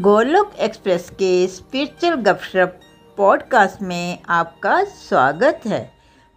Golok 0.00 0.52
express 0.60 1.10
के 1.10 1.46
spiritual 1.46 2.14
गपशप 2.14 2.80
podcast 3.16 3.82
में 3.82 4.18
आपका 4.28 4.84
स्वागत 4.84 5.60
है। 5.66 5.90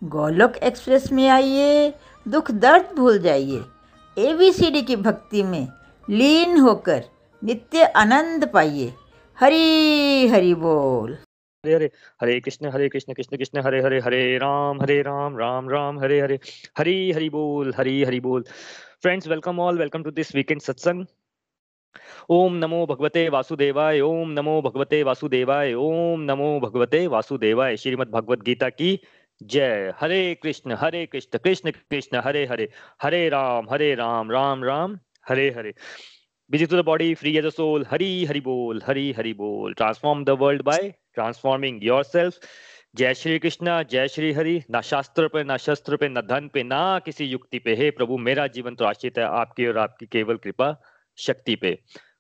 गोलोक 0.03 0.57
एक्सप्रेस 0.57 1.11
में 1.11 1.29
आइए, 1.29 1.93
दुख 2.27 2.51
दर्द 2.51 2.95
भूल 2.95 3.19
जाइए। 3.19 3.61
एबीसीडी 4.17 4.81
की 4.81 4.95
भक्ति 4.95 5.43
में 5.43 5.67
लीन 6.09 6.59
होकर 6.59 7.03
नित्य 7.43 7.83
आनंद 7.83 8.51
पाइए। 8.53 8.93
हरी, 9.39 10.27
हरि 10.27 10.53
बोल। 10.53 11.13
हरे 11.13 11.75
हरे 11.75 11.91
हरे 12.21 12.39
कृष्ण 12.39 12.71
हरे 12.71 12.89
कृष्ण 12.89 13.13
कृष्ण 13.13 13.37
कृष्ण, 13.37 13.61
हरे 13.61 13.81
हरे 13.81 13.99
हरे, 13.99 14.37
राम 14.37 14.81
हरे, 14.81 15.01
राम 15.01 15.37
राम 15.37 15.69
राम, 15.69 15.99
हरे 15.99 16.21
हरे, 16.21 16.39
हरी, 16.77 17.11
हरि 17.11 17.29
बोल, 17.29 17.73
हरी, 17.77 18.03
हरि 18.03 18.19
बोल। 18.19 18.43
Friends 19.01 19.27
welcome 19.27 19.59
all 19.59 19.77
welcome 19.77 20.03
to 20.03 20.11
this 20.11 20.35
weekend 20.35 20.61
satsang 20.61 21.05
ओम 22.29 22.53
नमो 22.53 22.85
भगवते 22.85 23.29
वासुदेवाय, 23.29 23.99
ओम 24.01 24.31
नमो 24.31 24.61
भगवते 24.61 25.03
वासुदेवाय, 25.03 25.73
ओम 25.73 26.21
नमो 26.21 26.59
भगवते 26.59 27.07
वासुदेवाय। 27.07 27.77
श्रीमद् 27.77 28.11
भगवद 28.11 28.41
गीता 28.41 28.69
की 28.69 28.99
जय। 29.43 29.93
Hare 29.99 30.35
Krishna 30.35 30.75
Hare 30.79 31.05
Krishna 31.05 31.37
Krishna 31.37 31.71
Krishna, 31.71 32.21
Hare 32.25 32.45
Hare. 32.45 32.69
Hare 33.01 33.29
Ram 33.29 33.67
Hare 33.69 33.95
Ram 33.95 34.31
Ram 34.31 34.63
Ram, 34.63 34.99
Hare 35.29 35.49
Hare. 35.49 35.73
Busy 36.53 36.67
to 36.67 36.75
the 36.75 36.83
body, 36.83 37.15
free 37.15 37.37
as 37.39 37.55
soul 37.55 37.85
hari 37.85 38.27
hari 38.27 38.41
bol 38.41 38.81
hari 38.87 39.05
hari 39.17 39.33
bol 39.37 39.73
transform 39.73 40.25
the 40.25 40.35
world 40.35 40.63
by 40.63 40.79
transforming 41.17 41.81
yourself 41.81 42.33
जय 42.95 43.13
श्री 43.13 43.39
कृष्णा, 43.39 43.83
जय 43.83 44.07
श्री 44.07 44.33
हरि। 44.33 44.63
ना 44.71 44.81
शास्त्र 44.81 45.27
पे, 45.27 45.43
ना 45.43 45.57
शस्त्र 45.57 45.97
पे, 45.97 46.09
ना 46.09 46.21
धन 46.21 46.49
पे, 46.53 46.63
ना 46.63 46.99
किसी 46.99 47.25
युक्ति 47.25 47.59
पे। 47.59 47.75
हे 47.75 47.91
प्रभु, 47.91 48.17
मेरा 48.17 48.47
जीवन 48.47 48.75
तो 48.75 48.85
आश्रित 48.85 49.17
है 49.17 49.23
आपकी 49.23 49.67
और 49.67 49.77
आपकी 49.77 50.05
केवल 50.05 50.35
कृपा। 50.35 50.81
शक्ति 51.21 51.55
पे। 51.55 51.73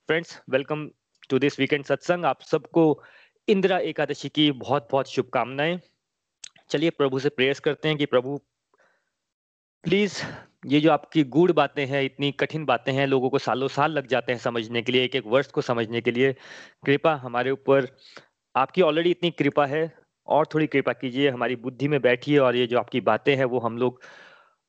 Friends 0.07 0.41
welcome 0.49 0.89
to 1.29 1.39
this 1.39 1.59
weekend 1.59 1.85
satsang 1.85 2.25
आप 2.25 2.41
सबको 2.41 3.03
इंदिरा 3.47 3.77
एकादशी 3.77 4.29
की 4.29 4.51
बहुत 4.51 4.87
बहुत 4.91 5.09
शुभकामनाएँ। 5.09 5.79
चलिए 6.69 6.89
प्रभु 6.89 7.19
से 7.19 7.29
प्रेयर्स 7.29 7.59
करते 7.59 7.87
हैं 7.87 7.97
कि 7.97 8.05
प्रभु 8.05 8.37
प्लीज़ 9.83 10.21
ये 10.67 10.79
जो 10.79 10.91
आपकी 10.91 11.23
गूढ़ 11.23 11.51
बातें 11.51 11.85
हैं, 11.85 12.03
इतनी 12.03 12.31
कठिन 12.31 12.65
बातें 12.65 12.93
हैं, 12.93 13.07
लोगों 13.07 13.29
को 13.29 13.39
सालों 13.39 13.67
साल 13.67 13.91
लग 13.91 14.07
जाते 14.07 14.31
हैं 14.31 14.39
समझने 14.39 14.81
के 14.81 14.91
लिए 14.91 15.03
एक 15.03 15.15
एक 15.15 15.25
वर्ष 15.25 15.47
को 15.47 15.61
समझने 15.61 16.01
के 16.01 16.11
लिए, 16.11 16.33
कृपा 16.85 17.15
हमारे 17.15 17.51
ऊपर, 17.51 17.87
आपकी 18.55 18.81
ऑलरेडी 18.81 19.11
इतनी 19.11 19.31
कृपा 19.31 19.65
है, 19.65 19.97
और 20.27 20.45
थोड़ी 20.53 20.67
कृपा 20.67 20.93
कीजिए, 20.93 21.29
हमारी 21.29 21.55
बुद्धि 21.55 21.87
में 21.87 22.01
बैठिए, 22.01 22.37
और 22.37 22.55
ये 22.55 22.67
जो 22.67 22.79
आपकी 22.79 23.01
बातें 23.01 23.35
हैं, 23.35 23.45
वो 23.45 23.59
हम 23.59 23.77
लोग 23.77 24.01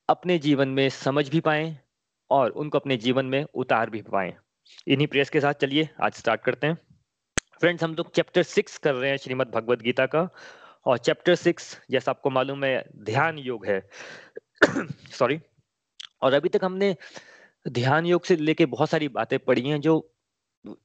अपने 0.08 0.39
जीवन 0.39 0.69
में 0.69 0.89
समझ 0.89 1.28
भी 1.28 1.41
पाए 1.41 1.78
और 2.33 2.50
उनको 2.50 2.78
अपने 2.78 2.97
जीवन 2.97 3.27
में 3.27 3.44
उतार 3.55 3.91
भी 3.91 4.02
पाए। 4.02 4.36
इन्हीं 4.88 5.06
प्रेस 5.06 5.30
के 5.30 5.41
साथ 5.41 5.55
चलिए, 5.55 5.88
आज 6.02 6.12
स्टार्ट 6.12 6.41
करते 6.41 6.66
हैं। 6.66 6.78
फ्रेंड्स 7.61 7.84
हम 7.84 7.94
लोग 7.94 8.12
चैप्टर 8.12 8.42
सिक्स 8.42 8.78
कर 8.78 8.94
रहे 8.94 9.11
हैं 9.11 9.16
श्रीमद 9.16 9.47
भगवद 9.47 9.83
गीता 9.83 10.06
का। 10.06 10.28
और 10.86 10.98
चैप्टर 10.98 11.34
सिक्स 11.34 11.80
जैसा 11.91 12.11
आपको 12.11 12.30
मालूम 12.30 12.64
है, 12.64 12.84
ध्यान 12.97 13.39
योग 13.39 13.66
है। 13.66 13.91
सॉरी 15.12 15.41
और 16.22 16.33
अभी 16.33 16.48
तक 16.48 16.61
हमने 16.64 16.97
ध्यान 17.69 18.06
योग 18.06 18.24
से 18.24 18.36
लेके 18.36 18.67
बहुत 18.67 18.91
सारी 18.91 19.08
बातें 19.08 19.39
पढ़ी 19.39 19.69
हैं, 19.69 19.80
जो 19.80 20.14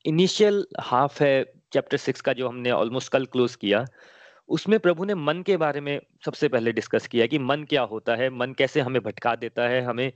इनिशियल 0.06 0.68
हाफ़ 0.80 1.24
है 1.24 1.54
चैप्टर 1.74 1.98
सिक्स 1.98 2.22
का, 2.22 2.34
जो 2.34 2.48
हमने 2.48 2.72
ऑलमोस्ट 2.72 3.12
कल 3.12 3.26
क्लोज 3.26 3.56
किया। 3.56 3.86
उसमें 4.50 4.80
प्रभु 4.80 5.06
ने 5.06 5.16
मन 5.16 5.42
के 5.42 5.58
बारे 5.58 5.82
में 5.82 6.00
सबसे 6.26 6.48
पहले 6.48 6.72
डिस्कस 6.72 7.08
किया 7.08 7.26
कि 7.26 7.40
मन 7.40 7.64
क्या 7.64 7.82
होता 7.82 8.16
है, 8.16 8.30
मन 8.30 8.54
कैसे 8.54 8.82
हमें 8.82 9.02
भटका 9.02 9.36
देता 9.36 9.68
है, 9.68 9.82
हमें 9.82 10.12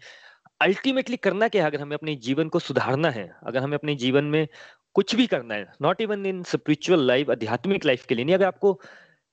अल्टीमेटली 0.61 1.17
करना 1.17 1.47
क्या 1.47 1.63
है? 1.63 1.69
अगर 1.69 1.81
हमें 1.81 1.95
अपने 1.97 2.15
जीवन 2.17 2.49
को 2.49 2.59
सुधारना 2.59 3.09
है, 3.09 3.29
अगर 3.43 3.59
हमें 3.59 3.77
अपने 3.77 3.95
जीवन 3.95 4.23
में 4.25 4.47
कुछ 4.95 5.15
भी 5.15 5.25
करना 5.27 5.55
है 5.55 5.71
not 5.81 6.01
even 6.01 6.25
in 6.25 6.43
spiritual 6.43 7.05
life 7.07 7.29
आध्यात्मिक 7.29 7.85
लाइफ 7.85 8.05
के 8.05 8.15
लिए 8.15 8.25
नहीं, 8.25 8.35
अगर 8.35 8.45
आपको 8.45 8.79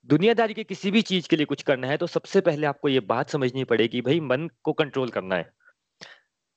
दुनियादारी 0.09 0.55
के 0.55 0.65
किसी 0.65 0.91
भी 0.91 1.03
चीज़ 1.03 1.29
के 1.29 1.37
लिए 1.37 1.47
कुछ 1.47 1.63
करना 1.63 1.87
है 1.87 1.97
तो 1.97 2.07
सबसे 2.07 2.41
पहले 2.41 2.67
आपको 2.67 2.89
ये 2.89 3.01
बात 3.01 3.31
समझनी 3.31 3.65
पड़ेगी, 3.65 4.01
भाई, 4.01 4.21
मन 4.21 4.49
को 4.63 4.73
कंट्रोल 4.73 5.09
करना 5.11 5.35
है। 5.35 5.51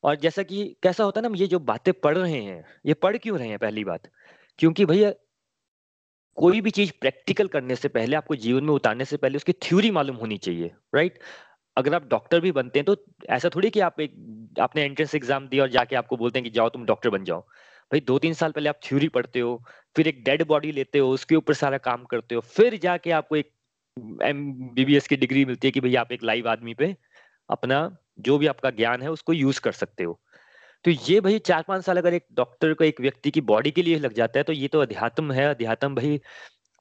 और 0.03 0.15
जैसा 0.15 0.43
कि 0.43 0.65
कैसा 0.83 1.03
होता 1.03 1.19
है 1.19 1.23
ना, 1.23 1.29
हम 1.29 1.35
ये 1.35 1.47
जो 1.47 1.59
बातें 1.61 1.93
पढ़ 1.93 2.17
रहे 2.17 2.41
हैं, 2.41 2.63
ये 2.85 2.93
पढ़ 2.93 3.17
क्यों 3.17 3.37
रहे 3.39 3.47
हैं, 3.47 3.57
पहली 3.59 3.83
बात? 3.83 4.07
क्योंकि 4.59 4.85
भैया, 4.85 5.11
कोई 6.37 6.61
भी 6.61 6.71
चीज़ 6.71 6.91
प्रैक्टिकल 7.01 7.47
करने 7.47 7.75
से 7.75 7.87
पहले, 7.87 8.15
आपको 8.15 8.35
जीवन 8.37 8.63
में 8.63 8.73
उतारने 8.73 9.05
से 9.05 9.17
पहले 9.17 9.37
उसकी 9.37 9.53
थ्योरी 9.53 9.91
मालूम 9.91 10.15
होनी 10.15 10.37
चाहिए 10.37 10.71
राइट 10.95 11.19
अगर 11.77 11.93
आप 11.95 12.07
डॉक्टर 12.09 12.39
भी 12.39 12.51
बनते 12.51 12.79
हैं 12.79 12.85
तो 12.85 12.95
ऐसा 13.29 13.49
थोड़ी 13.49 13.69
कि 13.69 13.79
आप 13.81 13.99
एक, 13.99 14.13
आपने 14.59 14.83
एंट्रेंस 14.83 15.15
एग्ज़ाम 15.15 15.47
दिया 15.47 15.63
और 15.63 15.69
जाके 15.69 15.95
आपको 15.95 16.17
बोलते 16.17 16.39
हैं 16.39 16.43
कि 16.43 16.49
जाओ 16.49 16.69
तुम 16.69 16.85
डॉक्टर 16.85 17.09
बन 17.09 17.23
जाओ। 17.23 17.41
भाई 17.91 17.99
दो 18.01 18.17
तीन 18.19 18.33
साल 18.33 18.51
पहले 18.51 18.69
आप 18.69 18.79
थ्योरी 18.83 19.07
पढ़ते 19.09 19.39
हो, 19.39 19.61
फिर 19.95 20.07
एक 20.07 20.23
डेड 20.23 20.43
बॉडी 20.47 20.71
लेते 20.71 20.99
हो, 20.99 21.09
उसके 21.11 21.35
ऊपर 21.35 21.53
सारा 21.55 21.77
काम 21.79 22.03
करते 22.05 22.35
हो, 22.35 22.41
फिर 22.41 22.77
जाके 22.79 23.11
आपको 23.13 23.35
एक 23.35 23.51
एमबीबीएस 24.23 25.07
की 25.07 25.15
डिग्री 25.17 25.45
मिलती 25.45 25.67
है 25.67 25.71
कि 25.71 25.81
भाई 25.81 25.95
आप 25.95 26.11
एक 26.11 26.23
लाइव 26.23 26.47
आदमी 26.49 26.73
पे 26.73 26.95
अपना 27.49 27.79
जो 28.19 28.37
भी 28.37 28.47
आपका 28.47 28.69
ज्ञान 28.71 29.01
है, 29.01 29.11
उसको 29.11 29.33
यूज़ 29.33 29.59
कर 29.61 29.71
सकते 29.73 30.03
हो। 30.03 30.19
तो 30.85 30.91
ये 30.91 31.19
भाई 31.21 31.39
चार 31.41 31.63
पाँच 31.67 31.83
साल 31.85 31.97
अगर 31.97 32.13
एक 32.13 32.25
डॉक्टर 32.33 32.73
को 32.73 32.83
एक 32.83 33.01
व्यक्ति 33.01 33.31
की 33.31 33.41
बॉडी 33.43 33.71
के 33.71 33.83
लिए 33.83 33.97
लग 33.99 34.13
जाता 34.13 34.39
है 34.39 34.43
तो 34.43 34.53
ये 34.53 34.67
तो 34.67 34.79
अध्यात्म 34.81 35.31
है। 35.31 35.45
अध्यात्म 35.45 35.95
भाई 35.95 36.19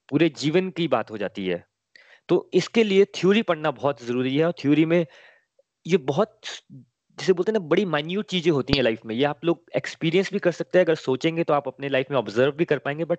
पूरे 0.08 0.28
जीवन 0.38 0.70
की 0.70 0.86
बात 0.88 1.10
हो 1.10 1.18
जाती 1.18 1.46
है। 1.46 1.64
तो 2.30 2.48
इसके 2.54 2.84
लिए 2.84 3.04
थ्योरी 3.16 3.42
पढ़ना 3.44 3.70
बहुत 3.72 4.02
ज़रूरी 4.04 4.36
है 4.36 4.44
और 4.46 4.52
थ्योरी 4.60 4.84
में 4.86 5.04
ये 5.86 5.96
बहुत 6.06 6.40
जिसे 7.18 7.32
बोलते 7.34 7.52
हैं 7.52 7.54
ना, 7.54 7.66
बड़ी 7.66 7.84
माइन्यूट 7.86 8.26
चीज़ें 8.26 8.50
होती 8.52 8.74
हैं 8.74 8.82
लाइफ 8.82 9.00
में। 9.06 9.14
ये 9.14 9.24
आप 9.24 9.44
लोग 9.44 9.64
एक्सपीरियंस 9.76 10.32
भी 10.32 10.38
कर 10.40 10.52
सकते 10.52 10.78
हैं, 10.78 10.84
अगर 10.84 10.94
सोचेंगे 10.96 11.44
तो 11.44 11.54
आप 11.54 11.68
अपने 11.68 11.88
लाइफ 11.88 12.10
में 12.10 12.18
ऑब्ज़र्व 12.18 12.52
भी 12.56 12.64
कर 12.66 12.78
पाएँगे 12.80 13.04
बट 13.06 13.18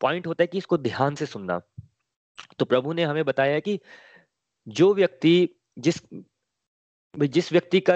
पॉइंट 0.00 0.26
होता 0.26 0.42
है 0.42 0.46
कि 0.46 0.58
इसको 0.58 0.78
ध्यान 0.80 1.14
से 1.16 1.26
सुनना। 1.26 1.60
तो 2.58 2.64
प्रभु 2.66 2.92
ने 2.94 3.04
हमें 3.04 3.24
बताया 3.26 3.60
कि 3.60 3.78
जो 4.66 4.94
व्यक्ति 4.94 5.34
जिस 5.78 6.00
जिस 7.14 7.52
व्यक्ति 7.52 7.80
का 7.82 7.94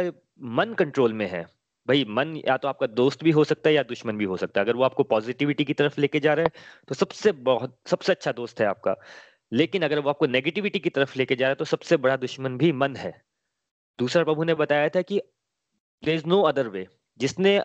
मन 0.55 0.75
कंट्रोल 0.75 1.13
में 1.15 1.27
है, 1.29 1.43
भाई 1.89 2.05
मन 2.11 2.37
या 2.39 2.57
तो 2.59 2.69
आपका 2.69 2.87
दोस्त 2.89 3.25
भी 3.25 3.31
हो 3.33 3.45
सकता 3.45 3.69
है 3.71 3.75
या 3.75 3.83
दुश्मन 3.85 4.19
भी 4.19 4.25
हो 4.27 4.37
सकता 4.37 4.61
है। 4.61 4.65
अगर 4.67 4.77
वो 4.77 4.85
आपको 4.85 5.03
पॉजिटिविटी 5.07 5.65
की 5.65 5.75
तरफ़ 5.75 6.01
लेके 6.01 6.21
जा 6.21 6.35
रहा 6.35 6.47
है 6.47 6.53
तो 6.89 6.95
सबसे 6.97 7.33
बहुत, 7.33 7.79
सबसे 7.87 8.13
अच्छा 8.13 8.33
दोस्त 8.35 8.61
है 8.61 8.67
आपका। 8.69 8.97
लेकिन 9.53 9.83
अगर 9.83 9.99
वो 9.99 10.11
आपको 10.11 10.27
नेगेटिविटी 10.27 10.79
की 10.79 10.91
तरफ़ 10.91 11.19
लेके 11.19 11.37
जा 11.37 11.47
रहा 11.47 11.51
है 11.51 11.55
तो 11.55 11.65
सबसे 11.67 11.97
बड़ा 11.99 12.17
दुश्मन 12.19 12.57
भी 12.59 12.73
मन 12.75 12.97
है। 12.97 13.13
दूसरा, 13.99 14.23
प्रभु 14.25 14.45
ने 14.45 14.55
बताया 14.55 14.89
था 14.89 15.03
कि 15.03 15.21
there 16.03 16.15
is 16.15 16.27
no 16.27 16.41
other 16.43 16.69
way 16.69 16.87
जिसने 17.21 17.57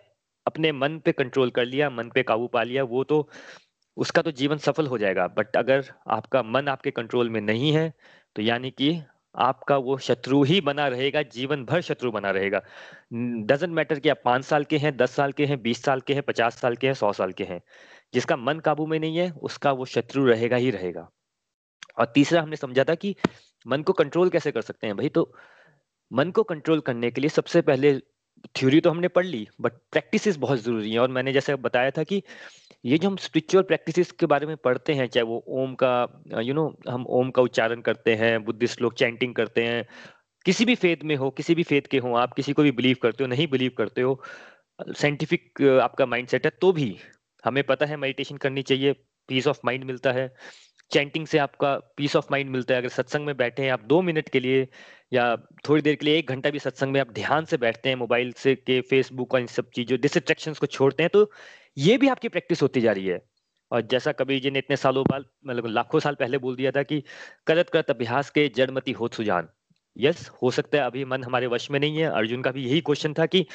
अपने 0.45 0.71
मन 0.71 0.97
पे 0.99 1.11
कंट्रोल 1.11 1.49
कर 1.51 1.65
लिया, 1.65 1.89
मन 1.89 2.09
पे 2.09 2.23
काबू 2.23 2.47
पा 2.47 2.63
लिया, 2.63 2.83
वो 2.83 3.03
तो 3.03 3.29
उसका 3.97 4.21
तो 4.21 4.31
जीवन 4.31 4.57
सफल 4.57 4.87
हो 4.87 4.97
जाएगा। 4.97 5.27
बट 5.27 5.55
अगर 5.57 5.83
आपका 6.07 6.43
मन 6.43 6.67
आपके 6.67 6.91
कंट्रोल 6.91 7.29
में 7.29 7.39
नहीं 7.41 7.71
है 7.73 7.93
तो 8.35 8.41
यानी 8.41 8.71
कि 8.71 9.01
आपका 9.35 9.77
वो 9.77 9.97
शत्रु 9.97 10.41
ही 10.43 10.59
बना 10.61 10.87
रहेगा, 10.87 11.21
जीवन 11.23 11.63
भर 11.65 11.81
शत्रु 11.81 12.11
बना 12.11 12.29
रहेगा। 12.31 12.61
डजेंट 13.13 13.73
मैटर 13.73 13.99
कि 13.99 14.09
आप 14.09 14.21
पाँच 14.25 14.45
साल 14.45 14.63
के 14.63 14.77
हैं, 14.77 14.95
दस 14.97 15.11
साल 15.11 15.31
के 15.31 15.45
हैं, 15.45 15.61
बीस 15.61 15.83
साल 15.83 16.01
के 16.01 16.13
हैं, 16.13 16.23
पचास 16.23 16.59
साल 16.61 16.75
के 16.75 16.87
हैं, 16.87 16.93
सौ 16.93 17.11
साल 17.13 17.31
के 17.31 17.43
हैं। 17.43 17.61
जिसका 18.13 18.37
मन 18.37 18.59
काबू 18.59 18.85
में 18.85 18.99
नहीं 18.99 19.17
है, 19.17 19.31
उसका 19.31 19.71
वो 19.71 19.85
शत्रु 19.85 20.25
रहेगा 20.25 20.55
ही 20.55 20.71
रहेगा। 20.71 21.09
और 21.97 22.11
तीसरा 22.15 22.41
हमने 22.41 22.55
समझा 22.55 22.83
था 22.83 22.95
कि 22.95 23.15
मन 23.65 23.81
को 23.81 23.93
कंट्रोल 23.93 24.29
कैसे 24.29 24.51
कर 24.51 24.61
सकते 24.61 24.87
हैं 24.87 24.97
भाई? 24.97 25.09
तो 25.09 25.31
मन 26.11 26.31
को 26.31 26.43
कंट्रोल 26.43 26.79
करने 26.81 27.11
के 27.11 27.21
लिए 27.21 27.29
सबसे 27.29 27.61
पहले 27.61 27.97
थ्योरी 28.55 28.79
तो 28.81 28.89
हमने 28.89 29.07
पढ़ 29.07 29.25
ली 29.25 29.47
बट 29.61 29.71
प्रैक्टिस 29.91 30.37
बहुत 30.37 30.59
ज़रूरी 30.59 30.91
है। 30.91 30.99
और 30.99 31.09
मैंने 31.09 31.33
जैसे 31.33 31.55
बताया 31.57 31.91
था 31.91 32.03
कि 32.03 32.21
ये 32.85 32.97
जो 32.97 33.09
हम 33.09 33.15
स्पिरिचुअल 33.17 33.63
प्रैक्टिसेस 33.63 34.11
के 34.11 34.25
बारे 34.25 34.45
में 34.47 34.55
पढ़ते 34.57 34.93
हैं, 34.93 35.07
चाहे 35.07 35.23
वो 35.23 35.43
ओम 35.49 35.73
का 35.83 36.23
यू 36.41 36.53
नो 36.53 36.67
हम 36.89 37.05
ओम 37.09 37.31
का 37.31 37.41
उच्चारण 37.41 37.81
करते 37.81 38.15
हैं, 38.15 38.43
बुद्धिस्ट 38.45 38.81
लोग 38.81 38.93
चैंटिंग 38.93 39.33
करते 39.35 39.63
हैं, 39.63 39.85
किसी 40.45 40.65
भी 40.65 40.75
फेद 40.75 41.03
में 41.03 41.15
हो, 41.15 41.29
किसी 41.31 41.55
भी 41.55 41.63
फेद 41.63 41.87
के 41.87 41.97
हो, 41.97 42.13
आप 42.15 42.33
किसी 42.33 42.53
को 42.53 42.63
भी 42.63 42.71
बिलीव 42.71 42.97
करते 43.03 43.23
हो, 43.23 43.27
नहीं 43.27 43.47
बिलीव 43.47 43.71
करते 43.77 44.01
हो 44.01 44.21
साइंटिफिक 44.79 45.61
आपका 45.83 46.05
माइंडसेट 46.05 46.45
है 46.45 46.51
तो 46.61 46.71
भी 46.71 46.95
हमें 47.43 47.63
पता 47.63 47.85
है 47.85 47.97
मेडिटेशन 47.97 48.37
करनी 48.37 48.61
चाहिए 48.61 48.93
पीस 49.29 49.47
ऑफ़ 49.47 49.59
माइंड 49.65 49.83
मिलता 49.83 50.11
है। 50.11 50.33
चैंटिंग 50.91 51.25
से 51.27 51.37
आपका 51.37 51.73
पीस 51.97 52.15
ऑफ़ 52.15 52.27
माइंड 52.31 52.49
मिलता 52.49 52.73
है। 52.73 52.79
अगर 52.79 52.89
सत्संग 52.89 53.25
में 53.25 53.35
बैठे 53.37 53.63
हैं 53.63 53.71
आप 53.71 53.83
दो 53.85 54.01
मिनट 54.01 54.29
के 54.29 54.39
लिए 54.39 54.67
या 55.13 55.35
थोड़ी 55.67 55.81
देर 55.81 55.95
के 55.95 56.05
लिए, 56.05 56.17
एक 56.17 56.29
घंटा 56.29 56.49
भी 56.49 56.59
सत्संग 56.59 56.91
में 56.91 56.99
आप 57.01 57.11
ध्यान 57.13 57.45
से 57.45 57.57
बैठते 57.57 57.89
हैं 57.89 57.95
मोबाइल 57.95 58.31
से 58.37 58.55
के 58.55 58.79
फेसबुक 58.81 59.33
और 59.33 59.39
इन 59.39 59.47
सब 59.47 59.69
चीज़ों 59.75 59.99
डिस्ट्रैक्शन 60.01 60.53
को 60.53 60.65
छोड़ते 60.67 61.03
हैं 61.03 61.09
तो 61.13 61.29
ये 61.77 61.97
भी 61.97 62.07
आपकी 62.07 62.29
प्रैक्टिस 62.29 62.61
होती 62.61 62.81
जा 62.81 62.91
रही 62.91 63.05
है। 63.05 63.21
और 63.71 63.81
जैसा 63.81 64.11
कबीर 64.11 64.39
जी 64.41 64.51
ने 64.51 64.59
इतने 64.59 64.75
सालों 64.77 65.03
बाद 65.09 65.25
मतलब 65.47 65.65
लाखों 65.67 65.99
साल 65.99 66.15
पहले 66.15 66.37
बोल 66.37 66.55
दिया 66.55 66.71
था 66.71 66.83
कि 66.83 67.01
करत 67.47 67.69
करत 67.69 67.89
अभ्यास 67.89 68.29
के 68.29 68.47
जड़मती 68.55 68.91
हो 68.91 69.07
सुजान। 69.07 69.47
यस 69.95 70.27
हो 70.41 70.51
सकता 70.51 70.77
है 70.77 70.83
अभी 70.83 71.03
मन 71.05 71.23
हमारे 71.23 71.47
वश 71.47 71.69
में 71.71 71.79
नहीं 71.79 71.97
है। 71.97 72.09
अर्जुन 72.09 72.41
का 72.41 72.51
भी 72.51 72.65
यही 72.65 72.81
क्वेश्चन 72.81 73.13
था 73.13 73.25
कि 73.25 73.45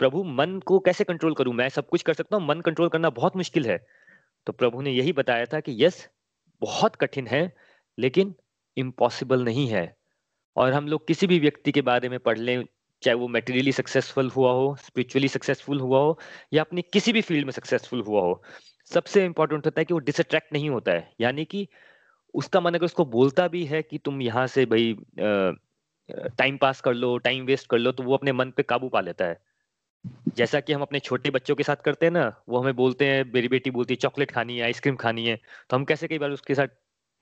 प्रभु, 0.00 0.22
मन 0.24 0.58
को 0.66 0.78
कैसे 0.78 1.04
कंट्रोल 1.04 1.34
करूँ? 1.34 1.54
मैं 1.54 1.68
सब 1.68 1.88
कुछ 1.88 2.02
कर 2.02 2.14
सकता 2.14 2.36
हूँ, 2.36 2.46
मन 2.46 2.60
कंट्रोल 2.60 2.88
करना 2.88 3.10
बहुत 3.10 3.36
मुश्किल 3.36 3.66
है। 3.66 3.78
तो 4.46 4.52
प्रभु 4.52 4.82
ने 4.82 4.90
यही 4.90 5.12
बताया 5.12 5.44
था 5.44 5.60
कि 5.60 5.76
यस 5.84 6.08
बहुत 6.62 6.96
कठिन 6.96 7.26
है, 7.26 7.52
लेकिन 7.98 8.34
इम्पॉसिबल 8.76 9.44
नहीं 9.44 9.66
है। 9.68 9.94
और 10.56 10.72
हम 10.72 10.88
लोग 10.88 11.06
किसी 11.08 11.26
भी 11.26 11.38
व्यक्ति 11.38 11.72
के 11.72 11.82
बारे 11.82 12.08
में 12.08 12.18
पढ़ 12.20 12.38
लें, 12.38 12.64
चाहे 13.02 13.14
वो 13.14 13.28
मेटेरियली 13.28 13.72
सक्सेसफुल 13.72 14.30
हुआ 14.30 14.52
हो 14.52 14.74
स्पिरिचुअली 14.76 15.28
सक्सेसफुल 15.28 15.80
हुआ 15.80 15.98
हो, 16.00 16.18
या 16.52 16.62
अपनी 16.62 16.82
किसी 16.82 17.12
भी 17.12 17.20
फ़ील्ड 17.22 17.44
में 17.46 17.52
सक्सेसफुल 17.52 18.00
हुआ 18.02 18.22
हो, 18.22 18.42
सबसे 18.90 19.24
इंपॉर्टेंट 19.24 19.66
होता 19.66 19.80
है 19.80 19.84
कि 19.84 19.94
वो 19.94 20.00
डिसट्रैक्ट 20.00 20.52
नहीं 20.52 20.70
होता 20.70 20.92
है। 20.92 21.12
यानी 21.20 21.44
कि 21.44 21.66
उसका 22.34 22.60
मन 22.60 22.74
अगर 22.74 22.84
उसको 22.84 23.04
बोलता 23.06 23.46
भी 23.48 23.64
है 23.66 23.82
कि 23.82 23.98
तुम 23.98 24.22
यहाँ 24.22 24.46
से 24.46 24.64
भाई 24.66 24.96
टाइम 26.38 26.56
पास 26.56 26.80
कर 26.80 26.94
लो 26.94 27.16
टाइम 27.18 27.44
वेस्ट 27.44 27.66
कर 27.70 27.78
लो 27.78 27.92
तो 27.92 28.02
वो 28.02 28.14
अपने 28.14 28.32
मन 28.32 28.50
पे 28.50 28.62
काबू 28.62 28.88
पा 28.88 29.00
लेता 29.00 29.24
है। 29.24 29.40
जैसा 30.36 30.60
कि 30.60 30.72
हम 30.72 30.82
अपने 30.82 30.98
छोटे 30.98 31.30
बच्चों 31.30 31.54
के 31.54 31.62
साथ 31.62 31.76
करते 31.76 32.06
हैं 32.06 32.12
ना, 32.12 32.42
वो 32.48 32.58
हमें 32.58 32.76
बोलते 32.76 33.06
हैं, 33.06 33.32
मेरी 33.34 33.48
बेटी 33.48 33.70
बोलती 33.70 33.94
है, 33.94 33.96
चॉकलेट 33.96 34.30
खानी 34.30 34.58
है, 34.58 34.64
आइसक्रीम 34.64 34.96
खानी 34.96 35.26
है। 35.26 35.40
तो 35.70 35.76
हम 35.76 35.84
कैसे 35.84 36.08
कई 36.08 36.18
बार 36.18 36.30
उसके 36.30 36.54
साथ 36.54 36.68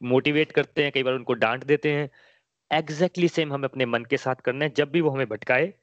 मोटिवेट 0.03 0.53
करते 0.53 0.83
हैं, 0.83 0.93
कई 0.93 1.03
बार 1.03 1.15
उनको 1.15 1.35
डांट 1.35 1.65
देते 1.65 1.93
हैं। 1.93 2.11
एग्जैक्टली 2.73 3.27
exactly 3.27 3.37
सेम 3.37 3.53
हमें 3.53 3.69
अपने 3.69 3.87
मन 3.87 4.05
के 4.05 4.17
साथ 4.17 4.35
करना 4.35 4.65
है। 4.65 4.73
जब 4.77 4.91
भी 4.91 5.00
वो 5.00 5.11
हमें 5.11 5.29
भटकाए 5.29 5.75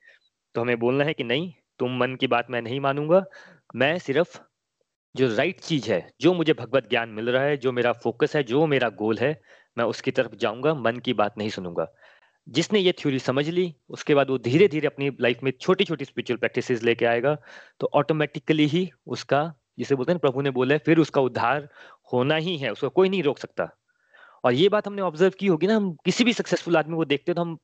तो 0.56 0.62
हमें 0.62 0.80
बोलना 0.80 1.04
है 1.04 1.14
कि 1.14 1.24
नहीं, 1.24 1.54
तुम 1.80 1.98
मन 1.98 2.16
की 2.16 2.28
बात 2.28 2.50
मैं 2.50 2.62
नहीं 2.62 2.80
मानूँगा। 2.80 3.26
मैं 3.76 4.00
सिर्फ़ 4.00 4.40
जो 5.16 5.36
राइट 5.36 5.60
चीज़ 5.60 5.92
है, 5.92 6.12
जो 6.22 6.34
मुझे 6.34 6.54
भगवत 6.54 6.90
ज्ञान 6.90 7.10
मिल 7.10 7.30
रहा 7.30 7.44
है, 7.44 7.58
जो 7.58 7.72
मेरा 7.72 7.92
फोकस 7.94 8.36
है, 8.36 8.44
जो 8.44 8.66
मेरा 8.66 8.90
गोल 8.90 9.18
है, 9.18 9.42
मैं 9.78 9.86
उसकी 9.86 10.12
तरफ़ 10.12 10.36
जाऊँगा, 10.36 10.74
मन 10.74 10.98
की 10.98 11.14
बात 11.14 11.38
नहीं 11.38 11.50
सुनूँगा। 11.50 11.94
जिसने 12.48 12.80
ये 12.80 12.92
थ्योरी 12.92 13.20
समझ 13.20 13.48
ली, 13.50 13.74
उसके 13.90 14.16
बाद 14.16 14.30
वो 14.30 14.38
धीरे 14.40 14.68
धीरे 14.68 14.88
अपनी 14.88 15.10
लाइफ 15.22 15.40
में 15.44 15.52
छोटी 15.62 15.84
छोटी 15.86 16.06
स्पिरिचुअल 16.06 16.38
प्रैक्टिसेस 16.38 16.84
लेके 16.84 17.06
आएगा 17.06 17.36
तो 17.80 17.90
ऑटोमेटिकली 17.96 18.66
ही 18.68 18.90
उसका, 19.08 19.54
जिसे 19.80 19.96
बोलते 19.96 20.12
हैं 20.12 20.20
प्रभु 20.20 20.42
ने 20.42 20.52
बोला 20.52 20.78
फिर 20.86 21.00
उसका 21.00 21.22
उद्धार 21.22 21.70
होना 22.14 22.36
ही 22.38 22.58
है, 22.58 22.72
उसको 22.72 22.90
कोई 22.92 23.10
नहीं 23.10 23.24
रोक 23.24 23.40
सकता। 23.40 23.70
और 24.44 24.54
ये 24.54 24.70
बात 24.70 24.88
हमने 24.88 25.02
ऑब्ज़र्व 25.02 25.34
की 25.40 25.48
होगी 25.48 25.68
ना, 25.68 25.76
हम 25.76 25.94
किसी 26.06 26.24
भी 26.24 26.34
सक्सेसफुल 26.34 26.78
आदमी 26.78 26.96
को 26.96 27.06
देखते 27.06 27.32
हैं 27.32 27.36
तो 27.36 27.42
हम 27.42 27.56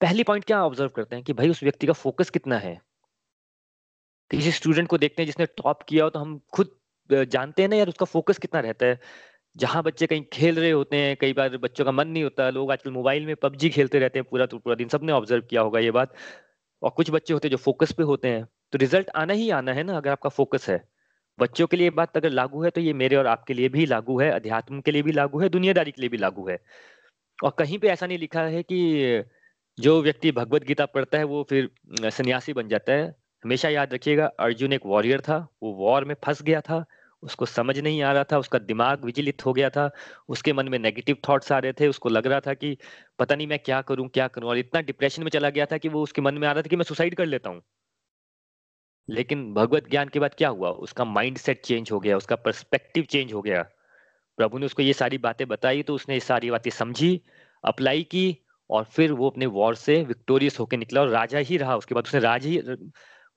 पहली 0.00 0.22
पॉइंट 0.24 0.44
क्या 0.44 0.62
ऑब्ज़र्व 0.64 0.90
करते 0.96 1.16
हैं 1.16 1.24
कि 1.24 1.32
भाई 1.32 1.48
उस 1.50 1.62
व्यक्ति 1.62 1.86
का 1.86 1.92
फोकस 1.94 2.30
कितना 2.30 2.58
है? 2.58 2.80
किसी 4.30 4.52
स्टूडेंट 4.52 4.88
को 4.88 4.98
देखते 4.98 5.22
हैं 5.22 5.26
जिसने 5.26 5.46
टॉप 5.58 5.82
किया 5.82 6.04
हो 6.04 6.10
तो 6.10 6.18
हम 6.18 6.38
खुद 6.52 6.70
जानते 7.10 7.62
हैं 7.62 7.68
ना 7.68 7.76
यार 7.76 7.88
उसका 7.88 8.06
फोकस 8.06 8.38
कितना 8.38 8.60
रहता 8.60 8.86
है। 8.86 8.98
जहाँ 9.56 9.82
बच्चे 9.82 10.06
कहीं 10.06 10.22
खेल 10.32 10.58
रहे 10.58 10.70
होते 10.70 10.96
हैं, 10.96 11.16
कई 11.16 11.32
बार 11.32 11.56
बच्चों 11.58 11.84
का 11.84 11.92
मन 11.92 12.08
नहीं 12.08 12.22
होता, 12.22 12.48
लोग 12.50 12.70
आजकल 12.72 12.90
मोबाइल 12.90 13.26
में 13.26 13.34
पबजी 13.36 13.70
खेलते 13.70 13.98
रहते 13.98 14.18
हैं 14.18 14.26
पूरा 14.30 14.46
तो 14.46 14.58
पूरा 14.58 14.74
दिन 14.76 14.88
सबने 14.88 15.12
ऑब्ज़र्व 15.12 15.42
किया 15.50 15.60
होगा 15.60 15.80
ये 15.80 15.90
बात। 15.90 16.14
और 16.82 16.90
कुछ 16.90 17.10
बच्चे 17.10 17.32
होते 17.34 17.48
हैं 17.48 17.50
जो 17.50 17.56
फोकस 17.56 17.92
पे 17.92 18.02
होते 18.02 18.28
हैं 18.28 18.44
तो 18.72 18.78
रिज़ल्ट 18.78 19.10
आना 19.16 19.32
ही 19.32 19.50
आना 19.50 19.72
है 19.72 19.82
ना, 19.82 19.96
अगर 19.96 20.10
आपका 20.10 20.30
फोकस 20.30 20.68
है। 20.70 20.82
बच्चों 21.38 21.66
के 21.66 21.76
लिए 21.76 21.90
बात 21.90 22.16
अगर 22.16 22.30
लागू 22.30 22.62
है 22.64 22.70
तो 22.70 22.80
ये 22.80 22.92
मेरे 22.94 23.16
और 23.16 23.26
आपके 23.26 23.54
लिए 23.54 23.68
भी 23.68 23.86
लागू 23.86 24.20
है, 24.20 24.30
अध्यात्म 24.30 24.80
के 24.80 24.90
लिए 24.90 25.02
भी 25.02 25.12
लागू 25.12 25.40
है, 25.40 25.48
दुनियादारी 25.48 25.90
के 25.90 26.00
लिए 26.02 26.08
भी 26.10 26.16
लागू 26.18 26.48
है। 26.48 26.58
और 27.38 27.54
कहीं 27.58 27.78
पे 27.78 27.88
ऐसा 27.88 28.06
नहीं 28.06 28.18
लिखा 28.18 28.42
है 28.44 28.62
कि 28.62 29.24
जो 29.78 30.00
व्यक्ति 30.02 30.32
भगवत 30.32 30.64
गीता 30.64 30.86
पढ़ता 30.86 31.18
है, 31.18 31.24
वो 31.24 31.46
फिर 31.50 31.70
सन्यासी 32.10 32.52
बन 32.52 32.68
जाता 32.68 32.92
है। 32.92 33.14
हमेशा 33.44 33.68
याद 33.68 33.94
रखिएगा, 33.94 34.26
अर्जुन 34.40 34.72
एक 34.72 34.86
वॉरियर 34.86 35.20
था, 35.20 35.36
वो 35.62 35.72
वॉर 35.74 36.04
में 36.04 36.14
फंस 36.24 36.42
गया 36.42 36.60
था। 36.60 36.84
उसको 37.22 37.46
समझ 37.46 37.78
नहीं 37.78 38.02
आ 38.02 38.12
रहा 38.12 38.24
था, 38.24 38.38
उसका 38.38 38.58
दिमाग 38.58 39.04
विचलित 39.04 39.44
हो 39.46 39.52
गया 39.52 39.70
था, 39.70 39.90
उसके 40.28 40.52
मन 40.52 40.68
में 40.68 40.78
नेगेटिव 40.78 41.16
थॉट्स 41.28 41.52
आ 41.52 41.58
रहे 41.58 41.72
थे, 41.72 41.88
उसको 41.88 42.08
लग 42.08 42.26
रहा 42.26 42.40
था 42.40 42.54
कि 42.54 42.76
पता 43.18 43.34
नहीं 43.34 43.46
मैं 43.46 43.58
क्या 43.58 43.80
करूँ 43.82 44.08
क्या 44.08 44.28
करूँ? 44.28 44.50
और 44.50 44.58
इतना 44.58 44.80
डिप्रेशन 44.82 45.22
में 45.22 45.30
चला 45.30 45.50
गया 45.50 45.66
था 45.66 45.78
कि 45.78 45.88
वो 45.88 46.02
उसके 46.02 46.22
मन 46.22 46.34
में 46.34 46.48
आ 46.48 46.52
रहा 46.52 46.62
था 46.62 46.68
कि 46.68 46.76
मैं 46.76 46.84
सुसाइड 46.84 47.14
कर 47.14 47.26
लेता 47.26 47.50
हूँ। 47.50 47.62
लेकिन 49.08 49.52
भगवत 49.54 49.90
ज्ञान 49.90 50.08
के 50.08 50.18
बाद 50.18 50.34
क्या 50.34 50.48
हुआ? 50.48 50.70
उसका 50.70 51.04
माइंड 51.04 51.38
सेट 51.38 51.60
चेंज 51.64 51.90
हो 51.92 52.00
गया, 52.00 52.16
उसका 52.16 52.36
परस्पेक्टिव 52.36 53.04
चेंज 53.04 53.32
हो 53.32 53.42
गया। 53.42 53.62
प्रभु 54.38 54.58
ने 54.58 54.66
उसको 54.66 54.82
ये 54.82 54.92
सारी 54.92 55.18
बातें 55.18 55.46
बताई 55.48 55.82
तो 55.82 55.94
उसने 55.94 56.14
ये 56.14 56.20
सारी 56.20 56.50
बातें 56.50 56.70
समझी 56.70 57.20
अप्लाई 57.64 58.02
की, 58.02 58.36
और 58.70 58.84
फिर 58.84 59.12
वो 59.12 59.30
अपने 59.30 59.46
वॉर 59.46 59.74
से 59.74 60.02
विक्टोरियस 60.04 60.58
होकर 60.60 60.76
निकला 60.76 61.00
और 61.00 61.08
राजा 61.08 61.38
ही 61.38 61.56
रहा। 61.56 61.76
उसके 61.76 61.94
बाद 61.94 62.04
उसने 62.04 62.20
राज 62.20 62.46
ही, 62.46 62.58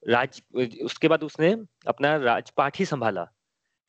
राज, 0.03 0.41
उसके 0.83 1.07
बाद 1.07 1.23
उसने 1.23 1.55
अपना 1.87 2.15
राजपाठ 2.17 2.79
ही 2.79 2.85
संभाला। 2.85 3.32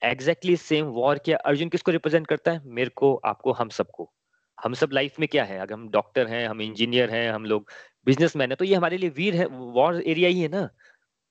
एग्जैक्टली 0.05 0.57
सेम 0.57 0.87
वॉर 0.93 1.19
किया 1.19 1.37
अर्जुन 1.47 1.69
किसको 1.69 1.91
रिप्रेजेंट 1.91 2.27
करता 2.27 2.53
है? 2.53 2.61
मेरे 2.65 2.91
को 2.91 3.15
आपको 3.25 3.53
हम 3.53 3.69
सबको। 3.69 4.11
हम 4.59 4.75
सब 4.75 4.91
लाइफ 4.93 5.19
में 5.21 5.29
क्या 5.29 5.45
है? 5.45 5.59
अगर 5.59 5.75
हम 5.75 5.89
डॉक्टर 5.91 6.27
हैं 6.29 6.47
हम 6.49 6.61
इंजीनियर 6.63 7.11
हैं 7.11 7.31
हम 7.33 7.45
लोग 7.45 7.71
बिजनेसमैन 8.07 8.51
है 8.51 8.57
तो 8.57 8.65
ये 8.65 8.75
हमारे 8.75 8.97
लिए 8.97 9.11
वीर 9.11 9.35
है। 9.35 9.47
वॉर 9.47 10.03
एरिया 10.03 10.29
ही 10.29 10.41
है 10.41 10.49
ना। 10.49 10.69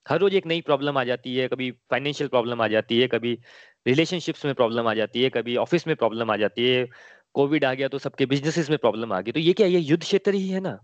हर 0.06 0.20
रोज 0.20 0.36
एक 0.36 0.46
नई 0.46 0.62
प्रॉब्लम 0.62 0.98
आ 0.98 1.04
जाती 1.04 1.36
है। 1.36 1.48
कभी 1.48 1.70
फाइनेंशियल 1.92 2.28
प्रॉब्लम 2.30 2.62
आ 2.62 2.68
जाती 2.68 3.00
है 3.02 3.08
कभी 3.08 3.38
रिलेशनशिप्स 3.86 4.46
में 4.46 4.54
प्रॉब्लम 4.56 4.88
आ 4.88 4.94
जाती 4.94 5.24
है 5.24 5.30
कभी 5.30 5.56
ऑफ़िस 5.58 5.88
में 5.88 5.96
प्रॉब्लम 5.96 6.32
आ 6.32 6.38
जाती 6.38 6.70
है। 6.70 6.88
कोविड 7.34 7.66
आ 7.66 7.74
गया 7.74 7.88
तो 7.88 8.00
सबके 8.00 8.26
बिजनेसेस 8.26 8.70
में 8.70 8.78
प्रॉब्लम 8.78 9.14
आ 9.14 9.22
गई 9.22 9.32
तो 9.32 9.40
ये 9.40 9.54
क्या 9.54 9.68
ये 9.68 9.80
युद्ध 9.80 10.04
क्षेत्र 10.04 10.34
ही 10.34 10.48
है 10.50 10.60
ना? 10.60 10.78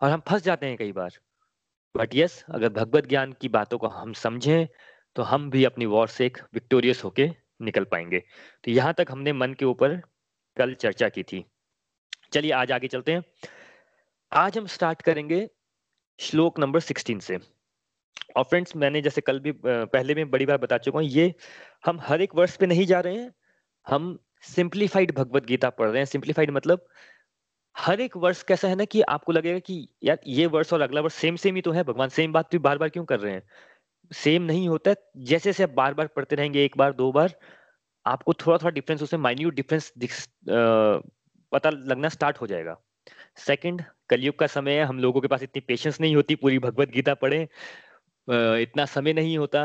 और 0.00 0.10
हम 0.10 0.22
फंस 0.28 0.42
जाते 0.42 0.66
हैं 0.66 0.76
कई 0.76 0.92
बार। 0.92 1.18
बट 1.94 2.14
यस 2.14 2.34
yes, 2.34 2.54
अगर 2.54 2.68
भगवत 2.68 3.06
ज्ञान 3.06 3.32
की 3.32 3.48
बातों 3.48 3.78
को 3.78 3.88
हम 3.88 4.12
समझें 4.12 4.66
तो 5.18 5.22
हम 5.22 5.48
भी 5.50 5.64
अपनी 5.64 5.86
वॉर 5.86 6.08
से 6.08 6.26
एक 6.26 6.36
विक्टोरियस 6.54 7.02
होके 7.04 7.28
निकल 7.62 7.84
पाएँगे। 7.84 8.18
तो 8.64 8.70
यहाँ 8.70 8.92
तक 8.94 9.06
हमने 9.10 9.32
मन 9.32 9.54
के 9.54 9.64
ऊपर 9.64 9.94
कल 10.56 10.74
चर्चा 10.74 11.08
की 11.08 11.22
थी। 11.22 11.44
चलिए 12.32 12.52
आज 12.52 12.72
आगे 12.72 12.88
चलते 12.88 13.12
हैं। 13.12 13.22
आज 14.32 14.58
हम 14.58 14.66
स्टार्ट 14.66 15.02
करेंगे 15.02 15.48
श्लोक 16.18 16.58
नंबर 16.60 16.80
सिक्सटीन 16.80 17.18
से। 17.18 17.38
और 18.36 18.44
फ्रेंड्स 18.44 18.76
मैंने 18.76 19.00
जैसे 19.00 19.20
कल 19.20 19.40
भी 19.40 19.52
पहले 19.64 20.14
भी 20.14 20.24
बड़ी 20.26 20.46
बार 20.46 20.58
बता 20.58 20.78
चुका 20.78 20.98
हूँ, 20.98 21.06
ये 21.06 21.34
हम 21.86 22.00
हर 22.02 22.22
एक 22.22 22.34
वर्ष 22.34 22.56
पे 22.56 22.66
नहीं 22.66 22.86
जा 22.86 23.00
रहे 23.00 23.16
हैं। 23.16 23.32
हम 23.86 24.18
सिंप्लीफाइड 24.44 25.14
भगवत 25.14 25.46
गीता 25.46 25.70
पढ़ 25.70 25.88
रहे 25.88 25.98
हैं। 25.98 26.06
सिंप्लीफाइड 26.06 26.50
मतलब 26.50 26.86
हर 27.76 28.00
एक 28.00 28.16
वर्ष 28.16 28.42
कैसा 28.42 28.68
है 28.68 28.74
ना 28.74 28.84
कि 28.84 29.00
आपको 29.08 29.32
लगेगा 29.32 29.58
कि 29.58 29.86
यार 30.04 30.18
ये 30.26 30.46
वर्ष 30.48 30.72
और 30.72 30.80
अगला 30.80 31.00
वर्ष 31.00 31.14
सेम 31.14 31.36
सेम 31.36 31.56
ही 31.56 31.62
तो 31.62 31.72
है। 31.72 31.84
भगवान 31.84 32.08
सेम 32.08 32.32
बात 32.32 32.50
भी 32.52 32.58
बार 32.58 32.78
बार 32.78 32.88
क्यों 32.88 33.04
कर 33.04 33.20
रहे 33.20 33.32
हैं? 33.32 33.42
सेम 34.10 34.42
नहीं 34.42 34.68
होता, 34.68 34.94
जैसे 35.18 35.50
जैसे 35.50 35.62
आप 35.62 35.70
बार 35.72 35.94
बार 35.94 36.06
पढ़ते 36.06 36.36
रहेंगे, 36.36 36.64
एक 36.64 36.76
बार, 36.78 36.92
दो 36.92 37.10
बार, 37.12 37.34
आपको 38.06 38.32
थोड़ा 38.36 38.58
थोड़ा 38.58 38.70
डिफरेंस 38.70 39.02
उसमें 39.02 39.20
माइन्यूट 39.20 39.54
डिफरेंस 39.54 39.92
पता 41.52 41.70
लगना 41.70 42.08
स्टार्ट 42.08 42.40
हो 42.40 42.46
जाएगा। 42.46 42.76
सेकंड 43.38 43.82
कलयुग 44.10 44.38
का 44.38 44.46
समय 44.48 44.72
है, 44.72 44.84
हम 44.84 44.98
लोगों 44.98 45.20
के 45.20 45.28
पास 45.28 45.42
इतनी 45.42 45.60
पेशेंस 45.62 46.00
नहीं 46.00 46.16
होती, 46.16 46.34
पूरी 46.36 46.58
भगवत 46.60 46.90
गीता 46.90 47.14
पढ़े 47.16 47.46
इतना 48.28 48.84
समय 48.86 49.12
नहीं 49.12 49.36
होता 49.38 49.60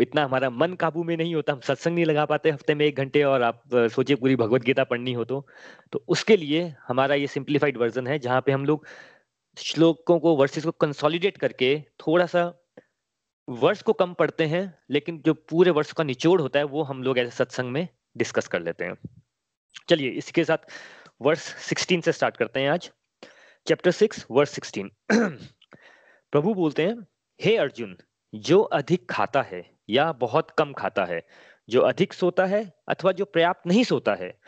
इतना 0.00 0.24
हमारा 0.24 0.48
मन 0.50 0.74
काबू 0.74 1.02
में 1.04 1.16
नहीं 1.16 1.34
होता, 1.34 1.52
हम 1.52 1.60
सत्संग 1.60 1.94
नहीं 1.94 2.04
लगा 2.04 2.24
पाते 2.26 2.50
हफ़्ते 2.50 2.74
में 2.74 2.84
एक 2.86 2.96
घंटे 2.96 3.22
और 3.24 3.42
आप 3.42 3.62
सोचिए 3.74 4.16
पूरी 4.16 4.36
भगवत 4.36 4.62
गीता 4.62 4.84
पढ़नी 4.84 5.12
हो 5.12 5.24
तो। 5.24 5.46
तो 5.92 6.04
उसके 6.08 6.36
लिए 6.36 6.62
हमारा 6.88 7.14
ये 7.14 7.26
सिंप्लीफाइड 7.28 7.76
वर्जन 7.76 8.06
है, 8.06 8.18
जहाँ 8.18 8.40
पे 8.46 8.52
हम 8.52 8.64
लोग 8.66 8.86
श्लोकों 9.56 10.18
को 10.20 10.34
वर्सेस 10.36 10.64
को 10.64 10.70
कंसोलिडेट 10.70 11.36
करके 11.38 11.78
थोड़ा 12.00 12.26
सा 12.26 12.44
वर्ष 13.48 13.82
को 13.82 13.92
कम 13.92 14.14
पढ़ते 14.14 14.46
हैं, 14.46 14.78
लेकिन 14.90 15.22
जो 15.26 15.34
पूरे 15.34 15.70
वर्ष 15.70 15.92
का 15.92 16.04
निचोड़ 16.04 16.40
होता 16.40 16.58
है, 16.58 16.64
वो 16.64 16.82
हम 16.82 17.02
लोग 17.02 17.18
ऐसे 17.18 17.30
सत्संग 17.30 17.72
में 17.72 17.88
डिस्कस 18.16 18.48
कर 18.48 18.60
लेते 18.60 18.84
हैं। 18.84 18.94
चलिए, 19.88 20.10
इसके 20.10 20.44
साथ 20.44 20.58
वर्ष 21.22 21.40
16 21.54 22.00
से 22.00 22.12
स्टार्ट 22.12 22.36
करते 22.36 22.60
हैं 22.60 22.70
आज। 22.70 22.90
चैप्टर 23.66 23.90
सिक्स 23.90 24.26
वर्ष 24.30 24.50
16 24.50 24.90
प्रभु 26.32 26.54
बोलते 26.54 26.82
हैं, 26.82 27.06
हे 27.40 27.50
hey 27.50 27.60
अर्जुन, 27.60 27.96
जो 28.34 28.60
अधिक 28.60 29.10
खाता 29.10 29.42
है 29.42 29.70
या 29.90 30.12
बहुत 30.12 30.50
कम 30.50 30.72
खाता 30.72 31.04
है, 31.04 31.26
जो 31.68 31.80
अधिक 31.80 32.12
सोता 32.12 32.46
है 32.46 32.72
अथवा 32.88 33.12
जो 33.12 33.24
पर्याप्त 33.24 33.66
नहीं 33.66 33.84
सोता 33.84 34.14
है, 34.14 34.40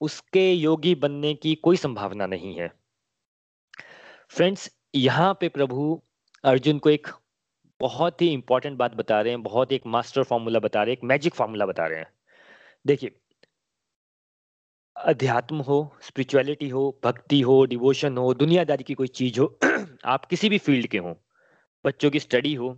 उसके 0.00 0.52
योगी 0.52 0.94
बनने 0.94 1.34
की 1.34 1.54
कोई 1.54 1.76
संभावना 1.76 2.26
नहीं 2.26 2.54
है। 2.54 2.72
फ्रेंड्स 4.28 4.76
यहाँ 4.94 5.34
पे 5.40 5.48
प्रभु 5.48 6.02
अर्जुन 6.44 6.78
को 6.78 6.90
एक 6.90 7.08
बहुत 7.82 8.22
ही 8.22 8.28
इंपॉर्टेंट 8.28 8.78
बात 8.78 8.94
बता 8.94 9.20
रहे 9.20 9.32
हैं, 9.32 9.42
बहुत 9.42 9.72
एक 9.72 9.82
मास्टर 9.86 10.22
फॉर्मूला 10.22 10.58
बता 10.58 10.82
रहे 10.82 10.92
हैं, 10.92 10.98
एक 10.98 11.04
मैजिक 11.04 11.34
फॉर्मूला 11.34 11.66
बता 11.66 11.86
रहे 11.86 11.98
हैं। 11.98 12.06
देखिए, 12.86 13.16
अध्यात्म 14.96 15.56
हो 15.56 15.96
स्पिरिचुअलिटी 16.02 16.68
हो, 16.68 17.00
भक्ति 17.04 17.40
हो 17.40 17.64
डिवोशन 17.64 18.18
हो, 18.18 18.34
दुनियादारी 18.34 18.84
की 18.84 18.94
कोई 18.94 19.08
चीज़ 19.08 19.40
हो, 19.40 19.58
आप 20.04 20.24
किसी 20.24 20.48
भी 20.48 20.58
फ़ील्ड 20.58 20.86
के 20.86 20.98
हो, 20.98 21.22
बच्चों 21.84 22.10
की 22.10 22.20
स्टडी 22.20 22.54
हो, 22.54 22.70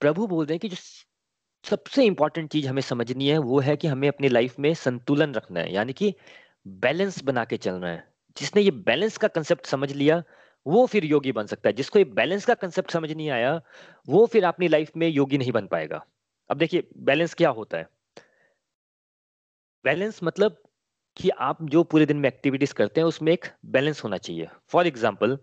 प्रभु 0.00 0.26
बोल 0.26 0.46
रहे 0.46 0.54
हैं 0.54 0.60
कि 0.60 0.68
जो 0.68 0.76
सबसे 1.64 2.04
इंपॉर्टेंट 2.04 2.52
चीज़ 2.52 2.68
हमें 2.68 2.82
समझनी 2.82 3.28
है, 3.28 3.38
वो 3.38 3.60
है 3.60 3.76
कि 3.76 3.88
हमें 3.88 4.08
अपनी 4.08 4.28
लाइफ 4.28 4.58
में 4.58 4.74
संतुलन 4.74 5.34
रखना 5.34 5.60
है, 5.60 5.72
यानी 5.72 5.92
कि 5.92 6.14
बैलेंस 6.66 7.22
बना 7.24 7.44
के 7.44 7.56
चलना 7.56 7.88
है। 7.88 8.12
जिसने 8.36 8.62
ये 8.62 8.70
बैलेंस 8.70 9.16
का 9.16 9.28
कंसेप्ट 9.28 9.66
समझ 9.66 9.92
लिया 9.92 10.22
वो 10.66 10.84
फिर 10.86 11.04
योगी 11.04 11.32
बन 11.32 11.46
सकता 11.46 11.68
है। 11.68 11.72
जिसको 11.74 11.98
ये 11.98 12.04
बैलेंस 12.06 12.44
का 12.44 12.54
कंसेप्ट 12.56 12.90
समझ 12.90 13.10
नहीं 13.12 13.28
आया, 13.30 13.60
वो 14.08 14.24
फिर 14.26 14.44
अपनी 14.44 14.68
लाइफ 14.68 14.90
में 14.96 15.08
योगी 15.08 15.38
नहीं 15.38 15.52
बन 15.52 15.66
पाएगा। 15.66 16.04
अब 16.50 16.58
देखिए 16.58 16.88
बैलेंस 16.98 17.34
क्या 17.34 17.50
होता 17.50 17.78
है? 17.78 17.88
बैलेंस 19.84 20.20
मतलब 20.22 20.62
कि 21.16 21.28
आप 21.30 21.62
जो 21.64 21.82
पूरे 21.84 22.06
दिन 22.06 22.16
में 22.16 22.28
एक्टिविटीज़ 22.28 22.74
करते 22.74 23.00
हैं, 23.00 23.08
उसमें 23.08 23.32
एक 23.32 23.44
बैलेंस 23.66 24.02
होना 24.04 24.16
चाहिए। 24.18 24.48
फॉर 24.68 24.86
एग्ज़ाम्पल 24.86 25.38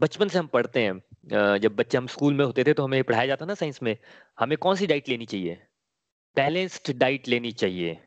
बचपन 0.00 0.28
से 0.28 0.38
हम 0.38 0.46
पढ़ते 0.46 0.80
हैं 0.80 1.58
जब 1.58 1.74
बच्चे 1.76 1.98
हम 1.98 2.06
स्कूल 2.06 2.34
में 2.34 2.44
होते 2.44 2.64
थे 2.64 2.72
तो 2.72 2.84
हमें 2.84 3.02
पढ़ाया 3.04 3.26
जाता 3.26 3.46
ना 3.46 3.54
साइंस 3.54 3.82
में, 3.82 3.96
हमें 4.38 4.56
कौन 4.58 4.76
सी 4.76 4.86
डाइट 4.86 5.08
लेनी 5.08 5.26
चाहिए? 5.26 5.54
बैलेंस्ड 6.36 6.92
डाइट 6.98 7.28
लेनी 7.28 7.52
चाहिए। 7.54 7.98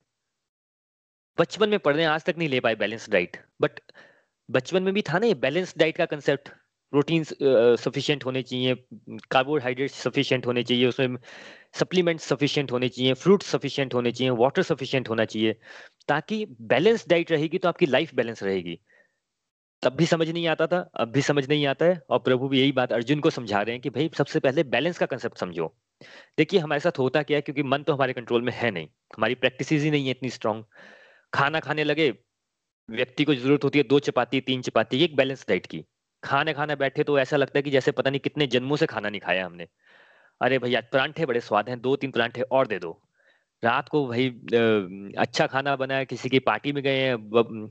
बचपन 1.37 1.69
में 1.69 1.79
पढ़ 1.79 1.95
रहे 1.95 2.03
हैं 2.03 2.11
आज 2.11 2.23
तक 2.25 2.35
नहीं 2.37 2.49
ले 2.49 2.59
पाए 2.59 2.75
बैलेंस 2.75 3.09
डाइट 3.09 3.37
बट 3.61 3.79
बचपन 4.51 4.83
में 4.83 4.93
भी 4.93 5.01
था 5.03 5.19
ना 5.19 5.27
ये 5.27 5.33
बैलेंस 5.37 5.73
डाइट 5.77 5.97
का 5.97 6.05
कंसेप्ट 6.07 6.49
प्रोटीन 6.93 7.23
सफिशिएंट 7.23 8.25
होने 8.25 8.41
चाहिए 8.43 8.75
कार्बोहाइड्रेट 9.31 9.91
सफिशिएंट 9.91 10.45
होने 10.45 10.63
चाहिए, 10.63 10.85
उसमें 10.87 11.17
सप्लीमेंट 11.79 12.19
सफिशिएंट 12.19 12.71
होने 12.71 12.89
चाहिए 12.89 13.13
फ्रूट 13.15 13.43
सफिशिएंट 13.43 13.93
होने 13.93 14.11
चाहिए 14.11 14.31
वाटर 14.37 14.63
सफिशिएंट 14.63 15.09
होना 15.09 15.25
चाहिए। 15.25 15.55
ताकि 16.07 16.45
बैलेंस 16.63 17.05
डाइट 17.09 17.31
रहेगी 17.31 17.57
तो 17.57 17.69
आपकी 17.69 17.85
लाइफ 17.85 18.13
बैलेंस 18.15 18.43
रहेगी। 18.43 18.77
तब 19.83 19.95
भी 19.95 20.05
समझ 20.05 20.29
नहीं 20.29 20.47
आता 20.47 20.67
था, 20.67 20.79
अब 20.95 21.11
भी 21.11 21.21
समझ 21.21 21.47
नहीं 21.49 21.65
आता 21.67 21.85
है, 21.85 22.01
और 22.09 22.19
प्रभु 22.19 22.47
भी 22.47 22.59
यही 22.59 22.71
बात 22.71 22.93
अर्जुन 22.93 23.19
को 23.19 23.29
समझा 23.29 23.61
रहे 23.61 23.75
हैं 23.75 23.81
कि 23.81 23.89
भाई 23.89 24.09
सबसे 24.17 24.39
पहले 24.39 24.63
बैलेंस 24.65 24.97
का 24.97 25.05
कंसेप्ट 25.05 25.37
समझो। 25.37 25.73
देखिए, 26.37 26.59
हमारे 26.59 26.79
साथ 26.79 26.99
होता 26.99 27.23
क्या 27.23 27.37
है, 27.37 27.41
क्योंकि 27.41 27.63
मन 27.63 27.83
तो 27.83 27.93
हमारे 27.93 28.13
कंट्रोल 28.13 28.41
में 28.41 28.51
है 28.55 28.71
नहीं, 28.71 28.87
हमारी 29.17 29.35
प्रैक्टिस 29.35 29.71
ही 29.71 29.91
नहीं 29.91 30.05
है 30.05 30.11
इतनी 30.11 30.29
स्ट्रांग 30.29 30.63
खाना 31.33 31.59
खाने 31.59 31.83
लगे 31.83 32.13
व्यक्ति 32.89 33.23
को 33.23 33.35
ज़रूरत 33.35 33.63
होती 33.63 33.79
है 33.79 33.83
दो 33.85 33.99
चपाती, 33.99 34.41
तीन 34.41 34.61
चपाती, 34.61 35.03
एक 35.03 35.15
बैलेंस 35.15 35.45
डाइट 35.49 35.65
की। 35.65 35.83
खाने 36.23 36.53
खाने 36.53 36.75
बैठे 36.75 37.03
तो 37.03 37.17
ऐसा 37.19 37.37
लगता 37.37 37.57
है 37.59 37.63
कि 37.63 37.71
जैसे 37.71 37.91
पता 37.91 38.09
नहीं 38.09 38.19
कितने 38.19 38.47
जन्मों 38.47 38.75
से 38.75 38.85
खाना 38.85 39.09
नहीं 39.09 39.21
खाया 39.21 39.45
हमने। 39.45 39.67
अरे 40.41 40.59
भैया 40.59 40.81
परांठे 40.93 41.25
बड़े 41.25 41.39
स्वाद 41.41 41.69
हैं, 41.69 41.79
दो, 41.81 41.95
तीन 41.95 42.11
परांठे 42.11 42.41
और 42.41 42.67
दे 42.67 42.79
दो। 42.79 42.99
रात 43.63 43.89
को 43.89 44.05
भाई 44.07 44.29
अच्छा 45.17 45.47
खाना 45.47 45.75
बनाया, 45.75 46.03
किसी 46.05 46.29
की 46.29 46.39
पार्टी 46.41 46.71
में 46.71 46.83
गए 46.83 46.99
हैं 46.99 47.69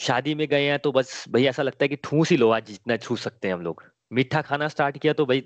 शादी 0.00 0.34
में 0.34 0.46
गए 0.48 0.64
हैं 0.64 0.78
तो 0.78 0.90
बस 0.92 1.24
भाई 1.30 1.44
ऐसा 1.46 1.62
लगता 1.62 1.84
है 1.84 1.88
कि 1.88 1.96
ठूस 2.04 2.30
ही 2.30 2.36
लो 2.36 2.50
आज 2.50 2.66
जितना 2.66 2.96
छू 2.98 3.16
सकते 3.18 3.48
हैं 3.48 3.54
हम 3.54 3.62
लोग। 3.62 3.82
मीठा 4.10 4.40
खाना 4.42 4.68
स्टार्ट 4.68 4.98
किया 4.98 5.12
तो 5.12 5.26
भाई, 5.26 5.42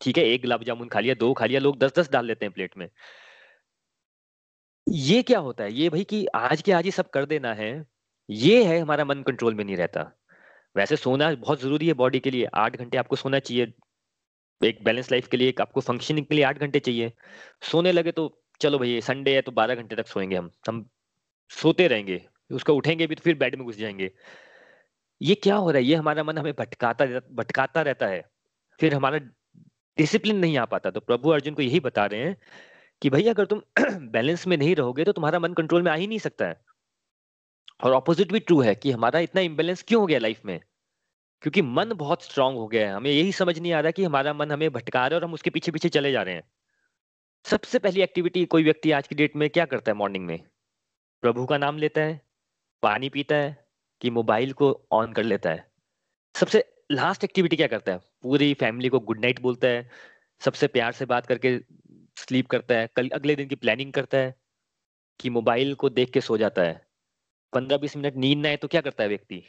ठीक 0.00 0.18
है, 0.18 0.24
एक 0.24 0.42
गुलाब 0.42 0.64
जामुन 0.64 0.88
खा 0.88 1.00
लिया, 1.00 1.14
दो 1.14 1.32
खा 1.34 1.46
लिया, 1.46 1.60
लोग 1.60 1.78
दस 1.78 1.92
दस 1.98 2.10
डाल 2.12 2.26
लेते 2.26 2.46
हैं 2.46 2.52
प्लेट 2.52 2.76
में। 2.78 2.88
ये 4.86 5.22
क्या 5.22 5.38
होता 5.38 5.64
है? 5.64 5.72
ये 5.72 5.88
भाई 5.88 6.04
कि 6.04 6.26
आज 6.26 6.62
के 6.62 6.72
आज 6.72 6.84
ही 6.84 6.90
सब 6.90 7.08
कर 7.10 7.24
देना 7.26 7.52
है, 7.54 7.84
ये 8.30 8.64
है 8.64 8.78
हमारा 8.80 9.04
मन 9.04 9.22
कंट्रोल 9.22 9.54
में 9.54 9.64
नहीं 9.64 9.76
रहता। 9.76 10.10
वैसे 10.76 10.96
सोना 10.96 11.30
बहुत 11.34 11.60
ज़रूरी 11.60 11.86
है 11.86 11.92
बॉडी 11.92 12.20
के 12.20 12.30
लिए। 12.30 12.46
आठ 12.54 12.76
घंटे 12.76 12.98
आपको 12.98 13.16
सोना 13.16 13.38
चाहिए। 13.38 13.72
एक 14.60 14.82
बैलेंस 14.84 15.10
लाइफ 15.12 15.28
के 15.28 15.36
लिए, 15.36 15.48
एक 15.48 15.60
आपको 15.60 15.80
फंक्शनिंग 15.80 16.26
के 16.26 16.34
लिए 16.34 16.44
आठ 16.44 16.58
घंटे 16.58 16.80
चाहिए। 16.80 17.12
सोने 17.62 17.92
लगे 17.92 18.12
तो 18.12 18.28
चलो 18.60 18.78
भैया 18.78 19.00
संडे 19.00 19.34
है 19.34 19.42
तो 19.42 19.52
बारह 19.52 19.74
घंटे 19.74 19.96
तक 19.96 20.06
सोएँगे 20.06 20.36
हम। 20.36 20.50
हम 20.68 20.88
सोते 21.50 21.86
रहेंगे, 21.88 22.20
उसको 22.52 22.74
उठेंगे 22.74 23.06
भी 23.06 23.14
तो 23.14 23.22
फिर 23.24 23.34
बेड 23.34 23.54
में 23.56 23.64
घुस 23.66 23.76
जाएँगे। 23.76 24.10
ये 25.20 25.34
क्या 25.34 25.56
हो 25.56 25.70
रहा 25.70 25.78
है? 25.78 25.84
ये 25.84 25.94
हमारा 25.94 26.24
मन 26.24 26.38
हमें 26.38 26.52
भटकाता 26.58 27.06
भटकाता 27.32 27.82
रहता 27.82 28.06
है। 28.06 28.22
फिर 28.80 28.94
हमारा 28.94 29.18
डिसिप्लिन 29.98 30.38
नहीं 30.38 30.56
आ 30.58 30.64
पाता। 30.64 30.90
तो 30.90 31.00
प्रभु 31.00 31.30
अर्जुन 31.30 31.54
को 31.54 31.62
यही 31.62 31.80
बता 31.80 32.06
रहे 32.06 32.20
हैं 32.20 32.36
कि 33.02 33.10
भाई 33.10 33.24
अगर 33.24 33.44
तुम 33.44 33.62
बैलेंस 34.08 34.46
में 34.46 34.56
नहीं 34.56 34.76
रहोगे 34.76 35.04
तो 35.04 35.12
तुम्हारा 35.12 35.38
मन 35.38 35.54
कंट्रोल 35.54 35.82
में 35.82 35.92
आ 35.92 35.94
ही 35.94 36.06
नहीं 36.06 36.18
सकता 36.18 36.46
है। 36.46 36.60
और 37.84 37.92
ऑपोजिट 37.92 38.32
भी 38.32 38.40
ट्रू 38.40 38.60
है 38.60 38.74
कि 38.74 38.90
हमारा 38.90 39.18
इतना 39.18 39.40
इम्बेलेंस 39.40 39.84
क्यों 39.88 40.00
हो 40.00 40.06
गया 40.06 40.18
लाइफ 40.18 40.40
में? 40.44 40.60
क्योंकि 41.42 41.62
मन 41.62 41.92
बहुत 41.92 42.22
स्ट्रांग 42.22 42.56
हो 42.56 42.66
गया 42.66 42.88
है। 42.88 42.94
हमें 42.94 43.10
यही 43.10 43.32
समझ 43.32 43.58
नहीं 43.58 43.72
आ 43.72 43.80
रहा 43.80 43.90
कि 43.90 44.04
हमारा 44.04 44.32
मन 44.32 44.50
हमें 44.50 44.70
भटका 44.70 44.98
रहा 44.98 45.08
है 45.08 45.14
और 45.14 45.24
हम 45.24 45.34
उसके 45.34 45.50
पीछे 45.50 45.72
पीछे 45.72 45.88
चले 45.88 46.12
जा 46.12 46.22
रहे 46.22 46.34
हैं। 46.34 46.42
सबसे 47.44 47.78
पहली 47.78 48.02
एक्टिविटी 48.02 48.44
कोई 48.44 48.64
व्यक्ति 48.64 48.92
आज 48.92 49.08
की 49.08 49.14
डेट 49.14 49.36
में 49.36 49.50
क्या 49.50 49.64
करता 49.64 49.92
है 49.92 49.98
मॉर्निंग 49.98 50.26
में? 50.26 50.40
प्रभु 51.22 51.46
का 51.46 51.58
नाम 51.58 51.78
लेता 51.78 52.00
है, 52.00 52.20
पानी 52.82 53.08
पीता 53.08 53.36
है 53.36 53.68
कि 54.00 54.10
मोबाइल 54.10 54.52
को 54.52 54.86
ऑन 54.92 55.12
कर 55.12 55.22
लेता 55.22 55.50
है। 55.50 55.70
सबसे 56.36 56.74
लास्ट 56.92 57.24
एक्टिविटी 57.24 57.56
क्या 57.56 57.66
करता 57.66 57.92
है? 57.92 58.00
पूरी 58.22 58.54
फैमिली 58.54 58.88
को 58.88 59.00
गुड 59.00 59.20
नाइट 59.20 59.40
बोलता 59.40 59.68
है। 59.68 59.90
सबसे 60.40 60.66
प्यार 60.66 60.92
से 60.92 61.04
बात 61.04 61.26
करके 61.26 61.60
स्लीप 62.16 62.46
करता 62.46 62.74
है, 62.74 62.88
कल, 62.96 63.08
अगले 63.08 63.34
दिन 63.36 63.48
की 63.48 63.54
प्लानिंग 63.54 63.92
करता 63.92 64.18
है 64.18 64.34
कि 65.20 65.30
मोबाइल 65.30 65.74
को 65.74 65.90
देख 65.90 66.10
के 66.10 66.20
सो 66.20 66.36
जाता 66.38 66.62
है। 66.62 66.80
पंद्रह 67.52 67.78
बीस 67.78 67.96
मिनट 67.96 68.16
नींद 68.16 68.38
ना 68.38 68.48
आए 68.48 68.56
तो 68.56 68.68
क्या 68.68 68.80
करता 68.80 69.02
है 69.02 69.08
व्यक्ति? 69.08 69.42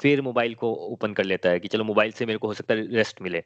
फिर 0.00 0.20
मोबाइल 0.22 0.54
को 0.54 0.72
ओपन 0.92 1.12
कर 1.14 1.24
लेता 1.24 1.50
है 1.50 1.60
कि 1.60 1.68
चलो 1.68 1.84
मोबाइल 1.84 2.12
से 2.12 2.26
मेरे 2.26 2.38
को 2.38 2.48
हो 2.48 2.54
सकता 2.54 2.74
है 2.74 2.86
रेस्ट 2.96 3.22
मिले। 3.22 3.42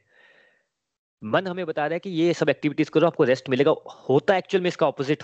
मन 1.21 1.47
हमें 1.47 1.65
बता 1.65 1.85
रहा 1.87 1.93
है 1.93 1.99
कि 1.99 2.09
ये 2.09 2.33
सब 2.33 2.49
एक्टिविटीज़ 2.49 2.89
करो, 2.91 3.07
आपको 3.07 3.23
रेस्ट 3.23 3.49
मिलेगा। 3.49 3.71
होता 4.09 4.37
एक्चुअल 4.37 4.61
में 4.63 4.67
इसका 4.67 4.87
ऑपोजिट 4.87 5.23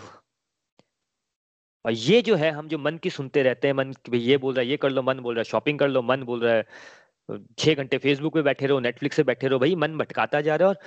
और 1.85 1.91
ये 1.91 2.21
जो 2.21 2.35
है, 2.35 2.51
हम 2.51 2.67
जो 2.67 2.77
मन 2.77 2.97
की 2.97 3.09
सुनते 3.09 3.43
रहते 3.43 3.67
हैं, 3.67 3.73
मन 3.75 3.93
ये 4.13 4.37
बोल 4.37 4.53
रहा 4.53 4.61
है, 4.61 4.67
ये 4.67 4.77
कर 4.77 4.89
लो, 4.89 5.01
मन 5.01 5.19
बोल 5.19 5.35
रहा 5.35 5.39
है 5.39 5.43
शॉपिंग 5.43 5.79
कर 5.79 5.89
लो, 5.89 6.01
मन 6.01 6.23
बोल 6.23 6.41
रहा 6.43 6.55
है, 6.55 6.65
छह 7.59 7.73
घंटे 7.73 7.97
फेसबुक 7.97 8.33
पे 8.33 8.41
बैठे 8.41 8.67
रहो 8.67 8.79
नेटफ्लिक्स 8.79 9.17
पे 9.17 9.23
बैठे 9.23 9.47
रहो, 9.47 9.59
भाई 9.59 9.75
मन 9.75 9.97
भटकाता 9.97 10.41
जा 10.41 10.55
रहा 10.55 10.69
है 10.69 10.75
और 10.75 10.81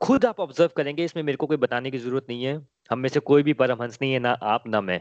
खुद 0.00 0.24
आप 0.24 0.40
ऑब्ज़र्व 0.40 0.70
करेंगे, 0.76 1.04
इसमें 1.04 1.22
मेरे 1.22 1.36
को 1.36 1.46
कोई 1.46 1.56
बताने 1.56 1.90
की 1.90 1.98
ज़रूरत 1.98 2.26
नहीं 2.28 2.44
है। 2.44 2.54
हम 2.90 2.98
में 2.98 3.08
से 3.08 3.20
कोई 3.22 3.42
भी 3.42 3.52
परमहंस 3.54 3.98
नहीं 4.02 4.12
है, 4.12 4.18
ना 4.18 4.30
आप, 4.44 4.66
ना 4.68 4.80
मैं। 4.80 5.00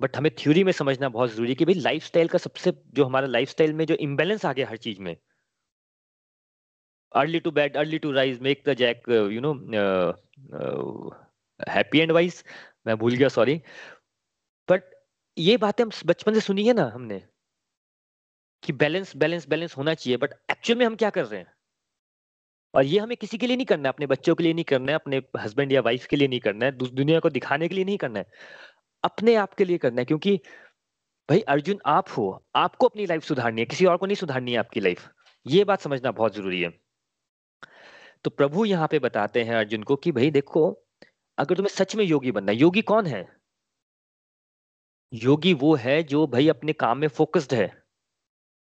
बट 0.00 0.16
हमें 0.16 0.30
थ्योरी 0.38 0.64
में 0.64 0.72
समझना 0.72 1.08
बहुत 1.10 1.30
ज़रूरी 1.30 1.50
है 1.50 1.54
कि 1.54 1.64
भाई 1.64 1.74
लाइफस्टाइल 1.74 2.28
का 2.28 2.38
सबसे, 2.38 2.72
जो 2.88 3.04
हमारा 3.04 3.26
लाइफस्टाइल 3.28 3.72
में 3.72 3.84
जो 3.86 3.94
इम्बेलेंस 4.00 4.44
आ 4.46 4.52
गया 4.52 4.68
हर 4.68 4.76
चीज़ 4.78 5.00
में। 5.00 5.16
Early 7.12 7.40
to 7.40 7.50
bed 7.50 7.76
early 7.76 7.98
to 7.98 8.10
rise 8.12 8.40
make 8.42 8.62
the 8.68 8.74
jack 8.74 9.08
you 9.32 9.40
know 9.40 9.52
happy 11.60 11.98
and 12.00 12.12
wise 12.12 12.42
मैं 12.86 12.96
भूल 12.98 13.14
गया 13.14 13.28
सॉरी 13.28 13.60
बट 14.68 14.84
ये 15.36 15.56
बातें 15.56 15.82
हम 15.84 15.90
बचपन 16.06 16.34
से 16.34 16.40
सुनी 16.40 16.66
है 16.66 16.72
ना 16.74 16.90
हमने, 16.94 17.22
कि 18.62 18.72
बैलेंस 18.74 19.16
बैलेंस 19.16 19.48
बैलेंस 19.48 19.76
होना 19.76 19.94
चाहिए। 19.94 20.16
बट 20.16 20.34
एक्चुअल 20.50 20.78
में 20.78 20.86
हम 20.86 20.96
क्या 20.96 21.10
कर 21.10 21.24
रहे 21.24 21.40
हैं? 21.40 21.52
और 22.74 22.84
ये 22.84 22.98
हमें 22.98 23.16
किसी 23.16 23.38
के 23.38 23.46
लिए 23.46 23.56
नहीं 23.56 23.66
करना 23.66 23.88
है, 23.88 23.92
अपने 23.92 24.06
बच्चों 24.06 24.34
के 24.34 24.44
लिए 24.44 24.54
नहीं 24.54 24.64
करना 24.64 24.92
है, 24.92 24.94
अपने 24.94 25.22
हस्बैंड 25.38 25.72
या 25.72 25.80
वाइफ 25.80 26.06
के 26.06 26.16
लिए 26.16 26.28
नहीं 26.28 26.40
करना 26.40 26.66
है 26.66 26.72
दुनिया 26.72 27.20
को 27.20 27.30
दिखाने 27.30 27.68
के 27.68 27.74
लिए 27.74 27.84
नहीं 27.84 27.98
करना 27.98 28.18
है, 28.18 28.26
अपने 29.04 29.34
आप 29.36 29.54
के 29.54 29.64
लिए 29.64 29.78
करना 29.78 30.00
है, 30.00 30.04
क्योंकि 30.04 30.36
भाई 31.28 31.40
अर्जुन 31.48 31.78
आप 31.86 32.08
हो, 32.18 32.44
आपको 32.56 32.88
अपनी 32.88 33.06
लाइफ 33.06 33.24
सुधारनी 33.24 33.60
है, 33.60 33.66
किसी 33.66 33.86
और 33.86 33.96
को 33.96 34.06
नहीं 34.06 34.16
सुधारनी 34.16 34.52
है 34.52 34.58
आपकी 34.58 34.80
लाइफ 34.80 35.08
ये 35.46 35.64
बात 35.64 35.80
समझना 35.80 36.10
बहुत 36.12 36.34
ज़रूरी 36.34 36.60
है। 36.62 36.68
तो 38.24 38.30
प्रभु 38.30 38.64
यहाँ 38.64 38.88
पे 38.88 38.98
बताते 38.98 39.42
हैं 39.44 39.54
अर्जुन 39.56 39.82
को 39.82 39.96
कि 39.96 40.12
भाई 40.12 40.30
देखो, 40.30 40.68
अगर 41.38 41.56
तुम्हें 41.56 41.74
सच 41.74 41.94
में 41.96 42.04
योगी 42.04 42.32
बनना 42.32 42.52
है, 42.52 42.58
योगी 42.58 42.82
कौन 42.82 43.06
है? 43.06 43.26
योगी 45.12 45.52
वो 45.54 45.74
है 45.76 46.02
जो 46.02 46.26
भाई 46.26 46.48
अपने 46.48 46.72
काम 46.74 46.98
में 46.98 47.08
फोकस्ड 47.08 47.54
है, 47.54 47.70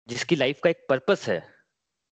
जिसकी 0.08 0.36
लाइफ 0.36 0.60
का 0.64 0.70
एक 0.70 0.86
पर्पस 0.88 1.28
है। 1.28 1.42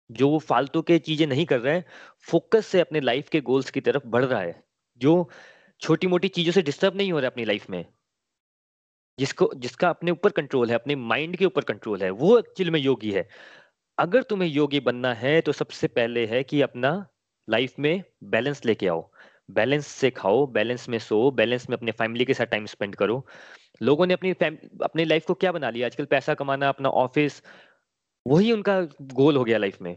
जो 0.10 0.30
वो 0.30 0.40
फालतू 0.42 0.82
के 0.82 0.98
चीज़ें 1.00 1.26
नहीं 1.28 1.46
कर 1.46 1.60
रहा 1.60 1.74
है 1.74 1.86
फोकस 2.28 2.68
से 2.68 2.80
अपने 2.82 3.00
लाइफ 3.02 3.30
के 3.30 3.42
गोल्स 3.44 3.70
की 3.72 3.82
तरफ़ 3.82 4.08
बढ़ 4.08 4.26
रहा 4.26 4.42
है, 4.42 4.64
जो 5.02 5.30
छोटी 5.82 6.08
मोटी 6.08 6.28
चीज़ों 6.30 6.52
से 6.54 6.62
डिस्टर्ब 6.62 6.96
नहीं 6.98 7.12
हो 7.12 7.20
रहा 7.20 7.26
है 7.26 7.32
अपनी 7.32 7.46
लाइफ 7.46 7.70
में। 7.70 7.86
जिसको, 9.20 9.50
जिसका 9.56 9.90
अपने 9.90 10.12
ऊपर 10.12 10.30
कंट्रोल 10.32 10.70
है, 10.70 10.76
अपने 10.76 10.96
माइंड 10.96 11.36
के 11.38 11.46
ऊपर 11.46 11.64
कंट्रोल 11.64 12.04
है, 12.04 12.10
वो 12.12 12.38
एक्चुअल 12.40 12.70
में 12.72 12.80
योगी 12.80 13.12
है। 13.12 13.28
अगर 13.98 14.24
तुम्हें 14.24 14.50
योगी 14.50 14.80
बनना 14.82 15.14
है 15.16 15.40
तो 15.42 15.52
सबसे 15.52 15.88
पहले 15.90 16.26
है 16.28 16.44
कि 16.44 16.62
अपना 16.62 16.92
लाइफ 17.48 17.74
में 17.80 18.04
बैलेंस 18.26 18.66
लेके 18.66 18.88
आओ। 18.88 19.10
बैलेंस 19.52 19.88
से 19.88 20.10
खाओ 20.12 20.46
बैलेंस 20.50 20.88
में 20.90 20.98
सो 21.00 21.30
बैलेंस 21.34 21.70
में 21.70 21.78
अपने 21.78 21.92
फैमिली 21.94 22.26
के 22.26 22.34
साथ 22.34 22.46
टाइम 22.48 22.66
स्पेंड 22.68 22.96
करो। 22.96 23.26
लोगों 23.82 24.06
ने 24.08 24.14
अपनी 24.14 24.32
अपनी 24.84 25.06
लाइफ 25.06 25.26
को 25.26 25.34
क्या 25.36 25.52
बना 25.52 25.70
लिया? 25.70 25.88
आजकल 25.88 26.06
पैसा 26.08 26.34
कमाना, 26.34 26.70
अपना 26.70 26.90
ऑफ़िस 26.92 27.42
वही 28.26 28.52
उनका 28.52 28.80
गोल 29.14 29.36
हो 29.38 29.44
गया 29.44 29.58
लाइफ 29.58 29.82
में 29.82 29.96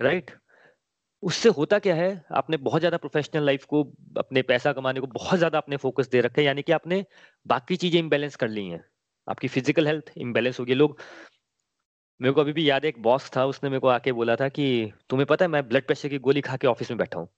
राइट 0.00 0.30
उससे 1.22 1.48
होता 1.50 1.78
क्या 1.78 1.94
है, 1.94 2.24
आपने 2.32 2.56
बहुत 2.58 2.80
ज़्यादा 2.80 2.96
प्रोफेशनल 2.96 3.44
लाइफ 3.44 3.64
को, 3.66 3.82
अपने 4.18 4.42
पैसा 4.42 4.72
कमाने 4.72 5.00
को 5.00 5.06
बहुत 5.08 5.38
ज़्यादा 5.38 5.58
अपने 5.58 5.76
फोकस 5.76 6.08
दे 6.10 6.20
रखा 6.20 6.40
है, 6.40 6.46
यानी 6.46 6.62
कि 6.62 6.72
आपने 6.72 7.04
बाकी 7.46 7.76
चीज़ें 7.76 7.98
इम्बेलेंस 8.00 8.36
कर 8.36 8.48
ली 8.48 8.66
हैं। 8.68 8.84
आपकी 9.28 9.48
फ़िज़िकल 9.48 9.86
हेल्थ 9.86 10.12
इम्बेलेंस 10.18 10.60
हो 10.60 10.64
गई। 10.64 10.74
लोग, 10.74 10.98
मेरे 12.20 12.34
को 12.34 12.40
अभी 12.40 12.52
भी 12.52 12.68
याद 12.70 12.84
है, 12.84 12.88
एक 12.88 13.02
बॉस 13.02 13.30
था, 13.36 13.46
उसने 13.46 13.70
मेरे 13.70 13.80
को 13.80 13.88
आके 13.88 14.12
बोला 14.12 14.36
था 14.36 14.48
कि, 14.50 14.92
तुम्हें 15.10 15.26
पता 15.26 15.44
है, 15.44 15.50
मैं 15.50 15.68
ब्लड 15.68 15.86
प्रेशर 15.86 16.08
की 16.08 16.18
गोली 16.20 16.40
खा 16.40 16.56
के 16.56 16.66
ऑफ़िस 16.66 16.90
में 16.90 16.98
बैठा 16.98 17.20
हूँ 17.20 17.28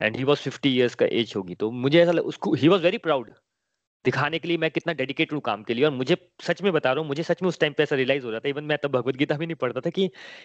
and 0.00 0.16
he 0.16 0.24
was 0.24 0.40
fifty 0.40 0.76
years 0.76 0.94
का 0.94 1.06
एज 1.12 1.34
होगी। 1.36 1.54
तो 1.56 1.70
मुझे 1.72 2.02
ऐसा 2.02 2.12
उसको 2.22 2.54
ही 2.54 2.68
वॉज़ 2.68 2.82
वेरी 2.82 2.98
प्राउड 3.00 3.32
दिखाने 4.04 4.38
के 4.38 4.48
लिए 4.48 4.56
मैं 4.56 4.70
कितना 4.70 4.92
डेडिकेट 4.92 5.32
हूँ 5.32 5.40
काम 5.40 5.62
के 5.62 5.74
लिए। 5.74 5.84
और 5.84 5.90
मुझे 5.90 6.30
सच 6.40 6.62
में 6.62 6.72
बता 6.72 6.92
रहा 6.92 7.00
हूँ, 7.00 7.08
मुझे 7.08 7.22
सच 7.22 7.42
में 7.42 7.48
उस 7.48 7.60
टाइम 7.60 7.72
पे 7.72 7.82
ऐसा 7.82 7.96
रियलाइज़ 7.96 8.24
हो 8.24 8.30
रहा 8.30 8.40
था। 8.40 8.48
इवन 8.48 8.64
मैं 8.64 8.78
तब 8.82 8.90
भगवत 8.90 9.16
गीता 9.16 9.36
भी 9.36 9.46
नहीं 9.46 9.54
पढ़ता 9.54 9.80
था 9.80 9.90
कि, 9.90 10.02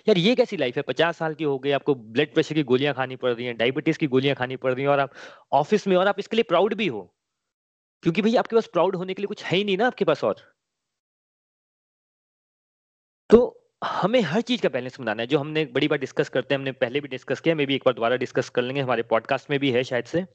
यार, 0.08 0.18
ये 0.18 0.36
कैसी 0.36 0.58
लाइफ 0.58 0.78
है? 0.78 0.82
पचास 0.82 1.18
साल 1.18 1.34
की 1.34 1.44
हो 1.44 1.60
गई, 1.60 1.72
आपको 1.72 1.96
ब्लड 1.96 2.34
प्रेशर 2.34 2.56
की 2.56 2.64
गोलियाँ 2.64 2.94
खानी 2.94 3.16
पड़ 3.16 3.32
रही 3.32 3.46
हैं 3.46 3.58
डायबिटीज़ 3.58 3.98
की 3.98 4.08
गोलियाँ 4.08 4.36
खानी 4.36 4.56
पड़ 4.56 4.74
रही 4.74 4.84
हैं 4.84 4.90
और 4.90 5.00
आप 5.00 5.12
ऑफ़िस 5.52 5.88
में 5.88 5.96
और 5.96 6.08
आप 6.08 6.20
इसके 6.20 6.36
लिए 6.36 6.44
प्राउड 6.44 6.74
भी 6.74 6.88
हो। 6.88 7.16
क्योंकि 8.04 8.22
भाई, 8.22 8.36
आपके 8.36 8.56
पास 8.56 8.68
प्राउड 8.68 8.96
होने 8.96 9.14
के 9.14 9.22
लिए 9.22 9.28
कुछ 9.28 9.44
है 9.44 9.58
ही 9.58 9.64
नहीं 9.64 9.78
ना 9.78 9.88
आपके 9.88 10.06
पास 10.06 10.24
और। 10.24 10.36
तो 13.30 13.64
हमें 13.84 14.22
हर 14.22 14.42
चीज़ 14.42 14.62
का 14.62 14.70
बैलेंस 14.70 15.00
बनाना 15.00 15.24
है। 15.24 15.28
जो 15.28 15.40
हमने 15.40 15.66
बड़ी 15.66 15.88
बार 15.88 16.00
डिस्कस 16.00 16.30
करते 16.30 16.56
हैं, 16.56 16.60
हमने 16.60 16.72
पहले 16.72 17.00
भी 17.00 17.08
डिस्कस 17.08 17.40
किया 17.40 17.56
मे 17.56 17.66
भी 17.66 17.76
एक 17.76 17.84
बार 17.86 17.94
दोबारा 17.94 18.16
डिस्कस 18.16 18.50
कर 18.50 18.62
लेंगे। 18.62 18.82
हमारे 18.82 19.04
पॉडकास्ट 19.04 19.50
में 19.50 19.60
भी 19.60 19.72
है 19.72 19.84
शायद 19.84 20.06
से। 20.06 20.26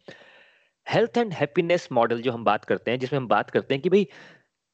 हेल्थ 0.86 1.18
एंड 1.18 1.32
हैप्पीनेस 1.32 1.88
मॉडल 1.92 2.20
जो 2.22 2.32
हम 2.32 2.44
बात 2.44 2.64
करते 2.64 2.90
हैं, 2.90 2.98
जिसमें 2.98 3.18
हम 3.20 3.26
बात 3.28 3.50
करते 3.50 3.74
हैं 3.74 3.82
कि 3.82 3.88
भाई, 3.88 4.06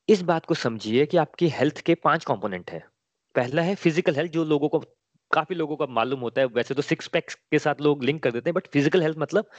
इस 0.09 0.23
बात 0.23 0.47
को 0.47 0.55
समझिए 0.55 1.07
कि 1.07 1.17
आपकी 1.17 1.49
हेल्थ 1.51 1.81
के 1.81 1.95
पाँच 2.05 2.25
कंपोनेंट 2.25 2.71
है। 2.71 2.81
पहला 3.35 3.63
है 3.63 3.75
फ़िज़िकल 3.75 4.17
हेल्थ 4.17 4.33
जो 4.33 4.45
लोगों 4.45 4.69
को, 4.69 4.79
काफ़ी 5.31 5.57
लोगों 5.57 5.77
का 5.77 5.87
मालूम 5.91 6.21
होता 6.21 6.41
है। 6.41 6.47
वैसे 6.49 6.75
तो 6.75 6.83
सिक्स 6.83 7.09
पैक्स 7.09 7.35
के 7.53 7.59
साथ 7.59 7.81
लोग 7.81 8.05
लिंक 8.05 8.23
कर 8.23 8.33
देते 8.33 8.51
हैं 8.51 8.55
बट 8.55 8.67
फ़िज़िकल 8.69 9.03
हेल्थ 9.03 9.19
मतलब 9.19 9.51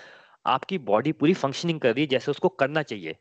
आपकी 0.45 0.77
बॉडी 0.85 1.11
पूरी 1.13 1.33
फंक्शनिंग 1.35 1.79
कर 1.79 1.93
रही 1.95 2.03
है, 2.03 2.07
जैसे 2.09 2.31
उसको 2.31 2.49
करना 2.49 2.83
चाहिए। 2.83 3.15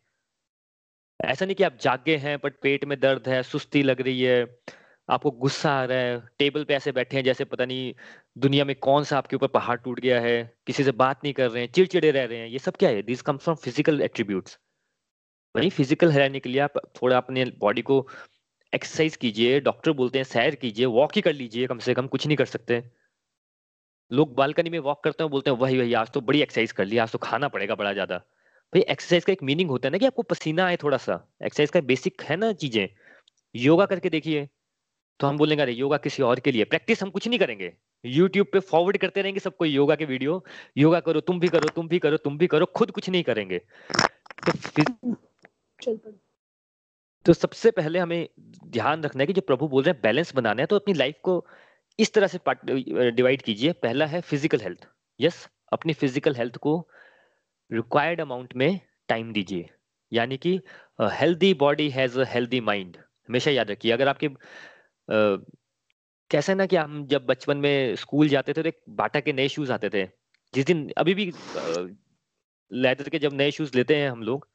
ऐसा 1.20 1.44
नहीं 1.44 1.54
कि 1.56 1.64
आप 1.64 1.76
जागे 1.80 2.16
हैं 2.16 2.36
बट 2.44 2.54
पेट 2.62 2.84
में 2.84 2.98
दर्द 3.00 3.28
है, 3.28 3.42
सुस्ती 3.42 3.82
लग 3.82 4.00
रही 4.00 4.22
है 4.22 4.44
आपको 5.08 5.30
गुस्सा 5.32 5.70
आ 5.72 5.84
रहा 5.84 5.98
है, 5.98 6.20
टेबल 6.38 6.64
पे 6.64 6.74
ऐसे 6.74 6.92
बैठे 6.92 7.16
हैं 7.16 7.24
जैसे 7.24 7.44
पता 7.46 7.64
नहीं 7.64 7.92
दुनिया 8.38 8.64
में 8.64 8.74
कौन 8.78 9.04
सा 9.04 9.18
आपके 9.18 9.36
ऊपर 9.36 9.46
पहाड़ 9.50 9.76
टूट 9.78 10.00
गया 10.00 10.20
है, 10.20 10.56
किसी 10.66 10.84
से 10.84 10.92
बात 10.94 11.20
नहीं 11.24 11.32
कर 11.34 11.50
रहे 11.50 11.62
हैं, 11.62 11.70
चिड़चिड़े 11.72 12.10
रह 12.10 12.24
रहे 12.24 12.38
हैं, 12.38 12.48
ये 12.48 12.58
सब 12.58 12.76
क्या 12.76 12.90
है? 12.90 13.02
This 13.02 13.22
comes 13.22 13.42
from 13.44 13.56
physical 13.56 14.00
attributes 14.02 14.58
वही 15.54 15.70
फ़िज़िकल 15.70 16.12
रहने 16.12 16.40
के 16.40 16.48
लिए 16.48 16.60
आप 16.60 16.72
थोड़ा 16.96 17.16
अपने 17.16 17.44
बॉडी 17.60 17.82
को 17.82 18.06
एक्सरसाइज 18.72 19.16
कीजिए 19.16 19.60
डॉक्टर 19.60 19.92
बोलते 19.92 20.18
हैं, 20.18 20.24
सैर 20.26 20.54
कीजिए 20.56 20.86
वॉक 20.88 21.12
ही 21.16 21.20
कर 21.22 21.32
लीजिए, 21.32 21.66
कम 21.66 21.78
से 21.78 21.94
कम 21.94 22.06
कुछ 22.08 22.26
नहीं 22.26 22.36
कर 22.36 22.44
सकते। 22.46 22.82
लोग 24.10 24.34
बालकनी 24.34 24.70
में 24.70 24.78
वॉक 24.80 25.02
करते 25.04 25.24
हैं 25.24 25.30
बोलते 25.30 25.50
हैं, 25.50 25.56
वही 25.58 25.78
वही, 25.78 25.92
आज 25.94 26.10
तो 26.10 26.20
बड़ी 26.20 26.42
एक्सरसाइज 26.42 26.72
कर 26.72 26.84
ली, 26.84 26.98
आज 26.98 27.12
तो 27.12 27.18
खाना 27.18 27.48
पड़ेगा 27.48 27.74
बड़ा 27.74 27.92
ज़्यादा। 27.92 28.16
भाई 28.72 28.80
एक्सरसाइज 28.82 29.24
का 29.24 29.32
एक 29.32 29.42
मीनिंग 29.42 29.70
होता 29.70 29.88
है 29.88 29.92
ना 29.92 29.98
कि 29.98 30.06
आपको 30.06 30.22
पसीना 30.24 30.66
आए 30.66 30.76
थोड़ा 30.76 30.96
सा। 30.98 31.14
एक्सरसाइज 31.44 31.70
का 31.70 31.80
बेसिक 31.82 32.22
है 32.22 32.36
ना 32.36 32.52
चीज़ें। 32.54 32.88
योगा 33.54 33.86
करके 33.86 34.10
देखिए 34.10 34.48
तो 35.20 35.26
हम 35.26 35.38
बोलेंगे 35.38 35.62
अरे 35.62 35.72
योगा 35.72 35.96
किसी 35.98 36.22
और 36.22 36.40
के 36.40 36.52
लिए 36.52 36.64
प्रैक्टिस 36.66 37.02
हम 37.02 37.10
कुछ 37.10 37.28
नहीं 37.28 37.38
करेंगे। 37.38 37.72
यूट्यूब 38.04 38.46
पे 38.52 38.58
फॉरवर्ड 38.62 38.96
करते 38.98 39.22
रहेंगे 39.22 39.40
सबको 39.40 39.64
योगा 39.64 39.94
के 39.96 40.04
वीडियो 40.04 40.42
योगा 40.76 41.00
करो 41.00 41.20
तुम 41.22 41.40
भी 41.40 41.48
करो 41.48 41.68
तुम 41.76 41.88
भी 41.88 41.98
करो 41.98 42.16
तुम 42.18 42.38
भी 42.38 42.46
करो 42.46 42.66
खुद 42.76 42.90
कुछ 42.90 43.08
नहीं 43.10 43.22
करेंगे। 43.22 43.60
तो 44.46 44.52
तो 47.26 47.32
सबसे 47.32 47.70
पहले 47.70 47.98
हमें 47.98 48.28
ध्यान 48.66 49.02
रखना 49.04 49.22
है 49.22 49.26
कि 49.26 49.32
जो 49.32 49.40
प्रभु 49.42 49.68
बोल 49.68 49.82
रहे 49.82 49.92
हैं 49.92 50.00
बैलेंस 50.02 50.34
बनाना 50.34 50.62
है 50.62 50.66
तो 50.66 50.76
अपनी 50.76 50.94
लाइफ 50.94 51.16
को 51.24 51.44
इस 51.98 52.12
तरह 52.12 52.26
से 52.26 52.38
डिवाइड 53.10 53.42
कीजिए। 53.42 53.72
पहला 53.82 54.06
है 54.06 54.20
फ़िज़िकल 54.20 54.60
हेल्थ 54.60 54.86
यस 55.20 55.48
अपनी 55.72 55.92
फ़िज़िकल 55.94 56.34
हेल्थ 56.36 56.56
को 56.56 56.76
रिक्वायर्ड 57.70 58.20
अमाउंट 58.20 58.54
में 58.56 58.80
टाइम 59.08 59.32
दीजिए। 59.32 59.68
यानी 60.12 60.36
कि 60.36 60.58
healthy 61.12 61.52
body 61.56 61.88
has 61.90 62.18
a 62.20 62.24
healthy 62.28 62.60
mind 62.62 62.96
हमेशा 62.96 63.50
याद 63.50 63.70
रखिए 63.70 63.92
अगर 63.92 64.08
आपके 64.08 64.28
कैसा 65.08 66.54
ना 66.54 66.66
कि 66.66 66.76
हम 66.76 67.06
जब 67.06 67.26
बचपन 67.26 67.56
में 67.58 67.96
स्कूल 67.96 68.28
जाते 68.28 68.52
थे 68.52 68.62
तो 68.62 68.68
एक 68.68 68.80
बाटा 68.98 69.20
के 69.20 69.32
नए 69.32 69.48
शूज़ 69.48 69.72
आते 69.72 69.90
थे। 69.90 70.04
जिस 70.54 70.66
दिन 70.66 70.88
अभी 70.98 71.14
भी 71.14 71.32
लेदर 72.70 73.08
के 73.08 73.18
जब 73.18 73.32
नए 73.34 73.50
शूज़ 73.50 73.76
लेते 73.76 73.96
हैं 73.96 74.10
हम 74.10 74.22
लोग 74.22 74.48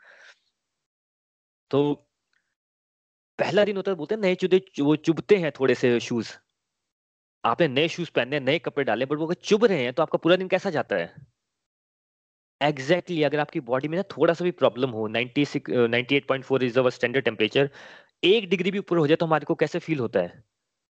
तो 1.72 1.80
पहला 3.40 3.64
दिन 3.66 3.78
होता 3.78 3.92
है 3.92 3.98
बोलते 3.98 4.16
हैं 4.16 4.22
नए 4.22 4.36
चुदे 4.36 4.62
वो 4.82 4.96
चुभते 5.08 5.38
हैं 5.38 5.52
थोड़े 5.60 5.76
से 5.76 6.00
शूज़ 6.00 6.32
आपने 7.44 7.68
नए 7.68 7.88
शूज़ 7.88 8.12
पहने 8.12 8.40
नए 8.40 8.60
कपड़े 8.60 8.84
डाले 8.84 9.06
बट 9.06 9.18
वो 9.18 9.26
अगर 9.26 9.36
चुभ 9.44 9.66
रहे 9.66 9.84
हैं 9.84 9.94
तो 9.94 10.04
आपका 10.04 10.18
पूरा 10.18 10.36
दिन 10.36 10.48
कैसा 10.48 10.70
जाता 10.70 10.96
है? 10.96 11.14
एग्जैक्टली 12.62 13.16
exactly, 13.16 13.26
अगर 13.26 13.40
आपकी 13.40 13.60
बॉडी 13.60 13.88
में 13.88 13.98
ना 13.98 14.04
थोड़ा 14.12 14.34
सा 14.34 14.44
भी 14.44 14.52
प्रॉब्लम 14.52 14.90
हो 14.90 15.08
96 15.08 15.58
98.4 15.88 16.64
इज़ 16.64 16.80
अवर 16.80 16.92
स्टैंडर्ड 16.92 17.26
टेम्परेचर 17.26 17.70
एक 18.24 18.50
डिग्री 18.50 18.72
भी 18.72 18.80
ऊपर 18.80 18.98
हो 18.98 19.08
जाए 19.08 19.16
तो 19.16 19.26
हमारे 19.26 19.46
को 19.46 19.56
कैसे 19.56 19.80
फील 19.80 20.00
होता 20.00 20.20
है? 20.20 20.44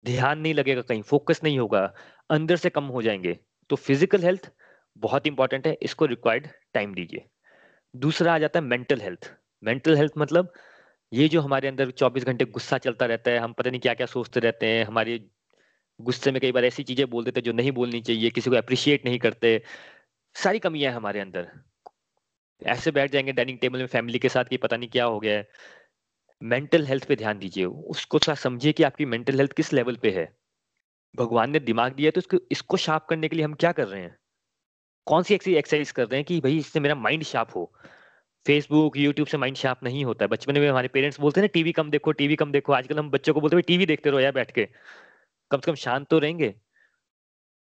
ध्यान 0.05 0.39
नहीं 0.39 0.53
लगेगा 0.53 0.81
कहीं 0.81 1.01
फोकस 1.01 1.41
नहीं 1.43 1.59
होगा, 1.59 1.93
अंदर 2.29 2.55
से 2.55 2.69
कम 2.69 2.83
हो 2.83 3.01
जाएँगे। 3.01 3.37
तो 3.69 3.75
फ़िज़िकल 3.75 4.23
हेल्थ 4.23 4.51
बहुत 4.97 5.27
इंपॉर्टेंट 5.27 5.67
है, 5.67 5.77
इसको 5.81 6.05
रिक्वायर्ड 6.05 6.47
टाइम 6.73 6.93
दीजिए। 6.93 7.25
दूसरा 7.93 8.33
आ 8.35 8.37
जाता 8.39 8.59
है 8.59 8.65
मेंटल 8.65 9.01
हेल्थ 9.01 9.31
मेंटल 9.63 9.97
हेल्थ 9.97 10.13
मतलब 10.17 10.53
ये 11.11 11.27
जो 11.27 11.41
हमारे 11.41 11.67
अंदर 11.67 11.91
24 11.91 12.25
घंटे 12.25 12.45
गुस्सा 12.45 12.77
चलता 12.77 13.05
रहता 13.05 13.31
है, 13.31 13.37
हम 13.39 13.53
पता 13.53 13.69
नहीं 13.69 13.81
क्या 13.81 13.93
क्या 13.93 14.07
सोचते 14.07 14.39
रहते 14.39 14.65
हैं, 14.65 14.85
हमारे 14.85 15.19
गुस्से 15.99 16.31
में 16.31 16.41
कई 16.41 16.51
बार 16.51 16.65
ऐसी 16.65 16.83
चीज़ें 16.83 17.09
बोल 17.09 17.23
देते 17.25 17.41
जो 17.41 17.51
नहीं 17.51 17.71
बोलनी 17.71 18.01
चाहिए, 18.01 18.29
किसी 18.29 18.49
को 18.49 18.55
अप्रिशिएट 18.55 19.05
नहीं 19.05 19.19
करते। 19.19 19.61
सारी 20.35 20.59
कमियाँ 20.59 20.91
हैं 20.91 20.97
हमारे 20.97 21.19
अंदर। 21.19 21.47
ऐसे 22.61 22.91
बैठ 22.91 23.11
जाएँगे 23.11 23.31
डाइनिंग 23.31 23.59
टेबल 23.59 23.79
में 23.79 23.87
फैमिली 23.87 24.19
के 24.19 24.29
साथ 24.29 24.45
कि 24.45 24.57
पता 24.57 24.77
नहीं 24.77 24.89
क्या 24.89 25.05
हो 25.05 25.19
गया 25.19 25.37
है। 25.37 25.47
मेंटल 26.43 26.85
हेल्थ 26.85 27.05
पे 27.05 27.15
ध्यान 27.15 27.39
दीजिए। 27.39 27.65
उसको 27.65 28.19
थोड़ा 28.19 28.35
समझिए 28.35 28.71
कि 28.71 28.83
आपकी 28.83 29.05
मेंटल 29.05 29.37
हेल्थ 29.37 29.53
किस 29.53 29.73
लेवल 29.73 29.95
पे 29.95 30.11
है। 30.11 30.37
भगवान 31.15 31.51
ने 31.51 31.59
दिमाग 31.59 31.93
दिया 31.93 32.11
तो 32.11 32.19
इसको 32.19 32.37
इसको 32.51 32.77
शार्प 32.77 33.05
करने 33.09 33.27
के 33.27 33.35
लिए 33.35 33.45
हम 33.45 33.53
क्या 33.53 33.71
कर 33.71 33.87
रहे 33.87 34.01
हैं? 34.01 34.17
कौन 35.05 35.23
सी 35.23 35.35
ऐसी 35.35 35.55
एक्सरसाइज 35.55 35.91
कर 35.91 36.03
रहे 36.03 36.15
हैं 36.15 36.25
कि 36.25 36.39
भाई 36.39 36.57
इससे 36.57 36.79
मेरा 36.79 36.95
माइंड 36.95 37.23
शार्प 37.23 37.49
हो? 37.55 37.73
फेसबुक 38.47 38.97
यूट्यूब 38.97 39.27
से 39.27 39.37
माइंड 39.37 39.57
शार्प 39.57 39.79
नहीं 39.83 40.05
होता 40.05 40.25
है। 40.25 40.29
बचपन 40.29 40.59
में 40.59 40.69
हमारे 40.69 40.87
पेरेंट्स 40.87 41.19
बोलते 41.19 41.39
हैं 41.39 41.43
ना 41.43 41.47
टीवी 41.47 41.71
कम 41.71 41.91
देखो 41.91 42.11
टीवी 42.11 42.35
कम 42.35 42.51
देखो। 42.51 42.73
आजकल 42.73 42.99
हम 42.99 43.09
बच्चों 43.09 43.33
को 43.33 43.41
बोलते 43.41 43.55
हैं 43.55 43.63
टीवी 43.67 43.85
देखते 43.85 44.09
रहो 44.09 44.19
यार 44.19 44.31
बैठ 44.31 44.51
के। 44.51 44.65
कम 45.51 45.57
से 45.57 45.71
कम 45.71 45.75
शांत 45.75 46.07
तो 46.07 46.19
रहेंगे। 46.19 46.55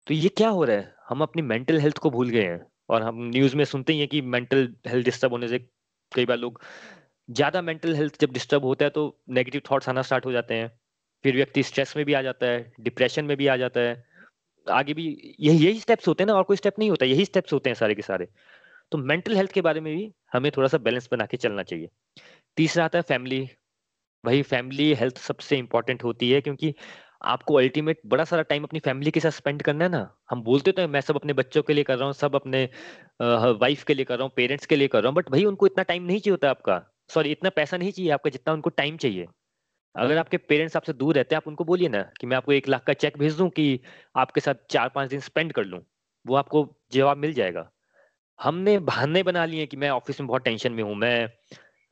तो 0.07 0.15
ये 0.15 0.29
क्या 0.29 0.49
हो 0.49 0.65
रहा 0.65 0.77
है? 0.77 0.95
हम 1.09 1.23
अपनी 1.23 1.43
मेंटल 1.43 1.81
हेल्थ 1.81 1.99
को 1.99 2.11
भूल 2.11 2.29
गए 2.29 2.45
हैं। 2.45 2.67
और 2.89 3.03
हम 3.03 3.23
न्यूज़ 3.29 3.57
में 3.57 3.65
सुनते 3.65 3.93
ही 3.93 3.99
हैं 3.99 4.09
कि 4.09 4.21
मेंटल 4.21 4.75
हेल्थ 4.87 5.05
डिस्टर्ब 5.05 5.33
होने 5.33 5.49
से 5.49 5.59
कई 6.15 6.27
बार 6.27 6.37
लोग 6.37 6.63
ज़्यादा 7.33 7.63
मेंटल 7.63 7.95
हेल्थ 7.95 8.21
जब 8.21 8.33
डिस्टर्ब 8.33 8.65
होता 8.65 8.85
है 8.85 8.91
तो 8.91 9.05
नेगेटिव 9.31 9.63
थॉट्स 9.71 9.89
आना 9.89 10.03
स्टार्ट 10.03 10.27
हो 10.27 10.33
जाते 10.33 10.55
हैं। 10.55 10.71
फिर 11.25 11.35
व्यक्ति 11.37 11.63
स्ट्रेस 11.63 11.97
में 11.97 12.05
भी 12.07 12.15
आ 12.15 12.23
जाता 12.23 12.47
है 12.47 12.73
डिप्रेशन 12.81 13.25
में 13.25 13.37
भी 13.37 13.47
आ 13.47 13.57
जाता 13.57 13.81
है। 13.81 14.03
आगे 14.67 14.95
भी 14.95 15.07
यही 15.41 15.65
यही 15.67 15.81
स्टेप्स 15.81 16.09
होते 16.09 16.23
हैं 16.23 16.27
ना, 16.27 16.35
और 16.35 16.43
कोई 16.43 16.57
स्टेप 16.57 16.79
नहीं 16.79 16.91
होता, 16.91 17.07
यही 17.07 17.25
स्टेप्स 17.25 17.53
होते 17.53 17.71
हैं 17.71 17.75
सारे 17.75 17.95
के 17.95 18.03
सारे। 18.03 18.29
तो 18.93 18.99
मेंटल 19.01 19.37
हेल्थ 19.37 19.53
के 19.53 19.61
बारे 19.61 19.81
में 19.81 19.95
भी 19.95 20.13
हमें 20.33 20.51
थोड़ा 20.57 20.69
सा 20.69 20.79
बैलेंस 20.81 21.09
बना 21.13 21.27
के 21.27 21.37
चलना 21.37 21.63
चाहिए। 21.63 21.89
तीसरा 22.57 22.85
आता 22.85 22.99
है 22.99 23.03
फैमिली 23.03 23.41
भाई 24.25 24.43
फैमिली 24.45 24.93
हेल्थ 24.95 25.19
सबसे 25.19 25.57
इंपॉर्टेंट 25.59 26.05
होती 26.05 26.31
है, 26.31 26.41
क्योंकि 26.41 26.75
आपको 27.25 27.55
अल्टीमेट 27.57 28.01
बड़ा 28.07 28.25
सारा 28.25 28.43
टाइम 28.45 28.65
अपनी 28.65 28.81
फैमिली 28.81 29.11
के 29.11 29.21
साथ 29.21 29.31
स्पेंड 29.31 29.63
करना 29.63 29.85
है 29.85 29.91
ना। 29.91 30.09
हम 30.31 30.43
बोलते 30.43 30.73
तो 30.73 30.87
मैं 30.89 31.01
सब 31.01 31.17
अपने 31.17 31.33
बच्चों 31.33 31.63
के 31.63 31.75
लिए 31.75 31.85
कर 31.85 31.97
रहा 31.97 32.05
हूँ, 32.05 32.13
सब 32.15 32.35
अपने 32.37 32.65
वाइफ 33.21 33.85
के 33.85 33.95
लिए 33.95 34.05
कर 34.05 34.17
रहा 34.17 34.25
हूँ 34.25 34.33
पेरेंट्स 34.37 34.67
के 34.67 34.77
लिए 34.77 34.89
कर 34.89 35.03
रहा 35.03 35.09
हूँ 35.09 35.17
बट 35.17 35.31
भाई 35.31 35.45
उनको 35.45 35.67
इतना 35.67 35.83
टाइम 35.85 36.03
नहीं 36.03 36.19
चाहिए 36.19 36.33
होता 36.33 36.51
आपका। 36.51 36.83
सॉरी, 37.13 37.31
इतना 37.33 37.51
पैसा 37.51 37.77
नहीं 37.77 37.93
चाहिए 37.93 38.11
आपका 38.13 38.31
जितना 38.31 38.53
उनको 38.55 38.71
टाइम 38.73 38.97
चाहिए। 38.97 39.27
अगर 39.95 40.19
आपके 40.19 40.37
पेरेंट्स 40.39 40.77
आपसे 40.77 40.93
दूर 40.95 41.15
रहते 41.17 41.35
हैं, 41.35 41.39
आप 41.39 41.49
उनको 41.49 41.65
बोलिए 41.65 41.89
ना 41.89 42.03
कि 42.21 42.27
मैं 42.27 42.37
आपको 42.37 42.53
एक 42.53 42.69
लाख 42.69 42.85
का 42.85 42.93
चेक 42.95 43.19
भेज 43.19 43.35
दूँ 43.37 43.49
कि 43.51 43.81
आपके 44.17 44.41
साथ 44.41 44.55
चार 44.71 44.89
पाँच 44.95 45.11
दिन 45.11 45.21
स्पेंड 45.21 45.53
कर 45.53 45.65
लूँ, 45.65 45.81
वो 46.25 46.37
आपको 46.37 46.67
जवाब 46.93 47.17
मिल 47.19 47.33
जाएगा। 47.35 47.69
हमने 48.39 48.79
बहाने 48.81 49.23
बना 49.23 49.45
लिए 49.47 49.67
कि 49.67 49.77
मैं 49.77 49.91
ऑफ़िस 49.91 50.21
में 50.21 50.29
बहुत 50.29 50.45
टेंशन 50.45 50.73
में 50.73 50.83
हूँ, 50.85 50.95
मैं 50.97 51.29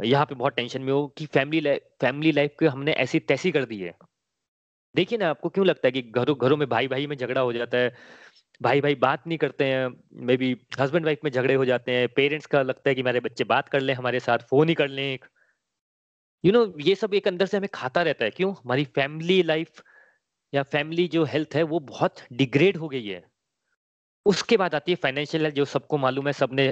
यहाँ 0.00 0.24
पे 0.26 0.34
बहुत 0.34 0.56
टेंशन 0.56 0.82
में 0.82 0.92
हूँ 0.92 1.08
कि 1.18 1.26
फैमिली 1.28 1.60
लाइफ 1.60 1.82
फैमिली 2.00 2.32
लाइफ 2.32 2.54
को 2.60 2.68
हमने 2.68 2.92
ऐसी 2.98 3.20
तैसी 3.22 3.52
कर 3.52 3.64
दी 3.64 3.80
है। 3.80 3.92
देखिए 4.94 5.18
ना, 5.18 5.28
आपको 5.30 5.48
क्यों 5.48 5.66
लगता 5.66 5.88
है 5.88 5.92
कि 5.92 6.02
घरों 6.02 6.36
घरों 6.38 6.56
में 6.56 6.68
भाई 6.68 6.88
भाई 6.88 7.06
में 7.06 7.16
झगड़ा 7.16 7.40
हो 7.40 7.52
जाता 7.52 7.78
है? 7.78 7.92
भाई 8.60 8.80
भाई 8.80 8.94
बात 8.94 9.26
नहीं 9.26 9.38
करते 9.38 9.64
हैं 9.64 9.88
मे 10.26 10.36
बी 10.36 10.56
हस्बैंड 10.80 11.04
वाइफ 11.04 11.20
में 11.24 11.30
झगड़े 11.30 11.54
हो 11.54 11.64
जाते 11.64 11.92
हैं 11.92 12.08
पेरेंट्स 12.16 12.46
का 12.46 12.62
लगता 12.62 12.88
है 12.90 12.94
कि 12.94 13.02
मेरे 13.02 13.20
बच्चे 13.20 13.44
बात 13.44 13.68
कर 13.68 13.80
लें, 13.80 13.94
हमारे 13.94 14.20
साथ 14.20 14.38
फ़ोन 14.50 14.68
ही 14.68 14.74
कर 14.74 14.88
लें 14.88 15.02
एक। 15.04 15.24
यू 16.44 16.52
नो 16.52 16.64
ये 16.80 16.94
सब 16.94 17.14
एक 17.14 17.28
अंदर 17.28 17.46
से 17.46 17.56
हमें 17.56 17.68
खाता 17.74 18.02
रहता 18.02 18.24
है, 18.24 18.30
क्यों? 18.30 18.52
हमारी 18.54 18.84
फैमिली 18.86 19.42
लाइफ 19.42 19.82
या 20.52 20.62
फैमिली 20.64 21.06
जो 21.08 21.24
हेल्थ 21.24 21.54
है, 21.56 21.62
वो 21.62 21.78
बहुत 21.80 22.20
डिग्रेड 22.34 22.76
हो 22.76 22.88
गई 22.88 23.06
है। 23.06 23.22
उसके 24.26 24.56
बाद 24.56 24.74
आती 24.74 24.92
है 24.92 24.96
फाइनेंशियल 24.96 25.42
हेल्थ 25.42 25.56
जो 25.56 25.64
सबको 25.66 25.98
मालूम 25.98 26.26
है, 26.26 26.32
सबने 26.32 26.68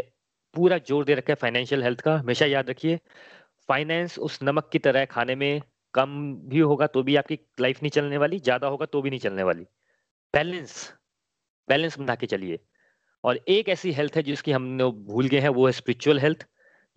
पूरा 0.55 0.79
ज़ोर 0.79 1.05
दे 1.05 1.14
रखा 1.14 1.33
है 1.33 1.37
फाइनेंशियल 1.37 1.83
हेल्थ 1.83 2.01
का। 2.01 2.16
हमेशा 2.16 2.46
याद 2.46 2.70
रखिए 2.70 2.98
फाइनेंस 3.68 4.18
उस 4.20 4.38
नमक 4.42 4.68
की 4.72 4.79
तरह 4.79 5.05
खाने 5.07 5.35
में 5.35 5.61
कम 5.94 6.35
भी 6.48 6.59
होगा 6.61 6.87
तो 6.87 7.03
भी 7.03 7.16
आपकी 7.16 7.38
लाइफ 7.61 7.83
नहीं 7.83 7.90
चलने 7.90 8.18
वाली, 8.18 8.38
ज़्यादा 8.40 8.66
होगा 8.66 8.87
तो 8.87 9.03
भी 9.03 9.11
नहीं 9.11 9.20
चलने 9.20 9.42
वाली। 9.42 9.64
बैलेंस 10.35 10.92
बैलेंस 11.68 11.98
बना 11.98 12.14
के 12.14 12.26
चलिए। 12.26 12.59
और 13.24 13.40
एक 13.50 13.68
ऐसी 13.68 13.92
हेल्थ 13.92 14.16
है 14.16 14.22
जिसकी 14.24 14.52
हम 14.52 14.78
भूल 15.07 15.28
गए 15.28 15.40
हैं, 15.40 15.48
वो 15.50 15.66
है 15.66 15.72
स्पिरिचुअल 15.74 16.20
हेल्थ 16.20 16.46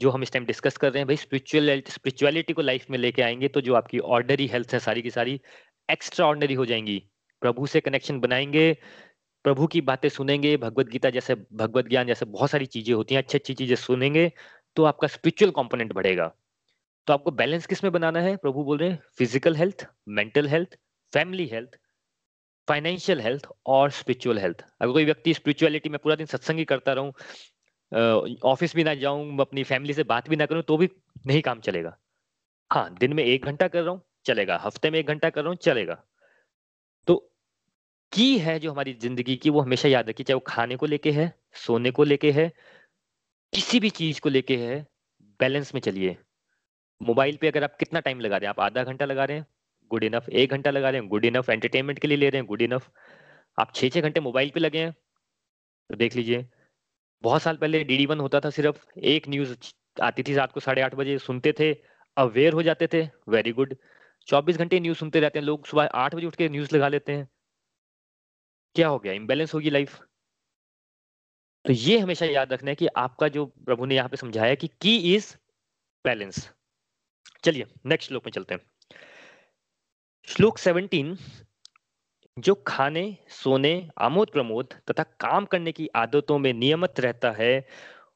जो 0.01 0.09
हम 0.11 0.23
इस 0.23 0.31
टाइम 0.33 0.45
डिस्कस 0.45 0.77
कर 0.77 0.91
रहे 0.91 0.99
हैं। 0.99 1.07
भाई 1.07 1.17
स्पिरिचुअल 1.17 1.81
स्पिरिचुअलिटी 1.89 2.53
को 2.53 2.61
लाइफ 2.61 2.85
में 2.91 2.97
लेके 2.97 3.21
आएँगे 3.21 3.47
तो 3.49 3.61
जो 3.61 3.75
आपकी 3.75 3.99
ऑर्डनरी 3.99 4.47
हेल्थ 4.47 4.73
है, 4.73 4.79
सारी 4.79 5.01
की 5.01 5.11
सारी 5.11 5.39
एक्स्ट्रा 5.89 6.25
ऑर्डनरी 6.27 6.53
हो 6.55 6.65
जाएँगी। 6.65 6.97
प्रभु 7.41 7.67
से 7.67 7.79
कनेक्शन 7.81 8.19
बनाएँगे, 8.19 8.73
प्रभु 9.45 9.67
की 9.67 9.81
बातें 9.83 10.09
सुनेंगे, 10.09 10.55
भगवत 10.57 10.89
गीता 10.89 11.09
जैसे, 11.09 11.35
भगवत 11.35 11.87
ज्ञान 11.89 12.07
जैसे 12.07 12.25
बहुत 12.27 12.51
सारी 12.51 12.65
चीज़ें 12.67 12.93
होती 12.95 13.15
हैं, 13.15 13.21
अच्छी 13.23 13.37
अच्छी 13.37 13.53
चीज़ें 13.55 13.75
सुनेंगे 13.77 14.31
तो 14.77 14.83
आपका 14.85 15.07
स्पिरिचुअल 15.09 15.51
कंपोनेंट 15.53 15.93
बढ़ेगा। 15.93 16.31
तो 17.07 17.13
आपको 17.13 17.31
बैलेंस 17.33 17.65
किसमें 17.67 17.91
बनाना 17.93 18.21
है? 18.21 18.35
प्रभु 18.37 18.63
बोल 18.65 18.77
रहे 18.77 18.89
हैं 18.89 18.99
physical 19.17 19.55
health 19.55 19.87
mental 20.11 20.47
health 20.49 20.77
family 21.13 21.47
health 21.47 21.77
financial 22.67 23.21
health 23.21 23.47
और 23.65 23.91
स्पिरिचुअल 23.91 24.37
हेल्थ 24.39 24.65
अगर 24.81 24.91
कोई 24.91 25.05
व्यक्ति 25.05 25.33
स्पिरिचुअलिटी 25.33 25.89
में 25.89 25.99
पूरा 26.03 26.15
दिन 26.15 26.25
सत्संग 26.25 26.59
ही 26.59 26.65
करता 26.65 26.93
रहूँ 26.93 27.13
ऑफ़िस 28.43 28.75
भी 28.75 28.83
ना 28.83 28.93
जाऊँ 28.95 29.39
अपनी 29.41 29.63
फैमिली 29.63 29.93
से 29.93 30.03
बात 30.03 30.29
भी 30.29 30.35
ना 30.35 30.45
करूँ 30.45 30.61
तो 30.63 30.77
भी 30.77 30.89
नहीं 31.27 31.41
काम 31.41 31.59
चलेगा। 31.59 31.97
हाँ 32.71 32.93
दिन 32.93 33.13
में 33.13 33.23
एक 33.23 33.45
घंटा 33.45 33.67
कर 33.67 33.81
रहा 33.81 33.91
हूँ, 33.91 34.01
चलेगा। 34.25 34.57
हफ़्ते 34.57 34.89
में 34.89 34.99
एक 34.99 35.07
घंटा 35.07 35.29
कर 35.29 35.41
रहा 35.41 35.49
हूँ, 35.49 35.57
चलेगा। 35.57 36.03
तो 37.07 37.15
की 38.11 38.37
है 38.39 38.59
जो 38.59 38.71
हमारी 38.71 38.93
ज़िंदगी 38.93 39.35
की, 39.35 39.49
वो 39.49 39.61
हमेशा 39.61 39.89
याद 39.89 40.09
रखिए, 40.09 40.23
चाहे 40.23 40.35
वो 40.35 40.43
खाने 40.47 40.75
को 40.75 40.85
लेके 40.85 41.11
है, 41.11 41.33
सोने 41.55 41.91
को 41.91 42.03
लेके 42.03 42.31
है, 42.31 42.51
किसी 43.53 43.79
भी 43.79 43.89
चीज़ 43.89 44.21
को 44.21 44.29
लेके 44.29 44.57
है 44.57 44.85
बैलेंस 45.39 45.73
में 45.73 45.81
चलिए। 45.81 46.17
मोबाइल 47.01 47.37
पे 47.37 47.47
अगर 47.47 47.63
आप 47.63 47.75
कितना 47.79 47.99
टाइम 47.99 48.19
लगा 48.19 48.37
रहे 48.37 48.47
हैं, 48.47 48.49
आप 48.49 48.59
आधा 48.59 48.83
घंटा 48.83 49.05
लगा 49.05 49.25
रहे 49.25 49.37
हैं 49.37 49.45
गुड 49.91 50.03
इनफ 50.03 50.29
एक 50.29 50.49
घंटा 50.51 50.71
लगा 50.71 50.89
रहे 50.89 51.01
हैं। 51.01 51.09
गुड 51.09 51.25
इनफ 51.25 51.49
एंटरटेनमेंट 51.49 51.99
के 51.99 52.07
लिए 52.07 52.17
ले 52.17 52.29
रहे 52.29 52.39
हैं। 52.39 52.47
गुड 52.47 52.61
इनफ 52.61 52.89
आप 53.59 53.73
छः 53.75 53.89
छः 53.89 54.01
घंटे 54.01 54.19
मोबाइल 54.19 54.49
पे 54.49 54.59
लगे 54.59 54.79
हैं। 54.79 54.91
तो 54.91 55.95
देख 55.95 56.15
लीजिए। 56.15 56.45
बहुत 57.21 57.41
साल 57.41 57.57
पहले 57.57 57.83
डी 57.83 58.05
वन 58.05 58.19
होता 58.19 58.39
था 58.39 58.49
सिर्फ़। 58.49 58.85
एक 58.99 59.27
न्यूज़ 59.29 59.55
आती 60.01 60.23
थी 60.23 60.33
रात 60.33 60.51
को 60.51 60.59
साढ़े 60.59 60.81
आठ 60.81 60.95
बजे। 60.95 61.17
सुनते 61.17 61.53
थे। 61.59 61.73
अवेयर 62.17 62.53
हो 62.53 62.63
जाते 62.63 62.87
थे। 62.87 63.03
वेरी 63.29 63.51
गुड 63.51 63.75
चौबीस 64.27 64.57
घंटे 64.57 64.79
न्यूज़ 64.79 64.97
सुनते 64.97 65.19
रहते 65.19 65.39
हैं। 65.39 65.45
लोग 65.45 65.67
सुबह 65.67 65.85
आठ 65.95 66.15
बजे 66.15 66.27
उठ 66.27 66.35
के 66.35 66.49
न्यूज़ 66.49 66.75
लगा 66.75 66.87
लेते 66.87 67.11
हैं। 67.11 67.27
क्या 68.75 68.87
हो 68.87 68.99
गया? 68.99 69.13
इम्बेलेंस 69.13 69.53
होगी 69.53 69.69
लाइफ 69.69 69.99
तो 71.65 71.73
ये 71.73 71.97
हमेशा 71.99 72.25
याद 72.25 72.53
रखना 72.53 72.69
है 72.71 72.75
कि 72.75 72.87
आपका 72.97 73.27
जो 73.27 73.45
प्रभु 73.45 73.85
ने 73.85 73.95
यहाँ 73.95 74.09
पे 74.09 74.17
समझाया 74.17 74.55
कि 74.55 74.67
की 74.81 75.15
इज़ 75.15 75.35
बैलेंस 76.05 76.49
चलिए 77.43 77.65
नेक्स्ट 77.85 78.07
श्लोक 78.07 78.25
में 78.25 78.31
चलते 78.31 78.53
हैं। 78.53 78.70
श्लोक 80.27 80.57
17 80.57 81.15
जो 82.37 82.53
खाने, 82.67 83.17
सोने, 83.29 83.89
आमोद 83.97 84.29
प्रमोद 84.29 84.73
तथा 84.89 85.03
काम 85.19 85.45
करने 85.45 85.71
की 85.71 85.87
आदतों 85.95 86.37
में 86.39 86.53
नियमित 86.53 86.99
रहता 86.99 87.31
है 87.31 87.67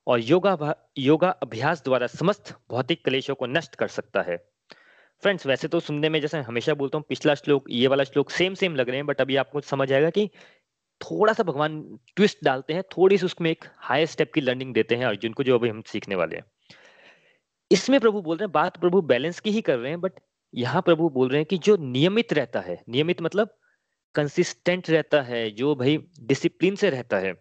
और 0.08 0.20
योगा 0.20 0.76
योगा 0.98 1.30
अभ्यास 1.30 1.84
द्वारा 1.84 2.08
समस्त 2.08 2.54
भौतिक 2.70 3.04
क्लेशों 3.06 3.36
को 3.36 3.46
नष्ट 3.46 3.76
कर 3.76 3.88
सकता 3.88 4.22
है। 4.22 4.38
फ्रेंड्स, 5.24 5.46
वैसे 5.48 5.68
तो 5.68 5.80
सुनने 5.80 6.10
में 6.10 6.20
जैसे 6.22 6.38
हमेशा 6.40 6.74
बोलता 6.74 6.98
हूँ, 6.98 7.06
पिछला 7.10 7.36
श्लोक, 7.36 7.66
ये 7.70 7.88
वाला 7.88 8.04
श्लोक 8.04 8.30
सेम 8.30 8.54
सेम 8.54 8.76
लग 8.76 8.88
रहे 8.88 8.98
हैं 8.98 9.06
बट 9.06 9.22
अभी 9.22 9.36
आपको 9.36 9.62
समझ 9.62 9.92
आएगा 9.94 10.10
कि 10.10 10.30
थोड़ा 11.02 11.34
सा 11.34 11.44
भगवान 11.44 11.82
ट्विस्ट 12.16 12.38
डालते 12.44 12.74
हैं, 12.74 12.84
थोड़ी 12.98 13.18
सी 13.18 13.26
उसमें 13.26 13.52
एक 13.52 13.66
हायर 13.78 14.06
स्टेप 14.06 14.34
की 14.34 14.42
लर्निंग 14.42 14.74
देते 14.74 14.96
हैं 14.96 15.06
अर्जुन 15.06 15.34
को 15.34 15.44
जो 15.44 15.58
अभी 15.58 15.70
हम 15.70 15.82
सीखने 15.88 16.16
वाले 16.16 16.36
हैं। 16.36 16.46
इसमें 17.72 18.00
प्रभु 18.00 18.22
बोल 18.22 18.38
रहे 18.38 18.46
हैं, 18.46 18.52
बात 18.52 18.78
प्रभु 18.78 19.02
बैलेंस 19.02 19.40
की 19.40 19.52
ही 19.52 19.62
कर 19.62 19.78
रहे 19.78 19.92
हैं 19.92 20.02
बट 20.02 20.20
यहाँ 20.56 20.82
प्रभु 20.82 21.10
बोल 21.10 21.30
रहे 21.30 21.38
हैं 21.38 21.46
कि 21.46 21.58
जो 21.58 21.78
नियमित 21.78 22.34
रहता 22.34 22.60
है, 22.60 22.84
नियमित 22.90 23.22
मतलब 23.22 23.58
कंसिस्टेंट 24.16 24.90
रहता 24.90 25.22
है, 25.22 25.52
जो 25.52 25.76
भाई 25.76 25.98
डिसिप्लिन 26.20 26.76
से 26.76 26.90
रहता 26.90 27.18
है, 27.18 27.34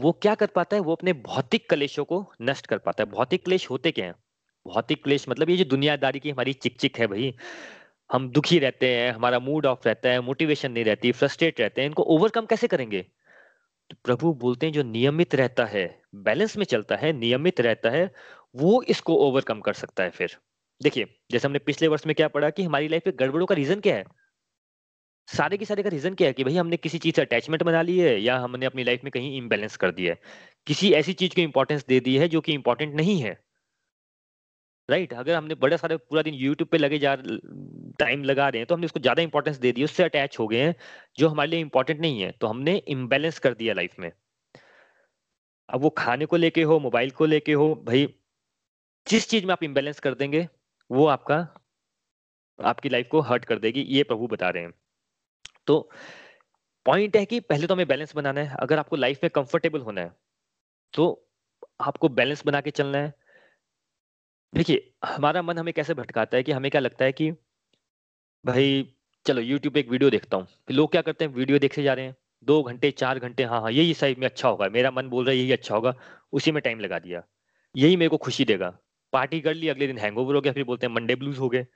वो 0.00 0.12
क्या 0.12 0.34
कर 0.34 0.46
पाता 0.46 0.76
है? 0.76 0.82
वो 0.82 0.92
अपने 0.92 1.12
भौतिक 1.12 1.68
क्लेशों 1.68 2.04
को 2.04 2.32
नष्ट 2.42 2.66
कर 2.66 2.78
पाता 2.78 3.04
है। 3.04 3.10
भौतिक 3.10 3.44
क्लेश 3.44 3.70
होते 3.70 3.92
क्या 3.92 4.06
है? 4.06 4.14
भौतिक 4.66 5.04
क्लेश 5.04 5.28
मतलब 5.28 5.50
ये 5.50 5.56
जो 5.56 5.64
दुनियादारी 5.64 6.20
की 6.20 6.30
हमारी 6.30 6.52
चिक 6.52 6.80
चिक 6.80 6.98
है 6.98 7.06
भाई, 7.06 7.34
हम 8.12 8.30
दुखी 8.30 8.58
रहते 8.58 8.94
हैं, 8.94 9.12
हमारा 9.12 9.38
मूड 9.38 9.66
ऑफ़ 9.66 9.80
रहता 9.86 10.08
है 10.08 10.20
मोटिवेशन 10.20 10.72
नहीं 10.72 10.84
रहती 10.84 11.12
फ्रस्ट्रेट 11.12 11.60
रहते 11.60 11.80
हैं, 11.80 11.88
इनको 11.88 12.02
ओवरकम 12.02 12.46
कैसे 12.46 12.68
करेंगे? 12.68 13.06
तो 13.90 13.96
प्रभु 14.04 14.34
बोलते 14.34 14.66
हैं 14.66 14.72
जो 14.72 14.82
नियमित 14.82 15.34
रहता 15.34 15.64
है 15.64 16.02
बैलेंस 16.14 16.56
में 16.56 16.64
चलता 16.64 16.96
है, 16.96 17.12
नियमित 17.12 17.60
रहता 17.60 17.90
है, 17.90 18.12
वो 18.56 18.82
इसको 18.82 19.14
ओवरकम 19.14 19.60
कर 19.60 19.72
सकता 19.72 20.02
है 20.02 20.10
फिर। 20.10 20.36
देखिए, 20.80 21.06
जैसे 21.32 21.48
हमने 21.48 21.58
पिछले 21.58 21.88
वर्ष 21.88 22.06
में 22.06 22.14
क्या 22.14 22.28
पढ़ा 22.28 22.50
कि 22.50 22.62
हमारी 22.62 22.88
लाइफ 22.88 23.02
में 23.06 23.14
गड़बड़ों 23.18 23.46
का 23.46 23.54
रीजन 23.54 23.80
क्या 23.80 23.96
है? 23.96 24.04
सारे 25.28 25.56
के 25.56 25.64
सारे 25.64 25.82
का 25.82 25.88
रीजन 25.88 26.14
क्या 26.14 26.26
है 26.28 26.32
कि 26.32 26.44
भाई 26.44 26.56
हमने 26.56 26.76
किसी 26.76 26.98
चीज़ 26.98 27.14
से 27.16 27.22
अटैचमेंट 27.22 27.62
बना 27.62 27.82
ली 27.82 27.98
है 27.98 28.20
या 28.22 28.38
हमने 28.38 28.66
अपनी 28.66 28.84
लाइफ 28.84 29.04
में 29.04 29.10
कहीं 29.10 29.36
इम्बेलेंस 29.38 29.76
कर 29.76 29.90
दिया 29.90 30.12
है? 30.12 30.20
किसी 30.66 30.92
ऐसी 30.92 31.12
चीज़ 31.12 31.34
को 31.34 31.40
इंपॉर्टेंस 31.40 31.84
दे 31.86 32.00
दी 32.00 32.16
है 32.18 32.28
जो 32.28 32.40
कि 32.40 32.52
इंपॉर्टेंट 32.52 32.94
नहीं 32.94 33.20
है। 33.20 33.38
Right 34.88 35.08
right? 35.08 35.20
अगर 35.20 35.34
हमने 35.34 35.54
बड़ा 35.54 35.76
सारे 35.76 35.96
पूरा 35.96 36.22
दिन 36.22 36.34
यूट्यूब 36.34 36.68
पे 36.68 36.78
लगे 36.78 36.98
जा 36.98 37.14
टाइम 37.98 38.24
लगा 38.24 38.48
रहे 38.48 38.60
हैं 38.60 38.66
तो 38.66 38.74
हमने 38.74 38.84
उसको 38.86 39.00
ज़्यादा 39.00 39.22
इंपॉर्टेंस 39.22 39.56
दे 39.56 39.72
दी 39.72 39.84
उससे 39.84 40.02
अटैच 40.02 40.38
हो 40.38 40.46
गए 40.48 40.62
हैं, 40.62 40.74
जो 41.18 41.28
हमारे 41.28 41.50
लिए 41.50 41.60
इंपॉर्टेंट 41.60 42.00
नहीं 42.00 42.20
है। 42.20 42.30
तो 42.30 42.46
हमने 42.46 42.76
इम्बेलेंस 42.88 43.38
कर 43.38 43.54
दिया 43.54 43.74
लाइफ 43.74 43.94
में। 43.98 44.10
अब 45.68 45.80
वो 45.80 45.90
खाने 45.90 46.26
को 46.26 46.36
लेके 46.36 46.62
हो 46.62 46.78
मोबाइल 46.78 47.10
को 47.10 47.26
लेके 47.26 47.52
हो, 47.52 47.74
भाई 47.74 48.06
जिस 49.06 49.28
चीज़ 49.28 49.46
में 49.46 49.52
आप 49.52 49.62
इम्बेलेंस 49.62 50.00
कर 50.00 50.14
देंगे 50.14 50.48
वो 50.94 51.06
आपका, 51.06 51.36
आपकी 52.58 52.88
लाइफ 52.88 53.08
को 53.10 53.20
हर्ट 53.20 53.44
कर 53.44 53.58
देगी, 53.58 53.80
ये 53.80 54.02
प्रभु 54.02 54.26
बता 54.26 54.50
रहे 54.50 54.62
हैं। 54.62 54.72
तो 55.66 55.90
पॉइंट 56.86 57.16
है 57.16 57.24
कि 57.26 57.40
पहले 57.40 57.66
तो 57.66 57.74
हमें 57.74 57.86
बैलेंस 57.88 58.14
बनाना 58.16 58.40
है। 58.40 58.56
अगर 58.56 58.78
आपको 58.78 58.96
लाइफ 58.96 59.20
में 59.22 59.30
कंफर्टेबल 59.30 59.80
होना 59.80 60.00
है 60.00 60.12
तो 60.94 61.06
आपको 61.80 62.08
बैलेंस 62.08 62.42
बना 62.46 62.60
के 62.60 62.70
चलना 62.70 62.98
है। 62.98 63.12
देखिए, 64.52 64.92
हमारा 65.04 65.42
मन 65.42 65.58
हमें 65.58 65.72
कैसे 65.74 65.94
भटकाता 65.94 66.36
है 66.36 66.42
कि 66.42 66.52
हमें 66.52 66.70
क्या 66.70 66.80
लगता 66.80 67.04
है 67.04 67.12
कि, 67.12 67.30
भाई, 68.44 68.94
चलो 69.26 69.40
यूट्यूब 69.40 69.74
पे 69.74 69.80
एक 69.80 69.88
वीडियो 69.88 70.10
देखता 70.10 70.36
हूँ। 70.36 70.46
लोग 70.70 70.90
क्या 70.90 71.02
करते 71.02 71.24
हैं? 71.24 71.32
वीडियो 71.32 71.58
देखते 71.58 71.82
जा 71.82 71.94
रहे 71.94 72.04
हैं। 72.04 72.16
दो 72.44 72.62
घंटे, 72.62 72.90
चार 72.90 73.18
घंटे 73.18 73.44
हाँ 73.44 73.60
हाँ 73.60 73.70
यही 73.72 73.94
सही 73.94 74.14
में 74.14 74.26
अच्छा 74.26 74.48
होगा। 74.48 74.68
मेरा 74.68 74.90
मन 74.90 75.08
बोल 75.08 75.24
रहा 75.24 75.32
है, 75.32 75.38
यही 75.38 75.52
अच्छा 75.52 75.74
होगा। 75.74 75.94
उसी 76.32 76.52
में 76.52 76.62
टाइम 76.62 76.80
लगा 76.80 76.98
दिया। 76.98 77.22
यही 77.74 77.96
मेरे 77.96 78.08
को 78.08 78.16
खुशी 78.16 78.44
देगा। 78.44 78.76
पार्टी 79.14 79.40
कर 79.40 79.54
ली, 79.54 79.68
अगले 79.68 79.86
दिन 79.86 79.98
हैंगओवर 79.98 80.34
हो 80.34 80.40
गया, 80.40 80.52
फिर 80.52 80.64
बोलते 80.64 80.86
हैं 80.86 80.94
मंडे 80.94 81.14
ब्लूज 81.16 81.38
हो 81.38 81.48
गए। 81.50 81.66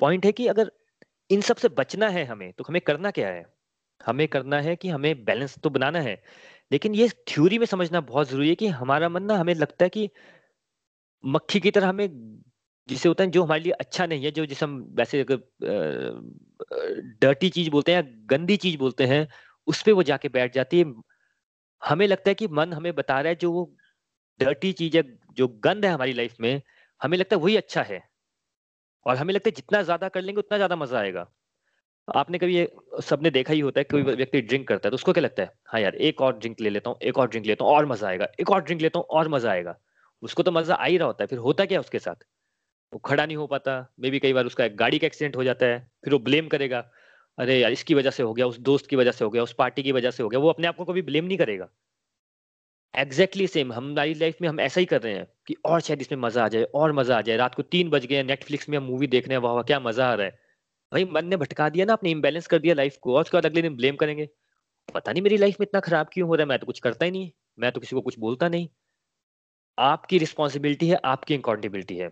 पॉइंट 0.00 0.26
है 0.26 0.32
कि 0.32 0.46
अगर 0.48 0.70
इन 1.30 1.40
सबसे 1.42 1.68
बचना 1.78 2.08
है 2.10 2.24
हमें 2.26 2.52
तो 2.54 2.64
हमें 2.68 2.80
करना 2.82 3.10
क्या 3.12 3.28
है? 3.28 3.44
हमें 4.00 4.26
करना 4.28 4.60
है 4.62 4.76
कि 4.76 4.88
हमें 4.90 5.24
बैलेंस 5.24 5.58
तो 5.60 5.70
बनाना 5.70 6.00
है, 6.00 6.22
लेकिन 6.70 6.94
ये 6.94 7.08
थ्योरी 7.28 7.58
में 7.58 7.66
समझना 7.66 8.00
बहुत 8.02 8.28
ज़रूरी 8.30 8.48
है 8.48 8.54
कि 8.56 8.66
हमारा 8.74 9.08
मन 9.08 9.22
ना, 9.24 9.36
हमें 9.36 9.54
लगता 9.56 9.84
है 9.84 9.90
कि 9.90 10.08
मक्खी 11.24 11.60
की 11.60 11.70
तरह 11.70 11.88
हमें 11.88 12.08
जिसे 12.88 13.08
होता 13.08 13.24
है, 13.24 13.30
जो 13.30 13.42
हमारे 13.44 13.62
लिए 13.62 13.72
अच्छा 13.74 14.06
नहीं 14.06 14.24
है, 14.24 14.30
जो 14.30 14.46
जिसे 14.46 14.64
हम 14.64 14.78
वैसे 14.94 15.24
डर्टी 17.22 17.48
चीज़ 17.50 17.70
बोलते 17.70 17.92
हैं 17.92 17.98
या 17.98 18.08
गंदी 18.26 18.56
चीज़ 18.56 18.76
बोलते 18.78 19.06
हैं, 19.06 19.26
उस 19.66 19.82
पर 19.82 19.92
वो 19.92 20.02
जाके 20.02 20.28
बैठ 20.28 20.54
जाती 20.54 20.78
है। 20.78 20.84
हमें 21.82 22.06
लगता 22.06 22.30
है 22.30 22.34
कि 22.34 22.46
मन 22.50 22.72
हमें 22.72 22.94
बता 22.94 23.20
रहा 23.20 23.28
है, 23.30 23.36
जो 23.36 23.52
वो 23.52 23.64
डर्टी 24.40 24.72
चीज़ 24.72 24.96
है 24.96 25.02
जो 25.36 25.48
गंद 25.64 25.84
है 25.84 25.90
हमारी 25.92 26.12
लाइफ 26.12 26.34
में, 26.40 26.60
हमें 27.00 27.18
लगता 27.18 27.36
है 27.36 27.42
वही 27.42 27.56
अच्छा 27.56 27.82
है। 27.82 28.02
और 29.06 29.16
हमें 29.16 29.32
लगता 29.34 29.48
है 29.48 29.52
जितना 29.56 29.82
ज़्यादा 29.82 30.08
कर 30.08 30.22
लेंगे, 30.22 30.38
उतना 30.38 30.58
ज़्यादा 30.58 30.76
मज़ा 30.76 30.98
आएगा। 31.00 31.26
आपने 32.08 32.38
कभी 32.38 32.66
सबने 33.02 33.30
देखा 33.30 33.52
ही 33.52 33.60
होता 33.60 33.80
है, 33.80 33.84
कोई 33.84 34.02
व्यक्ति 34.04 34.40
ड्रिंक 34.42 34.66
करता 34.68 34.88
है 34.88 34.90
तो 34.90 34.94
उसको 34.94 35.12
क्या 35.12 35.22
लगता 35.22 35.42
है? 35.42 35.50
हाँ 35.66 35.80
यार, 35.80 35.94
एक 35.96 36.20
और 36.20 36.38
ड्रिंक 36.38 36.60
ले 36.60 36.70
लेता 36.70 36.90
हूँ, 36.90 36.98
एक 37.02 37.18
और 37.18 37.28
ड्रिंक 37.28 37.46
लेता 37.46 37.64
हूँ, 37.64 37.72
और 37.72 37.86
मज़ा 37.86 38.08
आएगा। 38.08 38.28
एक 38.40 38.50
और 38.50 38.62
ड्रिंक 38.62 38.80
लेता 38.82 38.98
हूँ, 38.98 39.06
और 39.10 39.28
मज़ा 39.28 39.50
आएगा। 39.52 39.76
उसको 40.22 40.42
तो 40.42 40.52
मज़ा 40.52 40.74
आ 40.74 40.84
ही 40.86 40.98
रहा 40.98 41.06
होता 41.06 41.24
है, 41.24 41.26
फिर 41.28 41.38
होता 41.40 41.64
क्या 41.66 41.80
उसके 41.80 41.98
साथ? 41.98 42.24
वो 42.92 42.98
खड़ा 43.00 43.26
नहीं 43.26 43.36
हो 43.36 43.46
पाता। 43.46 43.78
मे 44.00 44.10
भी 44.10 44.18
कई 44.18 44.32
बार 44.32 44.46
उसका 44.46 44.68
गाड़ी 44.76 44.98
का 44.98 45.06
एक्सीडेंट 45.06 45.36
हो 45.36 45.44
जाता 45.44 45.66
है, 45.66 45.78
फिर 46.04 46.12
वो 46.14 46.18
ब्लेम 46.20 46.48
करेगा। 46.48 46.80
अरे 47.38 47.58
यार, 47.60 47.72
इसकी 47.72 47.94
वजह 47.94 48.10
से 48.10 48.22
हो 48.22 48.32
गया, 48.34 48.46
उस 48.46 48.58
दोस्त 48.60 48.86
की 48.86 48.96
वजह 48.96 49.12
से 49.12 49.24
हो 49.24 49.30
गया, 49.30 49.42
उस 49.42 49.54
पार्टी 49.54 49.82
की 49.82 49.92
वजह 49.92 50.10
से 50.10 50.22
हो 50.22 50.28
गया, 50.28 50.40
वो 50.40 50.48
अपने 50.50 50.66
आप 50.66 50.76
को 50.76 50.84
कभी 50.84 51.02
ब्लेम 51.02 51.24
नहीं 51.24 51.38
करेगा। 51.38 51.68
एग्जैक्टली 52.94 53.46
सेम 53.46 53.72
हमारी 53.72 54.14
लाइफ 54.14 54.36
में 54.42 54.48
हम 54.48 54.60
ऐसा 54.60 54.80
ही 54.80 54.86
कर 54.86 55.00
रहे 55.02 55.14
हैं 55.14 55.26
कि 55.46 55.54
और 55.64 55.80
शायद 55.80 56.00
इसमें 56.00 56.18
मज़ा 56.18 56.44
आ 56.44 56.48
जाए, 56.48 56.62
और 56.64 56.92
मज़ा 56.92 57.18
आ 57.18 57.20
जाए। 57.20 57.36
रात 57.36 57.54
को 57.54 57.62
तीन 57.64 57.90
बज 57.90 58.06
गए 58.06 58.22
नेटफ्लिक्स 58.22 58.68
में 58.68 58.76
हम 58.78 58.84
मूवी 58.84 59.06
देख 59.06 59.28
रहे 59.28 59.36
हैं, 59.36 59.42
वाह 59.42 59.62
क्या 59.62 59.80
मज़ा 59.80 60.10
आ 60.10 60.14
रहा 60.14 60.26
है। 60.26 60.38
भाई, 60.92 61.04
मन 61.04 61.26
ने 61.26 61.36
भटका 61.36 61.68
दिया 61.68 61.84
ना, 61.86 61.92
अपने 61.92 62.10
इम्बेलेंस 62.10 62.46
कर 62.46 62.58
दिया 62.58 62.74
लाइफ 62.74 62.96
को, 62.96 63.14
और 63.14 63.20
उसके 63.20 63.36
बाद 63.36 63.46
अगले 63.46 63.62
दिन 63.62 63.76
ब्लेम 63.76 63.96
करेंगे। 63.96 64.28
पता 64.88 65.12
नहीं 65.12 65.22
मेरी 65.22 65.36
लाइफ 65.36 65.60
में 65.60 65.66
इतना 65.66 65.80
खराब 65.80 66.08
क्यों 66.12 66.28
हो 66.28 66.34
रहा 66.34 66.42
है, 66.42 66.48
मैं 66.48 66.58
तो 66.58 66.66
कुछ 66.66 66.80
करता 66.80 67.04
ही 67.04 67.10
नहीं, 67.10 67.30
मैं 67.58 67.72
तो 67.72 67.80
किसी 67.80 67.96
को 67.96 68.00
कुछ 68.00 68.18
बोलता 68.18 68.48
नहीं। 68.48 68.68
आपकी 69.78 70.18
रिस्पॉन्सिबिलिटी 70.18 70.88
है, 70.88 70.98
आपकी 71.04 71.36
अकाउंटेबिलिटी 71.36 71.96
है। 71.96 72.08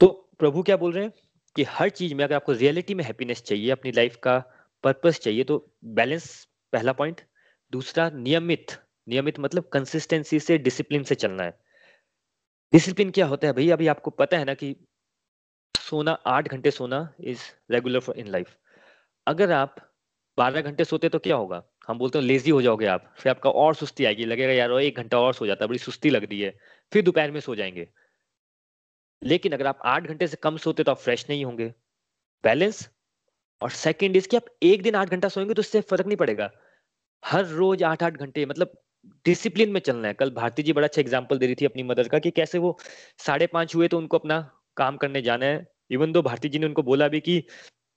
तो 0.00 0.08
प्रभु 0.38 0.62
क्या 0.62 0.76
बोल 0.76 0.92
रहे 0.92 1.04
हैं 1.04 1.12
कि 1.56 1.62
हर 1.68 1.88
चीज़ 1.90 2.14
में 2.14 2.24
अगर 2.24 2.34
आपको 2.34 2.52
रियलिटी 2.52 2.94
में 2.94 3.04
हैप्पीनेस 3.04 3.42
चाहिए, 3.42 3.70
अपनी 3.70 3.92
लाइफ 3.92 4.16
का 4.16 4.38
पर्पस 4.84 5.20
चाहिए 5.20 5.44
तो 5.44 5.64
बैलेंस 5.84 6.26
पहला 6.72 6.92
पॉइंट 6.92 7.20
दूसरा 7.72 8.10
नियमित 8.10 8.72
नियमित 9.08 9.38
मतलब 9.40 9.64
कंसिस्टेंसी 9.64 10.40
से 10.40 10.58
डिसिप्लिन 10.58 11.02
से 11.02 11.14
चलना 11.14 11.42
है। 11.42 11.58
डिसिप्लिन 12.72 13.10
क्या 13.10 13.26
होता 13.26 13.46
है 13.46 13.52
भाई 13.52 13.70
अभी 13.70 13.86
आपको 13.86 14.10
पता 14.10 14.38
है 14.38 14.44
ना 14.44 14.54
कि 14.54 14.76
सोना, 15.80 16.12
आठ 16.12 16.48
घंटे 16.48 16.70
सोना 16.70 17.14
is 17.20 17.40
regular 17.70 18.00
for 18.00 18.18
in 18.18 18.26
life 18.26 18.56
अगर 19.26 19.52
आप 19.52 19.76
बारह 20.38 20.60
घंटे 20.60 20.84
सोते 20.84 21.08
तो 21.08 21.18
क्या 21.18 21.36
होगा? 21.36 21.62
हम 21.88 21.98
बोलते 21.98 22.18
हैं 22.18 22.24
लेजी 22.26 22.50
हो 22.50 22.62
जाओगे 22.62 22.86
आप। 22.86 23.14
फिर 23.18 23.30
आपका 23.30 23.50
और 23.50 23.74
सुस्ती 23.74 24.04
आएगी। 24.04 24.24
लगेगा, 24.24 24.52
यार, 24.52 24.72
एक 24.72 24.96
घंटा 24.96 25.20
और 25.20 25.34
सो 25.34 25.46
जाता 25.46 25.64
है, 25.64 25.68
बड़ी 25.68 25.78
सुस्ती 25.78 26.10
लग 26.10 26.24
रही 26.24 26.40
है। 26.40 26.58
फिर 26.92 27.02
दोपहर 27.02 27.30
में 27.30 27.40
सो 27.40 27.54
जाएँगे। 27.54 27.88
लेकिन 29.22 29.52
अगर 29.52 29.66
आप 29.66 29.78
आठ 29.84 30.02
घंटे 30.02 30.26
से 30.26 30.36
कम 30.36 30.56
सोते 30.56 30.84
तो 30.84 30.90
आप 30.90 30.98
फ्रेश 30.98 31.26
नहीं 31.30 31.44
होंगे। 31.44 31.74
बैलेंस 32.44 32.88
और 33.60 33.70
सेकेंड 33.70 34.16
इज़ 34.16 34.28
कि 34.28 34.36
आप 34.36 34.44
एक 34.62 34.82
दिन 34.82 34.94
आठ 34.94 35.08
घंटा 35.08 35.28
सोएँगे 35.28 35.54
तो 35.54 35.60
उससे 35.60 35.80
फ़र्क 35.80 36.06
नहीं 36.06 36.16
पड़ेगा। 36.16 36.50
हर 37.22 37.44
रोज 37.46 37.82
आठ 37.84 38.02
आठ 38.02 38.16
घंटे 38.16 38.44
मतलब 38.46 38.72
डिसिप्लिन 39.26 39.70
में 39.72 39.80
चलना 39.80 40.08
है। 40.08 40.14
कल 40.14 40.30
भारती 40.32 40.62
जी 40.62 40.72
बड़ा 40.72 40.86
अच्छा 40.86 41.00
एग्ज़ाम्पल 41.00 41.38
दे 41.38 41.46
रही 41.46 41.54
थी 41.54 41.64
अपनी 41.64 41.82
मदर 41.84 42.08
का 42.08 42.18
कि 42.18 42.30
कैसे 42.32 42.58
वो 42.58 42.76
साढ़े 43.26 43.46
पाँच 43.48 43.74
हुए 43.74 43.88
तो 43.88 43.98
उनको 43.98 44.18
अपना 44.18 44.40
काम 44.76 44.96
करने 44.96 45.22
जाना 45.22 45.46
है। 45.46 45.66
इवन 45.90 46.12
दो 46.12 46.22
भारती 46.22 46.48
जी 46.48 46.58
ने 46.58 46.66
उनको 46.66 46.82
बोला 46.82 47.08
भी 47.08 47.20
कि, 47.20 47.42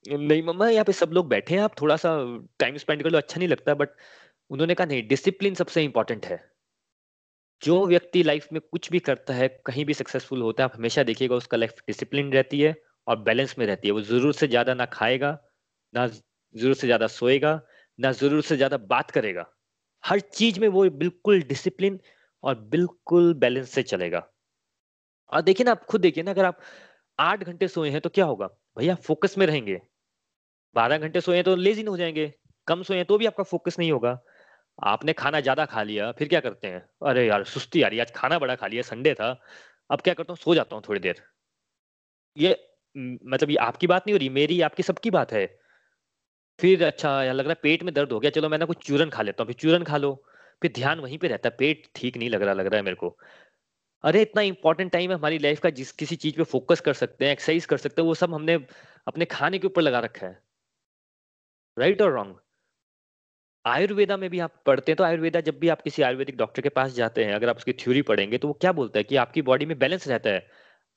नहीं 0.05 0.43
मम्मा, 0.43 0.69
यहाँ 0.69 0.86
पे 0.86 0.93
सब 0.93 1.12
लोग 1.13 1.27
बैठे 1.29 1.55
हैं, 1.55 1.62
आप 1.62 1.81
थोड़ा 1.81 1.95
सा 1.97 2.15
टाइम 2.60 2.77
स्पेंड 2.77 3.03
कर 3.03 3.10
लो 3.10 3.17
अच्छा 3.17 3.39
नहीं 3.39 3.49
लगता। 3.49 3.73
बट 3.75 3.89
उन्होंने 4.51 4.75
कहा, 4.75 4.86
नहीं 4.88 5.07
डिसिप्लिन 5.07 5.55
सबसे 5.55 5.84
इंपॉर्टेंट 5.84 6.25
है। 6.25 6.39
जो 7.62 7.86
व्यक्ति 7.88 8.23
लाइफ 8.23 8.47
में 8.53 8.62
कुछ 8.63 8.89
भी 8.91 8.99
करता 9.01 9.34
है, 9.34 9.47
कहीं 9.65 9.86
भी 9.86 9.93
सक्सेसफुल 9.93 10.41
होता 10.41 10.63
है, 10.63 10.69
आप 10.69 10.77
हमेशा 10.77 11.03
देखिएगा, 11.03 11.36
उसका 11.36 11.57
लाइफ 11.57 11.73
डिसिप्लिन 11.88 12.31
रहती 12.34 12.60
है 12.62 12.75
और 13.07 13.19
बैलेंस 13.21 13.55
में 13.60 13.65
रहती 13.65 13.88
है। 13.88 13.93
वो 13.93 14.01
ज़रूर 14.03 14.34
से 14.34 14.47
ज़्यादा 14.47 14.73
ना 14.73 14.86
खाएगा, 14.88 15.38
ना 15.93 16.07
ज़रूर 16.07 16.73
से 16.75 16.88
ज़्यादा 16.88 17.07
सोएगा 17.10 17.62
ना 18.01 18.11
ज़रूरत 18.13 18.45
से 18.45 18.55
ज़्यादा 18.57 18.77
बात 18.89 19.11
करेगा। 19.11 19.45
हर 20.03 20.19
चीज़ 20.31 20.59
में 20.59 20.67
वो 20.69 20.89
बिल्कुल 20.91 21.41
डिसिप्लिन 21.45 21.99
और 22.43 22.55
बिल्कुल 22.71 23.33
बैलेंस 23.37 23.69
से 23.71 23.83
चलेगा। 23.85 24.27
और 25.31 25.41
देखिए 25.41 25.63
ना, 25.65 25.71
आप 25.71 25.83
खुद 25.85 26.01
देखिए 26.01 26.23
ना, 26.23 26.31
अगर 26.31 26.45
आप 26.45 26.59
आठ 27.19 27.43
घंटे 27.43 27.67
सोए 27.67 27.89
हैं 27.89 28.01
तो 28.01 28.09
क्या 28.09 28.25
होगा? 28.25 28.47
भैया 28.77 28.95
फोकस 28.97 29.37
में 29.37 29.45
रहेंगे। 29.47 29.81
बारह 30.75 30.97
घंटे 30.99 31.21
सोए 31.21 31.43
तो 31.43 31.55
लेजिन 31.57 31.87
हो 31.87 31.97
जाएँगे। 31.97 32.33
कम 32.67 32.83
सोए 32.83 33.03
तो 33.05 33.17
भी 33.17 33.25
आपका 33.25 33.43
फोकस 33.45 33.79
नहीं 33.79 33.91
होगा। 33.91 34.19
आपने 34.79 35.13
खाना 35.15 35.41
ज़्यादा 35.41 35.65
खा 35.67 35.83
लिया, 35.83 36.11
फिर 36.13 36.27
क्या 36.27 36.39
करते 36.41 36.67
हैं? 36.67 36.85
अरे 37.07 37.27
यार, 37.27 37.43
सुस्ती 37.45 37.81
आ 37.83 37.87
रही 37.87 37.99
आज 37.99 38.11
खाना 38.15 38.39
बड़ा 38.39 38.55
खा 38.55 38.67
लिया 38.67 38.81
संडे 38.83 39.13
था। 39.15 39.31
अब 39.89 40.01
क्या 40.01 40.13
करता 40.13 40.33
हूँ? 40.33 40.37
सो 40.37 40.55
जाता 40.55 40.75
हूँ 40.75 40.83
थोड़ी 40.89 40.99
देर। 41.01 41.23
ये 42.37 42.55
मतलब 42.95 43.49
ये 43.49 43.55
आपकी 43.59 43.87
बात 43.87 44.03
नहीं 44.07 44.13
हो 44.13 44.17
रही, 44.17 44.29
मेरी, 44.29 44.59
आपकी 44.61 44.83
सबकी 44.83 45.09
बात 45.11 45.31
है। 45.33 45.45
फिर 46.62 46.84
अच्छा 46.86 47.12
लग 47.24 47.45
रहा 47.45 47.52
है 47.52 47.60
पेट 47.63 47.84
में 47.84 47.93
दर्द 47.93 48.12
हो 48.12 48.19
गया। 48.19 48.32
चलो 48.32 48.50
मैं 48.50 48.58
ना 48.58 48.65
कुछ 48.65 48.86
चूरन 48.88 49.10
खा 49.10 49.21
लेता 49.21 49.43
हूँ, 49.43 49.47
फिर 49.47 49.56
चूरन 49.62 49.84
खा 49.84 49.97
लो। 49.97 50.13
फिर 50.62 50.71
ध्यान 50.76 51.00
वहीं 51.00 51.17
पे 51.17 51.28
रहता 51.28 51.50
है, 51.50 51.56
पेट 51.60 51.88
ठीक 51.95 52.17
नहीं 52.17 52.30
लग 52.30 52.41
रहा 52.41 52.54
लग 52.54 52.65
रहा 52.67 52.78
है 52.78 52.84
मेरे 52.84 52.95
को। 52.95 53.17
अरे, 54.04 54.21
इतना 54.21 54.41
इंपॉर्टेंट 54.43 54.91
टाइम 54.91 55.12
है 55.12 55.17
हमारी 55.17 55.38
लाइफ 55.39 55.60
का, 55.60 55.69
जिस 55.71 55.91
किसी 55.93 56.15
चीज़ 56.17 56.38
पे 56.38 56.43
फोकस 56.45 56.82
कर 56.82 56.93
सकते 56.95 57.26
हैं 57.26 57.32
एक्सरसाइज 57.32 57.65
कर 57.65 57.78
सकते 57.78 58.02
हैं, 58.02 58.08
वो 58.08 58.15
सब 58.15 58.34
हमने 58.34 58.60
अपने 59.08 59.26
खाने 59.28 59.60
के 59.60 59.67
ऊपर 59.67 59.82
लगा 59.82 60.00
रखा 60.00 60.28
है। 60.28 60.39
राइट 61.78 62.02
और 62.02 62.12
रॉन्ग 62.12 62.36
आयुर्वेदा 63.65 64.15
में 64.17 64.30
भी 64.30 64.39
आप 64.39 64.54
पढ़ते 64.65 64.91
हैं 64.91 64.97
तो 64.97 65.04
आयुर्वेदा 65.04 65.39
जब 65.41 65.58
भी 65.60 65.67
आप 65.69 65.82
किसी 65.82 66.02
आयुर्वेदिक 66.02 66.38
डॉक्टर 66.38 66.62
के 66.62 66.69
पास 66.69 66.93
जाते 66.93 67.24
हैं, 67.26 67.34
अगर 67.34 67.50
आप 67.50 67.58
उसकी 67.58 67.74
थ्योरी 67.74 68.02
पढ़ेंगे 68.02 68.38
तो 68.38 68.47
वो 68.47 68.54
क्या 68.54 68.71
बोलता 68.71 69.00
है 69.00 69.04
कि 69.04 69.15
आपकी 69.15 69.41
बॉडी 69.41 69.65
में 69.65 69.78
बैलेंस 69.80 70.08
रहता 70.08 70.30
है? 70.30 70.47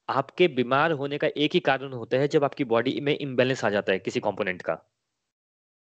आपके 0.09 0.48
बीमार 0.50 0.92
होने 0.94 1.18
का 1.18 1.29
एक 1.38 1.55
ही 1.55 1.61
कारण 1.62 1.92
होता 1.92 2.18
है 2.18 2.29
जब 2.29 2.44
आपकी 2.44 2.64
बॉडी 2.66 3.00
में 3.00 3.16
इम्बेलेंस 3.18 3.64
आ 3.64 3.70
जाता 3.70 3.92
है 3.92 3.98
किसी 4.00 4.20
कॉम्पोनेंट 4.20 4.62
का। 4.62 4.74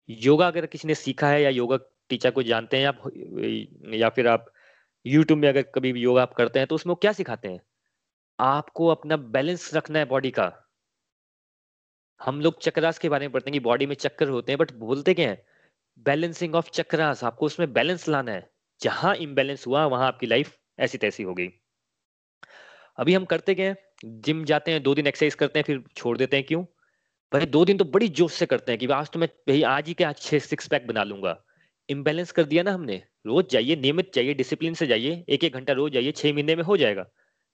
योगा 0.09 0.47
अगर 0.47 0.65
किसी 0.65 0.87
ने 0.87 0.95
सीखा 0.95 1.27
है 1.27 1.41
या 1.43 1.49
योगा 1.49 1.77
टीचर 2.09 2.31
को 2.31 2.43
जानते 2.43 2.77
हैं 2.77 2.87
आप, 2.87 3.01
या 3.93 4.09
फिर 4.09 4.27
आप 4.27 4.45
यूट्यूब 5.05 5.39
में 5.39 5.47
अगर 5.49 5.61
कभी 5.75 5.93
भी 5.93 6.01
योगा 6.01 6.21
आप 6.21 6.33
करते 6.33 6.59
हैं 6.59 6.67
तो 6.67 6.75
उसमें 6.75 6.95
क्या 6.95 7.11
सिखाते 7.11 7.47
हैं? 7.47 7.61
आपको 8.39 8.87
अपना 8.87 9.17
बैलेंस 9.17 9.69
रखना 9.73 9.99
है 9.99 10.05
बॉडी 10.05 10.31
का। 10.31 10.51
हम 12.21 12.41
लोग 12.41 12.59
चक्रास 12.61 12.99
के 12.99 13.09
बारे 13.09 13.27
में 13.27 13.31
पढ़ते 13.33 13.49
हैं 13.49 13.53
कि 13.53 13.59
बॉडी 13.59 13.85
में 13.85 13.95
चक्कर 13.95 14.29
होते 14.29 14.51
हैं 14.51 14.57
बट 14.59 14.71
बोलते 14.73 15.13
क्या 15.13 15.29
है? 15.29 15.45
बैलेंसिंग 16.05 16.55
ऑफ़ 16.55 16.69
चक्रास 16.69 17.23
आपको 17.23 17.45
उसमें 17.45 17.73
बैलेंस 17.73 18.07
लाना 18.09 18.31
है। 18.31 18.49
जहाँ 18.81 19.15
इम्बेलेंस 19.15 19.67
हुआ, 19.67 19.85
वहाँ 19.85 20.07
आपकी 20.07 20.27
लाइफ 20.27 20.57
ऐसी 20.79 20.97
तैसी 20.97 21.23
हो 21.23 21.33
गई। 21.33 21.49
अभी 22.97 23.13
हम 23.13 23.25
करते 23.25 23.55
क्या 23.55 23.73
जिम 24.05 24.43
जाते 24.45 24.71
हैं, 24.71 24.83
दो 24.83 24.95
दिन 24.95 25.07
एक्सरसाइज 25.07 25.35
करते 25.35 25.59
हैं, 25.59 25.63
फिर 25.63 25.83
छोड़ 25.95 26.17
देते 26.17 26.37
हैं, 26.37 26.45
क्यों? 26.45 26.65
भाई, 27.31 27.45
दो 27.45 27.63
दिन 27.65 27.77
तो 27.77 27.85
बड़ी 27.85 28.07
जोश 28.09 28.33
से 28.33 28.45
करते 28.45 28.71
हैं 28.71 28.79
कि 28.79 28.87
आज 28.87 29.09
तो 29.09 29.19
मैं 29.19 29.27
भाई, 29.47 29.61
आज 29.61 29.87
ही 29.87 29.93
क्या 29.93 30.11
छह 30.13 30.39
सिक्स 30.39 30.67
पैक 30.67 30.87
बना 30.87 31.03
लूँगा। 31.03 31.43
इम्बेलेंस 31.89 32.31
कर 32.31 32.43
दिया 32.43 32.63
ना 32.63 32.71
हमने। 32.71 33.03
रोज 33.25 33.49
जाइए, 33.51 33.75
नियमित 33.75 34.13
जाइए 34.15 34.33
डिसिप्लिन 34.33 34.73
से 34.73 34.87
जाइए। 34.87 35.23
एक 35.29 35.43
एक 35.43 35.53
घंटा 35.53 35.73
रोज 35.73 35.91
जाइए, 35.91 36.11
छह 36.11 36.33
महीने 36.33 36.55
में 36.55 36.63
हो 36.63 36.77
जाएगा। 36.77 37.05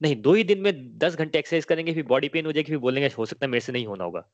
नहीं, 0.01 0.21
दो 0.21 0.33
ही 0.33 0.43
दिन 0.43 0.61
में 0.61 0.97
दस 0.97 1.15
घंटे 1.15 1.39
एक्सरसाइज 1.39 1.65
करेंगे, 1.65 1.93
फिर 1.93 2.03
बॉडी 2.03 2.29
पेन 2.29 2.45
हो 2.45 2.51
जाएगी, 2.51 2.71
फिर 2.71 2.77
बोलेंगे, 2.77 3.09
हो 3.17 3.25
सकता 3.25 3.45
है 3.45 3.51
मेरे 3.51 3.61
से 3.61 3.71
नहीं 3.71 3.85
होना 3.85 4.03
होगा। 4.03 4.27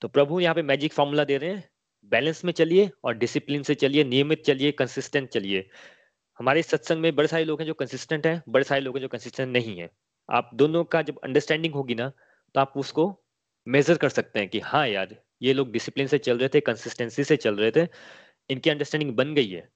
तो 0.00 0.08
प्रभु 0.08 0.40
यहाँ 0.40 0.54
पे 0.54 0.62
मैजिक 0.62 0.92
फॉर्मूला 0.92 1.24
दे 1.24 1.36
रहे 1.36 1.50
हैं। 1.50 1.68
बैलेंस 2.12 2.44
में 2.44 2.52
चलिए 2.52 2.90
और 3.04 3.16
डिसिप्लिन 3.16 3.62
से 3.62 3.74
चलिए, 3.74 4.04
नियमित 4.04 4.44
चलिए 4.44 4.72
कंसिस्टेंट 4.72 5.28
चलिए। 5.28 5.68
हमारे 6.38 6.62
सत्संग 6.62 7.00
में 7.00 7.14
बड़े 7.16 7.28
सारे 7.28 7.44
लोग 7.44 7.60
हैं 7.60 7.66
जो 7.66 7.74
कंसिस्टेंट 7.74 8.26
हैं, 8.26 8.42
बड़े 8.48 8.64
सारे 8.64 8.80
लोग 8.80 8.96
हैं 8.96 9.02
जो 9.02 9.08
कंसिस्टेंट 9.08 9.52
नहीं 9.52 9.78
है। 9.78 9.90
आप 10.28 10.50
दोनों 10.54 10.84
का 10.84 11.02
जब 11.02 11.18
अंडरस्टैंडिंग 11.24 11.74
होगी 11.74 11.94
ना 11.94 12.12
तो 12.54 12.60
आप 12.60 12.72
उसको 12.76 13.19
मेजर 13.66 13.96
कर 13.96 14.08
सकते 14.08 14.38
हैं 14.40 14.48
कि 14.48 14.60
हाँ 14.60 14.86
यार, 14.88 15.16
ये 15.42 15.52
लोग 15.52 15.70
डिसिप्लिन 15.72 16.06
से 16.06 16.18
चल 16.18 16.38
रहे 16.38 16.48
थे 16.48 16.60
कंसिस्टेंसी 16.60 17.24
से 17.24 17.36
चल 17.36 17.56
रहे 17.56 17.70
थे, 17.70 17.88
इनकी 18.50 18.70
अंडरस्टैंडिंग 18.70 19.16
बन 19.16 19.34
गई 19.34 19.48
है। 19.48 19.68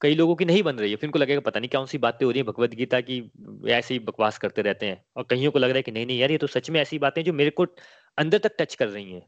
कई 0.00 0.14
लोगों 0.14 0.34
की 0.36 0.44
नहीं 0.44 0.62
बन 0.62 0.76
रही 0.76 0.90
है। 0.90 0.96
फिर 0.96 1.08
उनको 1.08 1.18
लगेगा, 1.18 1.40
पता 1.40 1.60
नहीं 1.60 1.70
कौन 1.70 1.86
सी 1.86 1.98
बातें 1.98 2.24
हो 2.26 2.30
रही 2.32 2.40
है 2.40 2.44
भगवत 2.46 2.70
गीता 2.70 3.00
की, 3.00 3.18
ऐसे 3.68 3.94
ही 3.94 4.00
बकवास 4.00 4.38
करते 4.38 4.62
रहते 4.62 4.86
हैं। 4.86 5.04
और 5.16 5.26
कईयों 5.30 5.50
को 5.52 5.58
लग 5.58 5.68
रहा 5.70 5.76
है 5.76 5.82
कि 5.82 5.92
नहीं 5.92 6.06
नहीं 6.06 6.18
यार, 6.18 6.30
ये 6.30 6.38
तो 6.38 6.46
सच 6.46 6.70
में 6.70 6.80
ऐसी 6.80 6.98
बातें 6.98 7.24
जो 7.24 7.32
मेरे 7.32 7.50
को 7.50 7.66
अंदर 8.18 8.38
तक 8.38 8.56
टच 8.60 8.74
कर 8.74 8.88
रही 8.88 9.12
हैं। 9.12 9.22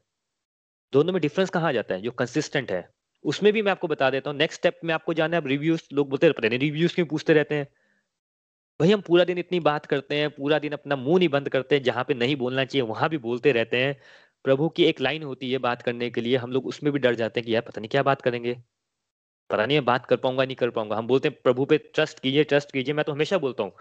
दोनों 0.92 1.12
में 1.12 1.22
डिफरेंस 1.22 1.51
कहाँ 1.51 1.72
जाता 1.72 1.94
है? 1.94 2.03
जो 2.03 2.11
कंसिस्टेंट 2.11 2.72
है। 2.72 2.88
उसमें 3.25 3.53
भी 3.53 3.62
मैं 3.62 3.72
आपको 3.72 3.88
बता 3.88 4.11
देता 4.11 4.31
हूँ। 4.31 4.38
नेक्स्ट 4.38 4.61
स्टेप 4.61 4.81
में 4.85 4.94
आपको 4.94 5.14
जाना 5.14 5.37
है 5.37 5.48
रिव्यूज़ 5.48 5.83
लोग 5.92 6.09
बोलते 6.11 6.29
रहते 6.29 6.48
हैं 6.48 6.59
रिव्यूज़ 6.59 6.94
क्यों 6.94 7.07
पूछते 7.07 7.33
रहते 7.33 7.55
हैं? 7.55 7.68
भाई 8.83 8.92
हम 8.92 9.01
पूरा 9.01 9.25
दिन 9.25 9.38
इतनी 9.38 9.59
बात 9.61 9.85
करते 9.87 10.16
हैं, 10.16 10.31
पूरा 10.31 10.59
दिन 10.59 10.73
अपना 10.73 10.97
मुँह 10.97 11.18
नहीं 11.18 11.29
बंद 11.29 11.49
करते 11.49 11.75
हैं 11.75 11.83
जहाँ 11.83 12.05
पे 12.05 12.14
नहीं 12.14 12.35
बोलना 12.37 12.64
चाहिए, 12.64 12.87
वहाँ 12.87 13.09
भी 13.09 13.18
बोलते 13.18 13.53
रहते 13.53 13.77
हैं। 13.77 13.97
प्रभु 14.45 14.68
की 14.68 14.85
एक 14.85 15.01
लाइन 15.01 15.23
होती 15.23 15.51
है 15.53 15.59
बात 15.59 15.83
करने 15.83 16.09
के 16.11 16.21
लिए, 16.21 16.37
हम 16.37 16.53
लोग 16.53 16.66
उसमें 16.66 16.92
भी 16.92 16.99
डर 16.99 17.14
जाते 17.14 17.40
हैं 17.40 17.47
कि 17.47 17.55
यार 17.55 17.62
पता 17.62 17.81
नहीं 17.81 17.88
क्या 17.88 18.03
बात 18.03 18.23
करेंगे। 18.23 18.55
पता 19.51 19.66
नहीं 19.66 19.81
बात 19.83 20.07
कर 20.07 20.16
पाऊँगा, 20.16 20.45
नहीं 20.45 20.57
कर 20.57 20.71
पाऊँगा। 20.71 20.97
हम 20.97 21.07
बोलते 21.07 21.29
हैं, 21.29 21.37
प्रभु 21.45 21.64
पे 21.64 21.79
ट्रस्ट 21.79 22.21
कीजिए 22.21 22.45
ट्रस्ट 22.45 22.73
कीजिए, 22.73 22.95
मैं 22.95 23.05
तो 23.05 23.12
हमेशा 23.12 23.38
बोलता 23.38 23.62
हूँ, 23.62 23.73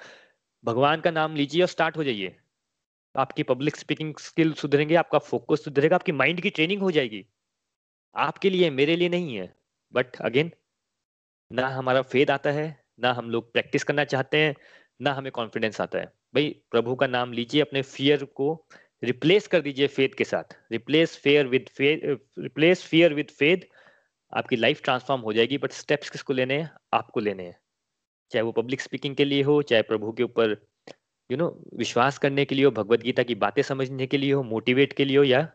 भगवान 0.64 1.02
का 1.02 1.12
नाम 1.12 1.36
लीजिए 1.36 1.62
और 1.62 1.68
स्टार्ट 1.68 1.98
हो 1.98 2.04
जाइए। 2.04 2.36
आपकी 3.16 3.44
पब्लिक 3.44 3.76
स्पीकिंग 3.76 4.14
स्किल 4.20 4.54
सुधरेंगे, 4.54 4.96
आपका 4.96 5.20
फोकस 5.20 5.64
सुधरेगा, 5.66 5.96
आपकी 5.96 6.12
माइंड 6.14 6.42
की 6.42 6.50
ट्रेनिंग 6.50 6.82
हो 6.82 6.92
जाएगी। 6.92 7.26
आपके 8.16 8.50
लिए, 8.50 8.70
मेरे 8.72 8.96
लिए 8.96 9.10
नहीं 9.10 9.36
है 9.36 9.54
बट 9.94 10.16
अगेन 10.22 10.52
ना 11.52 11.68
हमारा 11.70 12.02
फेद 12.04 12.32
आता 12.32 12.52
है, 12.52 12.68
ना 13.00 13.14
हम 13.14 13.30
लोग 13.30 13.52
प्रैक्टिस 13.54 13.84
करना 13.84 14.04
चाहते 14.06 14.38
हैं 14.38 14.56
ना 15.02 15.14
हमें 15.14 15.32
कॉन्फिडेंस 15.32 15.82
आता 15.82 16.00
है। 16.00 16.06
भाई, 16.06 16.50
प्रभु 16.72 16.96
का 16.96 17.08
नाम 17.08 17.34
लीजिए, 17.34 17.62
अपने 17.62 17.82
फियर 17.82 18.26
को 18.26 18.68
रिप्लेस 19.04 19.48
कर 19.48 19.62
दीजिए 19.62 19.88
फेद 19.88 20.16
के 20.16 20.24
साथ। 20.24 20.58
Replace 20.72 21.18
fair 21.18 21.48
with 21.48 21.70
replace 21.82 22.84
fear 22.84 23.14
with 23.14 23.30
faith 23.30 23.68
आपकी 24.34 24.56
लाइफ 24.56 24.82
ट्रांसफॉर्म 24.84 25.22
हो 25.22 25.34
जाएगी 25.34 25.58
बट 25.58 25.72
स्टेप्स 25.72 26.10
किसको 26.10 26.34
लेने 26.34 26.58
हैं? 26.60 26.72
आपको 26.94 27.20
लेने 27.20 27.44
हैं। 27.44 27.60
चाहे 28.32 28.44
वो 28.44 28.52
पब्लिक 28.52 28.82
स्पीकिंग 28.82 29.16
के 29.16 29.26
लिए 29.26 29.44
हो, 29.44 29.62
चाहे 29.62 29.82
प्रभु 29.82 30.12
के 30.12 30.24
ऊपर 30.24 30.68
यू 31.32 31.38
नो 31.38 31.64
विश्वास 31.74 32.18
करने 32.18 32.46
के 32.46 32.56
लिए 32.56 32.66
हो 32.66 32.72
भगवत 32.72 33.00
गीता 33.00 33.24
की 33.24 33.36
बातें 33.36 33.62
समझने 33.62 34.08
के 34.08 34.18
लिए 34.18 34.34
हो 34.34 34.44
मोटिवेट 34.44 34.94
के 34.94 35.06
लिए 35.06 35.18
हो, 35.18 35.24
या 35.24 35.52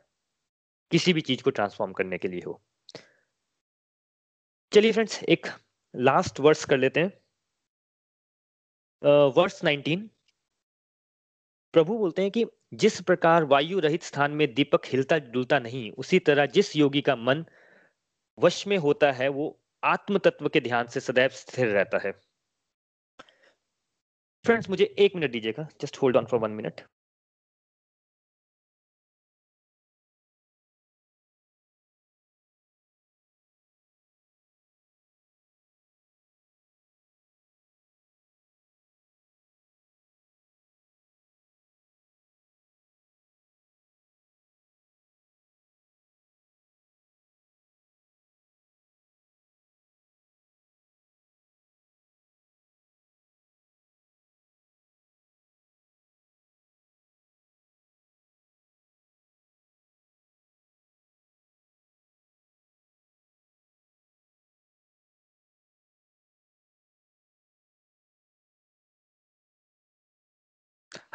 किसी 0.91 1.13
भी 1.13 1.21
चीज़ 1.21 1.43
को 1.43 1.51
ट्रांसफॉर्म 1.51 1.93
करने 1.93 2.19
के 2.19 2.29
लिए 2.29 2.43
हो। 2.47 2.63
चलिए 4.73 4.93
फ्रेंड्स 4.93 5.23
एक 5.23 5.47
लास्ट 5.97 6.41
वर्स 6.41 6.65
कर 6.65 6.79
लेते 6.79 7.01
हैं। 7.01 7.13
वर्स 9.05 9.65
नाइनटीन 9.65 10.01
19 10.01 10.11
प्रभु 11.73 11.99
बोलते 11.99 12.23
हैं 12.23 12.31
कि 12.31 12.47
जिस 12.75 13.01
प्रकार 13.01 13.45
वायु 13.45 13.81
रहित 13.81 14.03
स्थान 14.03 14.31
में 14.31 14.55
दीपक 14.55 14.83
हिलता 14.87 15.19
डुलता 15.19 15.59
नहीं, 15.59 15.91
उसी 15.91 16.19
तरह 16.19 16.47
जिस 16.47 16.77
योगी 16.77 17.01
का 17.01 17.17
मन 17.17 17.45
वश 18.39 18.67
में 18.67 18.79
होता 18.79 19.13
है, 19.13 19.29
वो 19.29 19.61
आत्म 19.85 20.19
तत्व 20.19 20.49
के 20.49 20.61
ध्यान 20.61 20.87
से 20.87 21.01
सदैव 21.01 21.29
स्थिर 21.29 21.69
रहता 21.69 21.99
है। 21.99 22.13
फ्रेंड्स 24.45 24.71
मुझे 24.71 24.95
एक 24.99 25.15
मिनट 25.15 25.31
दीजिएगा। 25.31 25.69
Just 25.81 25.97
hold 25.97 26.17
on 26.17 26.27
for 26.27 26.41
one 26.41 26.51
minute 26.51 26.81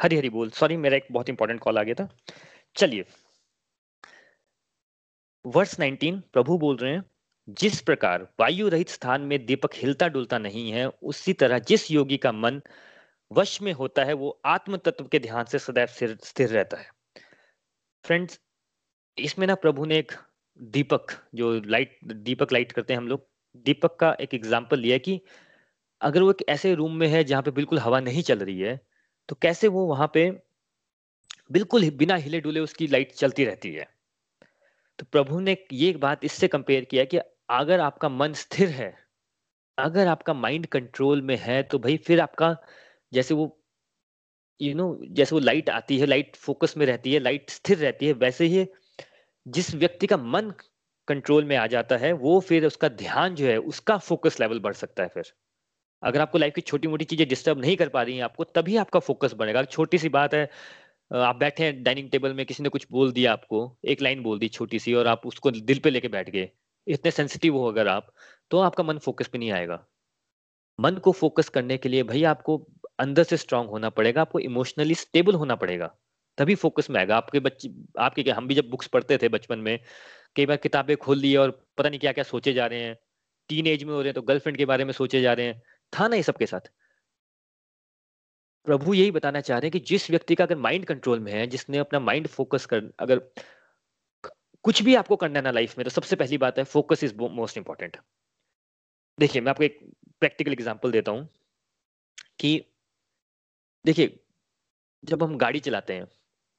Hari 0.02 0.16
Hari 0.16 0.28
बोल। 0.30 0.50
सॉरी 0.50 0.76
मेरा 0.76 0.96
एक 0.96 1.06
बहुत 1.12 1.28
इंपॉर्टेंट 1.28 1.60
कॉल 1.60 1.78
आ 1.78 1.82
गया 1.82 1.94
था। 1.94 2.08
चलिए। 2.76 3.04
वर्ष 5.44 5.78
19 5.80 6.20
प्रभु 6.32 6.58
बोल 6.58 6.76
रहे 6.76 6.92
हैं, 6.92 7.04
जिस 7.48 7.80
प्रकार 7.82 8.22
वायु 8.40 8.68
रहित 8.68 8.88
स्थान 8.88 9.20
में 9.20 9.44
दीपक 9.46 9.74
हिलता 9.74 10.08
डुलता 10.08 10.38
नहीं 10.38 10.70
है, 10.72 10.86
उसी 10.86 11.32
तरह 11.32 11.58
जिस 11.58 11.90
योगी 11.90 12.16
का 12.16 12.32
मन 12.32 12.60
वश 13.30 13.60
में 13.62 13.72
होता 13.72 14.04
है, 14.04 14.12
वो 14.12 14.40
आत्म 14.44 14.76
तत्व 14.76 15.04
के 15.04 15.18
ध्यान 15.18 15.44
से 15.44 15.58
सदैव 15.58 15.86
स्थिर 15.86 16.48
रहता 16.48 16.76
है। 16.76 16.90
फ्रेंड्स 18.04 18.40
इसमें 19.18 19.46
ना 19.46 19.54
प्रभु 19.54 19.84
ने 19.84 19.98
एक 19.98 20.12
दीपक, 20.60 21.12
जो 21.34 21.52
लाइट 21.60 21.98
दीपक 22.04 22.52
लाइट 22.52 22.72
करते 22.72 22.92
हैं 22.92 23.00
हम 23.00 23.08
लोग, 23.08 23.26
दीपक 23.56 23.96
का 23.96 24.16
एक 24.20 24.34
एग्ज़ाम्पल 24.34 24.78
लिया 24.78 24.98
कि 24.98 25.20
अगर 26.00 26.22
वो 26.22 26.30
एक 26.30 26.44
ऐसे 26.48 26.74
रूम 26.74 26.96
में 26.96 27.06
है 27.08 27.24
जहाँ 27.24 27.42
पे 27.42 27.50
बिल्कुल 27.50 27.78
हवा 27.78 28.00
नहीं 28.00 28.22
चल 28.22 28.38
रही 28.38 28.60
है 28.60 28.80
तो 29.28 29.36
कैसे 29.42 29.68
वो 29.68 29.86
वहाँ 29.86 30.10
पे 30.14 30.30
बिल्कुल 31.50 31.90
बिना 31.90 32.16
हिले 32.16 32.40
डुले 32.40 32.60
उसकी 32.60 32.86
लाइट 32.86 33.12
चलती 33.12 33.44
रहती 33.44 33.72
है। 33.72 33.86
तो 34.98 35.04
प्रभु 35.12 35.40
ने 35.40 35.56
ये 35.72 35.92
बात 35.92 36.24
इससे 36.24 36.48
कंपेयर 36.48 36.84
किया 36.84 37.04
कि 37.04 37.18
अगर 37.50 37.80
आपका 37.80 38.08
मन 38.08 38.32
स्थिर 38.32 38.68
है 38.70 38.92
अगर 39.78 40.06
आपका 40.06 40.34
माइंड 40.34 40.66
कंट्रोल 40.66 41.22
में 41.22 41.36
है 41.36 41.62
तो 41.62 41.78
भाई 41.78 41.96
फिर 41.96 42.20
आपका 42.20 42.56
जैसे 43.12 43.34
वो 43.34 43.46
यू 44.60 44.68
you 44.68 44.76
नो 44.76 44.84
know, 44.84 45.14
जैसे 45.16 45.34
वो 45.34 45.40
लाइट 45.40 45.70
आती 45.70 45.98
है 45.98 46.06
लाइट 46.06 46.36
फोकस 46.36 46.76
में 46.76 46.84
रहती 46.86 47.12
है 47.12 47.18
लाइट 47.20 47.50
स्थिर 47.50 47.78
रहती 47.78 48.06
है 48.06 48.12
वैसे 48.12 48.46
ही 48.46 48.66
जिस 49.46 49.74
व्यक्ति 49.74 50.06
का 50.06 50.16
मन 50.16 50.52
कंट्रोल 51.08 51.44
में 51.44 51.56
आ 51.56 51.66
जाता 51.66 51.96
है 51.96 52.12
वो 52.12 52.40
फिर 52.40 52.66
उसका 52.66 52.88
ध्यान 52.88 53.34
जो 53.34 53.46
है 53.46 53.56
उसका 53.58 53.98
फोकस 54.00 54.40
लेवल 54.40 54.60
बढ़ 54.60 54.74
सकता 54.74 55.02
है 55.02 55.08
फिर। 55.08 55.32
अगर 56.02 56.20
आपको 56.20 56.38
लाइफ 56.38 56.54
की 56.54 56.60
छोटी 56.62 56.88
मोटी 56.88 57.04
चीज़ें 57.06 57.26
डिस्टर्ब 57.28 57.60
नहीं 57.60 57.76
कर 57.76 57.88
पा 57.88 58.02
रही 58.02 58.16
हैं 58.16 58.22
आपको, 58.24 58.44
तभी 58.46 58.76
आपका 58.76 59.00
फोकस 59.00 59.32
बनेगा। 59.34 59.62
छोटी 59.66 59.98
सी 59.98 60.08
बात 60.10 60.34
है 60.34 60.48
आप 61.10 61.36
बैठे 61.36 61.64
हैं 61.64 61.82
डाइनिंग 61.82 62.10
टेबल 62.10 62.34
में, 62.34 62.44
किसी 62.46 62.62
ने 62.62 62.68
कुछ 62.68 62.86
बोल 62.90 63.12
दिया 63.12 63.32
आपको, 63.32 63.76
एक 63.84 64.02
लाइन 64.02 64.22
बोल 64.22 64.38
दी 64.38 64.48
छोटी 64.50 64.78
सी 64.78 64.94
और 64.94 65.06
आप 65.06 65.26
उसको 65.26 65.50
दिल 65.52 65.78
पे 65.78 65.90
लेके 65.90 66.08
बैठ 66.08 66.30
गए, 66.30 66.48
इतने 66.86 67.10
सेंसिटिव 67.10 67.56
हो 67.56 67.66
अगर 67.68 67.88
आप 67.88 68.12
तो 68.50 68.58
आपका 68.60 68.84
मन 68.84 68.98
फोकस 69.00 69.28
पे 69.28 69.38
नहीं 69.38 69.50
आएगा। 69.52 69.84
मन 70.78 70.94
को 70.96 71.12
फोकस 71.12 71.48
करने 71.50 71.76
के 71.78 71.88
लिए 71.88 72.02
भाई 72.04 72.22
आपको 72.26 72.56
अंदर 73.00 73.22
से 73.24 73.36
स्ट्रांग 73.36 73.68
होना 73.68 73.90
पड़ेगा, 73.90 74.20
आपको 74.20 74.38
इमोशनली 74.40 74.94
स्टेबल 74.96 75.34
होना 75.34 75.54
पड़ेगा, 75.56 75.86
तभी 76.38 76.54
फोकस 76.56 76.90
में 76.90 76.98
आएगा। 77.00 77.16
आपके 77.16 77.40
बच्चे, 77.40 77.70
आपके 77.98 78.22
क्या, 78.22 78.34
हम 78.34 78.48
भी 78.48 78.54
जब 78.54 78.70
बुक्स 78.70 78.86
पढ़ते 78.88 79.18
थे 79.18 79.28
बचपन 79.28 79.58
में, 79.58 79.78
कई 80.36 80.46
बार 80.46 80.56
किताबें 80.58 80.96
खोल 80.96 81.18
ली 81.18 81.34
और 81.36 81.50
पता 81.78 81.88
नहीं 81.88 82.00
क्या 82.00 82.12
क्या 82.12 82.24
सोचे 82.24 82.52
जा 82.52 82.66
रहे 82.66 82.80
हैं 82.80 82.96
टीन 83.50 83.66
एज 83.66 83.84
में 83.84 83.92
हो 83.92 84.00
रहे 84.00 84.08
हैं 84.08 84.14
तो 84.14 84.22
गर्लफ्रेंड 84.22 84.56
के 84.58 84.64
बारे 84.64 84.84
में 84.84 84.92
सोचे 84.92 85.20
जा 85.20 85.32
रहे 85.32 85.46
हैं 85.46 85.62
था 85.92 86.08
ना 86.08 86.16
ये 86.16 86.22
सबके 86.22 86.46
साथ? 86.46 86.70
प्रभु 88.66 88.94
यही 88.94 89.10
बताना 89.10 89.40
चाह 89.40 89.58
रहे 89.58 89.66
हैं 89.66 89.72
कि 89.72 89.78
जिस 89.86 90.10
व्यक्ति 90.10 90.34
का 90.34 90.44
अगर 90.44 90.56
माइंड 90.56 90.84
कंट्रोल 90.86 91.20
में 91.20 91.32
है, 91.32 91.46
जिसने 91.46 91.78
अपना 91.78 92.00
माइंड 92.00 92.26
फोकस 92.28 92.66
कर, 92.66 92.90
अगर 93.00 93.18
कुछ 94.64 94.82
भी 94.82 94.94
आपको 94.94 95.16
करना 95.16 95.38
है 95.38 95.42
ना 95.44 95.50
लाइफ 95.50 95.76
में 95.78 95.84
तो 95.84 95.90
सबसे 95.90 96.16
पहली 96.16 96.38
बात 96.38 96.58
है 96.58 96.64
फोकस 96.64 97.04
इज़ 97.04 97.14
मोस्ट 97.16 97.56
इंपॉर्टेंट 97.58 97.96
देखिए, 99.18 99.42
मैं 99.42 99.50
आपको 99.50 99.64
एक 99.64 99.78
प्रैक्टिकल 100.20 100.52
एग्जांपल 100.52 100.92
देता 100.92 101.12
हूँ 101.12 101.28
कि, 102.38 102.64
देखिए, 103.84 104.18
जब 105.04 105.22
हम 105.22 105.36
गाड़ी 105.38 105.60
चलाते 105.60 105.94
हैं 105.94 106.06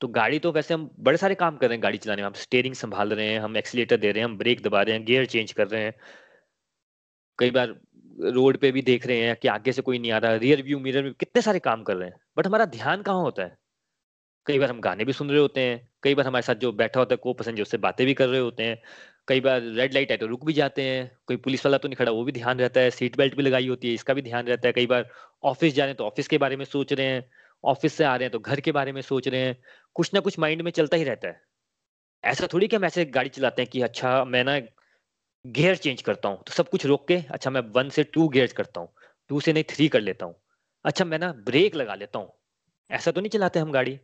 तो 0.01 0.07
गाड़ी 0.09 0.39
तो 0.39 0.51
वैसे 0.51 0.73
हम 0.73 0.89
बड़े 0.99 1.17
सारे 1.17 1.35
काम 1.35 1.57
कर 1.57 1.67
रहे 1.67 1.75
हैं 1.75 1.83
गाड़ी 1.83 1.97
चलाने 1.97 2.21
में। 2.21 2.27
हम 2.27 2.33
स्टेयरिंग 2.35 2.75
संभाल 2.75 3.13
रहे 3.13 3.27
हैं, 3.29 3.39
हम 3.39 3.57
एक्सीटर 3.57 3.97
दे 3.97 4.11
रहे 4.11 4.21
हैं, 4.21 4.29
हम 4.29 4.37
ब्रेक 4.37 4.61
दबा 4.63 4.81
रहे 4.81 4.95
हैं 4.95 5.05
गियर 5.05 5.25
चेंज 5.27 5.51
कर 5.51 5.67
रहे 5.67 5.83
हैं। 5.83 5.93
कई 7.39 7.51
बार 7.51 7.75
रोड 8.17 8.57
पे 8.57 8.71
भी 8.71 8.81
देख 8.81 9.05
रहे 9.07 9.17
हैं 9.19 9.35
कि 9.35 9.47
आगे 9.47 9.71
से 9.71 9.81
कोई 9.81 9.99
नहीं 9.99 10.11
आ 10.11 10.17
रहा 10.17 10.35
रियर 10.35 10.61
व्यू 10.63 10.79
मिरर 10.79 11.03
में 11.03 11.13
कितने 11.13 11.41
सारे 11.41 11.59
काम 11.59 11.83
कर 11.83 11.97
रहे 11.97 12.09
हैं। 12.09 12.15
बट 12.37 12.47
हमारा 12.47 12.65
ध्यान 12.65 13.01
कहाँ 13.01 13.21
होता 13.21 13.43
है? 13.43 13.57
कई 14.47 14.59
बार 14.59 14.69
हम 14.69 14.79
गाने 14.81 15.05
भी 15.05 15.13
सुन 15.13 15.29
रहे 15.29 15.39
होते 15.39 15.61
हैं, 15.61 15.89
कई 16.03 16.15
बार 16.15 16.27
हमारे 16.27 16.41
साथ 16.41 16.55
जो 16.55 16.71
बैठा 16.71 16.99
होता 16.99 17.13
है 17.13 17.17
को 17.17 17.33
पसंद 17.33 17.57
जो 17.57 17.63
उससे 17.63 17.77
बातें 17.77 18.05
भी 18.07 18.13
कर 18.13 18.27
रहे 18.27 18.39
होते 18.39 18.63
हैं, 18.63 18.81
कई 19.27 19.41
बार 19.41 19.61
रेड 19.61 19.93
लाइट 19.93 20.11
है 20.11 20.17
तो 20.17 20.27
रुक 20.27 20.45
भी 20.45 20.53
जाते 20.53 20.81
हैं, 20.81 21.11
कोई 21.27 21.37
पुलिस 21.37 21.65
वाला 21.65 21.77
तो 21.77 21.87
नहीं 21.87 21.95
खड़ा, 21.95 22.11
वो 22.11 22.23
भी 22.23 22.31
ध्यान 22.31 22.59
रहता 22.59 22.79
है 22.79 22.89
सीट 22.91 23.17
बेल्ट 23.17 23.35
भी 23.37 23.43
लगाई 23.43 23.67
होती 23.67 23.87
है, 23.87 23.93
इसका 23.93 24.13
भी 24.13 24.21
ध्यान 24.21 24.47
रहता 24.47 24.67
है, 24.67 24.73
कई 24.73 24.87
बार 24.87 25.09
ऑफ़िस 25.43 25.73
जा 25.73 25.83
रहे 25.83 25.89
हैं 25.89 25.97
तो 25.97 26.05
ऑफ़िस 26.05 26.27
के 26.27 26.37
बारे 26.37 26.55
में 26.55 26.65
सोच 26.65 26.93
रहे 26.93 27.07
हैं 27.07 27.23
ऑफ़िस 27.63 27.93
से 27.93 28.03
आ 28.03 28.15
रहे 28.15 28.23
हैं 28.23 28.31
तो 28.31 28.39
घर 28.39 28.59
के 28.59 28.71
बारे 28.71 28.91
में 28.91 29.01
सोच 29.01 29.27
रहे 29.27 29.41
हैं, 29.41 29.57
कुछ 29.95 30.13
ना 30.13 30.19
कुछ 30.19 30.39
माइंड 30.39 30.61
में 30.61 30.71
चलता 30.71 30.97
ही 30.97 31.03
रहता 31.03 31.27
है। 31.27 31.41
ऐसा 32.23 32.47
थोड़ी 32.53 32.67
कि 32.67 32.75
हम 32.75 32.85
ऐसे 32.85 33.05
गाड़ी 33.05 33.29
चलाते 33.29 33.61
हैं 33.61 33.69
कि 33.71 33.81
अच्छा 33.81 34.23
मैं 34.25 34.43
ना 34.43 34.59
गियर 35.45 35.75
चेंज 35.75 36.01
करता 36.01 36.29
हूँ 36.29 36.37
तो 36.37 36.53
सब 36.53 36.69
कुछ 36.69 36.85
रोक 36.85 37.07
के 37.07 37.15
अच्छा 37.31 37.49
मैं 37.49 37.61
वन 37.75 37.89
से 37.89 38.03
टू 38.03 38.27
गियर 38.27 38.53
करता 38.57 38.79
हूँ 38.79 38.89
टू 39.29 39.39
से 39.39 39.53
नहीं 39.53 39.63
थ्री 39.63 39.87
कर 39.87 40.01
लेता 40.01 40.25
हूँ। 40.25 40.35
अच्छा 40.85 41.05
मैं 41.05 41.19
ना 41.19 41.31
ब्रेक 41.45 41.75
लगा 41.75 41.95
लेता 41.95 42.19
हूँ। 42.19 42.31
ऐसा 42.89 43.11
तो 43.11 43.21
नहीं 43.21 43.29
चलाते 43.29 43.59
हम 43.59 43.71
गाड़ी? 43.71 43.99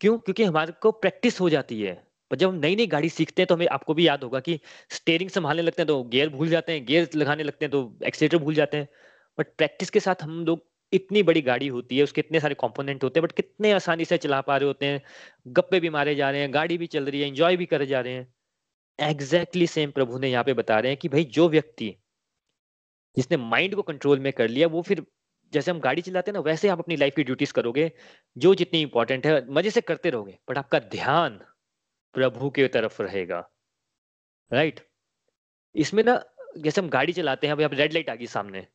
क्यों? 0.00 0.18
क्योंकि 0.18 0.44
हमारे 0.44 0.72
को 0.72 0.90
प्रैक्टिस 0.92 1.40
हो 1.40 1.48
जाती 1.50 1.80
है। 1.82 1.94
पर 2.30 2.36
जब 2.36 2.48
हम 2.48 2.54
नई 2.54 2.76
नई 2.76 2.86
गाड़ी 2.86 3.08
सीखते 3.08 3.42
हैं 3.42 3.46
तो 3.46 3.54
हमें, 3.54 3.66
आपको 3.68 3.94
भी 3.94 4.06
याद 4.06 4.24
होगा 4.24 4.40
कि 4.40 4.58
स्टेयरिंग 4.90 5.30
संभालने 5.30 5.62
लगते 5.62 5.82
हैं 5.82 5.86
तो 5.86 6.02
गियर 6.04 6.28
भूल 6.28 6.48
जाते 6.48 6.72
हैं 6.72 6.84
गियर 6.86 7.08
लगाने 7.16 7.42
लगते 7.42 7.64
हैं 7.64 7.70
तो 7.70 7.98
एक्सीटर 8.06 8.38
भूल 8.38 8.54
जाते 8.54 8.76
हैं। 8.76 8.88
बट 9.38 9.54
प्रैक्टिस 9.58 9.90
के 9.90 10.00
साथ 10.00 10.22
हम 10.22 10.44
लोग, 10.46 10.66
इतनी 10.92 11.22
बड़ी 11.22 11.40
गाड़ी 11.42 11.68
होती 11.68 11.96
है, 11.96 12.04
उसके 12.04 12.20
इतने 12.20 12.40
सारे 12.40 12.54
कंपोनेंट 12.54 13.04
होते 13.04 13.20
हैं 13.20 13.24
बट 13.24 13.32
कितने 13.32 13.72
आसानी 13.72 14.04
से 14.04 14.16
चला 14.18 14.40
पा 14.40 14.56
रहे 14.56 14.66
होते 14.66 14.86
हैं। 14.86 15.02
गप्पे 15.46 15.80
भी 15.80 15.90
मारे 15.90 16.14
जा 16.14 16.30
रहे 16.30 16.40
हैं, 16.40 16.52
गाड़ी 16.54 16.78
भी 16.78 16.86
चल 16.88 17.04
रही 17.04 17.20
है 17.20 17.28
एंजॉय 17.28 17.56
भी 17.56 17.66
करे 17.66 17.86
जा 17.86 18.00
रहे 18.00 18.12
हैं। 18.12 18.26
एग्जैक्टली 19.00 19.66
सेम 19.66 19.90
प्रभु 19.90 20.18
ने 20.18 20.28
यहाँ 20.30 20.44
पे 20.44 20.52
बता 20.54 20.78
रहे 20.78 20.92
हैं 20.92 20.98
कि 21.00 21.08
भाई 21.08 21.24
जो 21.24 21.48
व्यक्ति 21.48 21.94
जिसने 23.16 23.36
माइंड 23.36 23.74
को 23.74 23.82
कंट्रोल 23.82 24.18
में 24.20 24.32
कर 24.32 24.48
लिया, 24.48 24.66
वो 24.68 24.82
फिर 24.82 25.04
जैसे 25.52 25.70
हम 25.70 25.80
गाड़ी 25.80 26.02
चलाते 26.02 26.30
हैं 26.30 26.34
ना, 26.34 26.40
वैसे 26.40 26.68
आप 26.68 26.78
अपनी 26.78 26.96
लाइफ 26.96 27.14
की 27.16 27.24
ड्यूटीज़ 27.24 27.52
करोगे, 27.52 27.90
जो 28.36 28.54
जितनी 28.54 28.80
इंपॉर्टेंट 28.82 29.26
है, 29.26 29.46
मज़े 29.50 29.70
से 29.70 29.80
करते 29.80 30.10
रहोगे 30.10 30.38
बट 30.48 30.58
आपका 30.58 30.78
ध्यान 30.78 31.40
प्रभु 32.14 32.50
के 32.50 32.68
तरफ़ 32.68 33.02
रहेगा 33.02 33.38
राइट 34.50 34.74
right? 34.74 34.88
इसमें 35.74 36.02
ना, 36.04 36.22
जैसे 36.58 36.80
हम 36.80 36.88
गाड़ी 36.88 37.12
चलाते 37.12 37.46
हैं, 37.46 37.54
अभी 37.54 37.64
आप 37.64 37.74
रेड 37.74 37.92
लाइट 37.92 38.10
आ 38.10 38.14
गई 38.14 38.26
सामने 38.26 38.66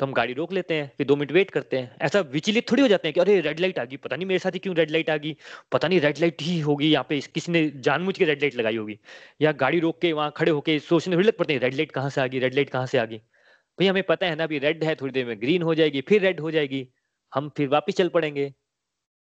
तो 0.00 0.06
हम 0.06 0.12
गाड़ी 0.12 0.32
रोक 0.32 0.52
लेते 0.52 0.74
हैं, 0.74 0.90
फिर 0.98 1.06
दो 1.06 1.16
मिनट 1.16 1.32
वेट 1.32 1.50
करते 1.50 1.78
हैं। 1.78 1.96
ऐसा 2.02 2.20
विचलित 2.20 2.70
थोड़ी 2.70 2.82
हो 2.82 2.88
जाते 2.88 3.08
हैं 3.08 3.12
कि 3.14 3.20
अरे 3.20 3.40
रेड 3.40 3.60
लाइट 3.60 3.78
आ 3.78 3.84
गई। 3.84 3.96
पता 3.96 4.16
नहीं 4.16 4.26
मेरे 4.26 4.38
साथ 4.38 4.54
ही 4.54 4.58
क्यों 4.58 4.74
रेड 4.76 4.90
लाइट 4.90 5.10
आ 5.10 5.16
गई। 5.16 5.36
पता 5.72 5.88
नहीं 5.88 6.00
रेड 6.00 6.18
लाइट 6.18 6.42
ही 6.42 6.58
होगी 6.60 6.90
यहाँ 6.90 7.06
पे। 7.08 7.20
किसी 7.34 7.52
ने 7.52 7.68
जानबूझ 7.78 8.16
के 8.18 8.24
रेड 8.24 8.42
लाइट 8.42 8.54
लगाई 8.54 8.76
होगी। 8.76 8.98
या 9.40 9.52
गाड़ी 9.54 9.80
रोक 9.80 10.00
के 10.00 10.12
वहाँ 10.12 10.32
खड़े 10.36 10.50
होकर 10.50 10.78
सोचने 10.78 11.16
थोड़ी 11.16 11.26
लग 11.26 11.36
पड़ते 11.38 11.52
हैं 11.52 11.60
रेड 11.60 11.74
लाइट 11.74 11.92
कहाँ 11.92 12.10
से 12.10 12.20
आ 12.20 12.26
गई 12.26 12.38
रेड 12.38 12.54
लाइट 12.54 12.70
कहाँ 12.70 12.86
से 12.86 12.98
आ 12.98 13.04
गई। 13.04 13.16
भाई, 13.16 13.86
हमें 13.86 14.02
पता 14.02 14.26
है 14.26 14.36
ना, 14.36 14.44
अभी 14.44 14.58
रेड 14.58 14.84
है, 14.84 14.94
थोड़ी 14.94 15.12
देर 15.12 15.26
में 15.26 15.40
ग्रीन 15.40 15.62
हो 15.62 15.74
जाएगी, 15.74 16.00
फिर 16.00 16.22
रेड 16.22 16.40
हो 16.40 16.50
जाएगी। 16.50 16.86
हम 17.32 17.48
फिर 17.56 17.68
वापिस 17.68 17.96
चल 17.96 18.08
पड़ेंगे। 18.08 18.52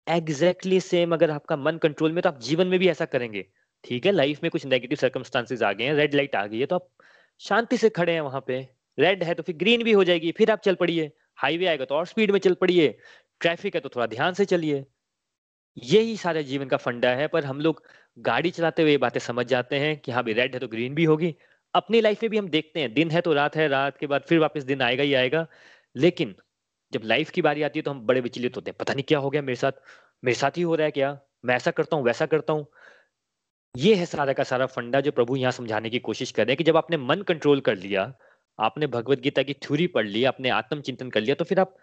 एग्जैक्टली 0.08 0.80
सेम 0.80 1.14
अगर 1.14 1.32
आपका 1.32 1.56
मन 1.58 1.78
कंट्रोल 1.78 2.12
में 2.12 2.22
तो 2.24 2.30
आप 2.30 2.40
जीवन 2.42 2.68
में 2.68 2.80
भी 2.80 2.88
ऐसा 2.90 3.06
करेंगे। 3.06 3.46
ठीक 3.84 4.06
है 4.06 4.12
लाइफ 4.12 4.40
में 4.44 4.50
कुछ 4.52 4.66
नेगेटिव 4.66 4.98
सर्कमस्टांसेस 4.98 5.62
आ 5.62 5.72
गए 5.74 5.84
हैं 5.84 5.94
रेड 5.94 6.16
लाइट 6.16 6.36
आ 6.36 6.46
गई 6.48 6.60
है 6.60 6.66
तो 6.66 6.76
आप 6.76 6.88
शांति 7.42 7.78
से 7.78 7.90
खड़े 7.90 8.14
हैं 8.14 8.22
वहाँ 8.22 8.44
पे। 8.48 8.68
रेड 8.98 9.24
है 9.24 9.34
तो 9.34 9.44
फिर 9.44 9.56
ग्रीन 9.56 9.84
भी 9.84 9.92
हो 9.92 10.04
जाएगी, 10.04 10.32
फिर 10.32 10.52
आप 10.52 10.62
चल 10.62 10.76
पड़िए। 10.76 11.12
हाईवे 11.38 11.66
आएगा 11.66 11.86
तो 11.86 11.96
और 11.96 12.06
स्पीड 12.06 12.32
में 12.32 12.40
चल 12.40 12.54
पड़िए। 12.54 12.88
ट्रैफ़िक 13.42 13.76
है 13.76 13.82
तो 13.82 13.90
थोड़ा 13.90 14.06
ध्यान 14.08 14.34
से 14.34 14.46
चलिए। 14.46 14.86
यही 15.78 16.16
सारे 16.18 16.44
जीवन 16.44 16.68
का 16.68 16.78
फंडा 16.78 17.10
है, 17.10 17.28
पर 17.28 17.46
हम 17.46 17.60
लोग 17.62 17.84
गाड़ी 18.18 18.52
चलाते 18.52 18.82
हुए 18.82 18.92
ये 18.92 18.98
बातें 18.98 19.20
समझ 19.20 19.46
जाते 19.48 19.80
हैं 19.80 19.98
कि 19.98 20.12
हाँ 20.12 20.24
भी 20.24 20.34
रेड 20.34 20.54
है 20.54 20.60
तो 20.60 20.68
ग्रीन 20.68 20.96
भी 20.96 21.04
होगी। 21.06 21.36
अपनी 21.74 22.02
लाइफ 22.02 22.24
में 22.24 22.30
भी 22.30 22.38
हम 22.38 22.48
देखते 22.50 22.80
हैं, 22.80 22.94
दिन 22.94 23.12
है 23.12 23.22
तो 23.22 23.34
रात 23.34 23.56
है, 23.56 23.68
रात 23.68 23.98
के 23.98 24.08
बाद 24.08 24.24
फिर 24.30 24.40
वापस 24.40 24.64
दिन 24.64 24.82
आएगा 24.82 25.04
ही 25.04 25.14
आएगा। 25.14 25.46
लेकिन 25.96 26.36
जब 26.94 27.02
लाइफ 27.04 27.30
की 27.30 27.42
बारी 27.42 27.62
आती 27.64 27.80
है 27.80 27.84
तो 27.84 27.92
हम 27.92 28.06
बड़े 28.06 28.22
विचलित 28.22 28.56
होते 28.56 28.72
हैं। 28.72 28.78
पता 28.80 28.94
नहीं 28.94 29.04
क्या 29.04 29.20
हो 29.20 29.30
गया 29.30 29.42
मेरे 29.42 29.56
साथ 29.56 29.72
मेरे 30.24 30.36
साथ 30.36 30.58
ही 30.58 30.62
हो 30.62 30.76
रहा 30.76 30.86
है 30.86 30.92
क्या? 30.92 31.18
मैं 31.46 31.56
ऐसा 31.56 31.72
करता 31.72 31.96
हूँ, 31.96 32.04
वैसा 32.06 32.26
करता 32.26 32.54
हूँ। 32.54 32.66
ये 33.76 33.94
है 33.96 34.06
सारा 34.06 34.34
का 34.34 34.44
सारा 34.44 34.66
फंडा 34.66 35.02
जो 35.02 35.12
प्रभु 35.12 35.36
यहाँ 35.36 35.52
समझाने 35.52 35.90
की 35.90 36.00
कोशिश 36.00 36.32
कर 36.32 36.46
रहे 36.46 36.52
हैं 36.52 36.58
कि 36.58 36.64
जब 36.64 36.78
आपने 36.78 36.98
मन 36.98 37.22
कंट्रोल 37.22 37.60
कर 37.62 37.76
लिया 37.78 38.06
आपने 38.62 38.88
भगवत 38.90 39.20
गीता 39.22 39.44
की 39.44 39.54
थ्योरी 39.56 39.88
पढ़ 39.90 40.08
ली, 40.08 40.24
आपने 40.26 40.50
आत्म 40.52 40.82
चिंतन 40.82 41.10
कर 41.10 41.22
लिया 41.22 41.36
तो 41.36 41.46
फिर 41.46 41.60
आप 41.60 41.76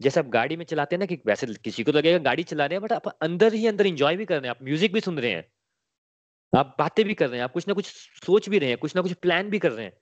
जैसे 0.00 0.20
आप 0.20 0.26
गाड़ी 0.30 0.56
में 0.56 0.64
चलाते 0.66 0.96
हैं 0.96 1.00
ना 1.00 1.06
कि 1.06 1.18
वैसे 1.26 1.46
किसी 1.64 1.84
को 1.84 1.92
तो 1.92 1.98
लगेगा 1.98 2.18
गाड़ी 2.24 2.42
चला 2.44 2.66
रहे 2.66 2.76
हैं 2.76 2.82
बट 2.82 2.92
आप 2.92 3.08
अंदर 3.22 3.54
ही 3.54 3.66
अंदर 3.66 3.86
इंजॉय 3.86 4.16
भी 4.16 4.24
कर 4.26 4.34
रहे 4.34 4.44
हैं, 4.44 4.50
आप 4.50 4.64
म्यूज़िक 4.64 4.92
भी 4.92 5.00
सुन 5.02 5.18
रहे 5.20 5.30
हैं, 5.32 5.44
आप 6.52 6.74
बातें 6.78 7.04
भी 7.04 7.14
कर 7.14 7.28
रहे 7.28 7.38
हैं, 7.38 7.44
आप 7.44 7.52
कुछ 7.52 7.66
ना 7.68 7.74
कुछ 7.74 7.86
सोच 8.26 8.48
भी 8.48 8.58
रहे 8.58 8.68
हैं, 8.68 8.78
कुछ 8.78 8.94
ना 8.96 9.02
कुछ 9.02 9.12
प्लान 9.16 9.50
भी 9.50 9.58
कर 9.58 9.72
रहे 9.72 9.84
हैं, 9.84 9.92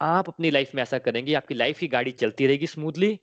आप 0.00 0.28
अपनी 0.28 0.50
लाइफ 0.50 0.74
में 0.74 0.82
ऐसा 0.82 0.98
करेंगे, 0.98 1.34
आपकी 1.34 1.54
लाइफ 1.54 1.78
की 1.78 1.88
गाड़ी 1.88 2.12
चलती 2.14 2.46
रहेगी 2.46 2.66
स्मूथली 2.66 3.18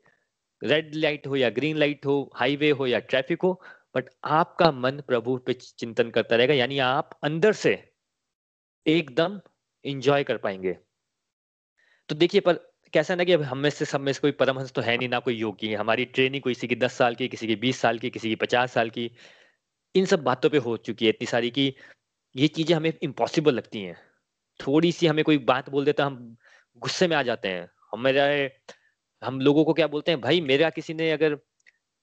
रेड 0.62 0.96
लाइट 0.96 1.28
हो 1.28 1.36
या 1.36 1.50
ग्रीन 1.52 1.78
लाइट 1.78 2.06
हो 2.06 2.18
हाईवे 2.36 2.70
हो 2.72 2.88
या 2.88 3.00
ट्रैफ़िक 3.02 3.42
हो 3.44 3.54
बट 3.96 4.10
आपका 4.34 4.72
मन 4.74 5.02
प्रभु 5.08 5.38
पे 5.48 5.54
चिंतन 5.56 6.10
करता 6.12 6.36
रहेगा, 6.36 6.54
यानी 6.56 6.80
आप 6.82 7.20
अंदर 7.24 7.54
से 7.56 7.76
एकदम 8.86 9.40
इंजॉय 9.86 10.24
कर 10.24 10.38
पाएँगे। 10.40 10.78
तो 12.10 12.16
देखिए 12.16 12.42
पर 12.42 12.54
कैसा 12.94 13.16
ना 13.16 13.24
कि 13.24 13.32
अब 13.32 13.42
हम 13.42 13.58
में 13.58 13.70
से 13.70 13.86
सब 13.86 14.02
में 14.02 14.12
से 14.14 14.20
कोई 14.20 14.32
परमहंस 14.32 14.72
तो 14.72 14.82
है 14.82 14.98
नहीं 14.98 15.10
ना 15.10 15.20
कोई 15.20 15.36
योगी 15.36 15.68
है। 15.68 15.76
हमारी 15.76 16.06
ट्रेनिंग 16.06 16.44
कोई 16.44 16.54
किसी 16.54 16.68
की 16.68 16.76
दस 16.76 16.94
साल 16.94 17.16
की 17.16 17.28
किसी 17.28 17.48
की 17.48 17.56
बीस 17.56 17.80
साल 17.82 18.00
की 18.00 18.10
किसी 18.10 18.30
की 18.30 18.36
पचास 18.36 18.72
साल 18.74 18.90
की 18.90 19.10
इन 19.96 20.06
सब 20.06 20.24
बातों 20.24 20.50
पे 20.50 20.58
हो 20.58 20.76
चुकी 20.80 21.06
है 21.06 21.10
इतनी 21.10 21.28
सारी 21.28 21.50
की 21.52 21.74
ये 22.36 22.48
चीज़ें 22.48 22.76
हमें 22.76 22.92
इम्पॉसिबल 23.04 23.54
लगती 23.56 23.82
हैं। 23.82 23.96
थोड़ी 24.60 24.92
सी 24.92 25.08
हमें 25.08 25.24
कोई 25.26 25.38
बात 25.46 25.70
बोल 25.70 25.86
देता 25.86 26.06
हम 26.06 26.36
गुस्से 26.82 27.08
में 27.08 27.16
आ 27.18 27.22
जाते 27.24 27.48
हैं। 27.48 27.70
हम 27.94 28.04
मेरा 28.04 28.26
हम 29.22 29.40
लोगों 29.42 29.64
को 29.66 29.74
क्या 29.74 29.88
बोलते 29.88 30.12
हैं 30.12 30.22
भाई 30.22 30.42
मेरा 30.42 30.70
किसी 30.70 30.94
ने 30.94 31.12
अगर 31.12 31.34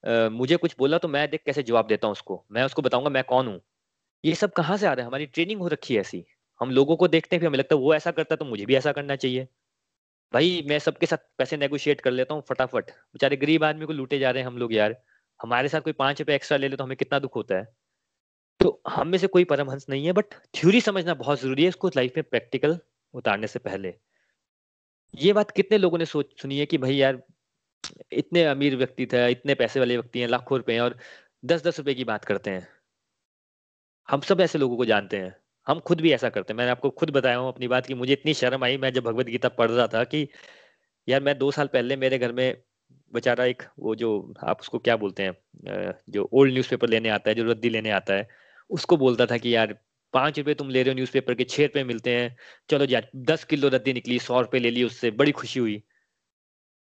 आ, 0.03 0.29
मुझे 0.29 0.57
कुछ 0.57 0.75
बोला 0.79 0.97
तो 0.97 1.07
मैं 1.07 1.29
देख 1.29 1.41
कैसे 1.45 1.63
जवाब 1.63 1.87
देता 1.87 2.07
हूँ 2.07 2.11
उसको। 2.13 2.43
मैं 2.51 2.63
उसको 2.63 2.81
बताऊँगा 2.81 3.09
मैं 3.09 3.23
कौन 3.23 3.47
हूँ। 3.47 3.59
ये 4.23 4.35
सब 4.35 4.51
कहाँ 4.53 4.77
से 4.77 4.87
आ 4.87 4.93
रहा 4.93 5.03
है? 5.03 5.07
हमारी 5.07 5.25
ट्रेनिंग 5.25 5.61
हो 5.61 5.67
रखी 5.67 5.95
है 5.95 6.01
ऐसी। 6.01 6.23
हम 6.61 6.71
लोगों 6.71 6.95
को 6.97 7.07
देखते 7.07 7.35
हैं 7.35 7.39
फिर 7.41 7.47
हमें 7.47 7.57
लगता 7.59 7.75
है 7.75 7.81
वो 7.81 7.93
ऐसा 7.95 8.11
करता 8.11 8.35
तो 8.35 8.45
मुझे 8.45 8.65
भी 8.65 8.75
ऐसा 8.75 8.91
करना 8.91 9.15
चाहिए। 9.15 9.47
भाई, 10.33 10.65
मैं 10.69 10.79
सबके 10.79 11.05
साथ 11.05 11.17
पैसे 11.37 11.57
नेगोशिएट 11.57 12.01
कर 12.01 12.11
लेता 12.11 12.33
हूँ 12.33 12.43
फटाफट। 12.49 12.89
बेचारे 12.89 13.37
गरीब 13.37 13.63
आदमी 13.63 13.85
को 13.85 13.93
लूटे 13.93 14.19
जा 14.19 14.31
रहे 14.31 14.43
हैं 14.43 14.47
हम 14.47 14.57
लोग 14.57 14.73
यार। 14.73 15.03
हमारे 15.41 15.69
साथ 15.69 15.81
कोई 15.81 15.93
पाँच 15.93 16.21
रुपए 16.21 16.35
एक्स्ट्रा 16.35 16.57
ले 16.57 16.67
ले 16.67 16.77
तो 16.77 16.83
हमें 16.83 16.97
कितना 16.97 17.19
दुख 17.19 17.35
होता 17.35 17.55
है? 17.55 17.67
तो 18.61 18.81
हम 18.89 19.07
में 19.07 19.17
से 19.17 19.27
कोई 19.27 19.43
परमहंस 19.43 19.85
नहीं 19.89 20.05
है 20.05 20.11
बट 20.11 20.25
थ्योरी 20.55 20.81
समझना 20.81 21.13
बहुत 21.13 21.41
ज़रूरी 21.41 21.63
है 21.63 21.69
इसको 21.69 21.87
लाइफ 21.87 22.13
में 22.17 22.23
प्रैक्टिकल 22.23 22.79
उतारने 23.13 23.47
से 23.47 23.59
पहले। 23.59 23.93
ये 25.15 25.33
बात 25.33 25.51
कितने 25.51 25.77
लोगों 25.77 25.97
ने 25.97 26.05
सोच, 26.05 26.41
सुनी 26.41 26.59
है 26.59 26.65
कि 26.65 26.77
भाई 26.77 26.95
यार, 26.95 27.23
इतने 28.11 28.43
अमीर 28.43 28.75
व्यक्ति 28.75 29.05
थे, 29.05 29.31
इतने 29.31 29.55
पैसे 29.55 29.79
वाले 29.79 29.97
व्यक्ति 29.97 30.19
हैं, 30.19 30.27
लाखों 30.27 30.57
रुपए 30.57 30.73
हैं 30.73 30.81
और 30.81 30.97
दस 31.45 31.63
दस 31.63 31.79
रुपए 31.79 31.93
की 31.93 32.03
बात 32.03 32.25
करते 32.25 32.49
हैं। 32.51 32.67
हम 34.09 34.21
सब 34.21 34.41
ऐसे 34.41 34.57
लोगों 34.57 34.77
को 34.77 34.85
जानते 34.85 35.17
हैं। 35.17 35.35
हम 35.67 35.79
खुद 35.79 36.01
भी 36.01 36.11
ऐसा 36.13 36.29
करते 36.29 36.53
हैं। 36.53 36.57
मैंने 36.57 36.71
आपको 36.71 36.89
खुद 36.91 37.09
बताया 37.11 37.37
हूँ 37.37 37.47
अपनी 37.47 37.67
बात 37.67 37.85
की 37.85 37.93
मुझे 37.95 38.13
इतनी 38.13 38.33
शर्म 38.33 38.63
आई, 38.63 38.77
मैं 38.77 38.91
जब 38.93 39.03
भगवत 39.03 39.25
गीता 39.27 39.49
पढ़ 39.51 39.71
रहा 39.71 39.87
था 39.87 40.03
कि 40.05 40.27
यार 41.07 41.21
मैं 41.23 41.37
दो 41.37 41.51
साल 41.51 41.67
पहले 41.73 41.95
मेरे 41.97 42.17
घर 42.19 42.31
में 42.33 42.61
बेचारा 43.13 43.45
एक 43.45 43.63
वो 43.79 43.95
जो 43.95 44.09
आप 44.43 44.61
उसको 44.61 44.79
क्या 44.79 44.95
बोलते 44.97 45.23
हैं 45.23 45.93
जो 46.09 46.29
ओल्ड 46.33 46.53
न्यूज़पेपर 46.53 46.89
लेने 46.89 47.09
आता 47.09 47.29
है, 47.29 47.35
जो 47.35 47.43
रद्दी 47.43 47.69
लेने 47.69 47.91
आता 47.91 48.13
है, 48.13 48.27
उसको 48.69 48.97
बोलता 48.97 49.25
था 49.25 49.37
कि 49.37 49.55
यार 49.55 49.73
पाँच 50.13 50.37
रुपए 50.39 50.53
तुम 50.53 50.69
ले 50.69 50.83
रहे 50.83 50.91
हो 50.91 50.95
न्यूज़पेपर 50.95 51.33
के, 51.33 51.43
छह 51.43 51.63
रुपए 51.63 51.83
मिलते 51.83 52.11
हैं। 52.11 52.35
चलो 52.69 52.85
यार 52.89 53.09
दस 53.27 53.43
किलो 53.43 53.69
रद्दी 53.69 53.93
निकली, 53.93 54.19
सौ 54.19 54.41
रुपए 54.41 54.59
ले 54.59 54.71
ली 54.71 54.83
उससे, 54.83 55.11
बड़ी 55.13 55.31
खुशी 55.33 55.59
हुई। 55.59 55.81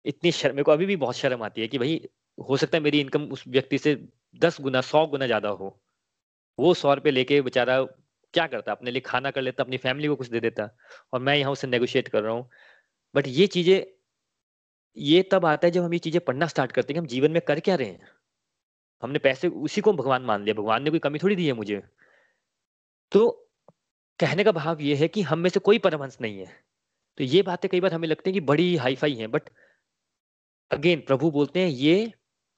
इतनी 0.05 0.33
शर्म, 0.33 0.55
मेरे 0.55 0.65
को 0.65 0.73
अभी 0.73 0.87
भी 0.87 0.97
बहुत 0.97 1.17
शर्म 1.17 1.43
आती 1.43 1.61
है 1.61 1.69
कि 1.69 1.79
भाई 1.79 2.01
हो 2.39 2.57
सकता 2.57 2.77
है 2.79 2.83
मेरी 2.85 3.01
इनकम 3.01 3.25
उस 3.33 3.45
व्यक्ति 3.49 3.79
से 3.79 3.95
दस 4.41 4.61
गुना, 4.61 4.81
सौ 4.83 5.07
गुना 5.07 5.27
ज़्यादा 5.27 5.49
हो। 5.51 5.79
वो 6.59 6.75
सौ 6.75 6.95
रुपये 6.95 7.13
लेके 7.13 7.41
बेचारा 7.43 7.81
क्या 8.35 8.47
करता? 8.47 8.73
अपने 8.73 8.91
लिए 8.91 9.01
खाना 9.01 9.31
कर 9.31 9.43
लेता, 9.43 9.63
अपनी 9.65 9.77
फैमिली 9.77 10.09
को 10.09 10.17
कुछ 10.17 10.29
दे 10.29 10.41
देता 10.41 10.69
और 11.13 11.21
मैं 11.21 11.37
यहाँ 11.37 11.53
उससे 11.53 11.67
नेगोशिएट 11.67 12.09
कर 12.09 12.23
रहा 12.23 12.33
हूँ। 12.33 12.49
बट 13.15 13.29
ये 13.29 13.47
चीज़ें, 13.47 13.85
ये 14.97 15.23
तब 15.23 15.47
आता 15.47 15.67
है 15.67 15.71
जब 15.71 15.83
हम 15.83 15.93
ये 15.93 15.99
चीज़ें 15.99 16.21
पढ़ना 16.25 16.47
स्टार्ट 16.47 16.73
करते 16.73 16.93
हैं 16.93 16.95
कि 16.95 16.99
हम 16.99 17.07
जीवन 17.07 17.31
में 17.31 17.41
कर 17.43 17.61
क्या 17.61 17.75
रहे 17.75 17.89
हैं। 17.89 18.09
हमने 19.03 19.19
पैसे, 19.19 19.49
उसी 19.49 19.81
को 19.81 19.93
भगवान 19.93 20.23
मान 20.23 20.43
लिया। 20.45 20.55
भगवान 20.55 20.83
ने 20.83 20.91
कोई 20.91 20.99
कमी 20.99 21.19
थोड़ी 21.19 21.37
दी 21.37 21.47
है 21.47 21.53
मुझे। 21.53 21.83
तो 23.13 23.29
कहने 24.21 24.45
का 24.45 24.53
भाव 24.53 24.81
ये 24.81 24.95
है 24.95 25.09
कि 25.09 25.23
हम 25.23 25.39
में 25.39 25.51
से 25.51 25.61
कोई 25.61 25.79
परमहंस 25.79 26.19
नहीं 26.21 26.39
है। 26.39 26.47
तो 27.19 27.25
ये 27.25 27.43
बातें 27.43 27.69
कई 27.71 27.81
बार 27.81 27.95
हमें 27.95 28.09
लगती 28.09 28.31
हैं 28.31 28.35
कि 28.35 28.41
बड़ी 28.47 28.75
हाई 28.77 28.95
फाई 28.95 29.15
है 29.15 29.27
बट 29.27 29.51
अगेन 30.71 31.01
प्रभु 31.01 31.31
बोलते 31.31 31.61
हैं, 31.61 31.69
ये 31.69 32.13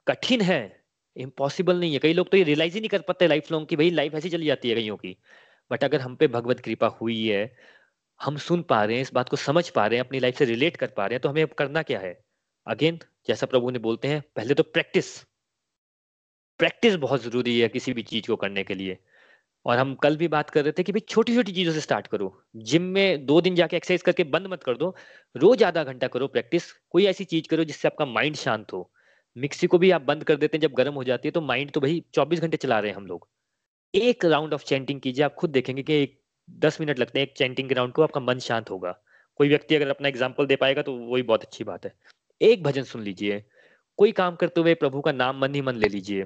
कठिन 0.07 0.41
है। 0.41 0.79
इम्पॉसिबल 1.15 1.79
नहीं 1.79 1.93
है। 1.93 1.99
कई 1.99 2.13
लोग 2.13 2.29
तो 2.31 2.37
ये 2.37 2.43
रियलाइज़ 2.43 2.73
ही 2.73 2.79
नहीं 2.79 2.89
कर 2.89 3.01
पाते 3.01 3.27
लाइफ 3.27 3.51
लॉन्ग 3.51 3.67
की 3.67 3.75
भाई 3.75 3.89
लाइफ 3.89 4.13
ऐसी 4.15 4.29
चली 4.29 4.45
जाती 4.45 4.69
है 4.69 4.75
कईयों 4.75 4.97
की। 4.97 5.15
बट 5.71 5.83
अगर 5.83 6.01
हम 6.01 6.15
पे 6.15 6.27
भगवत 6.27 6.59
कृपा 6.59 6.87
हुई 6.87 7.27
है, 7.27 7.55
हम 8.19 8.37
सुन 8.37 8.61
पा 8.63 8.83
रहे 8.85 8.95
हैं, 8.95 9.01
इस 9.01 9.13
बात 9.13 9.29
को 9.29 9.37
समझ 9.37 9.69
पा 9.69 9.87
रहे 9.87 9.99
हैं, 9.99 10.05
अपनी 10.05 10.19
लाइफ 10.19 10.37
से 10.37 10.45
रिलेट 10.45 10.77
कर 10.77 10.87
पा 10.87 11.05
रहे 11.05 11.15
हैं 11.15 11.21
तो 11.21 11.29
हमें 11.29 11.47
करना 11.47 11.81
क्या 11.83 11.99
है? 11.99 12.13
अगेन 12.67 12.99
जैसा 13.27 13.45
प्रभु 13.45 13.69
ने 13.69 13.79
बोलते 13.79 14.07
हैं, 14.07 14.23
पहले 14.35 14.53
तो 14.53 14.63
प्रैक्टिस 14.63 15.17
प्रैक्टिस 16.59 16.95
बहुत 16.95 17.21
ज़रूरी 17.23 17.59
है 17.59 17.67
किसी 17.69 17.93
भी 17.93 18.03
चीज़ 18.03 18.27
को 18.27 18.35
करने 18.35 18.63
के 18.63 18.75
लिए. 18.75 18.97
और 19.65 19.77
हम 19.77 19.93
कल 19.95 20.17
भी 20.17 20.27
बात 20.27 20.49
कर 20.49 20.63
रहे 20.63 20.71
थे 20.71 20.83
कि 20.83 20.91
भाई 20.91 20.99
छोटी 20.99 21.35
छोटी 21.35 21.51
चीज़ों 21.51 21.73
से 21.73 21.81
स्टार्ट 21.81 22.07
करो. 22.07 22.43
जिम 22.55 22.81
में 22.81 23.25
दो 23.25 23.39
दिन 23.41 23.55
जाके 23.55 23.77
एक्सरसाइज 23.77 24.01
करके 24.01 24.23
बंद 24.23 24.47
मत 24.47 24.63
कर 24.63 24.77
दो. 24.77 24.95
रोज 25.35 25.63
आधा 25.63 25.83
घंटा 25.83 26.07
करो 26.07 26.27
प्रैक्टिस 26.27 26.71
कोई 26.91 27.05
ऐसी 27.05 27.25
चीज़ 27.25 27.47
करो 27.49 27.63
जिससे 27.63 27.87
आपका 27.87 28.05
माइंड 28.05 28.35
शांत 28.35 28.73
हो. 28.73 28.91
मिक्सी 29.35 29.67
को 29.67 29.77
भी 29.77 29.91
आप 29.91 30.01
बंद 30.01 30.23
कर 30.23 30.35
देते 30.35 30.57
हैं 30.57 30.61
जब 30.61 30.73
गर्म 30.73 30.93
हो 30.93 31.03
जाती 31.03 31.27
है 31.27 31.31
तो 31.31 31.41
माइंड 31.41 31.71
तो 31.71 31.79
भाई 31.81 32.03
चौबीस 32.13 32.39
घंटे 32.41 32.57
चला 32.57 32.79
रहे 32.79 32.91
हैं 32.91 32.97
हम 32.97 33.05
लोग. 33.07 33.27
एक 33.93 34.25
राउंड 34.25 34.53
ऑफ़ 34.53 34.63
चैंटिंग 34.63 34.99
कीजिए, 35.01 35.23
आप 35.25 35.33
खुद 35.35 35.49
देखेंगे 35.49 35.83
कि 35.83 35.93
एक 35.93 36.17
दस 36.49 36.79
मिनट 36.81 36.99
लगते 36.99 37.19
हैं 37.19 37.27
एक 37.27 37.33
चैंटिंग 37.37 37.71
राउंड 37.71 37.93
को, 37.93 38.01
आपका 38.01 38.19
मन 38.21 38.39
शांत 38.39 38.69
होगा। 38.69 38.91
कोई 39.39 39.49
व्यक्ति 39.49 39.75
अगर 39.75 39.89
अपना 39.89 40.07
एग्ज़ाम्पल 40.07 40.45
दे 40.45 40.55
पाएगा 40.55 40.81
तो 40.81 40.93
वही 40.93 41.23
बहुत 41.23 41.43
अच्छी 41.43 41.63
बात 41.63 41.85
है। 41.85 41.93
एक 42.41 42.63
भजन 42.63 42.83
सुन 42.83 43.03
लीजिए। 43.03 43.43
कोई 43.99 44.11
काम 44.11 44.35
करते 44.35 44.61
हुए 44.61 44.73
प्रभु 44.75 45.01
का 45.01 45.11
नाम 45.11 45.39
मन 45.39 45.55
ही 45.55 45.61
मन 45.61 45.75
ले 45.75 45.87
लीजिए। 45.87 46.25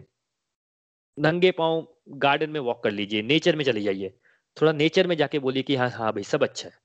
नंगे 1.17 1.51
पाँव 1.51 1.87
गार्डन 2.17 2.49
में 2.49 2.59
वॉक 2.59 2.83
कर 2.83 2.91
लीजिए। 2.91 3.21
नेचर 3.21 3.55
में 3.55 3.63
चले 3.65 3.81
जाइए। 3.81 4.13
थोड़ा 4.57 4.71
नेचर 4.71 5.07
में 5.07 5.15
जाके 5.17 5.39
बोलिए 5.39 5.63
कि 5.63 5.75
हाँ 5.75 5.89
हाँ 5.89 6.11
भाई, 6.13 6.23
सब 6.23 6.43
अच्छा 6.43 6.69
है। 6.69 6.75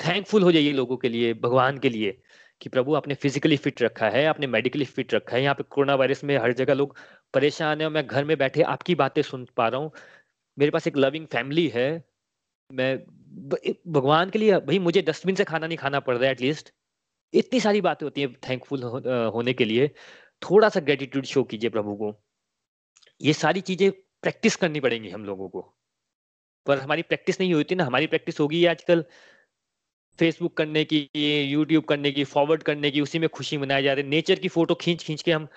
थैंकफुल 0.00 0.42
हो 0.42 0.52
जाइए 0.52 0.72
लोगों 0.72 0.96
के 0.96 1.08
लिए, 1.08 1.34
भगवान 1.34 1.78
के 1.78 1.88
लिए 1.88 2.18
कि 2.60 2.68
प्रभु 2.68 2.94
आपने 2.94 3.14
फिजिकली 3.14 3.56
फिट 3.56 3.82
रखा 3.82 4.08
है, 4.08 4.24
आपने 4.26 4.46
मेडिकली 4.46 4.84
फिट 4.84 5.14
रखा 5.14 5.36
है। 5.36 5.42
यहाँ 5.42 5.54
पे 5.54 5.62
कोरोना 5.62 5.94
वायरस 5.94 6.24
में 6.24 6.36
हर 6.38 6.52
जगह 6.52 6.74
लोग 6.74 6.96
परेशान 7.34 7.80
है 7.80 7.86
और 7.86 7.92
मैं 7.92 8.06
घर 8.06 8.24
में 8.24 8.36
बैठे 8.38 8.62
आपकी 8.64 8.94
बातें 8.94 9.22
सुन 9.22 9.46
पा 9.56 9.68
रहा 9.68 9.80
हूँ। 9.80 9.90
मेरे 10.58 10.70
पास 10.70 10.86
एक 10.86 10.96
लविंग 10.96 11.26
फैमिली 11.26 11.66
है, 11.68 12.04
मैं 12.70 12.96
भगवान 13.88 14.30
के 14.30 14.38
लिए 14.38 14.58
भाई 14.60 14.78
मुझे 14.80 15.02
डस्टबिन 15.02 15.34
से 15.34 15.44
खाना 15.44 15.66
नहीं 15.66 15.78
खाना 15.78 16.00
पड़ 16.00 16.16
रहा 16.16 16.26
है 16.26 16.32
एटलीस्ट 16.32 16.72
इतनी 17.34 17.60
सारी 17.60 17.80
बातें 17.80 18.04
होती 18.06 18.20
हैं 18.20 18.32
थैंकफुल 18.48 18.82
होने 19.34 19.52
के 19.52 19.64
लिए। 19.64 19.88
थोड़ा 20.42 20.68
सा 20.68 20.80
ग्रेटिट्यूड 20.80 21.24
शो 21.24 21.42
कीजिए 21.44 21.70
प्रभु 21.70 21.94
को। 21.96 22.14
ये 23.20 23.32
सारी 23.34 23.60
चीज़ें 23.60 23.90
प्रैक्टिस 24.22 24.56
करनी 24.56 24.80
पड़ेंगी 24.80 25.10
हम 25.10 25.24
लोगों 25.24 25.48
को। 25.48 25.60
पर 26.66 26.78
हमारी 26.78 27.02
प्रैक्टिस 27.02 27.40
नहीं 27.40 27.54
होती 27.54 27.74
ना, 27.74 27.84
हमारी 27.84 28.06
प्रैक्टिस 28.06 28.40
होगी 28.40 28.64
आजकल 28.66 29.04
फेसबुक 30.18 30.56
करने 30.56 30.84
की 30.84 31.08
यूट्यूब 31.44 31.84
करने 31.84 32.10
की 32.12 32.24
फॉरवर्ड 32.26 32.62
करने 32.62 32.90
की, 32.90 33.00
उसी 33.00 33.18
में 33.18 33.28
खुशी 33.28 33.58
मनाई 33.58 33.82
जा 33.82 33.92
रही 33.92 34.04
है। 34.04 34.10
नेचर 34.10 34.38
की 34.38 34.48
फ़ोटो 34.48 34.74
खींच 34.74 35.02
खींच 35.04 35.22
के 35.22 35.32
हम 35.32 35.48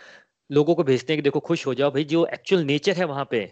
लोगों 0.49 0.75
को 0.75 0.83
भेजते 0.83 1.13
हैं 1.13 1.17
कि 1.17 1.23
देखो 1.23 1.39
खुश 1.41 1.65
हो 1.67 1.73
जाओ। 1.73 1.91
भाई 1.91 2.03
जो 2.05 2.25
एक्चुअल 2.33 2.63
नेचर 2.63 2.97
है 2.97 3.05
वहाँ 3.05 3.27
पे 3.31 3.45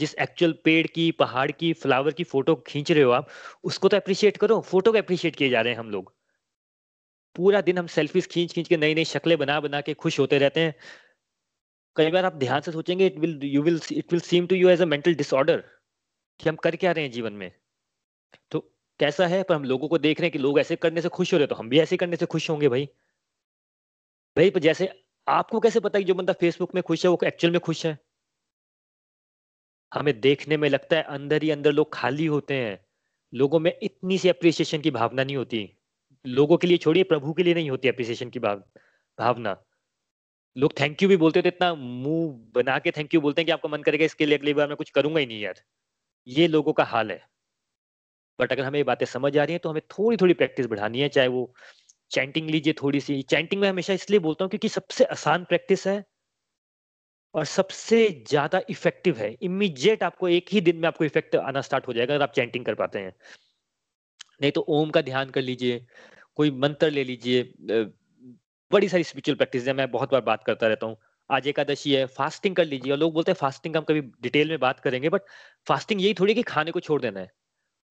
जिस 0.00 0.14
एक्चुअल 0.14 0.52
पेड़ 0.64 0.86
की, 0.86 1.10
पहाड़ 1.12 1.50
की 1.52 1.72
फ्लावर 1.72 2.12
की 2.12 2.24
फ़ोटो 2.24 2.54
खींच 2.66 2.92
रहे 2.92 3.02
हो 3.02 3.10
आप, 3.10 3.28
उसको 3.64 3.88
तो 3.88 3.96
अप्रिशिएट 3.96 4.36
करो 4.36 4.60
फ़ोटो 4.60 4.92
को 4.92 4.98
अप्रिशिएट 4.98 5.36
किए 5.36 5.48
जा 5.48 5.60
रहे 5.60 5.72
हैं 5.72 5.80
हम 5.80 5.90
लोग। 5.90 6.12
पूरा 7.36 7.60
दिन 7.60 7.78
हम 7.78 7.86
सेल्फीज 7.86 8.26
खींच 8.26 8.52
खींच 8.52 8.68
के 8.68 8.76
नई 8.76 8.94
नई 8.94 9.04
शक्लें 9.04 9.38
बना 9.38 9.60
बना 9.60 9.80
के 9.80 9.94
खुश 9.94 10.18
होते 10.20 10.38
रहते 10.38 10.60
हैं। 10.60 10.74
कई 11.96 12.10
बार 12.10 12.24
आप 12.24 12.34
ध्यान 12.34 12.60
से 12.60 12.72
सोचेंगे 12.72 13.06
it 13.06 13.18
will 13.18 13.40
you 13.44 13.62
will 13.62 13.80
it 13.92 14.12
will 14.12 14.20
seem 14.20 14.46
to 14.46 14.56
you 14.56 14.68
as 14.68 14.82
a 14.82 14.84
mental 14.84 15.14
disorder 15.14 15.64
कि 16.40 16.48
हम 16.48 16.56
कर 16.56 16.76
क्या 16.76 16.92
रहे 16.92 17.04
हैं 17.04 17.10
जीवन 17.12 17.32
में। 17.32 17.50
तो 18.50 18.60
कैसा 19.00 19.26
है? 19.26 19.42
पर 19.42 19.54
हम 19.54 19.64
लोगों 19.64 19.88
को 19.88 19.98
देख 19.98 20.20
रहे 20.20 20.26
हैं 20.26 20.32
कि 20.32 20.38
लोग 20.38 20.60
ऐसे 20.60 20.76
करने 20.76 21.02
से 21.02 21.08
खुश 21.08 21.32
हो 21.32 21.38
रहे 21.38 21.46
तो 21.46 21.54
हम 21.54 21.68
भी 21.68 21.80
ऐसे 21.80 21.96
करने 21.96 22.16
से 22.16 22.26
खुश 22.26 22.50
होंगे 22.50 22.68
भाई। 22.68 22.88
भाई, 24.36 24.50
पर 24.50 24.60
जैसे 24.60 24.88
आपको 25.26 25.60
कैसे 25.60 25.80
पता 25.80 25.98
कि 25.98 26.04
जो 26.04 26.14
बंदा 26.14 26.32
फेसबुक 26.32 26.74
में 26.74 26.82
खुश 26.82 27.04
है, 27.04 27.10
वो 27.10 27.18
एक्चुअल 27.26 27.52
में 27.52 27.60
खुश 27.60 27.86
है? 27.86 27.98
हमें 29.92 30.20
देखने 30.20 30.56
में 30.56 30.68
लगता 30.68 30.96
है 30.96 31.02
अंदर 31.02 31.42
ही 31.42 31.50
अंदर 31.50 31.72
लोग 31.72 31.92
खाली 31.92 32.26
होते 32.26 32.54
हैं। 32.54 32.78
लोगों 33.32 33.58
में 33.60 33.72
इतनी 33.82 34.18
सी 34.18 34.28
अप्रिसिएशन 34.28 34.80
की 34.80 34.90
भावना 34.90 35.24
नहीं 35.24 35.36
होती। 35.36 35.68
लोगों 36.24 36.56
के 36.56 36.66
लिए 36.66 36.76
छोड़िए, 36.76 37.02
प्रभु 37.04 37.32
के 37.32 37.42
लिए 37.42 37.54
नहीं 37.54 37.70
होती 37.70 37.88
अप्रिसिएशन 37.88 38.30
की 38.30 38.38
भाव, 38.38 38.62
भावना। 39.18 39.56
लोग 40.56 40.72
थैंक 40.80 41.02
यू 41.02 41.08
भी 41.08 41.16
बोलते 41.16 41.42
तो 41.42 41.48
इतना 41.48 41.74
मुँह 41.74 42.32
बना 42.54 42.78
के 42.78 42.90
थैंक 42.90 43.14
यू 43.14 43.20
बोलते 43.20 43.40
हैं 43.40 43.46
कि 43.46 43.52
आपका 43.52 43.68
मन 43.68 43.82
करेगा 43.82 44.04
इसके 44.04 44.26
लिए 44.26 44.38
अगली 44.38 44.54
बार 44.54 44.68
मैं 44.68 44.76
कुछ 44.76 44.90
करूँगा 44.90 45.20
ही 45.20 45.26
नहीं 45.26 45.40
यार। 45.40 45.62
ये 46.26 46.46
लोगों 46.48 46.72
का 46.72 46.84
हाल 46.84 47.10
है। 47.10 47.20
बट 48.38 48.52
अगर 48.52 48.64
हमें 48.64 48.78
ये 48.78 48.84
बातें 48.84 49.06
समझ 49.06 49.36
आ 49.38 49.44
रही 49.44 49.52
हैं 49.52 49.60
तो 49.60 49.70
हमें 49.70 49.82
थोड़ी 49.90 50.16
थोड़ी 50.16 50.34
प्रैक्टिस 50.34 50.66
बढ़ानी 50.66 51.00
है, 51.00 51.08
चाहे 51.08 51.28
वो 51.28 51.52
चैंटिंग 52.10 52.50
लीजिए 52.50 52.72
थोड़ी 52.72 53.00
सी। 53.00 53.20
चैंटिंग 53.22 53.60
में 53.60 53.68
हमेशा 53.68 53.92
इसलिए 53.92 54.20
बोलता 54.20 54.44
हूँ 54.44 54.50
क्योंकि 54.50 54.68
सबसे 54.68 55.04
आसान 55.04 55.44
प्रैक्टिस 55.44 55.86
है 55.86 56.04
और 57.34 57.44
सबसे 57.46 58.08
ज़्यादा 58.28 58.60
इफ़ेक्टिव 58.70 59.16
है। 59.16 59.30
इमीजिएट 59.42 60.02
आपको 60.02 60.28
एक 60.30 60.46
ही 60.52 60.60
दिन 60.60 60.76
में 60.76 60.86
आपको 60.88 61.04
इफ़ेक्ट 61.04 61.36
आना 61.36 61.60
स्टार्ट 61.60 61.88
हो 61.88 61.92
जाएगा 61.92 62.14
अगर 62.14 62.22
आप 62.22 62.32
चैंटिंग 62.32 62.64
कर 62.64 62.74
पाते 62.74 62.98
हैं। 62.98 63.12
नहीं 64.42 64.50
तो 64.52 64.60
ओम 64.70 64.90
का 64.90 65.00
ध्यान 65.02 65.30
कर 65.30 65.42
लीजिए, 65.42 65.84
कोई 66.36 66.50
मंत्र 66.52 66.90
ले 66.90 67.04
लीजिए 67.04 67.42
बड़ी 68.70 68.88
सारी 68.88 69.04
स्पिरिचुअल 69.04 69.36
प्रैक्टिस 69.36 69.66
है, 69.68 69.72
मैं 69.74 69.90
बहुत 69.90 70.12
बार 70.12 70.20
बात 70.22 70.44
करता 70.44 70.66
रहता 70.66 70.86
हूँ। 70.86 70.96
आज 71.30 71.46
एकादशी 71.48 71.92
है 71.92 72.04
फास्टिंग 72.08 72.54
कर 72.56 72.64
लीजिए। 72.64 72.92
और 72.92 72.98
लोग 72.98 73.12
बोलते 73.14 73.30
हैं 73.32 73.36
फास्टिंग 73.36 73.74
का 73.74 73.80
हम 73.80 73.84
कभी 73.84 74.00
डिटेल 74.22 74.48
में 74.48 74.58
बात 74.60 74.80
करेंगे 74.80 75.08
बट 75.08 75.22
फास्टिंग 75.66 76.02
यही 76.02 76.14
थोड़ी 76.14 76.34
कि 76.34 76.42
खाने 76.44 76.70
को 76.70 76.80
छोड़ 76.80 77.00
देना 77.02 77.20
है। 77.20 77.30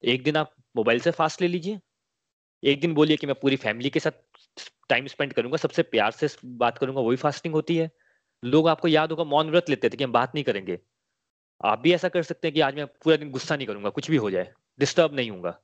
एक 0.04 0.24
दिन 0.24 0.36
आप 0.38 0.54
मोबाइल 0.76 1.00
से 1.00 1.12
फास्ट 1.12 1.42
ले 1.42 1.48
लीजिए। 1.48 1.80
एक 2.64 2.80
दिन 2.82 2.94
बोलिए 2.94 3.18
कि 3.18 3.28
मैं 3.28 3.36
पूरी 3.42 3.56
फैमिली 3.58 3.90
के 3.90 4.00
साथ 4.00 4.12
टाइम 4.90 5.08
स्पेंड 5.08 5.34
करूँगा, 5.34 5.58
सबसे 5.58 5.84
प्यार 5.84 6.12
से 6.14 6.28
बात 6.46 6.78
करूँगा, 6.78 7.02
वही 7.02 7.18
फास्टिंग 7.18 7.54
होती 7.54 7.78
है। 7.78 7.90
लोग 8.44 8.68
आपको 8.70 8.88
याद 8.88 9.12
होगा, 9.12 9.24
मौन 9.26 9.50
व्रत 9.50 9.70
लेते 9.70 9.90
थे 9.90 9.98
कि 9.98 10.04
हम 10.04 10.12
बात 10.12 10.36
नहीं 10.36 10.44
करेंगे। 10.44 10.80
आप 11.62 11.80
भी 11.80 11.94
ऐसा 11.94 12.10
कर 12.10 12.24
सकते 12.24 12.48
हैं 12.48 12.54
कि 12.56 12.62
आज 12.62 12.76
मैं 12.76 12.86
पूरा 12.88 13.16
दिन 13.18 13.32
गुस्सा 13.32 13.56
नहीं 13.56 13.68
करूँगा, 13.68 13.90
कुछ 13.90 14.10
भी 14.12 14.18
हो 14.18 14.30
जाए 14.32 14.52
डिस्टर्ब 14.80 15.16
नहीं 15.16 15.30
हूँगा 15.32 15.60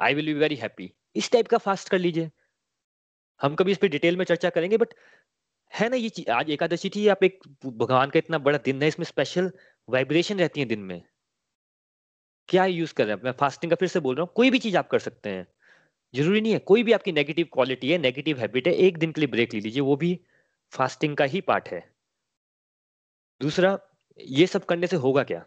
I 0.00 0.14
will 0.14 0.26
be 0.26 0.34
very 0.34 0.56
happy 0.56 0.90
इस 1.16 1.30
टाइप 1.32 1.48
का 1.48 1.58
फास्ट 1.58 1.88
कर 1.88 1.98
लीजिए। 1.98 2.30
हम 3.40 3.54
कभी 3.54 3.72
इस 3.72 3.78
पर 3.78 3.88
डिटेल 3.88 4.16
में 4.16 4.24
चर्चा 4.24 4.50
करेंगे 4.50 4.76
बट 4.76 4.94
है 5.72 5.88
ना 5.88 5.96
ये 5.96 6.08
चीज़, 6.08 6.30
आज 6.30 6.50
एकादशी 6.50 6.88
थी, 6.90 7.06
आप 7.08 7.24
एक 7.24 7.40
भगवान 7.66 8.10
का 8.10 8.18
इतना 8.18 8.38
बड़ा 8.38 8.58
दिन 8.64 8.82
है, 8.82 8.88
इसमें 8.88 9.04
स्पेशल 9.06 9.50
वाइब्रेशन 9.88 10.38
रहती 10.38 10.60
है 10.60 10.66
दिन 10.66 10.80
में। 10.80 11.02
क्या 12.48 12.64
यूज़ 12.66 12.92
कर 12.94 13.06
रहे 13.06 13.16
हैं 13.16 13.22
मैं 13.24 13.32
फास्टिंग 13.32 13.70
का 13.72 13.76
फिर 13.76 13.88
से 13.88 14.00
बोल 14.00 14.16
रहा 14.16 14.22
हूँ, 14.22 14.32
कोई 14.34 14.50
भी 14.50 14.58
चीज़ 14.58 14.76
आप 14.76 14.88
कर 14.88 14.98
सकते 14.98 15.30
हैं। 15.30 15.46
ज़रूरी 16.14 16.40
नहीं 16.40 16.52
है, 16.52 16.58
कोई 16.60 16.82
भी 16.82 16.92
आपकी 16.92 17.12
नेगेटिव 17.12 17.48
क्वालिटी 17.52 17.90
है 17.90 17.98
नेगेटिव 17.98 18.38
हैबिट 18.38 18.68
है, 18.68 18.74
एक 18.74 18.98
दिन 18.98 19.12
के 19.12 19.20
लिए 19.20 19.28
ब्रेक 19.28 19.54
ले 19.54 19.60
लीजिए, 19.60 19.80
वो 19.82 19.96
भी 19.96 20.18
फास्टिंग 20.72 21.16
का 21.16 21.24
ही 21.24 21.40
पार्ट 21.40 21.68
है। 21.68 21.93
दूसरा, 23.42 23.78
ये 24.18 24.46
सब 24.46 24.64
करने 24.64 24.86
से 24.86 24.96
होगा 24.96 25.22
क्या? 25.22 25.46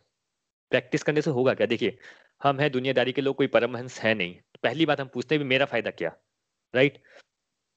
प्रैक्टिस 0.71 1.03
करने 1.03 1.21
से 1.21 1.29
होगा 1.29 1.53
क्या? 1.53 1.67
देखिए, 1.67 1.97
हम 2.43 2.59
हैं 2.59 2.71
दुनियादारी 2.71 3.11
के 3.11 3.21
लोग, 3.21 3.35
कोई 3.35 3.47
परमहंस 3.47 3.99
है 3.99 4.13
नहीं। 4.13 4.35
पहली 4.63 4.85
बात 4.85 5.01
हम 5.01 5.07
पूछते 5.07 5.35
हैं 5.35 5.43
मेरा 5.43 5.65
फ़ायदा 5.65 5.91
क्या? 5.91 6.15
राइट 6.75 7.03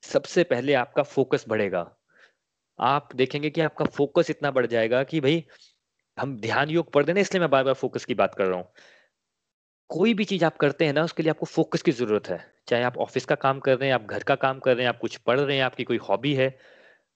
सबसे 0.03 0.45
पहले 0.45 0.75
आपका 0.75 1.03
फोकस 1.03 1.45
बढ़ेगा। 1.49 1.97
आप 2.79 3.09
देखेंगे 3.15 3.51
कि 3.51 3.61
आपका 3.61 3.85
फोकस 3.85 4.31
इतना 4.31 4.51
बढ़ 4.51 4.67
जाएगा 4.67 5.03
कि 5.05 5.21
भाई, 5.21 5.45
हम 6.19 6.41
ध्यान 6.41 6.71
योग 6.71 6.93
पढ़ 6.93 7.05
देना 7.05 7.21
इसलिए 7.21 7.41
मैं 7.41 7.51
बार 7.51 7.65
बार 7.65 7.75
फोकस 7.75 8.05
की 8.05 8.15
बात 8.15 8.35
कर 8.35 8.45
रहा 8.45 8.59
हूँ। 8.59 8.73
कोई 9.89 10.15
भी 10.15 10.25
चीज़ 10.25 10.45
आप 10.45 10.57
करते 10.57 10.85
हैं 10.85 10.93
ना, 10.93 11.05
उसके 11.05 11.23
लिए 11.23 11.31
आपको 11.31 11.47
फोकस 11.47 11.83
की 11.83 11.93
ज़रूरत 11.93 12.29
है। 12.29 12.55
चाहे 12.69 12.83
आप 12.83 12.99
ऑफ़िस 12.99 13.25
का 13.25 13.35
काम 13.35 13.61
कर 13.61 13.79
रहे 13.79 13.89
हैं, 13.89 13.95
आप 13.95 14.03
घर 14.03 14.23
का 14.23 14.35
काम 14.35 14.59
कर 14.59 14.75
रहे 14.75 14.83
हैं, 14.83 14.89
आप 14.89 14.99
कुछ 14.99 15.17
पढ़ 15.17 15.41
रहे 15.41 15.57
हैं, 15.57 15.65
आपकी 15.65 15.85
कोई 15.85 15.97
हॉबी 15.97 16.35
है 16.35 16.59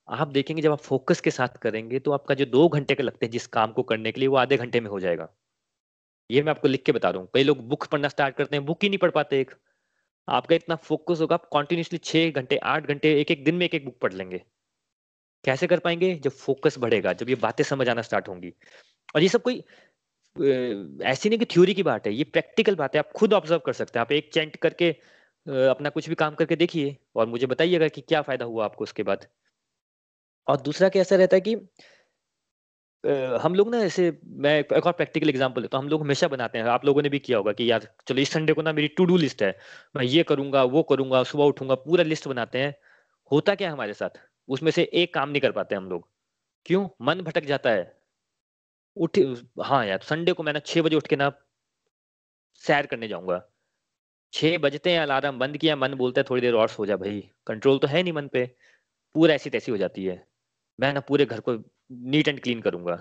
आप 0.08 0.28
देखेंगे 0.28 0.62
जब 0.62 0.72
आप 0.72 0.78
फोकस 0.80 1.20
के 1.20 1.30
साथ 1.30 1.56
करेंगे 1.58 1.98
तो 1.98 2.12
आपका 2.12 2.34
जो 2.34 2.44
दो 2.46 2.68
घंटे 2.68 2.94
का 2.94 3.04
लगते 3.04 3.26
हैं 3.26 3.30
जिस 3.32 3.46
काम 3.48 3.72
को 3.72 3.82
करने 3.82 4.12
के 4.12 4.20
लिए, 4.20 4.28
वो 4.28 4.36
आधे 4.36 4.56
घंटे 4.56 4.80
में 4.80 4.88
हो 4.90 5.00
जाएगा। 5.00 5.28
ये 6.30 6.42
मैं 6.42 6.50
आपको 6.50 6.68
लिख 6.68 6.82
के 6.84 6.92
बता 6.92 7.12
दूँ। 7.12 7.26
कई 7.34 7.42
लोग 7.42 7.58
बुक 7.68 7.86
पढ़ना 7.86 8.08
स्टार्ट 8.08 8.36
करते 8.36 8.56
हैं, 8.56 8.64
बुक 8.66 8.82
ही 8.82 8.88
नहीं 8.88 8.98
पढ़ 8.98 9.10
पाते 9.10 9.40
एक। 9.40 9.50
आपका 10.28 10.54
इतना 10.54 10.76
फोकस 10.76 11.20
होगा, 11.20 11.34
आप 11.34 11.48
कॉन्टिन्यूसली 11.52 11.98
छह 12.00 12.30
घंटे, 12.30 12.56
आठ 12.56 12.86
घंटे 12.88 13.14
एक 13.20 13.30
एक 13.30 13.44
दिन 13.44 13.54
में 13.54 13.64
एक 13.66 13.74
एक 13.74 13.84
बुक 13.84 13.98
पढ़ 14.00 14.12
लेंगे। 14.12 14.42
कैसे 15.44 15.66
कर 15.66 15.78
पाएँगे? 15.78 16.14
जब 16.16 16.30
फोकस 16.32 16.78
बढ़ेगा, 16.78 17.12
जब 17.12 17.28
ये 17.28 17.34
बातें 17.36 17.64
समझ 17.64 17.88
आना 17.88 18.02
स्टार्ट 18.02 18.28
होंगी। 18.28 18.52
और 19.14 19.22
ये 19.22 19.28
सब 19.28 19.42
कोई 19.42 19.62
ऐसी 21.04 21.28
नहीं 21.28 21.38
कि 21.38 21.44
थ्योरी 21.46 21.74
की 21.74 21.82
बात 21.82 22.06
है, 22.06 22.12
ये 22.14 22.24
प्रैक्टिकल 22.26 22.74
बात 22.76 22.94
है। 22.94 22.98
आप 22.98 23.12
खुद 23.16 23.34
ऑब्ज़र्व 23.34 23.60
कर 23.66 23.72
सकते 23.72 23.98
हैं। 23.98 24.06
आप 24.06 24.12
एक 24.12 24.32
चैंट 24.34 24.56
करके 24.56 24.90
अपना 25.70 25.90
कुछ 25.90 26.08
भी 26.08 26.14
काम 26.16 26.34
करके 26.34 26.56
देखिए 26.56 26.96
और 27.16 27.26
मुझे 27.26 27.46
बताइएगा 27.46 27.88
कि 27.88 28.00
क्या 28.02 28.22
फ़ायदा 28.22 28.44
हुआ 28.44 28.64
आपको 28.64 28.84
उसके 28.84 29.02
बाद। 29.02 29.26
और 30.48 30.60
दूसरा 30.60 30.88
कैसा 30.88 31.16
रहता 31.16 31.36
है 31.36 31.40
कि 31.40 31.54
हम 33.42 33.54
लोग 33.54 33.70
ना 33.70 33.78
ऐसे, 33.78 34.18
मैं 34.24 34.58
एक 34.58 34.86
और 34.86 34.92
प्रैक्टिकल 34.92 35.28
एग्जांपल 35.28 35.62
देता 35.62 35.76
हूँ। 35.78 35.84
हम 35.84 35.90
लोग 35.90 36.00
हमेशा 36.02 36.28
बनाते 36.28 36.58
हैं। 36.58 36.64
आप 36.64 36.84
लोगों 36.84 37.02
ने 37.02 37.08
भी 37.08 37.18
किया 37.18 37.38
होगा 37.38 37.52
कि 37.52 37.70
यार, 37.70 37.88
चलो 38.08 38.20
इस 38.20 38.30
संडे 38.30 38.52
को 38.52 38.62
ना 38.62 38.72
मेरी 38.72 38.88
टू 38.88 39.04
डू 39.04 39.16
लिस्ट 39.16 39.42
है। 39.42 39.56
मैं 39.96 40.04
ये 40.04 40.22
करूँगा, 40.22 40.62
वो 40.64 40.82
करूँगा, 40.82 41.22
सुबह 41.22 41.44
उठूँगा, 41.44 41.74
पूरा 41.74 42.04
लिस्ट 42.04 42.28
बनाते 42.28 42.58
हैं। 42.58 42.74
होता 43.30 43.54
क्या 43.54 43.68
है 43.68 43.72
हमारे 43.72 43.94
साथ? 43.94 44.20
उसमें 44.48 44.70
से 44.70 44.82
एक 44.94 45.14
काम 45.14 45.28
नहीं 45.28 45.40
कर 45.40 45.52
पाते 45.52 45.74
हम 45.74 45.88
लोग। 45.90 46.08
क्यों? 46.66 46.88
मन 47.02 47.20
भटक 47.20 47.44
जाता 47.44 47.70
है। 47.70 47.92
उठ 48.96 49.18
हाँ 49.64 49.84
यार 49.86 50.00
संडे 50.02 50.32
को 50.32 50.42
मैं 50.42 50.52
ना 50.52 50.58
छह 50.58 50.82
बजे 50.82 50.96
उठ 50.96 51.06
के 51.06 51.16
ना 51.16 51.30
सैर 52.64 52.86
करने 52.86 53.08
जाऊँगा। 53.08 53.42
छह 54.32 54.58
बजते 54.58 54.90
हैं 54.90 55.00
अलार्म 55.00 55.38
बंद 55.38 55.56
किया, 55.56 55.76
मन 55.76 55.94
बोलता 55.94 56.20
है 56.20 56.26
थोड़ी 56.30 56.42
देर 56.42 56.54
और 56.54 56.68
सो 56.68 56.86
जा 56.86 56.96
भाई। 56.96 57.20
कंट्रोल 57.46 57.78
तो 57.78 57.86
है 57.88 58.02
नहीं 58.02 58.12
मन 58.12 58.28
पे। 58.28 58.46
पूरा 59.14 59.34
ऐसी 59.34 59.50
तैसी 59.50 59.72
हो 59.72 59.78
जाती 59.78 60.04
है। 60.04 60.26
मैं 60.78 60.92
ना 60.94 61.00
पूरे 61.02 61.26
घर 61.26 61.40
को 61.40 61.54
नीट 62.08 62.28
एंड 62.28 62.40
क्लीन 62.42 62.60
करूँगा। 62.60 62.94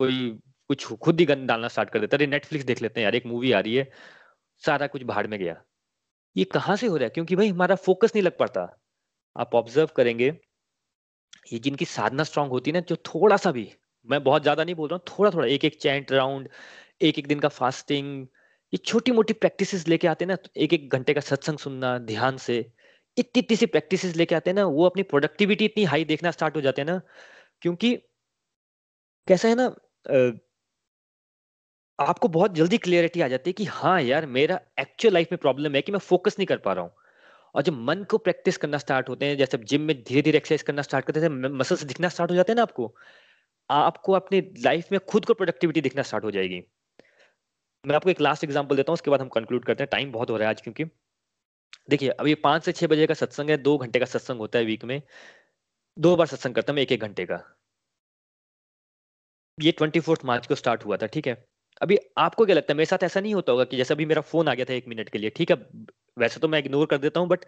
कोई 0.00 0.30
कुछ 0.70 0.86
खुद 0.96 1.20
ही 1.20 1.26
गंद 1.26 1.48
डालना 1.48 1.68
स्टार्ट 1.68 1.90
कर 1.90 2.00
देता। 2.00 2.16
अरे 2.16 2.26
नेटफ्लिक्स 2.28 2.66
देख 2.66 2.82
लेते 2.82 3.00
हैं 3.00 3.04
यार, 3.04 3.14
एक 3.14 3.26
मूवी 3.26 3.52
आ 3.52 3.60
रही 3.60 3.74
है, 3.76 3.90
सारा 4.62 4.86
कुछ 4.88 5.02
भाड़ 5.04 5.26
में 5.26 5.38
गया। 5.40 5.56
ये 6.36 6.44
कहाँ 6.46 6.76
से 6.76 6.86
हो 6.86 6.96
रहा 6.96 7.04
है? 7.04 7.10
क्योंकि 7.10 7.36
भाई 7.36 7.48
हमारा 7.50 7.74
फोकस 7.76 8.12
नहीं 8.14 8.22
लग 8.24 8.38
पाता 8.38 8.68
आप 9.36 9.54
ऑब्ज़र्व 9.54 9.88
करेंगे, 9.96 10.32
ये 11.52 11.58
जिनकी 11.60 11.84
साधना 11.86 12.24
स्ट्रांग 12.24 12.50
होती 12.50 12.70
है 12.70 12.74
ना, 12.74 12.80
जो 12.80 12.96
थोड़ा 13.06 13.36
सा 13.36 13.52
भी, 13.52 13.70
मैं 14.08 14.22
बहुत 14.24 14.42
ज़्यादा 14.42 14.64
नहीं 14.64 14.74
बोल 14.74 14.88
रहा 14.90 14.96
हूँ 14.98 15.04
थोड़ा 15.10 15.30
थोड़ा 15.30 15.46
एक 15.48 15.64
एक 15.64 15.80
चैंट 15.82 16.12
राउंड 16.12 16.48
एक 17.02 17.18
एक 17.18 17.26
दिन 17.28 17.40
का 17.40 17.48
फास्टिंग 17.50 18.26
ये 18.72 18.76
छोटी 18.78 19.12
मोटी 19.12 19.32
प्रैक्टिसेस 19.34 19.86
लेके 19.88 20.08
आते 20.08 20.24
हैं 20.24 20.28
ना 20.30 20.36
एक 20.56 20.72
एक 20.74 20.88
घंटे 20.92 21.14
का 21.14 21.20
सत्संग 21.22 21.58
सुनना, 21.58 21.98
ध्यान 22.00 22.36
से। 22.38 22.60
इतनी 23.18 23.40
इतनी 23.40 23.56
सी 23.56 23.66
प्रैक्टिसेस 23.68 24.16
लेके 24.16 24.34
आते 24.34 24.50
हैं 24.50 24.54
ना, 24.56 24.64
वो 24.66 24.84
अपनी 24.86 25.02
प्रोडक्टिविटी 25.04 25.64
इतनी 25.64 25.84
हाई 25.84 26.04
देखना 26.06 26.30
स्टार्ट 26.30 26.56
हो 26.56 26.60
जाते 26.60 26.82
हैं 26.82 26.86
ना, 26.86 27.00
क्योंकि 27.62 27.94
कैसा 29.28 29.48
है 29.48 29.54
ना 29.54 29.64
आपको 31.98 32.28
बहुत 32.28 32.54
जल्दी 32.54 32.78
क्लियरिटी 32.78 33.20
आ 33.20 33.28
जाती 33.28 33.50
है 33.50 33.52
कि 33.52 33.64
हाँ 33.66 34.00
यार, 34.02 34.26
मेरा 34.28 34.60
एक्चुअल 34.80 35.14
लाइफ 35.14 35.28
में 35.32 35.38
प्रॉब्लम 35.38 35.74
है 35.74 35.82
कि 35.82 35.92
मैं 35.92 35.98
फोकस 36.00 36.36
नहीं 36.38 36.46
कर 36.46 36.56
पा 36.58 36.72
रहा 36.72 36.84
हूँ। 36.84 36.92
और 37.54 37.62
जब 37.62 37.72
मन 37.82 38.04
को 38.10 38.18
प्रैक्टिस 38.18 38.56
करना 38.56 38.78
स्टार्ट 38.78 39.08
होते 39.08 39.26
हैं, 39.26 39.36
जैसे 39.36 39.58
जिम 39.64 39.82
में 39.82 39.94
धीरे 40.02 40.22
धीरे 40.22 40.38
एक्सरसाइज 40.38 40.62
करना 40.62 40.82
स्टार्ट 40.82 41.06
करते 41.06 41.20
हैं 41.20 41.28
मसल्स 41.30 41.82
दिखना 41.84 42.08
स्टार्ट 42.08 42.30
हो 42.30 42.36
जाते 42.36 42.52
हैं 42.52 42.56
ना 42.56 42.62
आपको 42.62 42.94
आपको 43.70 44.12
अपनी 44.12 44.40
लाइफ 44.64 44.92
में 44.92 45.00
खुद 45.08 45.24
को 45.24 45.34
प्रोडक्टिविटी 45.34 45.80
दिखना 45.80 46.02
स्टार्ट 46.02 46.24
हो 46.24 46.30
जाएगी। 46.30 46.62
मैं 47.84 47.96
आपको 47.96 48.10
एक 48.10 48.20
लास्ट 48.20 48.44
एग्जांपल 48.44 48.76
देता 48.76 48.92
हूँ, 48.92 48.94
उसके 48.94 49.10
बाद 49.10 49.20
हम 49.20 49.28
कंक्लूड 49.30 49.64
करते 49.64 49.82
हैं। 49.82 49.88
टाइम 49.92 50.12
बहुत 50.12 50.30
हो 50.30 50.36
रहा 50.36 50.48
है 50.48 50.54
आज 50.54 50.60
क्योंकि। 50.60 50.84
देखिए 51.90 52.08
अभी 52.10 52.34
पाँच 52.34 52.64
से 52.64 52.72
छह 52.72 52.86
बजे 52.86 53.06
का 53.06 53.14
सत्संग 53.14 53.50
है, 53.50 53.56
दो 53.56 53.76
घंटे 53.78 53.98
का 53.98 54.06
सत्संग 54.06 54.38
होता 54.38 54.58
है 54.58 54.64
वीक 54.64 54.84
में। 54.84 55.00
दो 55.96 56.16
बार 56.16 56.26
सत्संग 56.26 56.54
करता 56.54 56.72
हूँ 56.72 56.76
मैं 56.76 56.82
एक 56.82 56.92
एक 56.92 57.00
घंटे 57.00 57.26
का। 57.26 57.42
ये 59.58 59.72
ट्वेंटी 59.72 60.00
फोर्थ 60.00 60.24
मार्च 60.24 60.46
को 60.46 60.54
स्टार्ट 60.54 60.84
हुआ 60.84 60.96
था, 60.96 61.06
ठीक 61.06 61.26
है? 61.26 61.44
अभी 61.80 61.98
आपको 62.18 62.44
क्या 62.46 62.56
लगता 62.56 62.72
है? 62.72 62.76
मेरे 62.76 62.86
साथ 62.86 63.02
ऐसा 63.04 63.20
नहीं 63.20 63.34
होता 63.34 63.52
होगा 63.52 63.64
कि 63.64 63.76
जैसे 63.76 63.94
अभी 63.94 64.06
मेरा 64.06 64.20
फ़ोन 64.22 64.48
आ 64.48 64.54
गया 64.54 64.64
था 64.64 64.72
एक 64.74 64.88
मिनट 64.88 65.08
के 65.08 65.18
लिए, 65.18 65.30
ठीक 65.30 65.50
है? 65.50 65.56
वैसे 66.18 66.40
तो 66.40 66.48
मैं 66.48 66.58
इग्नोर 66.58 66.86
कर 66.86 66.98
देता 66.98 67.20
हूँ 67.20 67.28
बट 67.28 67.44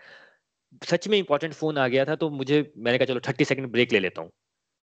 सच 0.82 1.08
में 1.08 1.18
इंपॉर्टेंट 1.18 1.54
फ़ोन 1.54 1.78
आ 1.78 1.86
गया 1.88 2.04
था 2.04 2.14
तो 2.16 2.30
मुझे, 2.30 2.72
मैंने 2.76 2.98
कहा 2.98 3.06
चलो 3.06 3.20
थर्टी 3.20 3.44
सेकंड 3.44 3.70
ब्रेक 3.72 3.92
ले 3.92 3.98
लेता 4.00 4.22
हूँ। 4.22 4.30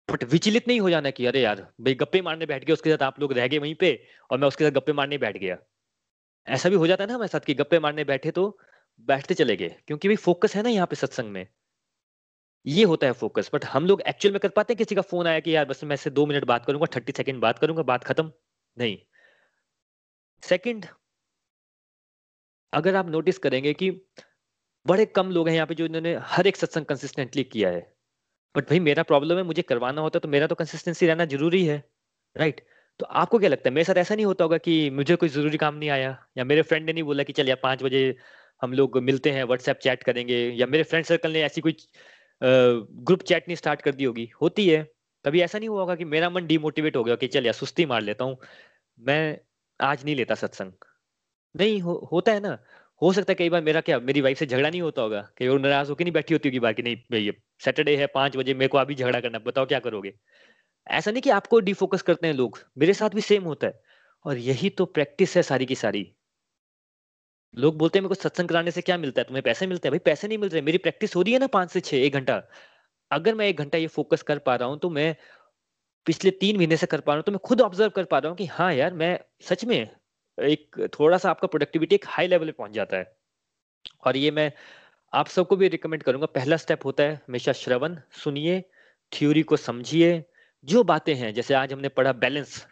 बट 0.09 0.23
विचलित 0.23 0.67
नहीं 0.67 0.79
हो 0.79 0.89
जाना 0.89 1.09
कि 1.11 1.25
अरे 1.25 1.41
यार, 1.41 1.61
भाई 1.81 1.93
गप्पे 1.95 2.21
मारने 2.21 2.45
बैठ 2.45 2.65
गए, 2.65 2.73
उसके 2.73 2.89
साथ 2.89 3.03
आप 3.03 3.19
लोग 3.19 3.33
रह 3.33 3.47
गए 3.47 3.57
वहीं 3.57 3.75
पे, 3.75 3.93
और 4.29 4.39
मैं 4.39 4.47
उसके 4.47 4.63
साथ 4.63 4.71
गप्पे 4.71 4.93
मारने 4.93 5.17
बैठ 5.17 5.37
गया। 5.37 5.57
ऐसा 6.47 6.69
भी 6.69 6.75
हो 6.75 6.87
जाता 6.87 7.03
है 7.03 7.07
ना 7.07 7.13
हमारे 7.13 7.27
साथ 7.27 7.39
कि 7.39 7.53
गप्पे 7.53 7.79
मारने 7.79 8.03
बैठे 8.03 8.31
तो 8.31 8.57
बैठते 9.07 9.33
चले 9.35 9.55
गए, 9.55 9.75
क्योंकि 9.87 10.07
भाई 10.07 10.15
फोकस 10.17 10.55
है 10.55 10.63
ना 10.63 10.69
यहाँ 10.69 10.87
पे 10.87 10.95
सत्संग 10.97 11.31
में। 11.31 11.47
ये 12.65 12.83
होता 12.85 13.07
है 13.07 13.13
फोकस 13.13 13.49
बट 13.53 13.65
हम 13.65 13.85
लोग 13.85 14.01
एक्चुअल 14.03 14.33
में 14.33 14.39
कर 14.39 14.49
पाते 14.49 14.73
हैं? 14.73 14.77
किसी 14.77 14.95
का 14.95 15.01
फ़ोन 15.03 15.27
आया 15.27 15.39
कि 15.39 15.55
यार 15.55 15.65
बस 15.65 15.83
मैं 15.83 15.93
इससे 15.93 16.09
दो 16.11 16.25
मिनट 16.25 16.45
बात 16.45 16.65
करूँगा 16.65 16.87
थर्टी 16.95 17.13
सेकंड 17.13 17.41
बात 17.41 17.59
करूँगा, 17.59 17.83
बात 17.83 18.03
खत्म? 18.03 18.31
नहीं। 18.77 18.97
सेकंड 20.43 20.85
अगर 22.73 22.95
आप 22.95 23.09
नोटिस 23.09 23.37
करेंगे 23.39 23.73
कि 23.73 23.89
बड़े 24.85 25.05
कम 25.07 25.31
लोग 25.31 25.47
हैं 25.47 25.55
यहाँ 25.55 25.67
पे 25.67 25.75
जो 25.75 25.85
इन्होंने 25.85 26.15
हर 26.25 26.47
एक 26.47 26.57
सत्संग 26.57 26.85
कंसिस्टेंटली 26.85 27.43
किया 27.45 27.69
है। 27.69 27.81
बट 28.55 28.69
भाई 28.69 28.79
मेरा 28.81 29.03
प्रॉब्लम 29.03 29.37
है, 29.37 29.43
मुझे 29.43 29.61
करवाना 29.63 30.01
होता 30.01 30.19
तो 30.19 30.27
मेरा 30.27 30.47
तो 30.47 30.55
कंसिस्टेंसी 30.55 31.07
रहना 31.07 31.25
ज़रूरी 31.27 31.65
है 31.65 31.77
राइट 32.35 32.61
तो 32.99 33.05
आपको 33.07 33.39
क्या 33.39 33.49
लगता 33.49 33.69
है? 33.69 33.73
मेरे 33.73 33.85
साथ 33.85 33.97
ऐसा 33.97 34.15
नहीं 34.15 34.25
होता 34.25 34.43
होगा 34.43 34.57
कि 34.59 34.89
मुझे 34.91 35.15
कोई 35.15 35.29
ज़रूरी 35.29 35.57
काम 35.57 35.75
नहीं 35.75 35.89
आया, 35.89 36.17
या 36.37 36.43
मेरे 36.45 36.61
फ्रेंड 36.61 36.85
ने 36.85 36.93
नहीं 36.93 37.03
बोला 37.03 37.23
कि 37.23 37.33
चल 37.33 37.47
यार 37.49 37.59
पाँच 37.63 37.83
बजे 37.83 38.15
हम 38.61 38.73
लोग 38.73 38.97
मिलते 38.99 39.31
हैं 39.31 39.43
व्हाट्सएप 39.43 39.79
चैट 39.79 40.03
करेंगे 40.03 40.37
या 40.51 40.67
मेरे 40.67 40.83
फ्रेंड 40.83 41.05
सर्कल 41.05 41.31
ने 41.31 41.41
ऐसी 41.43 41.61
कोई 41.61 41.75
ग्रुप 42.41 43.21
चैट 43.23 43.47
नहीं 43.47 43.55
स्टार्ट 43.55 43.81
कर 43.81 43.95
दी 43.95 44.03
होगी। 44.03 44.29
होती 44.41 44.67
है। 44.69 44.83
कभी 45.25 45.41
ऐसा 45.41 45.59
नहीं 45.59 45.69
हुआ 45.69 45.79
होगा 45.81 45.95
कि 45.95 46.05
मेरा 46.05 46.29
मन 46.29 46.45
डिमोटिवेट 46.47 46.95
हो 46.95 47.03
गया 47.03 47.15
कि 47.15 47.27
चल 47.27 47.45
यार 47.45 47.53
सुस्ती 47.53 47.85
मार 47.85 48.01
लेता 48.01 48.25
हूँ। 48.25 48.37
मैं 48.99 49.37
आज 49.79 50.05
नहीं 50.05 50.15
लेता 50.15 50.35
सत्संग। 50.35 50.71
नहीं 51.55 51.79
हो, 51.81 52.09
होता 52.13 52.31
है 52.31 52.39
ना। 52.39 52.57
हो 53.01 53.11
सकता 53.13 53.31
है 53.31 53.35
कई 53.35 53.49
बार 53.49 53.61
मेरा 53.61 53.81
क्या 53.81 53.99
मेरी 53.99 54.21
वाइफ 54.21 54.37
से 54.37 54.45
झगड़ा 54.45 54.69
नहीं 54.69 54.81
होता 54.81 55.01
होगा 55.01 55.21
कई 55.37 55.47
बार 55.49 55.59
नाराज़ 55.59 55.89
होकर 55.89 56.03
नहीं 56.05 56.13
बैठी 56.13 56.33
होती 56.33 56.49
होगी 56.49 56.59
बाकी 56.59 56.83
नहीं 56.83 56.95
भाई 57.11 57.31
सैटरडे 57.65 57.95
है 57.97 58.07
पाँच 58.07 58.37
बजे 58.37 58.53
मेरे 58.53 58.67
को 58.67 58.77
अभी 58.77 58.95
झगड़ा 58.95 59.19
करना 59.19 59.39
बताओ 59.39 59.65
क्या 59.65 59.79
करोगे? 59.79 60.13
ऐसा 60.87 61.11
नहीं 61.11 61.21
कि 61.21 61.29
आपको 61.29 61.59
डिफोकस 61.61 62.01
करते 62.01 62.27
हैं 62.27 62.33
लोग। 62.33 62.59
मेरे 62.77 62.93
साथ 62.93 63.09
भी 63.09 63.21
सेम 63.21 63.43
होता 63.43 63.67
है। 63.67 63.81
और 64.25 64.37
यही 64.37 64.69
तो 64.69 64.85
प्रैक्टिस 64.85 65.35
है 65.37 65.43
सारी 65.43 65.65
की 65.65 65.75
सारी। 65.75 66.15
लोग 67.53 67.77
बोलते 67.77 67.99
हैं 67.99 68.01
मेरे 68.03 68.09
को 68.09 68.21
सत्संग 68.21 68.49
कराने 68.49 68.71
से 68.71 68.81
क्या 68.81 68.97
मिलता 68.97 69.21
है? 69.21 69.25
तुम्हें 69.25 69.43
पैसे 69.43 69.67
मिलते 69.67 69.87
हैं? 69.87 69.91
भाई, 69.91 69.99
पैसे 70.05 70.27
नहीं 70.27 70.37
मिल 70.37 70.49
रहे। 70.49 70.61
मेरी 70.61 70.77
प्रैक्टिस 70.77 71.15
हो 71.15 71.21
रही 71.21 71.33
है 71.33 71.39
ना 71.39 71.47
पाँच 71.47 71.71
से 71.71 71.79
छह, 71.81 71.97
एक 71.97 72.13
घंटा। 72.13 72.41
अगर 73.11 73.35
मैं 73.35 73.47
एक 73.47 73.57
घंटा 73.57 73.77
ये 73.77 73.87
फोकस 73.87 74.21
कर 74.21 74.37
पा 74.39 74.55
रहा 74.55 74.69
हूँ 74.69 74.77
तो 74.79 74.89
मैं 74.89 75.15
पिछले 76.05 76.31
तीन 76.31 76.57
महीने 76.57 76.77
से 76.77 76.87
कर 76.87 76.99
पा 76.99 77.13
रहा 77.13 77.17
हूँ 77.17 77.23
तो 77.23 77.31
मैं 77.31 77.39
खुद 77.45 77.61
ऑब्ज़र्व 77.61 77.89
कर 77.89 78.05
पा 78.05 78.19
रहा 78.19 78.29
हूँ 78.29 78.37
कि 78.37 78.45
हाँ 78.47 78.73
यार, 78.73 78.93
मैं 78.93 79.19
सच 79.41 79.65
में 79.65 79.89
एक 80.37 80.87
थोड़ा 80.99 81.17
सा 81.17 81.29
आपका 81.29 81.47
प्रोडक्टिविटी 81.47 81.95
एक 81.95 82.05
हाई 82.07 82.27
लेवल 82.27 82.45
पे 82.45 82.51
पहुँच 82.51 82.71
जाता 82.71 82.97
है। 82.97 83.11
और 84.05 84.17
ये 84.17 84.31
मैं 84.31 84.51
आप 85.13 85.27
सबको 85.27 85.55
भी 85.55 85.67
रिकमेंड 85.67 86.03
करूँगा। 86.03 86.25
पहला 86.27 86.57
स्टेप 86.57 86.85
होता 86.85 87.03
है 87.03 87.15
हमेशा 87.27 87.53
श्रवण। 87.53 87.97
सुनिए 88.23 88.61
थ्योरी 89.11 89.41
को 89.43 89.57
समझिए। 89.57 90.23
जो 90.65 90.83
बातें 90.83 91.13
हैं, 91.15 91.33
जैसे 91.33 91.53
आज 91.53 91.73
हमने 91.73 91.89
पढ़ा 91.89 92.13
बैलेंस 92.13 92.65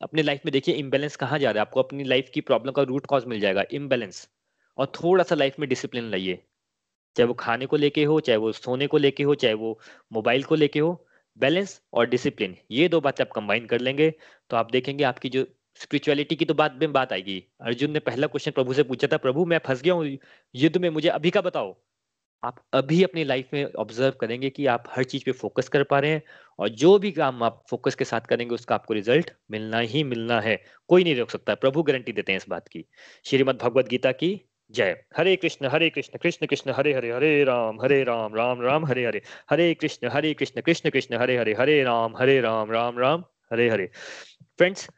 अपने 0.00 0.22
लाइफ 0.22 0.40
में 0.44 0.52
देखिए 0.52 0.74
इम्बेलेंस 0.74 1.16
कहाँ 1.16 1.38
जा 1.38 1.50
रहा 1.50 1.60
है? 1.60 1.66
आपको 1.66 1.80
अपनी 1.80 2.04
लाइफ 2.04 2.30
की 2.34 2.40
प्रॉब्लम 2.40 2.72
का 2.72 2.82
रूट 2.82 3.06
कॉज 3.06 3.24
मिल 3.26 3.40
जाएगा 3.40 3.64
इम्बेलेंस 3.72 4.28
और 4.78 4.86
थोड़ा 4.94 5.24
सा 5.24 5.34
लाइफ 5.34 5.58
में 5.60 5.68
डिसिप्लिन 5.68 6.10
लाइए। 6.10 6.38
चाहे 7.16 7.26
वो 7.26 7.34
खाने 7.34 7.66
को 7.66 7.76
लेके 7.76 8.04
हो, 8.04 8.18
चाहे 8.20 8.36
वो 8.38 8.52
सोने 8.52 8.86
को 8.86 8.98
लेके 8.98 9.22
हो, 9.22 9.34
चाहे 9.34 9.54
वो 9.54 9.78
मोबाइल 10.12 10.42
को 10.42 10.54
लेके 10.54 10.80
हो 10.80 11.04
बैलेंस 11.40 11.80
और 11.92 12.06
डिसिप्लिन 12.08 12.56
ये 12.70 12.88
दो 12.88 13.00
बातें 13.00 13.24
आप 13.24 13.30
कंबाइन 13.32 13.66
कर 13.66 13.80
लेंगे 13.80 14.10
तो 14.50 14.56
आप 14.56 14.70
देखेंगे 14.70 15.04
आपकी 15.04 15.28
जो 15.28 15.44
स्पिरिचुअलिटी 15.80 16.36
की 16.36 16.44
तो 16.44 16.54
बात 16.54 16.78
में 16.80 16.92
बात 16.92 17.12
आएगी। 17.12 17.42
अर्जुन 17.60 17.90
ने 17.90 17.98
पहला 18.00 18.26
क्वेश्चन 18.26 18.50
प्रभु 18.50 18.72
से 18.74 18.82
पूछा 18.82 19.08
था, 19.12 19.16
प्रभु, 19.16 19.44
मैं 19.44 19.58
फंस 19.58 19.82
गया 19.82 19.94
हूँ, 19.94 20.16
युद्ध 20.54 20.76
में 20.76 20.88
मुझे 20.90 21.08
अभी 21.08 21.30
का 21.30 21.40
बताओ। 21.40 21.76
आप 22.44 22.56
अभी 22.72 23.02
अपनी 23.04 23.24
लाइफ 23.24 23.48
में 23.54 23.72
ऑब्ज़र्व 23.72 24.14
करेंगे 24.20 24.50
कि 24.50 24.66
आप 24.66 24.84
हर 24.88 25.04
चीज़ 25.04 25.22
पे 25.24 25.32
फोकस 25.32 25.68
कर 25.68 25.82
पा 25.82 25.98
रहे 25.98 26.10
हैं 26.10 26.22
और 26.58 26.68
जो 26.68 26.98
भी 26.98 27.10
काम 27.12 27.42
आप 27.42 27.64
फोकस 27.70 27.94
के 27.94 28.04
साथ 28.04 28.20
करेंगे, 28.20 28.54
उसका 28.54 28.74
आपको 28.74 28.94
रिज़ल्ट 28.94 29.30
मिलना 29.50 29.78
ही 29.78 30.04
मिलना 30.04 30.40
है। 30.40 30.62
कोई 30.88 31.04
नहीं 31.04 31.16
रोक 31.16 31.30
सकता, 31.30 31.54
प्रभु 31.54 31.82
गारंटी 31.82 32.12
देते 32.12 32.32
हैं 32.32 32.36
इस 32.36 32.48
बात 32.48 32.68
की। 32.68 32.84
श्रीमद 33.24 33.58
भगवद 33.62 33.88
गीता 33.88 34.12
की 34.12 34.40
जय। 34.70 35.04
हरे 35.16 35.36
कृष्ण 35.36 35.66
हरे 35.66 35.90
कृष्ण 35.90 36.18
कृष्ण 36.18 36.46
कृष्ण, 36.46 36.70
हरे 36.70 36.94
हरे 36.94 37.12
हरे 37.12 37.44
राम 37.44 37.80
हरे 37.82 38.04
राम 38.04 38.34
राम 38.34 38.62
राम, 38.62 38.86
हरे 38.86 39.06
हरे। 39.06 39.22
हरे 39.50 39.74
कृष्ण 39.74 40.08
हरे 40.08 40.34
कृष्ण 40.34 40.60
कृष्ण 40.60 40.90
कृष्ण, 40.90 41.16
हरे 41.16 41.36
हरे 41.36 41.54
हरे 41.54 41.82
राम 41.82 42.16
हरे 42.16 42.40
राम 42.40 42.70
राम 42.70 42.98
राम, 42.98 43.24
हरे 43.52 43.68
हरे। 43.70 43.90
फ्रेंड्स, 44.58 44.90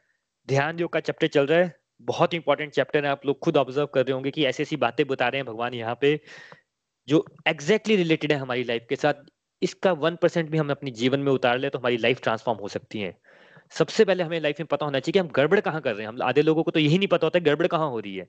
ध्यान 0.47 0.79
योग 0.79 0.93
का 0.93 0.99
चैप्टर 0.99 1.27
चल 1.27 1.45
रहा 1.45 1.59
है। 1.59 1.79
बहुत 2.01 2.33
इंपॉर्टेंट 2.33 2.71
चैप्टर 2.71 3.05
है। 3.05 3.11
आप 3.11 3.25
लोग 3.25 3.39
खुद 3.39 3.57
ऑब्ज़र्व 3.57 3.87
कर 3.87 4.01
रहे 4.01 4.13
होंगे 4.13 4.31
कि 4.31 4.45
ऐसी 4.45 4.63
ऐसी 4.63 4.75
बातें 4.75 5.07
बता 5.07 5.27
रहे 5.27 5.37
हैं 5.37 5.45
भगवान 5.45 5.73
यहाँ 5.73 5.97
पे। 6.01 6.19
जो 7.07 7.25
एग्जैक्टली 7.47 7.95
रिलेटेड 7.95 8.31
है 8.31 8.37
हमारी 8.37 8.63
लाइफ 8.63 8.85
के 8.89 8.95
साथ, 8.95 9.13
इसका 9.61 9.91
वन 9.93 10.15
परसेंट 10.15 10.49
भी 10.49 10.57
हम 10.57 10.69
अपने 10.71 10.91
जीवन 10.93 11.19
में 11.19 11.31
उतार 11.31 11.59
ले 11.59 11.69
तो 11.69 11.79
हमारी 11.79 11.97
लाइफ 11.97 12.21
ट्रांसफॉर्म 12.23 12.59
हो 12.59 12.67
सकती 12.67 12.99
है। 12.99 13.17
सबसे 13.73 14.05
पहले 14.05 14.23
हमें 14.23 14.39
लाइफ 14.39 14.59
में 14.59 14.67
पता 14.67 14.85
होना 14.85 14.99
चाहिए 14.99 15.13
कि 15.13 15.19
हम 15.19 15.27
गड़बड़ 15.35 15.59
कहाँ 15.59 15.81
कर 15.81 15.93
रहे 15.93 16.01
हैं। 16.01 16.09
हम 16.09 16.21
आधे 16.23 16.41
लोगों 16.41 16.63
को 16.63 16.71
तो 16.71 16.79
यही 16.79 16.97
नहीं 16.97 17.07
पता 17.07 17.27
होता 17.27 17.39
गड़बड़ 17.41 17.67
कहाँ 17.67 17.89
हो 17.89 17.99
रही 17.99 18.15
है। 18.15 18.27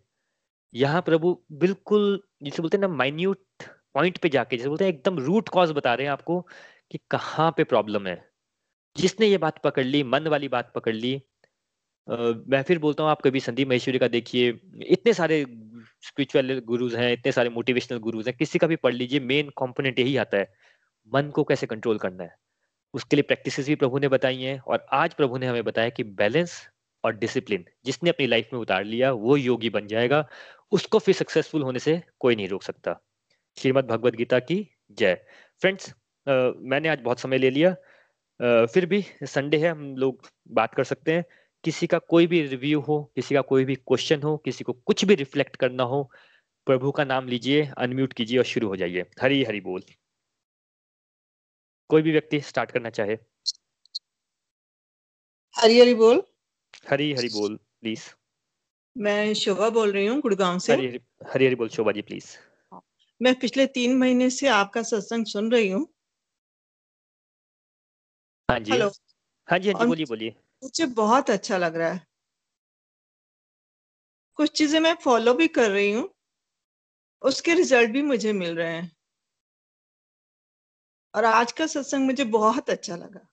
यहाँ 0.74 1.00
प्रभु 1.02 1.36
बिल्कुल, 1.54 2.22
जिसे 2.42 2.62
बोलते 2.62 2.76
हैं 2.76 2.80
ना 2.80 2.88
माइन्यूट 2.88 3.38
पॉइंट 3.94 4.18
पे 4.18 4.28
जाके, 4.28 4.56
जैसे 4.56 4.68
बोलते 4.68 4.84
हैं 4.84 4.92
एकदम 4.92 5.18
रूट 5.20 5.48
कॉज 5.48 5.70
बता 5.72 5.94
रहे 5.94 6.06
हैं 6.06 6.12
आपको 6.12 6.40
कि 6.90 6.98
कहाँ 7.10 7.50
पे 7.56 7.64
प्रॉब्लम 7.64 8.06
है। 8.06 8.16
जिसने 8.96 9.26
ये 9.26 9.38
बात 9.38 9.58
पकड़ 9.64 9.84
ली, 9.84 10.02
मन 10.04 10.26
वाली 10.28 10.48
बात 10.48 10.72
पकड़ 10.74 10.94
ली 10.94 11.20
मैं 12.08 12.62
फिर 12.62 12.78
बोलता 12.78 13.02
हूँ, 13.02 13.10
आप 13.10 13.20
कभी 13.22 13.40
संदीप 13.40 13.68
महेश्वरी 13.68 13.98
का 13.98 14.08
देखिए, 14.08 14.48
इतने 14.86 15.12
सारे 15.14 15.44
स्पिरिचुअल 16.02 16.58
गुरुज 16.66 16.94
हैं 16.94 17.12
इतने 17.12 17.32
सारे 17.32 17.48
मोटिवेशनल 17.50 17.98
गुरुज 18.00 18.28
हैं 18.28 18.36
किसी 18.36 18.58
का 18.58 18.66
भी 18.66 18.76
पढ़ 18.78 18.94
लीजिए 18.94 19.20
मेन 19.22 19.48
कंपोनेंट 19.58 19.98
यही 19.98 20.16
आता 20.16 20.38
है 20.38 20.52
मन 21.12 21.30
को 21.30 21.44
कैसे 21.44 21.66
कंट्रोल 21.66 21.98
करना 21.98 22.24
है। 22.24 22.34
उसके 22.94 23.16
लिए 23.16 23.22
प्रैक्टिसेस 23.22 23.66
भी 23.68 23.74
प्रभु 23.74 23.98
ने 23.98 24.08
बताई 24.08 24.42
हैं 24.42 24.58
और 24.60 24.86
आज 24.92 25.14
प्रभु 25.14 25.38
ने 25.38 25.46
हमें 25.46 25.64
बताया 25.64 25.88
कि 25.90 26.04
बैलेंस 26.16 26.60
और 27.04 27.16
डिसिप्लिन 27.16 27.64
जिसने 27.84 28.10
अपनी 28.10 28.26
लाइफ 28.26 28.48
में 28.52 28.60
उतार 28.60 28.84
लिया 28.84 29.12
वो 29.14 29.36
योगी 29.36 29.70
बन 29.70 29.86
जाएगा 29.86 30.26
उसको 30.72 30.98
फिर 30.98 31.14
सक्सेसफुल 31.14 31.62
होने 31.62 31.78
से 31.78 32.00
कोई 32.20 32.36
नहीं 32.36 32.48
रोक 32.48 32.62
सकता। 32.62 32.98
श्रीमद 33.56 33.86
भगवद 33.86 34.14
गीता 34.14 34.38
की 34.40 34.66
जय। 34.92 35.14
फ्रेंड्स 35.62 35.94
मैंने 36.26 36.88
आज 36.88 37.00
बहुत 37.00 37.20
समय 37.20 37.38
ले 37.38 37.50
लिया 37.50 37.70
अ, 37.70 38.66
फिर 38.66 38.86
भी 38.86 39.04
संडे 39.24 39.58
है 39.58 39.68
हम 39.68 39.96
लोग 39.96 40.28
बात 40.50 40.74
कर 40.74 40.84
सकते 40.84 41.12
हैं। 41.12 41.24
किसी 41.64 41.86
का 41.86 41.98
कोई 41.98 42.26
भी 42.26 42.42
रिव्यू 42.42 42.80
हो 42.80 43.02
किसी 43.16 43.34
का 43.34 43.40
कोई 43.40 43.64
भी 43.64 43.74
क्वेश्चन 43.74 44.22
हो 44.22 44.36
किसी 44.36 44.64
को 44.64 44.72
कुछ 44.72 45.04
भी 45.04 45.14
रिफ्लेक्ट 45.14 45.56
करना 45.56 45.82
हो 45.84 46.02
प्रभु 46.66 46.90
का 46.90 47.04
नाम 47.04 47.28
लीजिए 47.28 47.66
अनम्यूट 47.78 48.12
कीजिए 48.12 48.38
और 48.38 48.44
शुरू 48.44 48.68
हो 48.68 48.76
जाइए। 48.76 49.04
हरी 49.22 49.44
हरी 49.44 49.60
बोल। 49.60 49.82
कोई 51.90 52.02
भी 52.02 52.12
व्यक्ति 52.12 52.40
स्टार्ट 52.40 52.70
करना 52.70 52.90
चाहे। 52.90 53.16
हरी 55.56 55.78
हरी 55.80 55.94
बोल। 55.94 56.22
हरी 56.90 57.12
हरी 57.14 57.28
बोल 57.28 57.56
प्लीज़ 57.80 58.08
मैं 58.96 59.34
शोभा 59.34 59.68
बोल 59.70 59.92
रही 59.92 60.06
हूँ 60.06 60.20
गुड़गांव 60.20 60.58
से। 60.58 60.72
हरी 60.72 60.86
हरी 60.86 61.00
हरी 61.32 61.46
हरी 61.46 61.54
बोल 61.54 61.68
शोभा 61.68 61.92
जी 61.92 62.02
प्लीज़ 62.02 62.36
मैं 63.20 63.34
पिछले 63.34 63.66
तीन 63.66 63.96
महीने 63.98 64.30
से 64.30 64.48
आपका 64.48 64.82
सत्संग 64.82 65.26
सुन 65.26 65.50
रही 65.52 65.70
हूँ। 65.70 65.86
हाँ 68.48 68.58
जी। 68.60 68.72
हाँ 69.48 69.58
जी 69.58 69.68
हाँ 69.68 69.74
जी 69.74 69.86
बोलिए 69.86 70.06
बोलिए। 70.06 70.34
मुझे 70.62 70.86
बहुत 70.96 71.30
अच्छा 71.30 71.58
लग 71.58 71.76
रहा 71.76 71.90
है। 71.92 72.02
कुछ 74.38 74.50
चीज़ें 74.58 74.78
मैं 74.80 74.94
फॉलो 75.04 75.34
भी 75.34 75.46
कर 75.50 75.70
रही 75.70 75.90
हूँ। 75.92 76.08
उसके 77.22 77.54
रिज़ल्ट 77.54 77.90
भी 77.90 78.02
मुझे 78.02 78.32
मिल 78.32 78.54
रहे 78.56 78.72
हैं। 78.72 78.92
और 81.14 81.24
आज 81.24 81.52
का 81.52 81.66
सत्संग 81.66 82.06
मुझे 82.06 82.24
बहुत 82.30 82.70
अच्छा 82.70 82.96
लगा। 82.96 83.26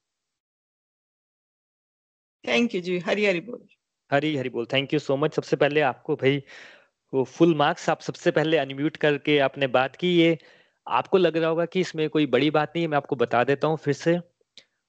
थैंक 2.45 2.75
यू 2.75 2.81
जी। 2.81 2.97
हरी 3.01 3.25
हरी 3.25 3.39
बोल। 3.41 3.67
हरी 4.11 4.35
हरी 4.37 4.49
बोल। 4.49 4.65
थैंक 4.73 4.93
यू 4.93 4.99
सो 4.99 5.15
मच 5.17 5.33
सबसे 5.33 5.55
पहले 5.55 5.81
आपको 5.81 6.15
भाई 6.15 6.41
वो 7.13 7.23
फुल 7.29 7.55
मार्क्स 7.55 7.89
आप 7.89 8.01
सबसे 8.01 8.31
पहले 8.31 8.57
अनम्यूट 8.57 8.97
करके 8.97 9.37
आपने 9.41 9.67
बात 9.69 9.95
की। 9.95 10.09
ये 10.15 10.37
आपको 10.87 11.17
लग 11.17 11.37
रहा 11.37 11.49
होगा 11.49 11.65
कि 11.67 11.81
इसमें 11.81 12.09
कोई 12.09 12.25
बड़ी 12.29 12.49
बात 12.51 12.73
नहीं 12.75 12.83
है। 12.83 12.89
मैं 12.89 12.97
आपको 12.97 13.15
बता 13.17 13.43
देता 13.45 13.67
हूँ 13.67 13.77
फिर 13.79 13.93
से। 13.95 14.17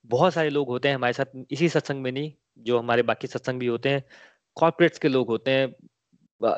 बहुत 0.05 0.35
सारे 0.35 0.51
लोग 0.51 0.69
होते 0.69 0.89
हैं 0.89 0.95
हमारे 0.95 1.13
साथ, 1.13 1.27
इसी 1.51 1.69
सत्संग 1.69 2.03
में 2.03 2.11
नहीं, 2.13 2.33
जो 2.59 2.79
हमारे 2.79 3.03
बाकी 3.03 3.27
सत्संग 3.27 3.61
भी 3.61 3.67
होते 3.67 3.89
हैं 3.89 4.05
कॉर्पोरेट्स 4.57 4.99
के 4.99 5.09
लोग 5.09 5.29
होते 5.29 5.51
हैं 5.51 5.75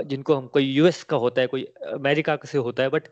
जिनको 0.04 0.34
हम, 0.34 0.46
कोई 0.46 0.64
यूएस 0.64 1.02
का 1.04 1.16
होता 1.16 1.40
है, 1.40 1.46
कोई 1.46 1.64
अमेरिका 1.92 2.38
से 2.44 2.58
होता 2.58 2.82
है 2.82 2.88
बट 2.88 3.08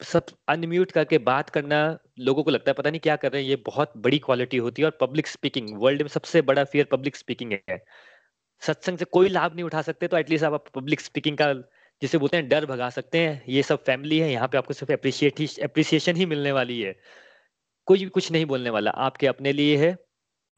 सब 0.00 0.26
अनम्यूट 0.48 0.90
करके 0.92 1.18
बात 1.20 1.50
करना 1.50 1.78
लोगों 2.20 2.42
को 2.42 2.50
लगता 2.50 2.70
है, 2.70 2.74
पता 2.74 2.90
नहीं 2.90 3.00
क्या 3.00 3.16
कर 3.16 3.32
रहे 3.32 3.42
हैं, 3.42 3.48
ये 3.48 3.56
बहुत 3.66 3.92
बड़ी 3.98 4.18
क्वालिटी 4.18 4.56
होती 4.58 4.82
है 4.82 4.86
और 4.86 4.96
पब्लिक 5.00 5.26
स्पीकिंग 5.26 5.68
वर्ल्ड 5.82 6.02
में 6.02 6.08
सबसे 6.08 6.42
बड़ा 6.42 6.64
फियर 6.64 6.86
पब्लिक 6.92 7.16
स्पीकिंग 7.16 7.52
है। 7.70 7.78
सत्संग 8.62 8.98
से 8.98 9.04
कोई 9.06 9.28
लाभ 9.28 9.54
नहीं 9.54 9.64
उठा 9.64 9.82
सकते 9.82 10.08
तो 10.08 10.16
एटलीस्ट 10.18 10.44
आप 10.44 10.64
पब्लिक 10.74 11.00
स्पीकिंग 11.00 11.36
का, 11.38 11.52
जिसे 12.02 12.18
बोलते 12.18 12.36
हैं, 12.36 12.48
डर 12.48 12.66
भगा 12.66 12.88
सकते 12.90 13.18
हैं। 13.18 13.42
ये 13.48 13.62
सब 13.62 13.84
फैमिली 13.84 14.18
है, 14.18 14.30
यहाँ 14.32 14.48
पे 14.48 14.58
आपको 14.58 14.74
सिर्फ़ 14.74 14.92
अप्रिशिएट 14.92 15.40
ही 15.40 15.48
अप्रिसिएशन 15.64 16.16
ही 16.16 16.26
मिलने 16.26 16.52
वाली 16.52 16.80
है। 16.80 16.94
कोई 17.86 17.98
भी 17.98 18.10
कुछ 18.10 18.30
नहीं 18.32 18.46
बोलने 18.46 18.70
वाला, 18.70 18.90
आपके 18.90 19.26
अपने 19.26 19.52
लिए 19.52 19.76
है। 19.76 19.94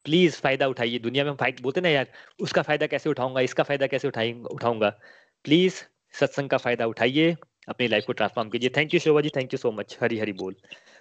प्लीज़ 0.05 0.37
फ़ायदा 0.41 0.67
उठाइए। 0.67 0.99
दुनिया 0.99 1.23
में 1.23 1.31
हम 1.31 1.37
फ़ायदा 1.37 1.63
बोलते 1.63 1.81
ना 1.81 1.89
यार, 1.89 2.07
उसका 2.39 2.61
फ़ायदा 2.61 2.87
कैसे 2.87 3.09
उठाऊँगा, 3.09 3.41
इसका 3.41 3.63
फ़ायदा 3.63 3.87
कैसे 3.87 4.07
उठाएँगे, 4.07 4.43
उठाऊँगा? 4.43 4.89
प्लीज़ 5.45 5.83
सत्संग 6.19 6.49
का 6.49 6.57
फ़ायदा 6.57 6.85
उठाइए, 6.85 7.35
अपनी 7.69 7.87
लाइफ 7.87 8.03
को 8.07 8.13
ट्रांसफॉर्म 8.13 8.49
कीजिए। 8.49 8.69
Thank 8.77 8.93
you 8.93 8.99
Shobha 8.99 9.21
ji 9.21 9.29
thank 9.29 9.53
you 9.53 9.57
so 9.57 9.71
much 9.71 9.97
Hari 10.01 10.19
Hari 10.19 10.33
बोल। 10.33 10.55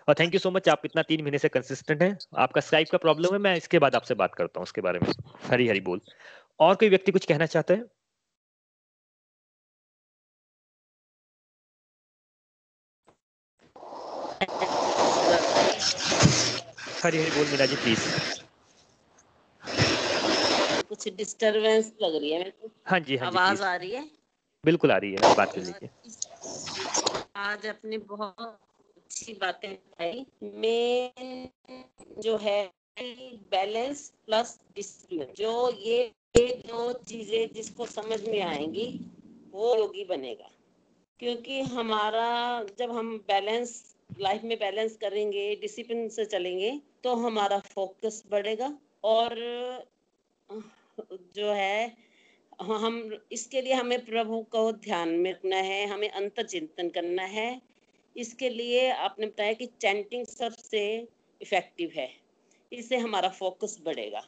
और 0.09 0.15
थैंक 0.21 0.35
यू 0.35 0.41
सो 0.41 0.51
मच 0.51 0.69
आप 0.69 0.83
इतना 0.85 1.03
तीन 1.03 1.23
महीने 1.23 1.39
से 1.39 1.49
कंसिस्टेंट 1.49 2.03
हैं। 2.03 2.19
आपका 2.39 2.61
स्काइप 2.61 2.91
का 2.91 2.99
प्रॉब्लम 2.99 3.33
है, 3.33 3.39
मैं 3.39 3.57
इसके 3.57 3.79
बाद 3.79 3.95
आपसे 3.95 4.15
बात 4.15 4.35
करता 4.35 4.61
हूँ, 4.61 4.63
उसके 4.63 4.81
बारे 4.81 4.99
में। 4.99 5.09
हरी 5.51 5.69
हरी 5.69 5.81
बोल। 5.81 6.01
और 6.61 6.75
कोई 6.75 6.89
व्यक्ति 6.89 7.13
कुछ 7.13 7.27
कहना 7.27 7.47
चाहता 7.47 7.75
है? 7.75 7.85
हरी 17.03 17.19
हरी 17.19 17.31
बोल 17.31 17.49
मीना 17.49 17.67
जी 17.67 17.77
प्लीज़ 17.77 18.09
कुछ 20.89 21.09
डिस्टरबेंस 21.09 21.93
लग 22.03 22.15
रही 22.17 22.31
है 22.33 22.39
मेरे 22.39 22.51
को। 22.51 22.71
हाँ 22.87 23.01
जी 23.01 23.17
हाँ 23.17 23.27
आवाज़ 23.29 23.63
आ 23.63 23.75
रही 23.77 23.91
है? 23.91 24.09
बिल्कुल 24.65 24.93
आ 24.93 24.97
रही 24.97 25.13
है 25.13 25.35
बात 25.37 25.53
कर 25.53 25.61
लीजिए। 25.61 25.91
आज 27.37 27.67
अपनी 27.67 27.99
बहुत 27.99 28.59
अच्छी 28.97 29.35
बातें 29.35 29.73
बताई। 29.73 30.27
मैं 30.43 31.51
जो 32.23 32.37
है 32.37 32.71
बैलेंस 33.51 34.09
प्लस 34.27 34.59
डिसिप्लिन 34.77 35.33
जो 35.37 35.71
ये 35.71 36.03
ये 36.37 36.47
दो 36.67 36.93
चीज़ें 36.93 37.53
जिसको 37.53 37.87
समझ 37.87 38.21
में 38.25 38.41
आएँगी 38.43 38.87
वो 39.53 39.77
योगी 39.77 40.05
बनेगा। 40.05 40.51
क्योंकि 41.21 41.61
हमारा 41.63 42.29
जब 42.79 42.91
हम 42.91 43.17
बैलेंस 43.19 43.92
लाइफ 44.21 44.43
में 44.45 44.59
बैलेंस 44.59 44.97
करेंगे, 44.97 45.55
डिसिप्लिन 45.57 46.09
से 46.09 46.25
चलेंगे 46.25 46.81
तो 47.05 47.15
हमारा 47.17 47.59
फोकस 47.67 48.23
बढ़ेगा 48.31 48.73
और, 49.05 49.35
जो 51.35 51.53
है, 51.53 51.97
हम, 52.63 53.19
इसके 53.33 53.61
लिए 53.61 53.73
हमें 53.73 54.05
प्रभु 54.07 54.43
को 54.51 54.71
ध्यान 54.73 55.09
में 55.09 55.31
रखना 55.33 55.57
है, 55.57 55.87
हमें 55.87 56.09
अंतर 56.11 56.47
चिंतन 56.47 56.89
करना 56.89 57.23
है। 57.23 57.61
इसके 58.17 58.49
लिए 58.49 58.91
आपने 58.91 59.27
बताया 59.27 59.53
कि 59.53 59.67
चैंटिंग 59.81 60.27
सबसे 60.27 60.85
इफ़ेक्टिव 61.41 61.93
है, 61.97 62.09
इससे 62.73 62.97
हमारा 62.97 63.29
फोकस 63.29 63.79
बढ़ेगा। 63.85 64.27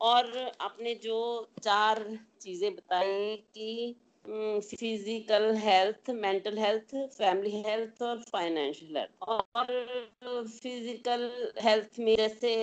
और 0.00 0.52
आपने 0.60 0.94
जो 0.94 1.18
चार 1.62 2.04
चीज़ें 2.40 2.74
बताई 2.74 3.36
कि 3.54 3.94
physical 4.24 5.54
health 5.56 6.10
mental 6.10 6.58
health 6.58 6.94
family 7.14 7.62
health 7.62 8.02
और 8.02 8.22
फाइनेंशियल 8.22 8.96
हेल्थ 8.96 9.22
और 9.22 10.46
फ़िज़िकल 10.48 11.30
हेल्थ 11.62 11.98
में 11.98 12.14
जैसे 12.16 12.54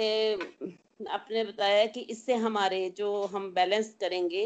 आपने 1.10 1.44
बताया 1.44 1.86
कि 1.86 2.00
इससे 2.10 2.36
हमारे 2.38 2.90
जो 2.98 3.14
हम 3.26 3.52
बैलेंस 3.54 3.94
करेंगे 4.02 4.46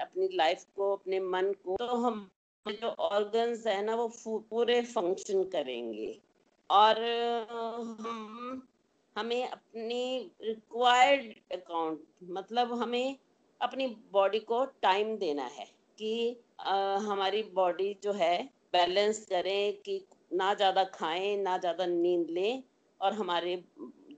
अपनी 0.00 0.28
लाइफ 0.36 0.64
को, 0.76 0.92
अपने 0.96 1.20
मन 1.20 1.52
को 1.64 1.76
तो 1.76 1.96
हम 1.96 2.28
जो 2.66 2.88
ऑर्गन्स 2.88 3.66
है 3.66 3.82
ना 3.84 3.94
वो 3.94 4.08
पूरे 4.26 4.80
फ़ंक्शन 4.84 5.42
करेंगे। 5.44 6.18
और 6.70 7.00
हम, 8.00 8.62
हमें 9.16 9.48
अपनी 9.48 10.30
रिक्वायर्ड 10.42 11.32
अकाउंट 11.52 12.00
मतलब 12.30 12.72
हमें 12.82 13.16
अपनी 13.60 13.86
बॉडी 14.12 14.38
को 14.40 14.64
टाइम 14.82 15.16
देना 15.18 15.44
है। 15.44 15.77
कि 15.98 16.36
आ, 16.60 16.96
हमारी 16.98 17.42
बॉडी 17.54 17.92
जो 18.02 18.12
है 18.14 18.36
बैलेंस 18.72 19.24
करें 19.26 19.72
कि 19.82 20.04
ना 20.32 20.52
ज़्यादा 20.54 20.84
खाएँ 20.94 21.36
ना 21.38 21.56
ज़्यादा 21.58 21.86
नींद 21.86 22.30
लें 22.30 22.62
और 23.00 23.12
हमारे 23.14 23.62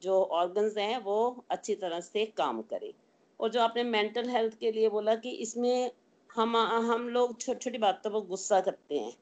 जो 0.03 0.23
ऑर्गन्स 0.35 0.77
हैं 0.79 0.97
वो 1.03 1.45
अच्छी 1.51 1.75
तरह 1.77 2.01
से 2.01 2.25
काम 2.37 2.61
करें। 2.65 2.93
और 3.41 3.51
जो 3.51 3.61
आपने 3.61 3.83
मेंटल 3.85 4.29
हेल्थ 4.29 4.59
के 4.61 4.73
लिए 4.73 4.89
बोला 4.89 5.15
कि 5.17 5.31
इसमें 5.43 5.91
हम 6.31 6.57
हम 6.57 7.09
लोग 7.09 7.41
छोटी 7.41 7.59
छोटी 7.61 7.79
बातों 7.79 8.11
पर 8.11 8.27
गुस्सा 8.27 8.61
करते 8.61 8.99
हैं 8.99 9.13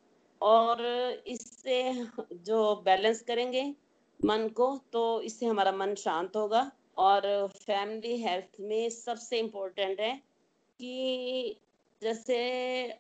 और 0.41 0.83
इससे 1.27 1.83
जो 2.47 2.75
बैलेंस 2.85 3.23
करेंगे 3.23 3.63
मन 4.21 4.49
को 4.57 4.77
तो 4.93 5.05
इससे 5.23 5.47
हमारा 5.47 5.73
मन 5.75 5.95
शांत 5.97 6.37
होगा। 6.37 6.71
और 6.99 7.23
फैमिली 7.57 8.17
हेल्थ 8.23 8.61
में 8.61 8.89
सबसे 8.91 9.39
इम्पोर्टेंट 9.39 10.01
है 10.01 10.15
कि 10.81 11.61
जैसे 12.03 12.37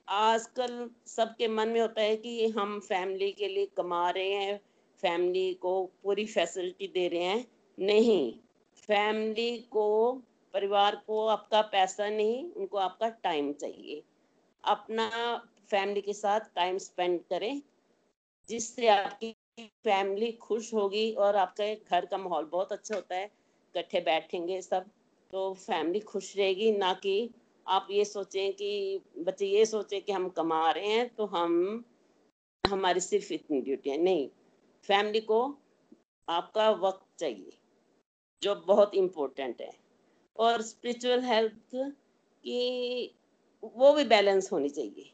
आजकल 0.09 0.91
सबके 1.07 1.49
मन 1.49 1.69
में 1.69 1.81
होता 1.81 2.03
है 2.03 2.17
कि 2.17 2.49
हम 2.49 2.79
फैमिली 2.81 3.31
के 3.33 3.49
लिए 3.49 3.67
कमा 3.67 4.11
रहे 4.11 4.33
हैं, 4.33 4.61
फैमिली 5.03 5.53
को 5.55 5.73
पूरी 6.03 6.25
फैसिलिटी 6.27 6.89
दे 6.89 7.07
रहे 7.09 7.23
हैं। 7.23 7.45
नहीं, 7.79 8.33
फैमिली 8.77 9.57
को, 9.71 10.13
परिवार 10.55 10.97
को 10.97 11.27
आपका 11.27 11.63
पैसा 11.63 12.09
नहीं, 12.09 12.53
उनको 12.53 12.79
आपका 12.79 13.09
टाइम 13.09 13.53
चाहिए। 13.53 14.03
अपना 14.65 15.09
फैमिली 15.71 16.01
के 16.01 16.13
साथ 16.13 16.41
टाइम 16.55 16.79
स्पेंड 16.79 17.21
करें, 17.25 17.63
जिससे 18.49 18.89
आपकी 18.89 19.35
फैमिली 19.85 20.33
खुश 20.33 20.75
होगी 20.75 21.13
और 21.13 21.37
आपके 21.37 21.75
घर 21.75 22.07
का 22.07 22.19
माहौल 22.19 22.45
बहुत 22.45 22.73
अच्छा 22.73 22.95
होता 22.95 23.17
है। 23.17 23.25
इकट्ठे 23.25 24.01
बैठेंगे 24.01 24.61
सब 24.63 24.91
तो 25.31 25.53
फैमिली 25.55 26.01
खुश 26.01 26.37
रहेगी, 26.37 26.73
ना 26.73 26.93
कि 26.95 27.31
आप 27.69 27.89
ये 27.91 28.05
सोचें 28.05 28.53
कि 28.53 29.01
बच्चे 29.19 29.47
ये 29.47 29.65
सोचें 29.67 30.01
कि 30.03 30.13
हम 30.13 30.29
कमा 30.29 30.71
रहे 30.71 30.89
हैं 30.89 31.09
तो 31.15 31.27
हम 31.27 31.85
हमारी 32.65 33.01
सिर्फ़ 33.01 33.33
इतनी 33.33 33.61
ड्यूटी 33.61 33.91
है। 33.91 33.97
नहीं 33.99 34.29
फैमिली 34.89 35.21
को 35.21 35.41
आपका 36.29 36.71
वक्त 36.71 37.07
चाहिए 37.21 37.59
जो 38.43 38.55
बहुत 38.67 38.95
इम्पोर्टेंट 38.95 39.61
है। 39.61 39.71
और 40.37 40.63
स्पिरिचुअल 40.63 41.23
हेल्थ 41.25 41.75
की 41.75 43.15
वो 43.63 43.93
भी 43.93 44.05
बैलेंस 44.05 44.53
होनी 44.53 44.69
चाहिए। 44.69 45.11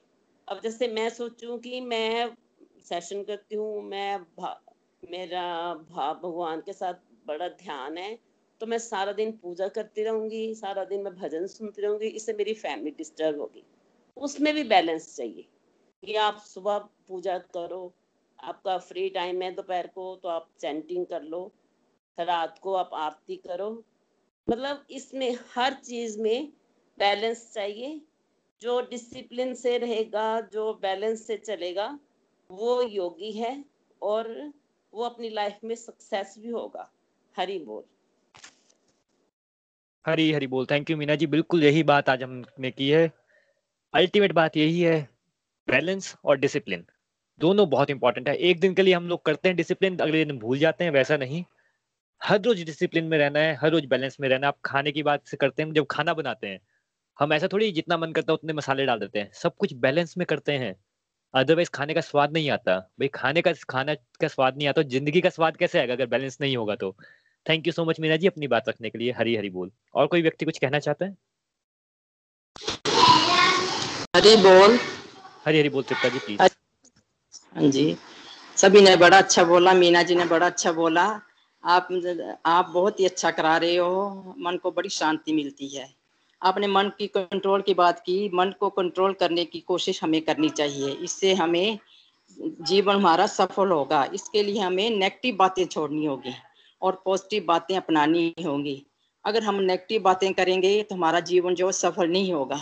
अब 0.48 0.60
जैसे 0.60 0.88
मैं 0.88 1.08
सोचूं 1.10 1.58
कि 1.58 1.80
मैं 1.80 2.34
सेशन 2.80 3.22
करती 3.22 3.56
हूँ 3.56 3.82
मैं 3.82 4.18
भा, 4.18 4.60
मेरा 5.02 5.74
भा 5.90 6.12
भगवान 6.14 6.60
के 6.60 6.72
साथ 6.72 6.94
बड़ा 7.26 7.48
ध्यान 7.48 7.98
है 7.98 8.18
तो 8.64 8.68
मैं 8.68 8.78
सारा 8.78 9.12
दिन 9.12 9.32
पूजा 9.32 9.66
करती 9.68 10.02
रहूँगी, 10.02 10.54
सारा 10.54 10.84
दिन 10.84 11.02
मैं 11.02 11.14
भजन 11.14 11.46
सुनती 11.46 11.82
रहूँगी, 11.82 12.06
इससे 12.06 12.32
मेरी 12.32 12.52
फैमिली 12.54 12.90
डिस्टर्ब 12.90 13.40
होगी। 13.40 13.62
उसमें 14.16 14.54
भी 14.54 14.62
बैलेंस 14.64 15.16
चाहिए 15.16 15.44
कि 16.02 16.14
आप 16.16 16.38
सुबह 16.38 16.78
पूजा 17.08 17.36
करो, 17.38 17.92
आपका 18.38 18.78
फ्री 18.78 19.08
टाइम 19.08 19.42
है 19.42 19.50
दोपहर 19.54 19.86
को 19.86 20.16
तो 20.16 20.28
आप 20.28 20.48
चैंटिंग 20.60 21.06
कर 21.06 21.22
लो, 21.22 21.52
रात 22.18 22.58
को 22.58 22.74
आप 22.74 22.90
आरती 22.94 23.36
करो। 23.36 23.70
मतलब 24.48 24.86
इसमें 24.90 25.38
हर 25.54 25.74
चीज़ 25.74 26.20
में 26.20 26.52
बैलेंस 26.98 27.50
चाहिए। 27.54 28.00
जो 28.62 28.80
डिसिप्लिन 28.80 29.54
से 29.54 29.78
रहेगा, 29.78 30.40
जो 30.40 30.72
बैलेंस 30.74 31.26
से 31.26 31.36
चलेगा, 31.36 31.98
वो 32.50 32.82
योगी 32.82 33.32
है 33.32 33.64
और 34.02 34.52
वो 34.92 35.04
अपनी 35.04 35.28
लाइफ 35.28 35.58
में 35.64 35.74
सक्सेस 35.74 36.34
भी 36.38 36.50
होगा, 36.50 36.92
हरी 37.34 37.58
बोल। 37.58 37.84
हरी 40.04 40.32
हरी 40.32 40.46
बोल। 40.46 40.66
Thank 40.70 40.90
you 40.90 40.96
Meena 40.96 41.14
ji. 41.14 41.26
बिल्कुल 41.26 41.62
यही 41.64 41.82
बात 41.82 42.08
आज 42.08 42.22
हमने 42.22 42.70
की 42.70 42.88
है। 42.90 43.10
अल्टीमेट 43.94 44.32
बात 44.32 44.56
यही 44.56 44.80
है 44.80 44.96
बैलेंस 45.68 46.14
और 46.24 46.38
डिसिप्लिन 46.38 46.84
दोनों 47.40 47.68
बहुत 47.70 47.90
इंपॉर्टेंट 47.90 48.28
है। 48.28 48.34
एक 48.36 48.60
दिन 48.60 48.74
के 48.74 48.82
लिए 48.82 48.94
हम 48.94 49.08
लोग 49.08 49.24
करते 49.26 49.48
हैं 49.48 49.56
डिसिप्लिन 49.56 49.98
अगले 49.98 50.24
दिन 50.24 50.38
भूल 50.38 50.58
जाते 50.58 50.84
हैं, 50.84 50.90
वैसा 50.90 51.16
नहीं। 51.16 51.44
हर 52.22 52.40
रोज 52.40 52.62
डिसिप्लिन 52.64 53.04
में 53.04 53.18
रहना 53.18 53.40
है, 53.40 53.54
हर 53.54 53.70
रोज 53.70 53.86
बैलेंस 53.86 54.16
में 54.20 54.28
रहना 54.28 54.46
है। 54.46 54.48
आप 54.48 54.58
खाने 54.64 54.92
की 54.92 55.02
बात 55.02 55.26
से 55.26 55.36
करते 55.36 55.62
हैं, 55.62 55.72
जब 55.72 55.86
खाना 55.90 56.14
बनाते 56.14 56.48
हैं, 56.48 56.60
हम 57.18 57.32
ऐसा 57.32 57.48
थोड़ी 57.52 57.72
जितना 57.72 57.96
मन 57.96 58.12
करता 58.12 58.32
है, 58.32 58.34
उतने 58.34 58.52
मसाले 58.52 58.86
डाल 58.86 59.00
देते 59.00 59.18
हैं। 59.18 59.30
सब 59.34 59.56
कुछ 59.56 59.74
बैलेंस 59.78 60.16
में 60.18 60.26
करते 60.26 60.52
हैं। 60.52 60.74
अदरवाइज़ 61.34 61.70
खाने 61.74 61.94
का 61.94 62.00
स्वाद 62.02 62.32
नहीं 62.32 62.50
आता। 62.50 62.78
भाई 63.00 63.08
खाने 63.14 63.42
का 63.42 63.52
खाना 63.70 63.94
का 63.94 64.28
स्वाद 64.28 64.56
नहीं 64.56 64.68
आता, 64.68 64.82
ज़िंदगी 64.82 65.20
का 65.20 65.30
स्वाद 65.30 65.56
कैसे 65.56 65.78
आएगा 65.78 65.94
अगर 65.94 66.06
बैलेंस 66.06 66.38
नहीं 66.40 66.56
होगा 66.56 66.74
तो? 66.76 66.96
Thank 67.46 67.66
you 67.66 67.72
so 67.72 67.84
much 67.84 68.00
Meena 68.00 68.16
ji 68.16 68.26
अपनी 68.26 68.46
बात 68.48 68.68
रखने 68.68 68.90
के 68.90 68.98
लिए 68.98 69.12
हरी 69.12 69.36
हरी 69.36 69.50
बोल। 69.50 69.70
और 69.94 70.06
कोई 70.06 70.22
व्यक्ति 70.22 70.44
कुछ 70.44 70.58
कहना 70.58 70.78
चाहता 70.78 71.04
है? 71.04 71.16
हरी 74.16 74.36
बोल। 74.36 74.78
हरी 75.46 75.58
हरी 75.58 75.68
बोल 75.68 75.82
तृप्ता 75.82 76.08
जी 76.08 76.18
प्लीज़ 76.18 76.40
हाँ 76.40 77.70
जी। 77.70 77.96
सभी 78.56 78.80
ने 78.80 78.96
बड़ा 78.96 79.18
अच्छा 79.18 79.44
बोला 79.44 79.72
मीना 79.74 80.02
जी 80.02 80.14
ने 80.14 80.24
बड़ा 80.24 80.46
अच्छा 80.46 80.72
बोला। 80.72 81.04
आप 81.64 81.88
आप 82.46 82.70
बहुत 82.74 83.00
ही 83.00 83.04
अच्छा 83.04 83.30
करा 83.30 83.56
रहे 83.56 83.76
हो। 83.76 84.34
मन 84.38 84.56
को 84.56 84.70
बड़ी 84.70 84.88
शांति 84.88 85.32
मिलती 85.32 85.68
है। 85.68 85.88
आपने 86.42 86.66
मन 86.66 86.90
की 86.98 87.06
कंट्रोल 87.06 87.62
की 87.62 87.74
बात 87.74 88.00
की। 88.00 88.30
मन 88.34 88.52
को 88.60 88.68
कंट्रोल 88.70 89.12
करने 89.12 89.44
की 89.44 89.60
कोशिश 89.60 90.02
हमें 90.02 90.20
करनी 90.22 90.48
चाहिए। 90.48 90.90
इससे 91.04 91.34
हमें 91.34 91.78
जीवन 92.40 92.94
हमारा 92.96 93.26
सफल 93.26 93.68
होगा। 93.68 94.04
इसके 94.14 94.42
लिए 94.42 94.60
हमें 94.60 94.90
नेगेटिव 94.90 95.36
बातें 95.36 95.64
छोड़नी 95.66 96.04
होगी। 96.04 96.34
और 96.84 97.02
पॉजिटिव 97.04 97.44
बातें 97.44 97.76
अपनानी 97.76 98.34
होंगी। 98.44 98.82
अगर 99.24 99.42
हम 99.42 99.60
नेगेटिव 99.62 100.02
बातें 100.02 100.32
करेंगे 100.34 100.82
तो 100.82 100.94
हमारा 100.94 101.20
जीवन 101.22 101.54
जो 101.54 101.72
सफल 101.72 102.10
नहीं 102.10 102.32
होगा। 102.32 102.58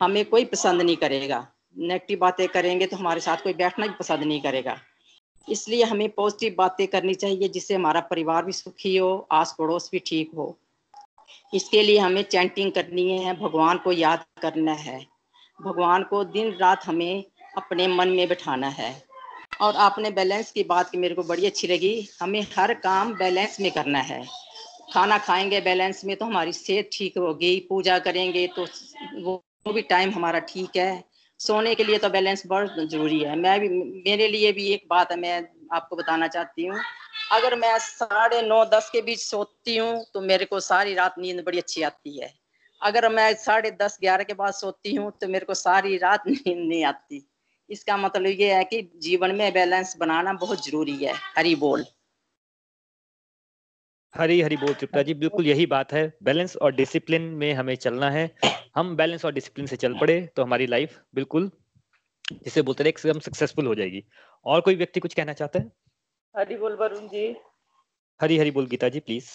हमें 0.00 0.24
कोई 0.24 0.44
पसंद 0.44 0.82
नहीं 0.82 0.96
करेगा। 0.96 1.46
नेगेटिव 1.76 2.18
बातें 2.18 2.46
करेंगे 2.48 2.86
तो 2.86 2.96
हमारे 2.96 3.20
साथ 3.20 3.36
कोई 3.36 3.52
बैठना 3.54 3.86
भी 3.86 3.94
पसंद 3.98 4.22
नहीं 4.22 4.40
करेगा। 4.40 4.76
इसलिए 5.48 5.84
हमें 5.84 6.08
पॉजिटिव 6.08 6.54
बातें 6.58 6.86
करनी 6.86 7.14
चाहिए, 7.14 7.48
जिससे 7.48 7.74
हमारा 7.74 8.00
परिवार 8.00 8.44
भी 8.44 8.52
सुखी 8.52 8.96
हो 8.96 9.28
आस 9.32 9.54
पड़ोस 9.58 9.88
भी 9.92 9.98
ठीक 9.98 10.30
हो। 10.36 10.56
इसके 11.54 11.82
लिए 11.82 11.98
हमें 11.98 12.22
चैंटिंग 12.22 12.72
करनी 12.72 13.18
है, 13.18 13.34
भगवान 13.40 13.78
को 13.78 13.92
याद 13.92 14.24
करना 14.42 14.72
है। 14.72 15.06
भगवान 15.58 16.02
को 16.02 16.22
दिन 16.24 16.52
रात 16.52 16.86
हमें 16.86 17.24
अपने 17.56 17.86
मन 17.88 18.08
में 18.08 18.28
बिठाना 18.28 18.68
है। 18.68 18.92
और 19.62 19.76
आपने 19.76 20.10
बैलेंस 20.10 20.50
की 20.52 20.62
बात 20.64 20.90
की, 20.90 20.98
मेरे 20.98 21.14
को 21.14 21.22
बड़ी 21.22 21.46
अच्छी 21.46 21.68
लगी। 21.68 22.08
हमें 22.20 22.40
हर 22.56 22.74
काम 22.76 23.14
बैलेंस 23.14 23.60
में 23.60 23.70
करना 23.72 23.98
है। 24.00 24.24
खाना 24.92 25.18
खाएँगे 25.18 25.60
बैलेंस 25.60 26.04
में 26.04 26.16
तो 26.16 26.24
हमारी 26.24 26.52
सेहत 26.52 26.88
ठीक 26.92 27.18
होगी, 27.18 27.58
पूजा 27.68 27.98
करेंगे 27.98 28.46
तो 28.56 28.66
वो 29.22 29.72
भी 29.72 29.82
टाइम 29.82 30.10
हमारा 30.10 30.38
ठीक 30.48 30.76
है। 30.76 31.04
सोने 31.40 31.74
के 31.74 31.84
लिए 31.84 31.98
तो 31.98 32.08
बैलेंस 32.08 32.46
बहुत 32.46 32.74
ज़रूरी 32.80 33.18
है। 33.20 33.36
मैं 33.36 33.58
भी, 33.60 33.68
मेरे 33.68 34.28
लिए 34.28 34.52
भी 34.52 34.66
एक 34.66 34.86
बात 34.90 35.10
है, 35.12 35.18
मैं 35.20 35.42
आपको 35.72 35.96
बताना 35.96 36.28
चाहती 36.28 36.66
हूँ। 36.66 36.80
अगर 37.32 37.56
मैं 37.56 37.78
साढ़े 37.78 38.42
नौ, 38.42 38.64
दस 38.64 38.90
के 38.92 39.02
बीच 39.02 39.20
सोती 39.20 39.76
हूँ 39.76 40.04
तो 40.14 40.20
मेरे 40.20 40.44
को 40.44 40.60
सारी 40.60 40.94
रात 40.94 41.14
नींद 41.18 41.42
बड़ी 41.46 41.58
अच्छी 41.58 41.82
आती 41.82 42.18
है। 42.20 42.32
अगर 42.80 43.08
मैं 43.08 43.34
साढ़े 43.34 43.70
दस, 43.70 43.98
ग्यारह 44.00 44.24
के 44.24 44.34
बाद 44.34 44.54
सोती 44.54 44.94
हूँ 44.94 45.12
तो 45.20 45.28
मेरे 45.28 45.46
को 45.46 45.54
सारी 45.54 45.96
रात 45.98 46.26
नींद 46.28 46.58
नहीं 46.58 46.84
आती। 46.84 47.26
इसका 47.72 47.96
मतलब 47.96 48.40
ये 48.40 48.52
है 48.54 48.64
कि 48.64 48.80
जीवन 49.02 49.34
में 49.34 49.52
बैलेंस 49.52 49.96
बनाना 49.96 50.32
बहुत 50.32 50.66
ज़रूरी 50.66 50.96
है। 51.04 51.14
हरी 51.36 51.54
बोल। 51.56 51.84
हरी 54.14 54.40
हरी 54.40 54.56
बोल 54.56 54.74
त्रिपुरा 54.74 55.02
जी 55.02 55.14
बिल्कुल 55.14 55.46
यही 55.46 55.66
बात 55.66 55.92
है। 55.92 56.02
बैलेंस 56.22 56.56
और 56.56 56.72
डिसिप्लिन 56.74 57.22
में 57.34 57.52
हमें 57.54 57.74
चलना 57.76 58.10
है। 58.10 58.30
हम 58.76 58.96
बैलेंस 58.96 59.24
और 59.24 59.32
डिसिप्लिन 59.32 59.66
से 59.66 59.76
चल 59.76 59.94
पड़े 60.00 60.20
तो 60.36 60.42
हमारी 60.42 60.66
लाइफ 60.66 60.98
बिल्कुल 61.14 61.50
जिसे 62.44 62.62
बोलते 62.62 62.84
हैं 62.84 62.88
एकदम 62.88 63.18
सक्सेसफुल 63.20 63.66
हो 63.66 63.74
जाएगी। 63.74 64.04
और 64.46 64.60
कोई 64.60 64.74
व्यक्ति 64.74 65.00
कुछ 65.00 65.14
कहना 65.14 65.32
चाहता 65.32 65.58
है? 65.58 65.70
हरी 66.34 66.56
बोल 66.56 66.76
वरुण 66.76 67.08
जी। 67.08 67.24
हरी 68.20 68.38
हरी 68.38 68.50
बोल 68.50 68.66
गीता 68.66 68.88
जी 68.88 69.00
प्लीज़। 69.00 69.30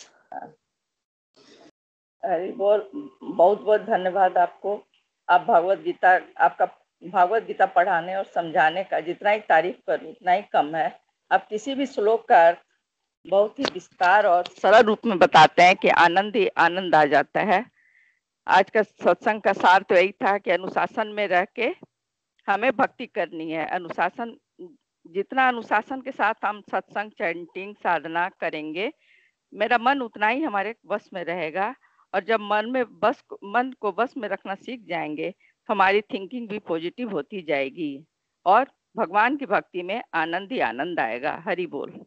हरी 2.24 2.52
बोल 2.52 2.90
बहुत 3.24 3.62
बहुत 3.62 3.82
धन्यवाद 3.82 4.38
आपको। 4.38 4.82
आप 5.30 5.42
भगवत 5.42 5.80
गीता 5.80 6.10
आपका 6.38 6.66
भागवत 7.04 7.44
गीता 7.44 7.66
पढ़ाने 7.66 8.16
और 8.16 8.24
समझाने 8.26 8.84
का 8.84 9.00
जितना 9.00 9.30
ही 9.30 9.40
तारीफ़ 9.40 9.76
करूँ, 9.88 10.10
उतना 10.12 10.32
ही 10.32 10.42
कम 10.42 10.76
है। 10.76 11.00
आप 11.32 11.48
किसी 11.48 11.76
भी 11.76 11.86
श्लोक 11.86 12.28
का 12.28 12.48
अर्थ 12.48 12.58
बहुत 13.28 13.60
ही 13.60 13.64
विस्तार 13.74 14.26
और 14.26 14.46
सरल 14.48 14.84
रूप 14.84 15.06
में 15.06 15.18
बताते 15.20 15.64
हैं 15.64 15.76
कि 15.76 15.90
आनंद 15.90 16.36
ही 16.36 16.48
आनंद 16.48 16.96
आ 16.96 17.06
जाता 17.06 17.42
है। 17.42 17.66
आज 18.48 18.70
का 18.70 18.82
सत्संग 18.84 19.42
का 19.42 19.54
सार 19.54 19.82
तो 19.82 19.96
यही 19.96 20.12
था 20.12 20.38
कि 20.38 20.52
अनुशासन 20.52 21.08
में 21.08 21.28
रह 21.28 21.46
के 21.46 21.74
हमें 22.48 22.72
भक्ति 22.72 23.06
करनी 23.06 23.52
है। 23.52 23.66
अनुशासन, 23.68 24.36
जितना 25.06 25.48
अनुशासन 25.48 26.02
के 26.02 26.12
साथ 26.12 26.34
हम 26.46 26.62
सत्संग 26.72 27.12
चैंटिंग 27.12 27.76
साधना 27.76 28.30
करेंगे, 28.30 28.92
मेरा 29.54 29.78
मन 29.78 30.02
उतना 30.02 30.28
ही 30.28 30.42
हमारे 30.42 30.76
बस 30.86 31.10
में 31.14 31.24
रहेगा 31.24 31.76
और 32.14 32.24
जब 32.24 32.40
मन 32.42 32.70
में 32.70 32.84
बस, 33.00 33.24
मन 33.44 33.74
को 33.82 33.92
बस 33.92 34.14
में 34.18 34.30
रखना 34.30 34.56
सीख 34.56 34.86
जाएँगे 34.88 35.34
हमारी 35.70 36.02
थिंकिंग 36.02 36.50
भी 36.50 36.60
पॉजिटिव 36.60 37.12
होती 37.12 37.42
जाएगी 37.42 38.06
और 38.46 38.68
भगवान 38.98 39.38
की 39.38 39.46
भक्ति 39.46 39.82
में 39.84 40.04
आनंद 40.14 40.52
ही 40.52 40.60
आनंद 40.60 41.00
आएगा। 41.00 41.44
हरि 41.46 41.66
बोल। 41.66 42.06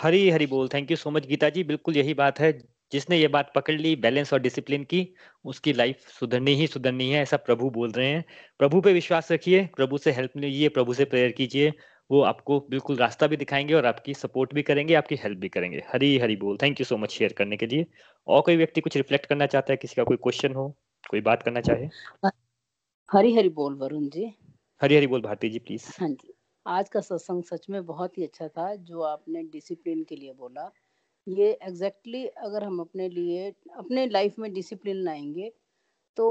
हरी 0.00 0.30
हरी 0.30 0.46
बोल। 0.46 0.68
Thank 0.68 0.90
you 0.90 0.96
so 0.96 1.10
much 1.10 1.26
Gita 1.26 1.48
ji. 1.48 1.64
बिल्कुल 1.64 1.96
यही 1.96 2.14
बात 2.14 2.40
है। 2.40 2.78
जिसने 2.92 3.16
ये 3.16 3.28
बात 3.28 3.52
पकड़ 3.54 3.74
ली 3.74 3.96
बैलेंस 3.96 4.32
और 4.32 4.40
डिसिप्लिन 4.40 4.84
की, 4.84 5.14
उसकी 5.44 5.72
लाइफ 5.72 5.98
सुधरनी 6.00 6.50
ही 6.54 6.66
सुधरनी 6.66 7.10
है, 7.10 7.22
ऐसा 7.22 7.36
प्रभु 7.36 7.70
बोल 7.70 7.90
रहे 7.90 8.08
हैं। 8.08 8.24
प्रभु 8.58 8.80
पे 8.80 8.92
विश्वास 8.92 9.32
रखिए, 9.32 9.66
प्रभु 9.76 9.98
से 9.98 10.10
हेल्प 10.10 10.30
लीजिए 10.36 10.68
प्रभु 10.68 10.94
से 10.94 11.04
प्रेयर 11.04 11.32
कीजिए। 11.32 11.72
वो 12.10 12.20
आपको 12.22 12.60
बिल्कुल 12.60 12.96
रास्ता 12.96 13.26
भी 13.26 13.36
दिखाएँगे 13.36 13.74
और 13.74 13.86
आपकी 13.86 14.14
सपोर्ट 14.14 14.54
भी 14.54 14.62
करेंगे, 14.62 14.94
आपकी 14.94 15.14
हेल्प 15.14 15.38
भी 15.38 15.48
करेंगे। 15.48 15.82
हरी 15.92 16.18
हरी 16.18 16.36
बोल। 16.36 16.56
Thank 16.62 16.80
you 16.80 16.84
so 16.84 16.96
much 16.96 17.10
share 17.10 17.32
करने 17.32 17.56
के 17.56 17.66
लिए। 17.66 17.86
और 18.26 18.42
कोई 18.42 18.56
व्यक्ति 18.56 18.80
कुछ 18.80 18.96
रिफ्लेक्ट 18.96 19.26
करना 19.26 19.46
चाहता 19.46 19.72
है, 19.72 19.76
किसी 19.76 19.94
का 19.94 20.04
कोई 20.04 20.16
क्वेश्चन 20.16 20.54
हो 20.54 20.76
कोई 21.10 21.20
बात 21.22 21.42
करना 21.42 21.60
चाहे? 21.62 21.88
हरी 23.08 23.34
हरी 23.34 23.48
बोल 23.52 23.74
वरुण 23.78 24.08
जी। 24.10 24.32
हरी 24.80 24.96
हरी 24.96 25.06
बोल 25.06 25.22
भारती 25.22 25.48
जी 25.50 25.58
प्लीज़ 25.60 25.88
हाँ 25.90 26.08
जी। 26.10 26.32
आज 26.66 26.88
का 26.88 27.00
सत्संग 27.00 27.42
सच 27.44 27.66
में 27.70 27.84
बहुत 27.86 28.16
ही 28.18 28.24
अच्छा 28.24 28.46
था 28.48 28.74
जो 28.82 29.00
आपने 29.02 29.42
डिसिप्लिन 29.44 30.02
के 30.04 30.16
लिए 30.16 30.32
बोला। 30.34 30.70
ये 31.26 31.50
एग्जैक्टली 31.52 32.20
exactly 32.20 32.44
अगर 32.46 32.64
हम 32.64 32.80
अपने 32.80 33.08
लिए 33.08 33.48
अपने 33.76 34.06
लाइफ 34.06 34.38
में 34.38 34.52
डिसिप्लिन 34.52 34.96
लाएँगे 34.98 35.52
तो 36.16 36.28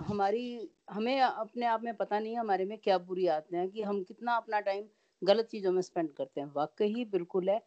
हमारी 0.00 0.44
हमें 0.90 1.20
अपने 1.20 1.66
आप 1.66 1.82
में 1.82 1.94
पता 1.96 2.18
नहीं 2.18 2.34
है 2.34 2.40
हमारे 2.40 2.64
में 2.64 2.78
क्या 2.78 2.98
बुरी 3.00 3.26
आते 3.28 3.56
हैं 3.56 3.68
कि 3.70 3.82
हम 3.82 4.02
कितना 4.04 4.36
अपना 4.36 4.60
टाइम 4.62 4.86
गलत 5.22 5.46
चीज़ों 5.46 5.72
में 5.72 5.82
स्पेंड 5.82 6.12
करते 6.12 6.40
हैं। 6.40 6.52
वाकई 6.56 7.04
बिल्कुल 7.06 7.50
है। 7.50 7.60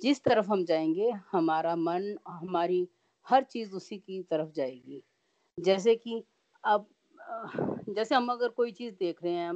जिस 0.00 0.24
तरफ़ 0.24 0.46
हम 0.48 0.64
जाएँगे 0.66 1.10
हमारा 1.32 1.76
मन 1.78 2.16
हमारी 2.30 2.88
हर 3.26 3.44
चीज़ 3.44 3.72
उसी 3.72 3.98
की 3.98 4.22
तरफ़ 4.24 4.52
जाएगी। 4.52 5.02
जैसे 5.58 5.94
कि 5.96 6.22
अब 6.64 6.86
जैसे 7.88 8.14
हम 8.14 8.28
अगर 8.32 8.48
कोई 8.50 8.72
चीज़ 8.72 8.94
देख 8.94 9.22
रहे 9.24 9.32
हैं 9.32 9.52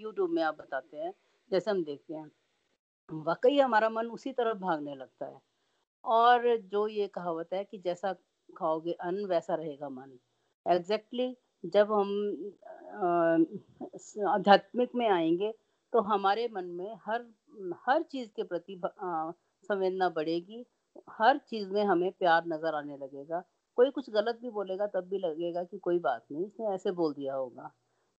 यूट्यूब 0.00 0.30
में 0.30 0.42
आप 0.42 0.56
बताते 0.58 0.96
हैं, 0.96 1.12
जैसे 1.50 1.70
हम 1.70 1.82
देखते 1.84 2.14
हैं, 2.14 2.30
वाकई 3.08 3.58
हमारा 3.58 3.88
मन 3.90 4.06
उसी 4.10 4.32
तरफ़ 4.32 4.58
भागने 4.60 4.94
लगता 4.94 5.26
है। 5.26 5.38
और 6.04 6.56
जो 6.64 6.86
ये 6.88 7.06
कहावत 7.08 7.50
है 7.54 7.64
कि 7.64 7.78
जैसा 7.80 8.12
खाओगे 8.48 8.92
अन्न, 8.94 9.26
वैसा 9.26 9.54
रहेगा 9.54 9.88
मन। 9.90 10.18
एग्जैक्टली 10.66 11.24
exactly 11.26 11.72
जब 11.72 11.92
हम 11.92 12.54
आध्यात्मिक 14.30 14.90
में 14.96 15.08
आएँगे 15.08 15.52
तो 15.92 16.00
हमारे 16.02 16.48
मन 16.52 16.64
में 16.72 16.94
हर 17.06 17.26
हर 17.86 18.02
चीज़ 18.04 18.30
के 18.36 18.42
प्रति 18.44 18.80
संवेदना 19.64 20.08
बढ़ेगी। 20.10 20.64
हर 21.12 21.38
चीज़ 21.40 21.68
में 21.70 21.84
हमें 21.84 22.10
प्यार 22.12 22.44
नज़र 22.48 22.74
आने 22.76 22.96
लगेगा। 22.96 23.42
कोई 23.80 23.90
कुछ 23.90 24.10
गलत 24.10 24.38
भी 24.42 24.50
बोलेगा 24.50 24.86
तब 24.86 25.08
भी 25.08 25.18
लगेगा 25.18 25.62
कि 25.62 25.78
कोई 25.78 25.98
बात 25.98 26.24
नहीं, 26.32 26.44
इसने 26.46 26.74
ऐसे 26.74 26.90
बोल 26.90 27.12
दिया 27.12 27.34
होगा। 27.34 27.70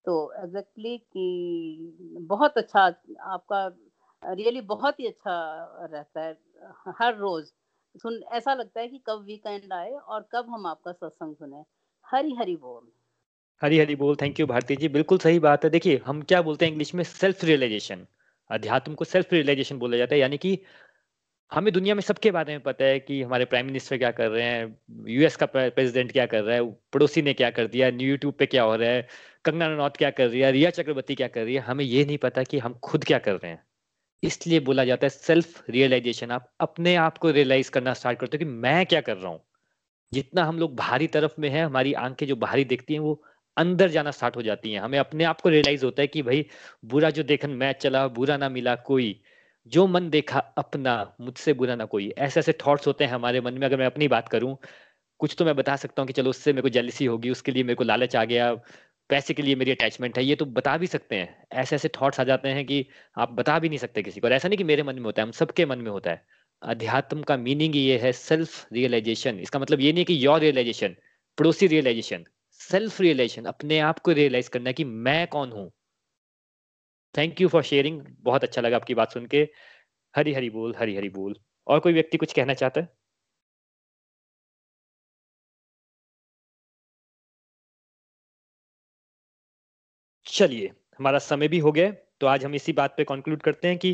तो 0.06 0.14
एग्जैक्टली 0.44 0.90
exactly 0.90 1.14
कि 1.14 2.26
बहुत 2.28 2.58
अच्छा 2.58 2.82
आपका 3.22 3.66
रियली 4.24 4.62
बहुत 4.62 5.00
ही 5.00 5.08
अच्छा 5.08 5.34
रहता 5.92 6.22
है, 6.22 6.38
हर 7.00 7.16
रोज। 7.16 7.46
सुन, 7.96 8.22
ऐसा 8.32 8.54
लगता 8.54 8.80
है 8.80 8.88
कि 8.88 8.98
कब 8.98 9.24
वीकेंड 9.26 9.74
आए 9.74 9.92
और 9.92 10.28
कब 10.32 10.50
हम 10.50 10.66
आपका 10.68 10.92
सत्संग 10.92 11.36
सुने। 11.36 11.64
हरी 12.06 12.36
हरी 12.36 12.56
बोल। 12.56 12.88
हरी 13.62 13.80
हरी 13.80 13.96
बोल 13.96 14.16
थैंक 14.16 14.40
यू 14.40 14.46
भारती 14.48 14.76
जी, 14.76 14.88
बिल्कुल 14.88 15.18
सही 15.18 15.40
बात 15.40 15.64
है। 15.64 15.70
देखिए, 15.70 16.02
हम 16.06 16.22
क्या 16.22 16.42
बोलते 16.42 16.66
हैं 16.66 16.72
इंग्लिश 16.72 16.96
में? 16.96 17.04
सेल्फ 17.04 17.44
रियलाइजेशन 17.44 18.08
अध्यात्म 18.50 18.96
को 18.96 19.06
सेल्फ 19.06 19.34
रियलाइजेशन 19.34 19.80
बोला 19.80 19.98
जाता 19.98 20.16
है, 20.16 20.22
यानी 20.22 20.38
कि 20.38 20.60
हमें 21.52 21.72
दुनिया 21.74 21.94
में 21.96 22.02
सबके 22.02 22.32
बारे 22.32 22.54
में 22.54 22.62
पता 22.64 22.86
है 22.86 23.00
कि 23.00 23.22
हमारे 23.22 23.46
प्राइम 23.46 23.66
मिनिस्टर 23.66 23.98
क्या 23.98 24.12
कर 24.12 24.30
रहे 24.30 24.44
हैं 24.44 24.78
यूएस 25.08 25.36
का 25.36 25.46
प्रेसिडेंट 25.46 26.12
क्या 26.12 26.26
कर 26.26 26.44
रहा 26.44 26.56
है, 26.56 26.72
पड़ोसी 26.94 27.22
ने 27.22 27.34
क्या 27.34 27.50
कर 27.50 27.68
दिया 27.68 27.90
न्यू 27.92 28.10
यूट्यूब 28.10 28.34
पे 28.40 28.46
क्या 28.46 28.64
हो 28.64 28.76
रहा 28.76 28.90
है, 28.90 29.08
कंगना 29.46 29.68
रनौत 29.68 29.98
क्या 29.98 30.10
कर 30.10 30.28
रही 30.28 30.40
है, 30.42 30.52
रिया 30.52 30.70
चक्रवर्ती 30.70 31.16
क्या 31.16 31.28
कर 31.28 31.44
रही 31.44 31.56
है, 31.56 31.62
हमें 31.62 31.84
ये 31.86 32.06
नहीं 32.06 32.18
पता 32.18 32.44
कि 32.44 32.60
हम 32.60 32.74
खुद 32.84 33.04
क्या 33.04 33.20
कर 33.20 33.34
रहे 33.34 33.52
हैं। 33.52 33.64
इसलिए 34.24 34.60
बोला 34.60 34.86
जाता 34.86 35.06
है 35.06 35.10
सेल्फ 35.10 35.70
रियलाइजेशन 35.70 36.32
आप 36.32 36.52
अपने 36.62 36.96
आप 36.98 37.18
को 37.18 37.32
रियलाइज़ 37.32 37.72
करना 37.72 37.94
स्टार्ट 37.94 38.20
करते 38.20 38.38
हो 38.38 38.40
कि 38.40 38.52
मैं 38.52 38.86
क्या 38.86 39.02
कर 39.02 39.18
रहा 39.18 39.32
हूँ। 39.32 39.42
जितना 40.12 40.44
हम 40.46 40.60
लोग 40.60 40.76
बाहरी 40.76 41.08
तरफ़ 41.08 41.36
में 41.40 41.50
है, 41.50 41.64
हमारी 41.66 41.94
आँखें 41.96 42.26
जो 42.28 42.36
बाहरी 42.36 42.66
देखती 42.66 42.94
हैं, 42.94 43.02
वो 43.02 43.24
अंदर 43.58 43.90
जाना 43.90 44.12
स्टार्ट 44.12 44.36
हो 44.38 44.42
जाती 44.42 44.74
हैं। 44.74 44.80
हमें 44.82 45.00
अपने 45.00 45.24
आप 45.24 45.42
को 45.42 45.50
रियलाइज़ 45.50 45.86
होता 45.86 46.02
है 46.02 46.08
कि 46.08 46.22
भाई, 46.22 46.46
बुरा 46.86 47.10
जो 47.10 47.24
देखन 47.24 47.50
मैच 47.52 47.78
चला, 47.78 48.08
बुरा 48.10 48.38
ना 48.38 48.50
मिला 48.50 48.76
कोई 48.76 49.22
जो 49.68 49.86
मन 49.88 50.10
देखा, 50.10 50.40
अपना, 50.40 51.16
मुझसे 51.22 51.54
बुरा 51.54 51.76
ना 51.76 51.86
कोई। 51.86 52.10
ऐसे 52.18 52.40
ऐसे 52.40 52.54
थॉट्स 52.68 52.88
होते 52.88 53.04
हैं 53.04 53.12
हमारे 53.12 53.42
मन 53.42 53.54
में, 53.54 53.66
अगर 53.68 53.78
मैं 53.78 53.86
अपनी 53.86 54.08
बात 54.08 54.30
करूँ, 54.30 54.58
कुछ 55.20 55.36
तो 55.40 55.46
मैं 55.46 55.56
बता 55.56 55.76
सकता 55.76 56.02
हूँ 56.02 56.08
कि 56.08 56.14
चलो, 56.14 56.30
उससे 56.30 56.54
मेरे 56.54 56.62
को 56.62 56.70
जेलिसी 56.70 57.06
होगी, 57.06 57.30
उसके 57.30 57.52
लिए 57.52 57.64
मेरे 57.64 57.76
को 57.76 57.84
लालच 57.84 58.16
आ 58.16 58.24
गया, 58.26 58.54
पैसे 59.10 59.34
के 59.34 59.42
लिए 59.44 59.56
मेरी 59.56 59.72
अटैचमेंट 59.72 60.18
है, 60.18 60.24
ये 60.26 60.36
तो 60.36 60.46
बता 60.46 60.78
भी 60.78 60.88
सकते 60.88 61.16
हैं। 61.16 61.46
ऐसे 61.54 61.76
ऐसे 61.76 61.90
थॉट्स 61.90 62.20
आ 62.20 62.24
जाते 62.24 62.50
हैं 62.50 62.66
कि 62.66 62.86
आप 63.18 63.32
बता 63.32 63.60
भी 63.60 63.70
नहीं 63.70 63.80
सकते 63.80 64.04
किसी 64.04 64.20
को। 64.20 64.28
और 64.28 64.34
ऐसा 64.34 64.48
नहीं 64.48 64.58
कि 64.58 64.64
मेरे 64.64 64.84
मन 64.84 64.96
में 64.96 65.04
होता 65.04 65.22
है, 65.22 65.26
हम 65.26 65.32
सबके 65.32 65.66
मन 65.66 65.80
में 65.80 65.92
होता 65.92 66.12
है। 66.12 66.26
अध्यात्म 66.62 67.24
का 67.24 67.38
मीनिंग 67.38 67.76
ये 67.76 67.98
है 67.98 68.12
सेल्फ 68.12 68.68
रियलाइजेशन 68.74 69.40
इसका 69.40 69.60
मतलब 69.60 69.80
ये 69.80 69.94
नहीं 69.94 70.06
कि 70.06 70.26
योर 70.26 70.40
रियलाइजेशन 70.40 70.96
पड़ोसी 71.38 71.68
रियलाइजेशन 71.68 72.26
सेल्फ 72.62 73.02
रियलाइजेशन 73.02 73.46
अपने 73.46 73.80
आप 73.80 74.00
को 74.00 74.12
रियलाइज़ 74.12 74.50
करना 74.50 74.72
कि 74.72 74.84
मैं 74.84 75.28
कौन 75.28 75.52
हूँ? 75.52 75.72
थैंक 77.16 77.42
यू 77.42 77.48
फॉर 77.50 77.64
शेयरिंग 77.64 78.02
बहुत 78.22 78.44
अच्छा 78.44 78.62
लगा 78.62 78.76
आपकी 78.76 78.94
बात 78.96 79.12
सुन 79.14 79.26
के। 79.28 79.48
हरी 80.16 80.34
हरी 80.34 80.50
बोल 80.52 80.76
हरी 80.80 80.96
हरी 80.98 81.10
बोल। 81.12 81.36
और 81.68 81.80
कोई 81.80 81.94
व्यक्ति 81.94 82.18
कुछ 82.18 82.34
कहना 82.34 82.54
चाहता 82.56 82.82
है? 82.82 82.90
चलिए, 90.26 90.68
हमारा 91.00 91.20
समय 91.20 91.48
भी 91.48 91.60
हो 91.60 91.72
गया 91.72 91.92
तो 92.22 92.28
आज 92.28 92.44
हम 92.46 92.56
इसी 92.56 92.74
बात 92.74 92.94
पे 92.98 93.04
कंक्लूड 93.04 93.42
करते 93.42 93.68
हैं 93.68 93.78
कि 93.78 93.94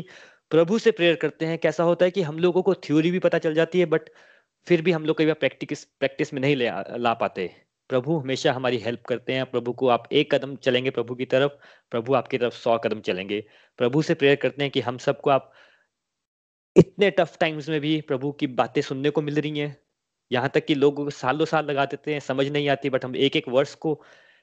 प्रभु 0.50 0.78
से 0.78 0.90
प्रेयर 0.90 1.16
करते 1.16 1.46
हैं। 1.46 1.58
कैसा 1.58 1.82
होता 1.84 2.04
है 2.04 2.10
कि 2.10 2.22
हम 2.22 2.38
लोगों 2.38 2.62
को 2.62 2.74
थ्योरी 2.76 3.10
भी 3.10 3.18
पता 3.18 3.38
चल 3.38 3.54
जाती 3.54 3.80
है 3.80 3.86
बट 3.86 4.08
फिर 4.66 4.82
भी 4.82 4.92
हम 4.92 5.04
लोग 5.06 5.18
कई 5.18 5.26
बार 5.26 5.34
प्रैक्टिस 5.36 5.84
प्रैक्टिस 5.86 6.34
में 6.34 6.40
नहीं 6.40 6.56
ले 6.56 6.70
ला 6.98 7.14
पाते। 7.16 7.50
प्रभु 7.90 8.16
हमेशा 8.18 8.52
हमारी 8.52 8.78
हेल्प 8.78 9.02
करते 9.02 9.32
हैं। 9.32 9.44
प्रभु 9.50 9.72
को 9.72 9.88
आप 9.88 10.08
एक 10.12 10.34
कदम 10.34 10.54
चलेंगे 10.56 10.90
प्रभु 10.90 11.14
की 11.14 11.24
तरफ़, 11.24 11.52
प्रभु 11.90 12.14
आपकी 12.14 12.38
तरफ़ 12.38 12.54
सौ 12.54 12.76
कदम 12.78 13.00
चलेंगे। 13.00 13.44
प्रभु 13.78 14.02
से 14.02 14.14
प्रेयर 14.14 14.36
करते 14.36 14.62
हैं 14.62 14.70
कि 14.70 14.80
हम 14.80 14.98
सबको 14.98 15.30
आप 15.30 15.52
इतने 16.76 17.10
टफ 17.10 17.36
टाइम्स 17.40 17.68
में 17.68 17.80
भी 17.80 18.00
प्रभु 18.00 18.32
की 18.32 18.46
बातें 18.46 18.80
सुनने 18.82 19.10
को 19.10 19.22
मिल 19.22 19.40
रही 19.40 19.58
हैं। 19.58 19.76
यहाँ 20.30 20.48
तक 20.54 20.64
कि 20.66 20.74
लोग 20.74 21.10
सालों 21.10 21.46
साल 21.46 21.64
लगा 21.66 21.84
देते 21.84 22.12
हैं, 22.12 22.20
समझ 22.20 22.46
नहीं 22.48 22.68
आती 22.68 22.90
बट 22.90 23.04
हम 23.04 23.16
एक 23.16 23.36
एक 23.36 23.48
वर्ष 23.48 23.74
को 23.74 24.00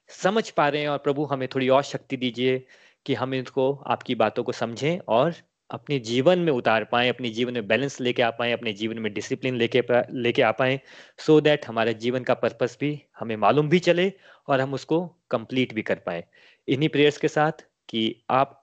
समझ 0.10 0.50
पा 0.50 0.68
रहे 0.70 0.82
हैं 0.82 0.90
और 0.90 0.98
प्रभु 0.98 1.26
हमें 1.26 1.48
थोड़ी 1.56 1.70
और 1.70 1.84
शक्ति 1.84 2.18
दीजिए 2.18 2.66
कि 3.06 3.14
हम 3.14 3.34
इनको, 3.34 3.74
आपकी 3.88 4.16
बातों 4.16 4.44
को 4.44 4.52
समझें 4.52 5.00
और 5.08 5.34
अपने 5.70 6.00
जीवन 6.00 6.40
में 6.40 6.52
उतार 6.54 6.84
पाए, 6.84 7.10
अपने 7.10 7.30
जीवन 7.30 7.54
में 7.54 7.68
बैलेंस 7.68 8.00
लेके 8.02 8.22
आ 8.22 8.30
पाए, 8.30 8.52
अपने 8.52 8.74
जीवन 8.74 9.00
में 9.00 9.14
डिसिप्लिन 9.14 9.56
लेके 9.56 9.84
लेके 10.14 10.42
आ 10.42 10.52
पाए 10.52 10.80
सो 11.20 11.40
दैट 11.42 11.66
हमारे 11.68 11.94
जीवन 11.94 12.24
का 12.24 12.34
पर्पस 12.34 12.78
भी 12.80 12.92
हमें 13.20 13.36
मालूम 13.36 13.70
भी 13.70 13.80
चले 13.80 14.12
और 14.48 14.62
हम 14.62 14.74
उसको 14.74 15.06
कंप्लीट 15.32 15.74
भी 15.74 15.82
कर 15.82 15.96
पाए। 15.96 16.24
इन्हीं 16.68 16.90
प्रेयर्स 16.90 17.18
के 17.18 17.28
साथ 17.28 17.66
कि 17.90 18.04
आप 18.30 18.62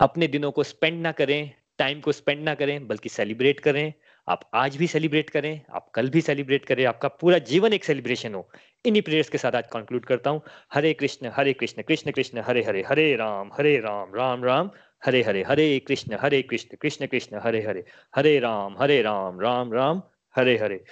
अपने 0.00 0.26
दिनों 0.28 0.50
को 0.50 0.62
स्पेंड 0.62 1.02
ना 1.02 1.12
करें 1.12 1.50
टाइम 1.78 2.00
को 2.00 2.12
स्पेंड 2.12 2.42
ना 2.44 2.54
करें, 2.54 2.86
बल्कि 2.88 3.08
सेलिब्रेट 3.08 3.60
करें। 3.60 3.92
आप 4.28 4.40
आज 4.54 4.76
भी 4.76 4.86
सेलिब्रेट 4.86 5.30
करें, 5.30 5.60
आप 5.70 5.90
कल 5.94 6.08
भी 6.10 6.20
सेलिब्रेट 6.20 6.64
करें, 6.64 6.84
आपका 6.84 7.08
पूरा 7.08 7.38
जीवन 7.38 7.72
एक 7.72 7.84
सेलिब्रेशन 7.84 8.34
हो। 8.34 8.50
इन्हीं 8.84 9.02
प्रेयर्स 9.02 9.28
के 9.28 9.38
साथ 9.38 9.52
आज 9.52 9.64
कंक्लूड 9.72 10.04
करता 10.04 10.30
हूँ। 10.30 10.42
Hare 10.74 10.92
Krishna 10.94 11.30
Hare 11.36 11.52
Krishna 11.52 11.82
Krishna 11.82 12.10
Krishna, 12.10 12.40
Hare 12.40 12.62
Hare 12.64 12.82
Hare 12.88 13.14
Ram 13.16 13.50
Hare 13.52 13.76
Ram 13.78 14.14
Ram 14.14 14.44
Ram. 14.44 14.70
Hare 15.02 15.22
Hare 15.22 15.42
Hare 15.42 15.78
Krishna 15.80 16.16
Hare 16.20 16.42
Krishna 16.42 16.76
Krishna 16.76 17.06
Krishna 17.06 17.40
Hare 17.42 17.62
Hare. 17.62 17.84
Hare 18.16 18.38
Ram 18.38 18.76
Hare 18.78 19.02
Ram 19.02 19.40
Ram 19.40 19.72
Ram 19.72 20.02
Hare 20.36 20.56
Hare. 20.58 20.84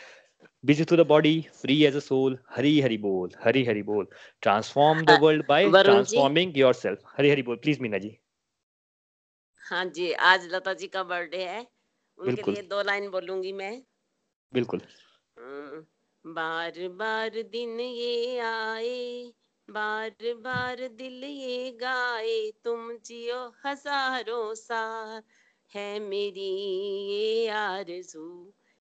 Busy 0.64 0.84
to 0.84 0.96
the 0.96 1.00
body 1.00 1.46
free 1.62 1.84
as 1.84 1.96
a 1.96 1.98
soul 1.98 2.38
Hari 2.50 2.80
Hari 2.80 2.96
बोल 2.98 3.30
हरी 3.44 3.64
हरि 3.64 3.82
बोल। 3.82 4.06
Transform 4.42 5.04
the 5.04 5.18
world 5.20 5.46
by 5.48 5.70
transforming 5.70 6.58
your 6.58 6.74
self 6.74 7.02
Hari 7.18 7.42
बोल 7.42 7.56
please 7.56 7.78
हाँ, 7.78 7.82
मीना 7.82 7.98
जी। 7.98 8.18
हाँ 9.64 9.84
जी 9.84 10.12
आज 10.12 10.48
लता 10.52 10.72
जी 10.72 10.86
का 10.86 11.02
birthday 11.02 11.44
है। 11.44 11.66
उनके 12.18 12.52
लिए 12.52 12.62
दो 12.62 12.82
लाइन 12.82 13.10
बोलूँगी 13.10 13.52
मैं। 13.52 13.82
बिल्कुल। 14.52 14.80
हम्म, 15.38 16.32
बार 16.32 16.88
बार 16.88 17.28
दिन 17.28 17.80
ये 17.80 18.38
आए 18.38 19.32
बार 19.70 20.10
बार 20.44 20.76
दिल 20.98 21.24
ये 21.24 21.70
गाए, 21.80 22.36
तुम 22.64 22.90
जियो 23.06 23.40
हज़ारों 23.64 24.54
साल 24.54 25.22
है 25.70 25.98
मेरी 26.00 26.48
ये 27.10 27.48
आरज़ू 27.54 28.24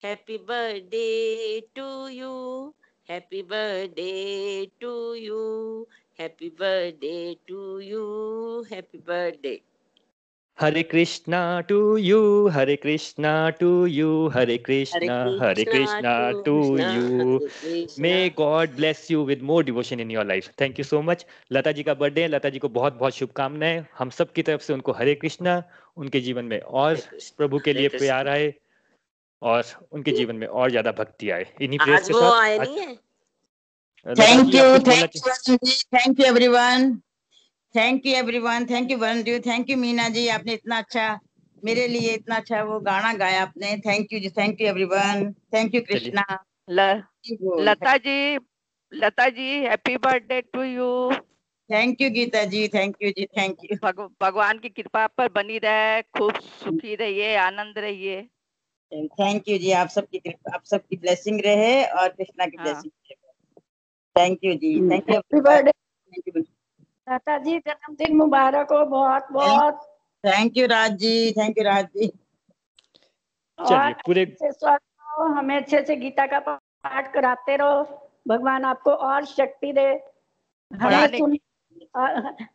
happy 0.04 0.38
birthday 0.50 1.60
to 1.76 1.88
you 2.08 2.34
happy 3.10 3.42
birthday 3.44 4.12
to 4.82 4.94
you 5.16 5.42
happy 6.20 6.50
birthday 6.60 7.16
to 7.48 7.80
you 7.80 8.04
happy 8.72 8.98
birthday 9.08 9.60
Hare 10.60 10.82
Krishna 10.84 11.40
to 11.62 11.76
you 11.98 12.48
Hare 12.48 12.76
Krishna 12.76 13.32
to 13.60 13.86
you 13.86 14.28
Hare 14.36 14.58
Krishna 14.58 15.16
Hare 15.42 15.64
Krishna 15.64 16.14
to 16.46 16.56
you 16.78 17.40
may 18.00 18.14
God 18.38 18.76
bless 18.76 19.10
you 19.12 19.24
with 19.26 19.42
more 19.42 19.64
devotion 19.64 20.00
in 20.00 20.12
your 20.12 20.26
life 20.26 20.50
thank 20.62 20.80
you 20.80 20.86
so 20.86 21.02
much 21.02 21.26
Lata 21.52 21.72
ji 21.72 21.84
का 21.84 21.94
birthday 21.94 22.28
Lata 22.28 22.50
ji 22.50 22.60
को 22.60 22.70
बहुत 22.70 22.94
बहुत 23.00 23.16
शुभकामनाएँ। 23.16 23.86
हम 23.98 24.10
सब 24.10 24.32
की 24.34 24.44
तरफ़ 24.44 24.62
से 24.62 24.74
उनको 24.74 24.92
हरे 24.92 25.16
कृष्णा 25.16 25.62
उनके 25.98 26.20
जीवन 26.22 26.46
में 26.46 26.60
और 26.60 26.96
प्रभु 27.38 27.60
के 27.60 27.74
लिए 27.74 27.88
प्यार 27.90 28.28
आए 28.28 28.54
और 29.42 29.64
उनके 29.92 30.12
जीवन 30.12 30.36
में 30.36 30.48
और 30.48 30.70
ज़्यादा 30.70 30.92
भक्ति 31.00 31.30
आए। 31.30 31.46
इन्हीं 31.62 31.80
प्रेस 31.80 32.08
के 32.08 32.14
साथ 32.14 32.66
thank 34.06 34.56
you 34.56 34.64
thank 34.88 35.16
you 35.16 35.58
thank 35.58 36.20
you 36.20 36.26
everyone 36.26 36.92
thank 37.76 38.06
you 38.06 38.14
everyone 38.16 38.66
thank 38.66 38.92
you 38.92 38.98
Varun 38.98 39.22
ji 39.24 39.40
thank 39.46 39.70
you 39.70 39.78
Meena 39.78 40.08
ji 40.10 40.28
आपने 40.30 40.54
इतना 40.54 40.78
अच्छा 40.78 41.08
मेरे 41.64 41.88
लिए 41.88 42.14
इतना 42.14 42.36
अच्छा 42.36 42.64
वो 42.64 42.80
गाना 42.80 43.14
गाया 43.14 43.42
आपने 43.42 43.76
thank 43.86 44.14
you 44.14 44.20
ji 44.20 44.30
thank 44.32 44.62
you 44.62 44.68
everyone 44.68 45.32
thank 45.54 45.76
you 45.76 45.82
Krishna 45.82 46.26
Lata 46.70 47.96
ji 47.98 48.18
Lata 48.92 49.28
ji 49.30 49.48
happy 49.64 49.98
birthday 49.98 50.42
to 50.54 50.64
you 50.64 50.90
thank 51.70 52.02
you 52.02 52.10
Gita 52.12 52.44
ji 52.46 52.68
thank 52.68 52.96
you 53.02 53.12
ji 53.12 53.26
thank 53.38 53.64
you 53.64 53.78
भगवान 54.22 54.60
की 54.60 54.70
कृपा 54.70 55.06
पर 55.18 55.30
बनी 55.34 55.58
रहे 55.64 56.02
खूब 56.18 56.40
सुखी 56.56 56.96
रहिए 56.96 57.36
आनंद 57.44 57.78
रहिए 57.80 58.22
थैंक 58.92 59.50
यू 59.50 59.58
जी 59.58 59.72
आप 59.76 59.88
सबकी 59.90 60.34
आप 60.54 60.64
सबकी 60.66 60.98
ब्लेसिंग 60.98 61.42
रहे 61.46 61.84
और 61.86 62.10
कृष्णा 62.10 62.46
की 62.46 62.58
ब्लेसिंग 62.58 62.92
हाँ। 63.12 63.16
Thank 64.16 64.44
you 64.44 64.54
ji 64.56 64.76
thank 64.92 65.10
you 65.10 65.16
happy 65.16 65.42
birthday 65.42 65.72
thank 65.72 66.28
you 66.28 66.44
Lata 67.08 67.38
ji 67.38 67.58
जन्मदिन 67.60 68.16
मुबारक 68.18 68.72
हो 68.72 68.86
बहुत 68.86 69.28
बहुत। 69.32 69.82
Thank 70.24 70.58
you 70.58 70.66
Raj 70.68 70.92
ji 71.00 71.32
thank 71.32 71.58
you 71.58 71.64
Raj 71.64 71.86
ji 71.96 72.08
चलिए 73.60 73.94
पूरे 74.06 74.24
हमें 75.08 75.56
अच्छे 75.56 75.82
से 75.86 75.96
गीता 75.96 76.26
का 76.28 76.40
पाठ 76.40 77.14
कराते 77.14 77.56
रहो। 77.58 77.84
भगवान 78.28 78.66
आपको 78.66 78.92
और 78.92 79.26
शक्ति 79.26 79.72
दे। 79.74 79.88
हमें 80.72 81.18
सुन 81.18 81.38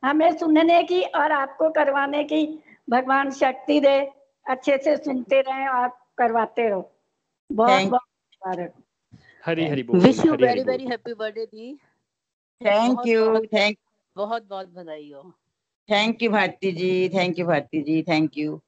हमें 0.05 0.31
सुनने 0.39 0.83
की 0.85 1.03
और 1.17 1.33
आपको 1.33 1.71
करवाने 1.71 2.25
की 2.25 2.43
भगवान 2.89 3.31
शक्ति 3.33 3.81
दे। 3.81 3.99
अच्छे 4.47 4.77
से 4.79 4.97
सुनते 4.97 5.41
रहे 5.41 5.67
और 5.69 5.89
करवाते 6.19 6.69
रहो। 6.69 6.91
बहुत 7.51 7.83
बहुत 7.83 8.03
मुबारक। 8.33 8.73
हरी 9.45 9.67
हरी 9.69 9.83
बोल 9.83 10.01
wish 10.01 10.25
you 10.25 10.35
very 10.37 10.63
very 10.65 10.87
happy 10.87 11.15
birthday 11.15 11.45
the 11.47 11.75
thank 12.61 13.07
you 13.07 13.39
thank 13.47 13.79
बहुत 14.17 14.49
बहुत 14.49 14.69
बधाई 14.69 15.11
हो। 15.11 15.35
Thank 15.89 16.23
you 16.23 16.31
Bharati 16.31 16.73
ji 16.73 17.09
thank 17.09 17.39
you 17.39 17.47
Bharati 17.47 17.83
ji 17.83 18.03
thank 18.03 18.39
you 18.39 18.61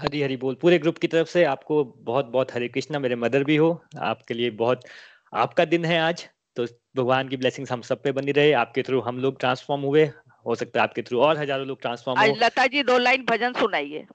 Hari 0.00 0.22
Hari 0.22 0.36
बोल। 0.36 0.54
पूरे 0.54 0.78
ग्रुप 0.78 0.98
की 0.98 1.08
तरफ़ 1.08 1.28
से 1.28 1.44
आपको 1.44 1.84
बहुत 1.84 2.26
बहुत 2.26 2.54
हरे 2.54 2.68
कृष्णा। 2.68 2.98
मेरे 2.98 3.16
मदर 3.16 3.44
भी 3.44 3.56
हो। 3.56 3.82
आपके 3.98 4.34
लिए 4.34 4.50
बहुत 4.50 4.80
आपका 5.32 5.64
दिन 5.64 5.84
है 5.84 6.00
आज। 6.00 6.28
तो 6.56 6.66
भगवान 6.96 7.28
की 7.28 7.36
ब्लेसिंग्स 7.36 7.72
हम 7.72 7.80
सब 7.80 8.02
पे 8.02 8.12
बनी 8.12 8.32
रहे। 8.32 8.52
आपके 8.52 8.82
थ्रू 8.82 9.00
हम 9.00 9.18
लोग 9.18 9.38
ट्रांसफॉर्म 9.40 9.82
हुए। 9.82 10.10
हो 10.46 10.54
सकता 10.54 10.80
है 10.80 10.82
आपके 10.82 11.02
थ्रू 11.02 11.20
और 11.20 11.38
हज़ारों 11.38 11.66
लोग 11.66 11.80
ट्रांसफॉर्म 11.80 12.20
हो। 12.20 12.26
लता 12.26 12.66
जी 12.66 12.82
दो 12.82 12.98
लाइन 12.98 13.24
भजन 13.24 13.52
सुनाइए। 13.52 14.06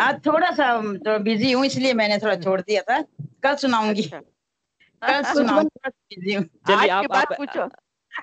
आज 0.00 0.26
थोड़ा 0.26 0.50
सा 0.50 0.96
तो 0.96 1.18
बिज़ी 1.18 1.52
हूँ 1.52 1.66
इसलिए 1.66 1.92
मैंने 1.92 2.18
थोड़ा 2.18 2.34
छोड़ 2.36 2.60
दिया 2.60 2.82
था। 2.82 3.00
कल 3.42 3.54
सुनाऊँगी। 3.54 4.02
अच्छा। 4.02 4.20
कल 5.02 5.22
सुनाऊँगी 5.34 5.90
चलिए 6.10 6.88
आप, 6.88 7.12
आप, 7.12 7.32
आप 7.48 7.72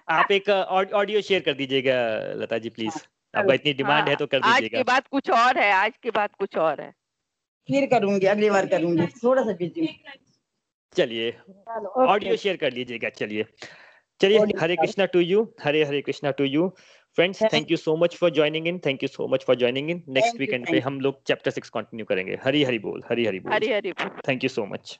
आप 0.10 0.32
एक 0.32 0.50
ऑडियो 0.50 1.22
शेयर 1.22 1.42
कर 1.42 1.54
दीजिएगा 1.54 1.96
लता 2.42 2.58
जी 2.58 2.70
प्लीज़ 2.70 2.94
हाँ, 2.94 3.42
आपका 3.42 3.54
इतनी 3.54 3.74
डिमांड 3.74 4.10
है 4.10 4.16
तो 4.16 4.26
कर 4.28 4.40
दीजिएगा। 4.40 4.78
आज 4.78 4.84
की 4.84 4.92
बात 4.92 5.08
कुछ 5.08 5.30
और 5.30 5.58
है 5.60 5.72
आज 5.74 5.98
की 6.04 6.12
बात 6.12 6.36
कुछ 6.40 6.58
और 6.58 6.82
है। 6.82 6.92
फिर 7.70 7.86
करूँगी 7.92 8.26
अगली 8.28 8.50
बार 8.50 8.66
करूँगी 8.68 9.08
थोड़ा 9.24 9.44
सा 9.44 9.54
बिज़ी 9.60 9.88
चलिए 10.96 11.32
ऑडियो 12.06 12.36
शेयर 12.36 12.58
कर 12.58 12.72
लीजिएगा 12.74 13.10
चलिए। 13.18 13.46
चलिए 14.22 14.40
Hare 14.60 14.76
Krishna 14.76 15.06
to 15.06 15.20
you 15.20 15.42
Hare 15.64 15.84
Hare 15.84 16.02
Krishna 16.02 16.32
to 16.38 16.44
you 16.44 16.68
friends 17.18 17.42
thank 17.54 17.72
you 17.72 17.78
so 17.78 17.96
much 17.98 18.16
for 18.16 18.30
joining 18.32 18.68
in 18.68 18.80
thank 18.86 19.04
you 19.04 19.08
so 19.10 19.28
much 19.34 19.44
for 19.46 19.56
joining 19.56 19.90
in 19.92 20.04
next 20.10 20.40
weekend 20.40 20.68
पे 20.70 20.80
हम 20.80 21.00
लोग 21.02 21.22
चैप्टर 21.28 21.52
सिक्स 21.52 21.70
कंटिन्यू 21.70 22.06
करेंगे। 22.06 22.38
हरी 22.44 22.64
हरी 22.64 22.80
बोल 22.80 23.04
हरी 23.10 23.26
हरी 23.26 23.40
बोल। 23.40 23.54
हरी 23.54 23.72
हरी 23.72 23.92
बोल। 23.92 24.10
Thank 24.28 24.44
you 24.44 24.50
so 24.50 24.66
much 24.66 25.00